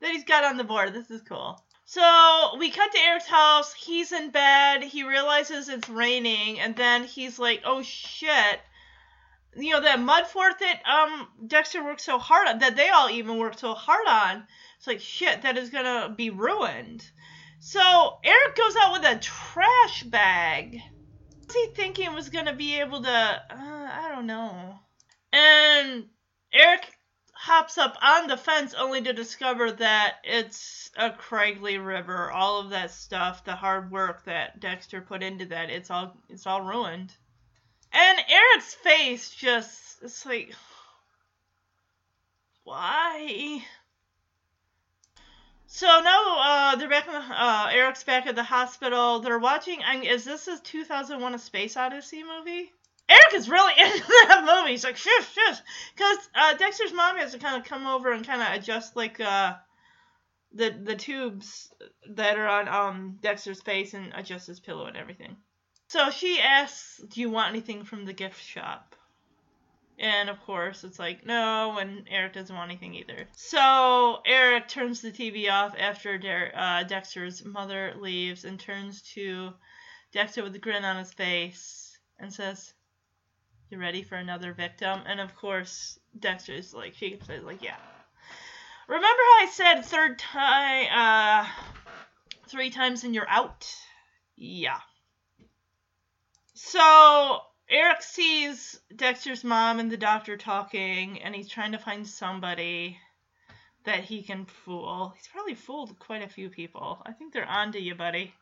that 0.00 0.10
he's 0.10 0.24
got 0.24 0.42
on 0.42 0.56
the 0.56 0.64
board. 0.64 0.92
This 0.92 1.10
is 1.10 1.22
cool. 1.22 1.62
So 1.84 2.56
we 2.58 2.70
cut 2.70 2.90
to 2.92 2.98
Eric's 2.98 3.28
house. 3.28 3.74
He's 3.74 4.10
in 4.10 4.30
bed. 4.30 4.82
He 4.82 5.04
realizes 5.04 5.68
it's 5.68 5.88
raining, 5.88 6.58
and 6.58 6.74
then 6.74 7.04
he's 7.04 7.38
like, 7.38 7.62
"Oh 7.64 7.82
shit!" 7.82 8.60
You 9.56 9.72
know 9.72 9.80
that 9.80 10.00
mud 10.00 10.26
fort 10.26 10.58
that 10.60 10.82
um 10.86 11.28
Dexter 11.46 11.82
worked 11.82 12.00
so 12.00 12.18
hard 12.18 12.48
on 12.48 12.58
that 12.60 12.76
they 12.76 12.88
all 12.88 13.10
even 13.10 13.38
worked 13.38 13.60
so 13.60 13.74
hard 13.74 14.06
on. 14.06 14.46
It's 14.78 14.86
like 14.86 15.00
shit 15.00 15.42
that 15.42 15.58
is 15.58 15.70
gonna 15.70 16.14
be 16.16 16.30
ruined. 16.30 17.08
So 17.58 18.18
Eric 18.24 18.56
goes 18.56 18.74
out 18.80 18.92
with 18.92 19.04
a 19.04 19.18
trash 19.18 20.02
bag. 20.04 20.80
What's 21.40 21.54
he 21.54 21.66
thinking 21.74 22.14
was 22.14 22.28
gonna 22.28 22.54
be 22.54 22.80
able 22.80 23.02
to? 23.02 23.10
Uh, 23.10 23.88
I 23.92 24.08
don't 24.14 24.26
know. 24.26 24.78
And 25.32 26.08
Eric 26.52 26.96
hops 27.34 27.78
up 27.78 27.96
on 28.02 28.26
the 28.26 28.36
fence 28.36 28.74
only 28.74 29.00
to 29.00 29.12
discover 29.12 29.72
that 29.72 30.16
it's 30.24 30.90
a 30.96 31.10
Craigley 31.10 31.84
River. 31.84 32.30
All 32.30 32.60
of 32.60 32.70
that 32.70 32.90
stuff, 32.90 33.44
the 33.44 33.56
hard 33.56 33.90
work 33.90 34.24
that 34.26 34.60
Dexter 34.60 35.00
put 35.00 35.22
into 35.22 35.46
that, 35.46 35.70
it's 35.70 35.90
all 35.90 36.16
it's 36.28 36.46
all 36.46 36.62
ruined. 36.62 37.16
And 37.92 38.18
Eric's 38.28 38.74
face 38.74 39.30
just 39.30 40.02
it's 40.02 40.24
like 40.24 40.54
why? 42.64 43.64
So 45.66 45.86
now 45.86 46.38
uh, 46.38 46.76
they're 46.76 46.88
back 46.88 47.06
in 47.06 47.12
the, 47.12 47.20
uh, 47.20 47.68
Eric's 47.72 48.04
back 48.04 48.26
at 48.26 48.34
the 48.36 48.42
hospital. 48.42 49.20
They're 49.20 49.38
watching. 49.38 49.80
I 49.84 49.96
mean, 49.96 50.08
is 50.08 50.24
this 50.24 50.46
a 50.48 50.58
2001: 50.58 51.34
A 51.34 51.38
Space 51.38 51.76
Odyssey 51.76 52.22
movie? 52.22 52.72
Eric 53.08 53.34
is 53.34 53.48
really 53.48 53.72
into 53.78 54.04
that 54.28 54.44
movie. 54.44 54.72
He's 54.72 54.84
like, 54.84 54.96
shush, 54.96 55.32
shush, 55.32 55.58
because 55.94 56.18
uh, 56.34 56.54
Dexter's 56.54 56.92
mom 56.92 57.16
has 57.16 57.32
to 57.32 57.38
kind 57.38 57.60
of 57.60 57.68
come 57.68 57.86
over 57.86 58.12
and 58.12 58.26
kind 58.26 58.40
of 58.40 58.48
adjust 58.52 58.94
like 58.94 59.20
uh, 59.20 59.54
the 60.52 60.70
the 60.70 60.96
tubes 60.96 61.72
that 62.10 62.38
are 62.38 62.48
on 62.48 62.68
um 62.68 63.18
Dexter's 63.20 63.62
face 63.62 63.94
and 63.94 64.12
adjust 64.14 64.46
his 64.46 64.60
pillow 64.60 64.86
and 64.86 64.96
everything. 64.96 65.36
So 65.90 66.08
she 66.10 66.38
asks, 66.38 67.02
Do 67.08 67.20
you 67.20 67.30
want 67.30 67.48
anything 67.48 67.82
from 67.82 68.04
the 68.04 68.12
gift 68.12 68.40
shop? 68.40 68.94
And 69.98 70.30
of 70.30 70.40
course, 70.42 70.84
it's 70.84 71.00
like, 71.00 71.26
no, 71.26 71.78
and 71.78 72.06
Eric 72.08 72.34
doesn't 72.34 72.54
want 72.54 72.70
anything 72.70 72.94
either. 72.94 73.26
So 73.32 74.20
Eric 74.24 74.68
turns 74.68 75.00
the 75.00 75.10
TV 75.10 75.50
off 75.50 75.74
after 75.76 76.52
uh, 76.54 76.84
Dexter's 76.84 77.44
mother 77.44 77.92
leaves 77.98 78.44
and 78.44 78.60
turns 78.60 79.02
to 79.14 79.52
Dexter 80.12 80.44
with 80.44 80.54
a 80.54 80.60
grin 80.60 80.84
on 80.84 80.96
his 80.96 81.12
face 81.12 81.98
and 82.20 82.32
says, 82.32 82.72
You 83.68 83.80
ready 83.80 84.04
for 84.04 84.14
another 84.14 84.52
victim? 84.52 85.00
And 85.06 85.18
of 85.18 85.34
course, 85.34 85.98
Dexter's 86.16 86.72
like, 86.72 86.94
she 86.94 87.18
says, 87.26 87.42
like, 87.42 87.64
yeah. 87.64 87.78
Remember 88.86 89.06
how 89.06 89.44
I 89.44 89.48
said 89.50 89.82
third 89.82 90.20
time, 90.20 90.86
uh, 90.92 91.48
three 92.46 92.70
times 92.70 93.02
and 93.02 93.12
you're 93.12 93.28
out? 93.28 93.68
Yeah. 94.36 94.78
So 96.62 97.40
Eric 97.70 98.02
sees 98.02 98.78
Dexter's 98.94 99.44
mom 99.44 99.80
and 99.80 99.90
the 99.90 99.96
doctor 99.96 100.36
talking, 100.36 101.20
and 101.22 101.34
he's 101.34 101.48
trying 101.48 101.72
to 101.72 101.78
find 101.78 102.06
somebody 102.06 102.98
that 103.84 104.04
he 104.04 104.22
can 104.22 104.44
fool. 104.44 105.14
He's 105.16 105.26
probably 105.26 105.54
fooled 105.54 105.98
quite 105.98 106.22
a 106.22 106.28
few 106.28 106.50
people. 106.50 107.02
I 107.04 107.12
think 107.12 107.32
they're 107.32 107.48
onto 107.48 107.78
you, 107.78 107.94
buddy. 107.94 108.34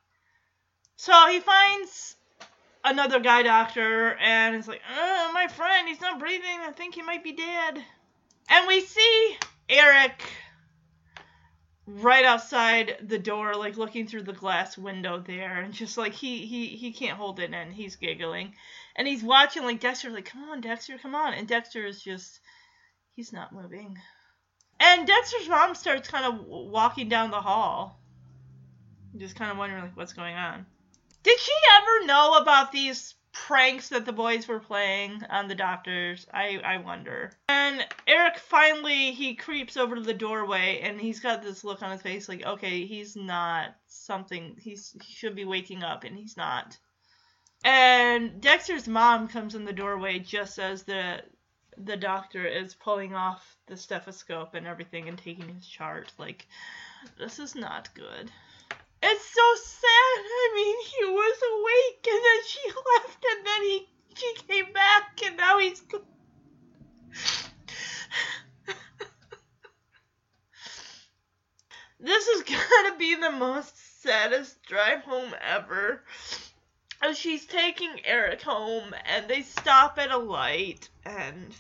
So 0.97 1.13
he 1.29 1.39
finds 1.39 2.17
another 2.85 3.21
guy 3.21 3.45
doctor, 3.45 4.15
and 4.17 4.57
he's 4.57 4.69
like, 4.69 4.83
oh, 4.95 5.31
my 5.33 5.47
friend, 5.47 5.89
he's 5.89 6.01
not 6.01 6.19
breathing. 6.19 6.59
I 6.67 6.73
think 6.73 6.97
he 6.97 7.03
might 7.03 7.23
be 7.23 7.33
dead. 7.33 7.83
And 8.51 8.67
we 8.67 8.81
see 8.81 9.37
Eric 9.69 10.23
right 11.89 12.25
outside 12.25 12.97
the 13.03 13.19
door, 13.19 13.55
like 13.55 13.77
looking 13.77 14.07
through 14.07 14.23
the 14.23 14.33
glass 14.33 14.77
window 14.77 15.19
there, 15.19 15.61
and 15.61 15.73
just 15.73 15.97
like 15.97 16.13
he 16.13 16.47
he 16.47 16.69
he 16.69 16.93
can't 16.93 17.17
hold 17.17 17.41
it 17.41 17.53
in. 17.53 17.73
He's 17.73 17.97
giggling, 17.97 18.55
and 18.95 19.09
he's 19.09 19.23
watching 19.23 19.65
like 19.65 19.81
Dexter, 19.81 20.11
like 20.11 20.27
come 20.27 20.45
on, 20.45 20.61
Dexter, 20.61 20.99
come 20.99 21.15
on, 21.15 21.33
and 21.33 21.49
Dexter 21.49 21.87
is 21.87 22.03
just 22.03 22.41
he's 23.15 23.33
not 23.33 23.53
moving. 23.53 23.99
And 24.81 25.07
Dexter's 25.07 25.49
mom 25.49 25.75
starts 25.75 26.09
kind 26.09 26.27
of 26.27 26.47
walking 26.47 27.09
down 27.09 27.31
the 27.31 27.41
hall, 27.41 27.99
just 29.17 29.35
kind 29.35 29.51
of 29.51 29.57
wondering 29.57 29.83
like 29.83 29.97
what's 29.97 30.13
going 30.13 30.37
on. 30.37 30.67
Did 31.23 31.39
she 31.41 31.53
ever 31.77 32.07
know 32.07 32.35
about 32.35 32.71
these 32.71 33.15
pranks 33.47 33.89
that 33.89 34.05
the 34.05 34.13
boys 34.13 34.49
were 34.49 34.61
playing 34.61 35.23
on 35.31 35.49
the 35.49 35.55
doctors. 35.55 36.27
I 36.33 36.61
I 36.65 36.79
wonder. 36.79 37.33
And 37.49 37.87
Eric 38.07 38.39
finally 38.39 39.13
he 39.13 39.35
creeps 39.35 39.77
over 39.77 39.95
to 39.95 40.01
the 40.01 40.15
doorway 40.15 40.81
and 40.83 41.01
he's 41.01 41.21
got 41.21 41.43
this 41.43 41.65
look 41.65 41.83
on 41.83 41.91
his 41.91 42.03
face 42.03 42.29
like 42.29 42.45
okay 42.45 42.85
he's 42.85 43.17
not 43.17 43.77
something 43.87 44.57
he's 44.61 44.97
he 45.03 45.13
should 45.13 45.37
be 45.37 45.45
waking 45.45 45.83
up 45.83 46.05
and 46.05 46.17
he's 46.17 46.37
not. 46.37 46.77
And 47.65 48.41
Dexter's 48.41 48.89
mom 48.89 49.29
comes 49.29 49.55
in 49.55 49.65
the 49.65 49.73
doorway 49.73 50.19
just 50.19 50.59
as 50.59 50.83
the 50.83 51.23
the 51.77 51.97
doctor 51.97 52.45
is 52.45 52.75
pulling 52.75 53.15
off 53.15 53.57
the 53.67 53.77
stethoscope 53.77 54.55
and 54.55 54.67
everything 54.67 55.09
and 55.09 55.17
taking 55.17 55.49
his 55.55 55.67
chart 55.67 56.13
like 56.19 56.47
This 57.19 57.39
is 57.39 57.55
not 57.55 57.95
good. 57.95 58.31
It's 59.03 59.25
so 59.25 59.55
sad. 59.55 60.19
I 60.19 60.53
mean, 60.55 60.77
he 60.87 61.05
was 61.05 61.39
awake 61.53 62.09
and 62.11 62.25
then 62.25 62.45
she 62.47 62.61
left 62.95 63.25
and 63.31 63.47
then 63.47 63.63
he 63.63 63.89
she 64.17 64.35
came 64.49 64.73
back 64.73 65.21
and 65.25 65.37
now 65.37 65.59
he's 65.59 65.83
This 72.01 72.29
is 72.29 72.43
gonna 72.45 72.97
be 72.97 73.15
the 73.17 73.33
most 73.33 74.03
saddest 74.03 74.63
drive 74.63 75.03
home 75.03 75.35
ever. 75.41 76.05
And 77.01 77.17
she's 77.17 77.47
taking 77.47 78.01
Eric 78.05 78.43
home 78.43 78.95
and 79.05 79.29
they 79.29 79.43
stop 79.43 79.99
at 79.99 80.11
a 80.11 80.19
light 80.19 80.89
and 81.05 81.55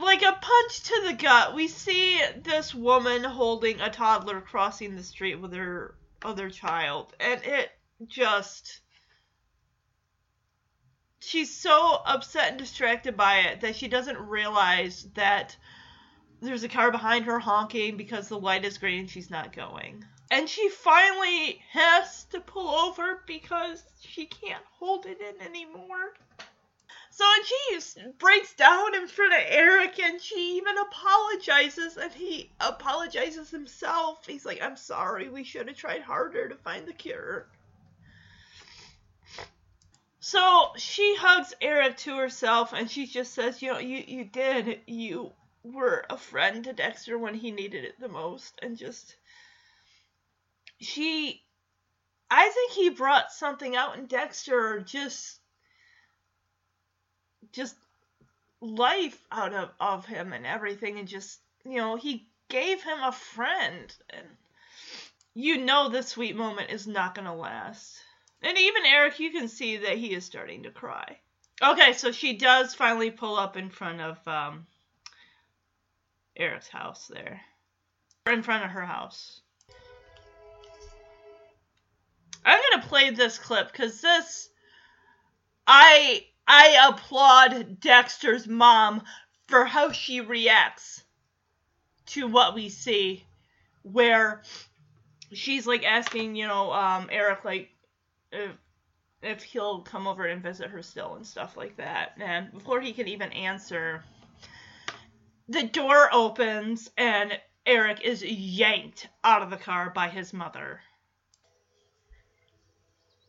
like 0.00 0.22
a 0.22 0.38
punch 0.40 0.82
to 0.84 1.02
the 1.06 1.12
gut, 1.14 1.54
we 1.54 1.68
see 1.68 2.20
this 2.42 2.74
woman 2.74 3.24
holding 3.24 3.80
a 3.80 3.90
toddler 3.90 4.40
crossing 4.40 4.96
the 4.96 5.02
street 5.02 5.36
with 5.36 5.52
her 5.52 5.94
other 6.22 6.50
child, 6.50 7.14
and 7.20 7.42
it 7.44 7.70
just. 8.06 8.80
She's 11.20 11.54
so 11.54 12.00
upset 12.06 12.50
and 12.50 12.58
distracted 12.58 13.16
by 13.16 13.40
it 13.40 13.60
that 13.60 13.76
she 13.76 13.88
doesn't 13.88 14.18
realize 14.18 15.08
that 15.14 15.56
there's 16.40 16.62
a 16.62 16.68
car 16.68 16.90
behind 16.92 17.24
her 17.24 17.38
honking 17.38 17.96
because 17.96 18.28
the 18.28 18.38
light 18.38 18.64
is 18.64 18.78
green 18.78 19.00
and 19.00 19.10
she's 19.10 19.30
not 19.30 19.52
going. 19.52 20.04
And 20.30 20.48
she 20.48 20.68
finally 20.68 21.60
has 21.72 22.24
to 22.24 22.40
pull 22.40 22.68
over 22.68 23.22
because 23.26 23.82
she 24.00 24.26
can't 24.26 24.64
hold 24.78 25.06
it 25.06 25.20
in 25.20 25.44
anymore. 25.44 26.14
So 27.18 27.24
she 27.44 27.80
breaks 28.18 28.54
down 28.54 28.94
in 28.94 29.08
front 29.08 29.32
of 29.32 29.40
Eric 29.44 29.98
and 29.98 30.22
she 30.22 30.58
even 30.58 30.78
apologizes 30.78 31.96
and 31.96 32.12
he 32.12 32.52
apologizes 32.60 33.50
himself. 33.50 34.24
He's 34.24 34.46
like, 34.46 34.62
I'm 34.62 34.76
sorry, 34.76 35.28
we 35.28 35.42
should 35.42 35.66
have 35.66 35.76
tried 35.76 36.02
harder 36.02 36.48
to 36.48 36.54
find 36.54 36.86
the 36.86 36.92
cure. 36.92 37.48
So 40.20 40.68
she 40.76 41.16
hugs 41.16 41.54
Eric 41.60 41.96
to 41.98 42.16
herself 42.16 42.72
and 42.72 42.88
she 42.88 43.04
just 43.04 43.34
says, 43.34 43.60
You 43.60 43.72
know, 43.72 43.80
you, 43.80 44.04
you 44.06 44.24
did. 44.24 44.82
You 44.86 45.32
were 45.64 46.06
a 46.08 46.16
friend 46.16 46.62
to 46.62 46.72
Dexter 46.72 47.18
when 47.18 47.34
he 47.34 47.50
needed 47.50 47.84
it 47.84 47.98
the 47.98 48.08
most. 48.08 48.56
And 48.62 48.76
just. 48.76 49.16
She. 50.80 51.42
I 52.30 52.48
think 52.48 52.72
he 52.74 52.90
brought 52.90 53.32
something 53.32 53.74
out 53.74 53.98
in 53.98 54.06
Dexter 54.06 54.78
just 54.78 55.40
just 57.52 57.76
life 58.60 59.22
out 59.30 59.54
of, 59.54 59.70
of 59.80 60.06
him 60.06 60.32
and 60.32 60.44
everything 60.46 60.98
and 60.98 61.06
just 61.08 61.38
you 61.64 61.76
know 61.76 61.96
he 61.96 62.26
gave 62.48 62.82
him 62.82 62.98
a 63.02 63.12
friend. 63.12 63.94
And 64.10 64.26
you 65.34 65.58
know 65.58 65.88
this 65.88 66.08
sweet 66.08 66.36
moment 66.36 66.70
is 66.70 66.86
not 66.86 67.14
going 67.14 67.26
to 67.26 67.34
last. 67.34 67.96
And 68.42 68.56
even 68.56 68.86
eric 68.86 69.18
you 69.18 69.30
can 69.30 69.48
see 69.48 69.78
that 69.78 69.98
he 69.98 70.12
is 70.14 70.24
starting 70.24 70.64
to 70.64 70.70
cry. 70.70 71.18
Okay 71.62 71.92
so 71.92 72.12
she 72.12 72.36
does 72.36 72.74
finally 72.74 73.10
pull 73.10 73.36
up 73.36 73.56
in 73.56 73.70
front 73.70 74.00
of 74.00 74.28
um, 74.28 74.66
eric's 76.36 76.68
house 76.68 77.08
there. 77.08 77.40
In 78.26 78.42
front 78.42 78.64
of 78.64 78.70
her 78.70 78.84
house. 78.84 79.40
I'm 82.44 82.60
going 82.70 82.82
to 82.82 82.88
play 82.88 83.10
this 83.10 83.38
clip 83.38 83.70
because 83.70 84.00
this 84.00 84.48
i 85.66 86.24
I 86.48 86.88
applaud 86.90 87.80
Dexter's 87.80 88.48
mom 88.48 89.04
for 89.48 89.66
how 89.66 89.92
she 89.92 90.22
reacts 90.22 91.04
to 92.08 92.26
what 92.28 92.54
we 92.54 92.70
see, 92.70 93.24
where 93.82 94.42
she's 95.32 95.66
like 95.66 95.84
asking, 95.84 96.36
you 96.36 96.46
know, 96.48 96.72
um, 96.72 97.08
Eric 97.12 97.44
like 97.44 97.70
if 98.32 98.52
if 99.22 99.42
he'll 99.42 99.80
come 99.82 100.06
over 100.06 100.26
and 100.26 100.42
visit 100.42 100.70
her 100.70 100.82
still 100.82 101.16
and 101.16 101.26
stuff 101.26 101.56
like 101.56 101.76
that. 101.78 102.12
And 102.20 102.52
before 102.52 102.80
he 102.80 102.92
can 102.92 103.08
even 103.08 103.32
answer, 103.32 104.04
the 105.48 105.64
door 105.64 106.08
opens 106.12 106.90
and 106.96 107.38
Eric 107.66 108.02
is 108.02 108.22
yanked 108.24 109.08
out 109.24 109.42
of 109.42 109.50
the 109.50 109.56
car 109.58 109.90
by 109.90 110.08
his 110.08 110.32
mother. 110.32 110.80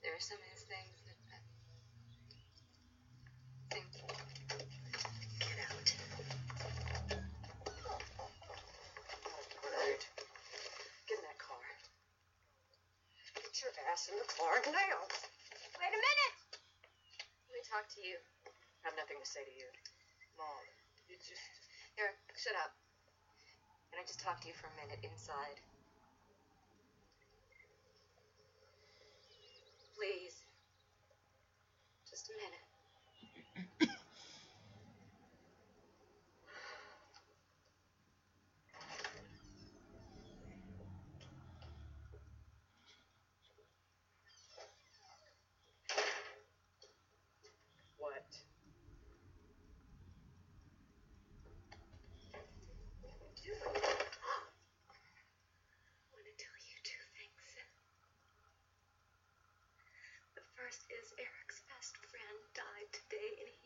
There 0.03 0.14
are 0.15 0.19
some 0.22 0.38
of 0.38 0.43
his 0.53 0.64
things 0.64 1.03
that 1.06 1.15
I 3.72 3.75
think 3.75 3.85
get 5.39 5.59
out. 5.72 5.95
Right. 9.64 10.07
Get 11.07 11.17
in 11.19 11.23
that 11.25 11.39
car. 11.39 11.57
Get 13.99 14.15
your 14.15 14.15
in 14.15 14.23
the 14.23 14.31
car 14.31 14.55
now. 14.71 14.99
Wait 15.75 15.91
a 15.91 15.99
minute! 15.99 16.35
Let 16.55 17.51
me 17.51 17.59
talk 17.67 17.83
to 17.83 17.99
you. 17.99 18.15
I 18.47 18.87
have 18.87 18.95
nothing 18.95 19.19
to 19.19 19.27
say 19.27 19.43
to 19.43 19.51
you. 19.51 19.67
Mom, 20.39 20.63
you 21.11 21.19
just. 21.19 21.43
Eric, 21.99 22.15
shut 22.31 22.55
up. 22.63 22.71
Can 23.91 23.99
I 23.99 24.07
just 24.07 24.23
talk 24.23 24.39
to 24.39 24.47
you 24.47 24.55
for 24.55 24.71
a 24.71 24.75
minute 24.79 25.03
inside? 25.03 25.59
Please. 29.99 30.47
Just 32.07 32.31
a 32.31 32.39
minute. 32.39 32.63
What? 47.99 48.23
Do 53.43 53.51
it. 53.51 53.59
I 53.59 53.99
want 56.15 56.23
to 56.23 56.31
tell 56.39 56.55
you 56.63 56.79
two 56.79 57.03
things. 57.11 57.43
First 60.69 60.85
is 60.93 61.09
Eric's 61.17 61.65
best 61.65 61.98
friend 61.98 62.38
died 62.53 62.93
today, 62.93 63.41
and 63.41 63.49
he 63.49 63.58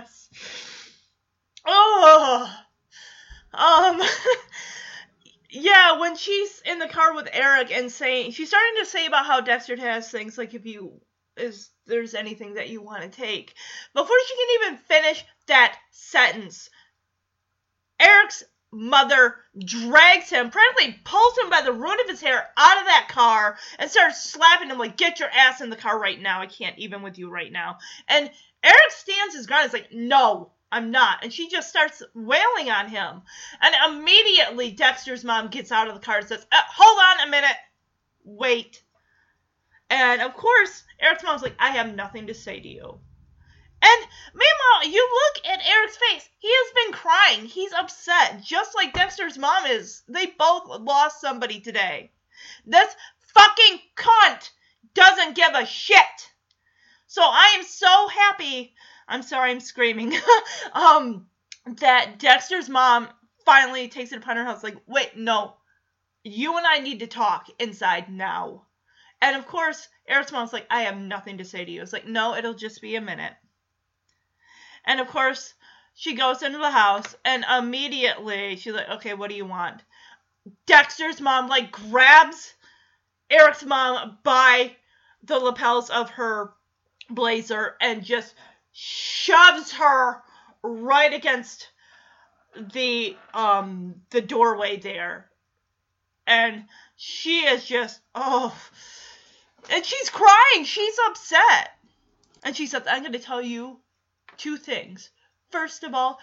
goodness. 0.00 0.28
Oh. 1.66 2.56
Um 3.52 4.00
Yeah, 5.52 5.98
when 5.98 6.16
she's 6.16 6.62
in 6.64 6.78
the 6.78 6.86
car 6.86 7.14
with 7.14 7.28
Eric 7.32 7.72
and 7.72 7.90
saying 7.90 8.32
she's 8.32 8.48
starting 8.48 8.76
to 8.78 8.86
say 8.86 9.06
about 9.06 9.26
how 9.26 9.40
Dexter 9.40 9.76
has 9.76 10.08
things 10.08 10.38
like 10.38 10.54
if 10.54 10.64
you 10.64 11.00
is 11.36 11.70
there's 11.86 12.14
anything 12.14 12.54
that 12.54 12.68
you 12.68 12.80
want 12.80 13.02
to 13.02 13.08
take. 13.08 13.54
Before 13.92 14.16
she 14.26 14.34
can 14.36 14.62
even 14.62 14.84
finish 14.84 15.24
that 15.48 15.76
sentence, 15.90 16.70
Eric's 17.98 18.44
mother 18.72 19.36
drags 19.58 20.30
him, 20.30 20.50
practically 20.50 20.96
pulls 21.04 21.36
him 21.38 21.50
by 21.50 21.62
the 21.62 21.72
root 21.72 22.00
of 22.00 22.08
his 22.08 22.20
hair 22.20 22.48
out 22.56 22.78
of 22.78 22.86
that 22.86 23.08
car 23.10 23.58
and 23.78 23.90
starts 23.90 24.22
slapping 24.30 24.70
him 24.70 24.78
like, 24.78 24.96
get 24.96 25.18
your 25.18 25.30
ass 25.30 25.60
in 25.60 25.70
the 25.70 25.76
car 25.76 25.98
right 25.98 26.20
now. 26.20 26.40
I 26.40 26.46
can't 26.46 26.78
even 26.78 27.02
with 27.02 27.18
you 27.18 27.28
right 27.28 27.50
now. 27.50 27.78
And 28.06 28.30
Eric 28.62 28.90
stands 28.90 29.34
his 29.34 29.46
ground. 29.46 29.64
He's 29.64 29.72
like, 29.72 29.92
no, 29.92 30.52
I'm 30.72 30.90
not. 30.90 31.22
And 31.22 31.32
she 31.32 31.48
just 31.48 31.68
starts 31.68 32.02
wailing 32.14 32.70
on 32.70 32.88
him. 32.88 33.22
And 33.60 33.74
immediately 33.88 34.70
Dexter's 34.70 35.24
mom 35.24 35.48
gets 35.48 35.72
out 35.72 35.88
of 35.88 35.94
the 35.94 36.00
car 36.00 36.18
and 36.18 36.28
says, 36.28 36.46
uh, 36.52 36.60
Hold 36.68 36.98
on 36.98 37.26
a 37.26 37.30
minute. 37.30 37.56
Wait. 38.24 38.82
And 39.88 40.22
of 40.22 40.34
course, 40.34 40.84
Eric's 41.00 41.24
mom's 41.24 41.42
like, 41.42 41.56
I 41.58 41.70
have 41.70 41.94
nothing 41.94 42.28
to 42.28 42.34
say 42.34 42.60
to 42.60 42.68
you. 42.68 43.00
And 43.82 44.06
meanwhile, 44.34 44.92
you 44.92 45.08
look 45.12 45.46
at 45.46 45.66
Eric's 45.66 45.96
face. 45.96 46.28
He 46.38 46.50
has 46.52 46.84
been 46.84 46.92
crying. 46.92 47.46
He's 47.46 47.72
upset, 47.72 48.42
just 48.42 48.76
like 48.76 48.92
Dexter's 48.92 49.38
mom 49.38 49.66
is. 49.66 50.02
They 50.06 50.26
both 50.26 50.68
lost 50.80 51.20
somebody 51.20 51.60
today. 51.60 52.12
This 52.66 52.94
fucking 53.34 53.80
cunt 53.96 54.50
doesn't 54.94 55.34
give 55.34 55.54
a 55.54 55.66
shit. 55.66 56.29
So 57.10 57.22
I 57.24 57.56
am 57.58 57.64
so 57.64 58.06
happy. 58.06 58.72
I'm 59.08 59.22
sorry, 59.22 59.50
I'm 59.50 59.58
screaming. 59.58 60.14
um, 60.74 61.26
that 61.80 62.20
Dexter's 62.20 62.68
mom 62.68 63.08
finally 63.44 63.88
takes 63.88 64.12
it 64.12 64.18
upon 64.18 64.36
her 64.36 64.44
house. 64.44 64.62
Like, 64.62 64.76
wait, 64.86 65.16
no, 65.16 65.54
you 66.22 66.56
and 66.56 66.64
I 66.64 66.78
need 66.78 67.00
to 67.00 67.08
talk 67.08 67.48
inside 67.58 68.08
now. 68.12 68.66
And 69.20 69.36
of 69.36 69.48
course, 69.48 69.88
Eric's 70.06 70.30
mom's 70.30 70.52
like, 70.52 70.68
I 70.70 70.82
have 70.82 70.98
nothing 70.98 71.38
to 71.38 71.44
say 71.44 71.64
to 71.64 71.70
you. 71.72 71.82
It's 71.82 71.92
like, 71.92 72.06
no, 72.06 72.36
it'll 72.36 72.54
just 72.54 72.80
be 72.80 72.94
a 72.94 73.00
minute. 73.00 73.34
And 74.84 75.00
of 75.00 75.08
course, 75.08 75.54
she 75.94 76.14
goes 76.14 76.44
into 76.44 76.58
the 76.58 76.70
house 76.70 77.16
and 77.24 77.44
immediately 77.58 78.54
she's 78.54 78.72
like, 78.72 78.88
okay, 78.88 79.14
what 79.14 79.30
do 79.30 79.36
you 79.36 79.46
want? 79.46 79.82
Dexter's 80.64 81.20
mom 81.20 81.48
like 81.48 81.72
grabs 81.72 82.54
Eric's 83.28 83.64
mom 83.64 84.18
by 84.22 84.76
the 85.24 85.40
lapels 85.40 85.90
of 85.90 86.10
her 86.10 86.52
blazer 87.10 87.76
and 87.80 88.04
just 88.04 88.34
shoves 88.72 89.72
her 89.72 90.22
right 90.62 91.12
against 91.12 91.68
the 92.72 93.16
um 93.34 93.94
the 94.10 94.20
doorway 94.20 94.76
there. 94.76 95.30
And 96.26 96.64
she 96.96 97.40
is 97.40 97.64
just 97.64 98.00
oh 98.14 98.56
and 99.70 99.84
she's 99.84 100.10
crying. 100.10 100.64
She's 100.64 100.98
upset. 101.08 101.70
And 102.42 102.56
she 102.56 102.66
says 102.66 102.82
i'm 102.86 103.02
going 103.02 103.12
to 103.12 103.18
tell 103.18 103.42
you 103.42 103.78
two 104.36 104.56
things. 104.56 105.10
First 105.50 105.84
of 105.84 105.94
all 105.94 106.18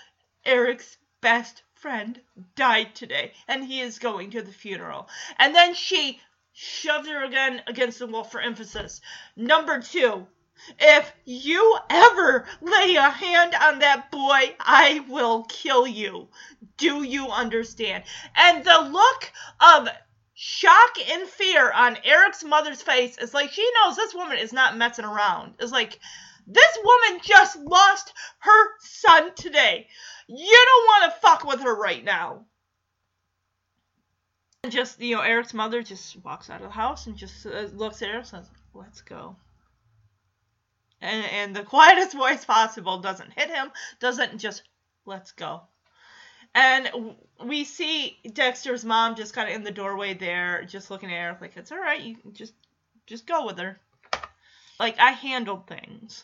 eric's 0.45 0.97
best 1.21 1.63
friend 1.73 2.19
died 2.55 2.95
today 2.95 3.33
and 3.47 3.63
he 3.63 3.81
is 3.81 3.99
going 3.99 4.31
to 4.31 4.41
the 4.41 4.51
funeral. 4.51 5.07
And 5.37 5.53
then 5.53 5.73
she 5.73 6.19
shoved 6.53 7.07
her 7.07 7.23
again 7.23 7.61
against 7.67 7.99
the 7.99 8.07
wall 8.07 8.23
for 8.23 8.41
emphasis. 8.41 9.01
Number 9.35 9.79
two 9.79 10.27
if 10.79 11.11
you 11.25 11.77
ever 11.89 12.45
lay 12.61 12.95
a 12.95 13.09
hand 13.09 13.55
on 13.55 13.79
that 13.79 14.11
boy, 14.11 14.55
I 14.59 15.05
will 15.09 15.43
kill 15.43 15.87
you. 15.87 16.27
Do 16.77 17.03
you 17.03 17.27
understand? 17.29 18.03
And 18.35 18.63
the 18.63 18.89
look 18.91 19.31
of 19.59 19.89
shock 20.33 21.09
and 21.09 21.27
fear 21.27 21.71
on 21.71 21.97
Eric's 22.03 22.43
mother's 22.43 22.81
face 22.81 23.17
is 23.17 23.33
like 23.33 23.51
she 23.51 23.67
knows 23.75 23.95
this 23.95 24.13
woman 24.13 24.37
is 24.37 24.53
not 24.53 24.77
messing 24.77 25.05
around. 25.05 25.55
It's 25.59 25.71
like 25.71 25.99
this 26.45 26.77
woman 26.83 27.21
just 27.23 27.57
lost 27.57 28.13
her 28.39 28.69
son 28.79 29.33
today. 29.35 29.87
You 30.27 30.65
don't 30.65 30.85
want 30.85 31.13
to 31.13 31.19
fuck 31.19 31.43
with 31.45 31.61
her 31.61 31.75
right 31.75 32.03
now. 32.03 32.45
And 34.63 34.71
just, 34.71 34.99
you 34.99 35.15
know, 35.15 35.21
Eric's 35.21 35.53
mother 35.53 35.81
just 35.81 36.21
walks 36.23 36.49
out 36.49 36.61
of 36.61 36.67
the 36.67 36.73
house 36.73 37.07
and 37.07 37.15
just 37.15 37.45
uh, 37.45 37.67
looks 37.73 38.01
at 38.01 38.09
Eric 38.09 38.17
and 38.17 38.27
says, 38.27 38.49
let's 38.73 39.01
go 39.01 39.35
and, 41.07 41.25
and 41.25 41.55
the 41.55 41.63
quietest 41.63 42.15
voice 42.15 42.45
possible 42.45 42.99
doesn't 42.99 43.33
hit 43.33 43.49
him, 43.49 43.71
doesn't 43.99 44.37
just 44.37 44.63
let's 45.05 45.31
go. 45.31 45.61
And 46.53 47.15
we 47.45 47.63
see 47.63 48.17
Dexter's 48.33 48.85
mom 48.85 49.15
just 49.15 49.33
kind 49.33 49.49
of 49.49 49.55
in 49.55 49.63
the 49.63 49.71
doorway 49.71 50.13
there, 50.13 50.63
just 50.63 50.89
looking 50.89 51.11
at 51.11 51.15
Eric 51.15 51.41
like 51.41 51.57
it's 51.57 51.71
all 51.71 51.77
right, 51.77 52.01
you 52.01 52.17
just 52.33 52.53
just 53.05 53.27
go 53.27 53.45
with 53.45 53.57
her. 53.59 53.79
Like 54.79 54.99
I 54.99 55.11
handled 55.11 55.67
things. 55.67 56.23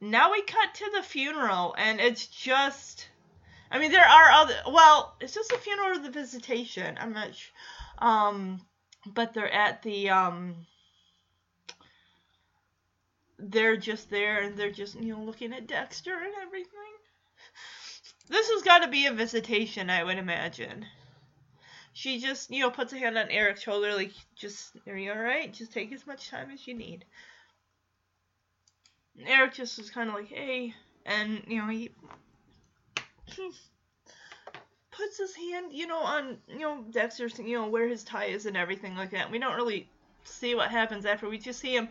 Now 0.00 0.32
we 0.32 0.42
cut 0.42 0.74
to 0.74 0.90
the 0.94 1.02
funeral, 1.02 1.74
and 1.76 2.00
it's 2.00 2.26
just. 2.26 3.08
I 3.72 3.78
mean, 3.78 3.92
there 3.92 4.04
are 4.04 4.30
other. 4.32 4.54
Well, 4.66 5.14
it's 5.20 5.34
just 5.34 5.52
a 5.52 5.58
funeral 5.58 5.96
of 5.96 6.02
the 6.02 6.10
visitation. 6.10 6.96
I'm 6.98 7.12
not. 7.12 7.34
Sure. 7.34 7.52
Um, 7.98 8.60
but 9.06 9.34
they're 9.34 9.52
at 9.52 9.82
the 9.82 10.10
um 10.10 10.66
they're 13.40 13.76
just 13.76 14.10
there 14.10 14.42
and 14.42 14.56
they're 14.56 14.70
just, 14.70 14.94
you 15.00 15.14
know, 15.14 15.22
looking 15.22 15.52
at 15.52 15.66
Dexter 15.66 16.14
and 16.14 16.34
everything. 16.42 16.70
This 18.28 18.48
has 18.50 18.62
got 18.62 18.80
to 18.80 18.88
be 18.88 19.06
a 19.06 19.12
visitation, 19.12 19.90
I 19.90 20.04
would 20.04 20.18
imagine. 20.18 20.86
She 21.92 22.20
just, 22.20 22.50
you 22.50 22.60
know, 22.60 22.70
puts 22.70 22.92
a 22.92 22.98
hand 22.98 23.18
on 23.18 23.30
Eric's 23.30 23.62
shoulder, 23.62 23.94
like, 23.94 24.12
just, 24.36 24.76
are 24.86 24.96
you 24.96 25.10
alright? 25.10 25.52
Just 25.52 25.72
take 25.72 25.92
as 25.92 26.06
much 26.06 26.28
time 26.28 26.50
as 26.52 26.66
you 26.66 26.74
need. 26.74 27.04
And 29.18 29.28
Eric 29.28 29.54
just 29.54 29.78
is 29.78 29.90
kind 29.90 30.08
of 30.08 30.14
like, 30.14 30.28
hey, 30.28 30.74
and, 31.04 31.42
you 31.48 31.58
know, 31.58 31.68
he 31.68 31.90
puts 34.92 35.18
his 35.18 35.34
hand, 35.34 35.72
you 35.72 35.86
know, 35.86 35.98
on, 35.98 36.36
you 36.46 36.60
know, 36.60 36.84
Dexter's, 36.90 37.38
you 37.38 37.58
know, 37.58 37.68
where 37.68 37.88
his 37.88 38.04
tie 38.04 38.26
is 38.26 38.46
and 38.46 38.56
everything 38.56 38.94
like 38.94 39.10
that. 39.10 39.30
We 39.30 39.38
don't 39.38 39.56
really 39.56 39.88
see 40.24 40.54
what 40.54 40.70
happens 40.70 41.06
after. 41.06 41.28
We 41.28 41.38
just 41.38 41.58
see 41.60 41.74
him 41.74 41.88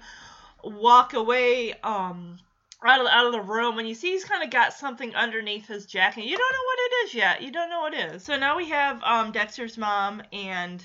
walk 0.63 1.13
away 1.13 1.73
um 1.81 2.37
out 2.85 3.01
of, 3.01 3.07
out 3.07 3.25
of 3.25 3.31
the 3.33 3.41
room 3.41 3.77
and 3.77 3.87
you 3.87 3.93
see 3.93 4.11
he's 4.11 4.23
kind 4.23 4.43
of 4.43 4.49
got 4.49 4.73
something 4.73 5.13
underneath 5.15 5.67
his 5.67 5.85
jacket. 5.85 6.23
You 6.23 6.37
don't 6.37 6.51
know 6.51 6.65
what 6.65 6.79
it 6.79 7.07
is 7.07 7.13
yet. 7.13 7.41
You 7.41 7.51
don't 7.51 7.69
know 7.69 7.81
what 7.81 7.93
it 7.93 8.15
is. 8.15 8.23
So 8.23 8.37
now 8.37 8.55
we 8.55 8.69
have 8.69 9.03
um, 9.03 9.31
Dexter's 9.31 9.77
mom 9.77 10.23
and 10.31 10.83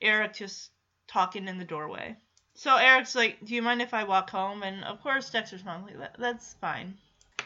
Eric 0.00 0.34
just 0.34 0.70
talking 1.08 1.48
in 1.48 1.58
the 1.58 1.64
doorway. 1.64 2.16
So 2.54 2.76
Eric's 2.76 3.14
like, 3.14 3.44
"Do 3.44 3.54
you 3.54 3.62
mind 3.62 3.82
if 3.82 3.92
I 3.92 4.04
walk 4.04 4.30
home?" 4.30 4.62
And 4.62 4.84
of 4.84 5.02
course 5.02 5.30
Dexter's 5.30 5.64
mom's 5.64 5.86
like, 5.86 5.98
that, 5.98 6.16
"That's 6.18 6.54
fine." 6.54 6.96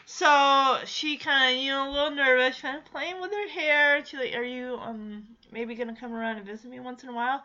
So 0.05 0.79
she 0.85 1.17
kind 1.17 1.57
of, 1.57 1.63
you 1.63 1.71
know, 1.71 1.89
a 1.89 1.91
little 1.91 2.11
nervous, 2.11 2.61
kind 2.61 2.77
of 2.77 2.85
playing 2.85 3.19
with 3.19 3.31
her 3.31 3.49
hair. 3.49 4.05
She's 4.05 4.19
like, 4.19 4.35
"Are 4.35 4.43
you 4.43 4.77
um 4.81 5.27
maybe 5.51 5.75
gonna 5.75 5.95
come 5.95 6.13
around 6.13 6.37
and 6.37 6.45
visit 6.45 6.69
me 6.69 6.79
once 6.79 7.03
in 7.03 7.09
a 7.09 7.13
while?" 7.13 7.43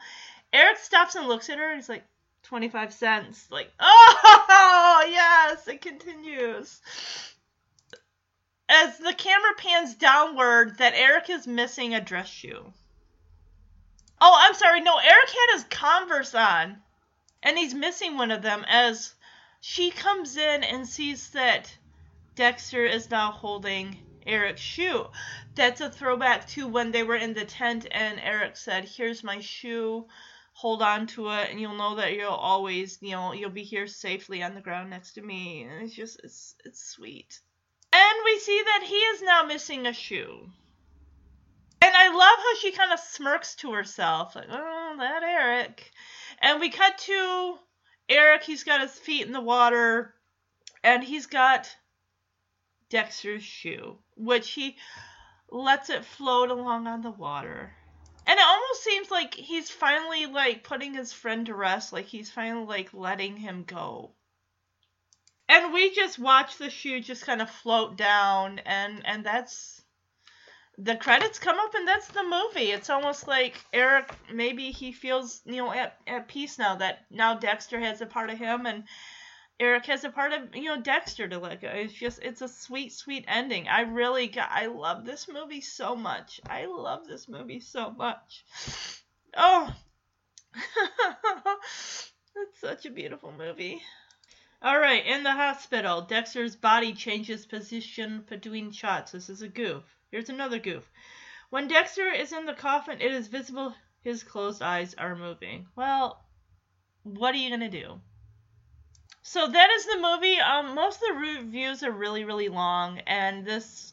Eric 0.52 0.78
stops 0.78 1.16
and 1.16 1.26
looks 1.26 1.50
at 1.50 1.58
her 1.58 1.70
and 1.70 1.78
he's 1.78 1.88
like, 1.88 2.04
25 2.46 2.92
cents. 2.92 3.50
Like, 3.50 3.72
oh, 3.80 5.06
yes, 5.10 5.66
it 5.66 5.82
continues. 5.82 6.80
As 8.68 8.98
the 8.98 9.12
camera 9.12 9.54
pans 9.56 9.94
downward, 9.94 10.78
that 10.78 10.94
Eric 10.94 11.28
is 11.28 11.46
missing 11.46 11.94
a 11.94 12.00
dress 12.00 12.28
shoe. 12.28 12.72
Oh, 14.20 14.36
I'm 14.38 14.54
sorry. 14.54 14.80
No, 14.80 14.96
Eric 14.96 15.28
had 15.28 15.54
his 15.54 15.64
Converse 15.64 16.34
on, 16.34 16.78
and 17.42 17.58
he's 17.58 17.74
missing 17.74 18.16
one 18.16 18.30
of 18.30 18.42
them 18.42 18.64
as 18.66 19.14
she 19.60 19.90
comes 19.90 20.36
in 20.36 20.64
and 20.64 20.86
sees 20.86 21.30
that 21.30 21.76
Dexter 22.34 22.84
is 22.86 23.10
now 23.10 23.32
holding 23.32 23.98
Eric's 24.26 24.60
shoe. 24.60 25.06
That's 25.54 25.80
a 25.80 25.90
throwback 25.90 26.46
to 26.48 26.66
when 26.66 26.92
they 26.92 27.02
were 27.02 27.16
in 27.16 27.34
the 27.34 27.44
tent 27.44 27.86
and 27.90 28.20
Eric 28.20 28.56
said, 28.56 28.84
Here's 28.84 29.24
my 29.24 29.40
shoe 29.40 30.06
hold 30.56 30.80
on 30.80 31.06
to 31.06 31.28
it 31.28 31.50
and 31.50 31.60
you'll 31.60 31.76
know 31.76 31.96
that 31.96 32.14
you'll 32.14 32.30
always 32.30 32.96
you 33.02 33.10
know 33.10 33.34
you'll 33.34 33.50
be 33.50 33.62
here 33.62 33.86
safely 33.86 34.42
on 34.42 34.54
the 34.54 34.60
ground 34.62 34.88
next 34.88 35.12
to 35.12 35.20
me. 35.20 35.62
And 35.62 35.82
it's 35.82 35.94
just 35.94 36.18
it's 36.24 36.54
it's 36.64 36.82
sweet. 36.82 37.40
And 37.92 38.18
we 38.24 38.38
see 38.38 38.62
that 38.64 38.82
he 38.86 38.94
is 38.94 39.20
now 39.20 39.42
missing 39.42 39.86
a 39.86 39.92
shoe. 39.92 40.48
And 41.82 41.94
i 41.94 42.08
love 42.08 42.38
how 42.38 42.54
she 42.58 42.72
kind 42.72 42.90
of 42.90 42.98
smirks 42.98 43.54
to 43.56 43.72
herself 43.72 44.34
like 44.34 44.46
oh 44.50 44.94
that 44.98 45.22
eric. 45.22 45.90
And 46.40 46.58
we 46.58 46.70
cut 46.70 46.96
to 46.96 47.58
eric 48.08 48.42
he's 48.42 48.64
got 48.64 48.80
his 48.80 48.98
feet 48.98 49.26
in 49.26 49.32
the 49.32 49.40
water 49.42 50.14
and 50.82 51.04
he's 51.04 51.26
got 51.26 51.68
dexter's 52.88 53.42
shoe 53.42 53.98
which 54.16 54.52
he 54.52 54.76
lets 55.50 55.90
it 55.90 56.04
float 56.04 56.50
along 56.50 56.86
on 56.86 57.02
the 57.02 57.10
water 57.10 57.74
and 58.26 58.38
it 58.38 58.44
almost 58.44 58.82
seems 58.82 59.10
like 59.10 59.34
he's 59.34 59.70
finally 59.70 60.26
like 60.26 60.64
putting 60.64 60.94
his 60.94 61.12
friend 61.12 61.46
to 61.46 61.54
rest, 61.54 61.92
like 61.92 62.06
he's 62.06 62.30
finally 62.30 62.66
like 62.66 62.92
letting 62.92 63.36
him 63.36 63.64
go. 63.64 64.12
And 65.48 65.72
we 65.72 65.94
just 65.94 66.18
watch 66.18 66.58
the 66.58 66.70
shoe 66.70 67.00
just 67.00 67.24
kind 67.24 67.40
of 67.40 67.48
float 67.48 67.96
down 67.96 68.58
and 68.66 69.06
and 69.06 69.24
that's 69.24 69.80
the 70.78 70.96
credits 70.96 71.38
come 71.38 71.58
up 71.58 71.74
and 71.74 71.86
that's 71.86 72.08
the 72.08 72.24
movie. 72.24 72.72
It's 72.72 72.90
almost 72.90 73.28
like 73.28 73.64
Eric 73.72 74.10
maybe 74.32 74.72
he 74.72 74.92
feels, 74.92 75.40
you 75.46 75.56
know, 75.56 75.72
at, 75.72 75.96
at 76.06 76.28
peace 76.28 76.58
now 76.58 76.76
that 76.76 77.06
now 77.10 77.34
Dexter 77.34 77.78
has 77.78 78.00
a 78.00 78.06
part 78.06 78.30
of 78.30 78.38
him 78.38 78.66
and 78.66 78.84
Eric 79.58 79.86
has 79.86 80.04
a 80.04 80.10
part 80.10 80.32
of 80.32 80.54
you 80.54 80.64
know 80.64 80.80
Dexter 80.80 81.28
to 81.28 81.38
let 81.38 81.62
go. 81.62 81.68
It's 81.68 81.92
just 81.92 82.18
it's 82.22 82.42
a 82.42 82.48
sweet 82.48 82.92
sweet 82.92 83.24
ending. 83.26 83.68
I 83.68 83.82
really 83.82 84.28
got 84.28 84.50
I 84.50 84.66
love 84.66 85.04
this 85.04 85.28
movie 85.28 85.62
so 85.62 85.96
much. 85.96 86.40
I 86.48 86.66
love 86.66 87.06
this 87.06 87.28
movie 87.28 87.60
so 87.60 87.90
much. 87.90 88.44
Oh. 89.36 89.74
it's 92.36 92.60
such 92.60 92.86
a 92.86 92.90
beautiful 92.90 93.32
movie. 93.32 93.82
All 94.62 94.78
right, 94.78 95.04
in 95.04 95.22
the 95.22 95.32
hospital, 95.32 96.02
Dexter's 96.02 96.56
body 96.56 96.94
changes 96.94 97.46
position 97.46 98.24
between 98.28 98.72
shots. 98.72 99.12
This 99.12 99.28
is 99.28 99.42
a 99.42 99.48
goof. 99.48 99.84
Here's 100.10 100.30
another 100.30 100.58
goof. 100.58 100.90
When 101.50 101.68
Dexter 101.68 102.08
is 102.08 102.32
in 102.32 102.46
the 102.46 102.54
coffin, 102.54 103.00
it 103.00 103.12
is 103.12 103.28
visible 103.28 103.74
his 104.06 104.22
closed 104.22 104.62
eyes 104.62 104.94
are 104.94 105.16
moving. 105.16 105.66
Well, 105.74 106.24
what 107.02 107.34
are 107.34 107.38
you 107.38 107.48
going 107.50 107.68
to 107.68 107.80
do? 107.82 108.00
So 109.28 109.48
that 109.48 109.70
is 109.72 109.86
the 109.86 109.98
movie. 110.00 110.38
Um, 110.38 110.76
most 110.76 111.02
of 111.02 111.08
the 111.08 111.20
reviews 111.20 111.82
are 111.82 111.90
really, 111.90 112.22
really 112.22 112.48
long, 112.48 113.00
and 113.08 113.44
this 113.44 113.92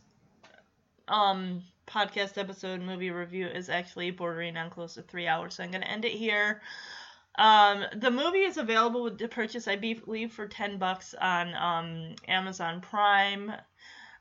um 1.08 1.64
podcast 1.88 2.38
episode 2.38 2.82
movie 2.82 3.10
review 3.10 3.48
is 3.48 3.68
actually 3.68 4.12
bordering 4.12 4.58
on 4.58 4.70
close 4.70 4.94
to 4.94 5.02
three 5.02 5.28
hours. 5.28 5.56
So 5.56 5.64
I'm 5.64 5.72
going 5.72 5.82
to 5.82 5.90
end 5.90 6.06
it 6.06 6.12
here. 6.12 6.62
Um, 7.36 7.84
the 7.96 8.12
movie 8.12 8.44
is 8.44 8.58
available 8.58 9.10
to 9.10 9.28
purchase, 9.28 9.68
I 9.68 9.76
believe, 9.76 10.32
for 10.32 10.48
ten 10.48 10.78
bucks 10.78 11.16
on 11.20 11.56
um, 11.56 12.16
Amazon 12.28 12.80
Prime. 12.80 13.52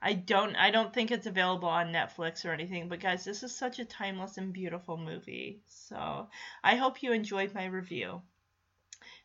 I 0.00 0.14
don't, 0.14 0.56
I 0.56 0.70
don't 0.70 0.94
think 0.94 1.10
it's 1.10 1.26
available 1.26 1.68
on 1.68 1.92
Netflix 1.92 2.46
or 2.46 2.52
anything. 2.54 2.88
But 2.88 3.00
guys, 3.00 3.22
this 3.22 3.42
is 3.42 3.54
such 3.54 3.78
a 3.80 3.84
timeless 3.84 4.38
and 4.38 4.50
beautiful 4.50 4.96
movie. 4.96 5.60
So 5.68 6.28
I 6.64 6.76
hope 6.76 7.02
you 7.02 7.12
enjoyed 7.12 7.52
my 7.54 7.66
review. 7.66 8.22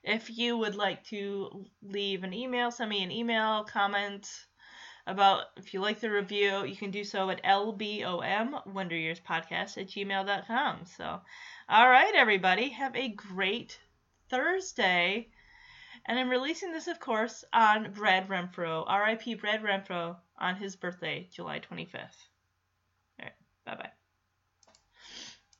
If 0.08 0.38
you 0.38 0.58
would 0.58 0.76
like 0.76 1.04
to 1.08 1.66
leave 1.84 2.24
an 2.24 2.34
email, 2.34 2.72
send 2.72 2.90
me 2.90 3.04
an 3.04 3.12
email, 3.12 3.66
comment 3.66 4.28
about 5.06 5.46
if 5.58 5.74
you 5.74 5.82
like 5.82 6.00
the 6.00 6.10
review, 6.10 6.66
you 6.66 6.76
can 6.76 6.92
do 6.92 7.04
so 7.04 7.30
at 7.30 7.44
lbom 7.44 8.74
Wonder 8.74 8.96
Years 8.96 9.20
Podcast 9.20 9.78
at 9.78 9.88
gmail.com. 9.88 10.86
So, 10.86 11.22
all 11.70 11.90
right, 11.90 12.14
everybody, 12.16 12.70
have 12.70 12.96
a 12.96 13.10
great 13.10 13.80
Thursday. 14.30 15.30
And 16.06 16.18
I'm 16.18 16.30
releasing 16.30 16.72
this, 16.72 16.88
of 16.88 17.00
course, 17.00 17.44
on 17.52 17.92
Brad 17.92 18.30
Renfro, 18.30 18.86
R.I.P. 18.88 19.36
Brad 19.36 19.62
Renfro, 19.62 20.16
on 20.38 20.56
his 20.56 20.78
birthday, 20.78 21.28
July 21.34 21.60
25th. 21.60 21.96
All 23.20 23.24
right, 23.24 23.34
bye 23.66 23.76
bye. 23.76 23.97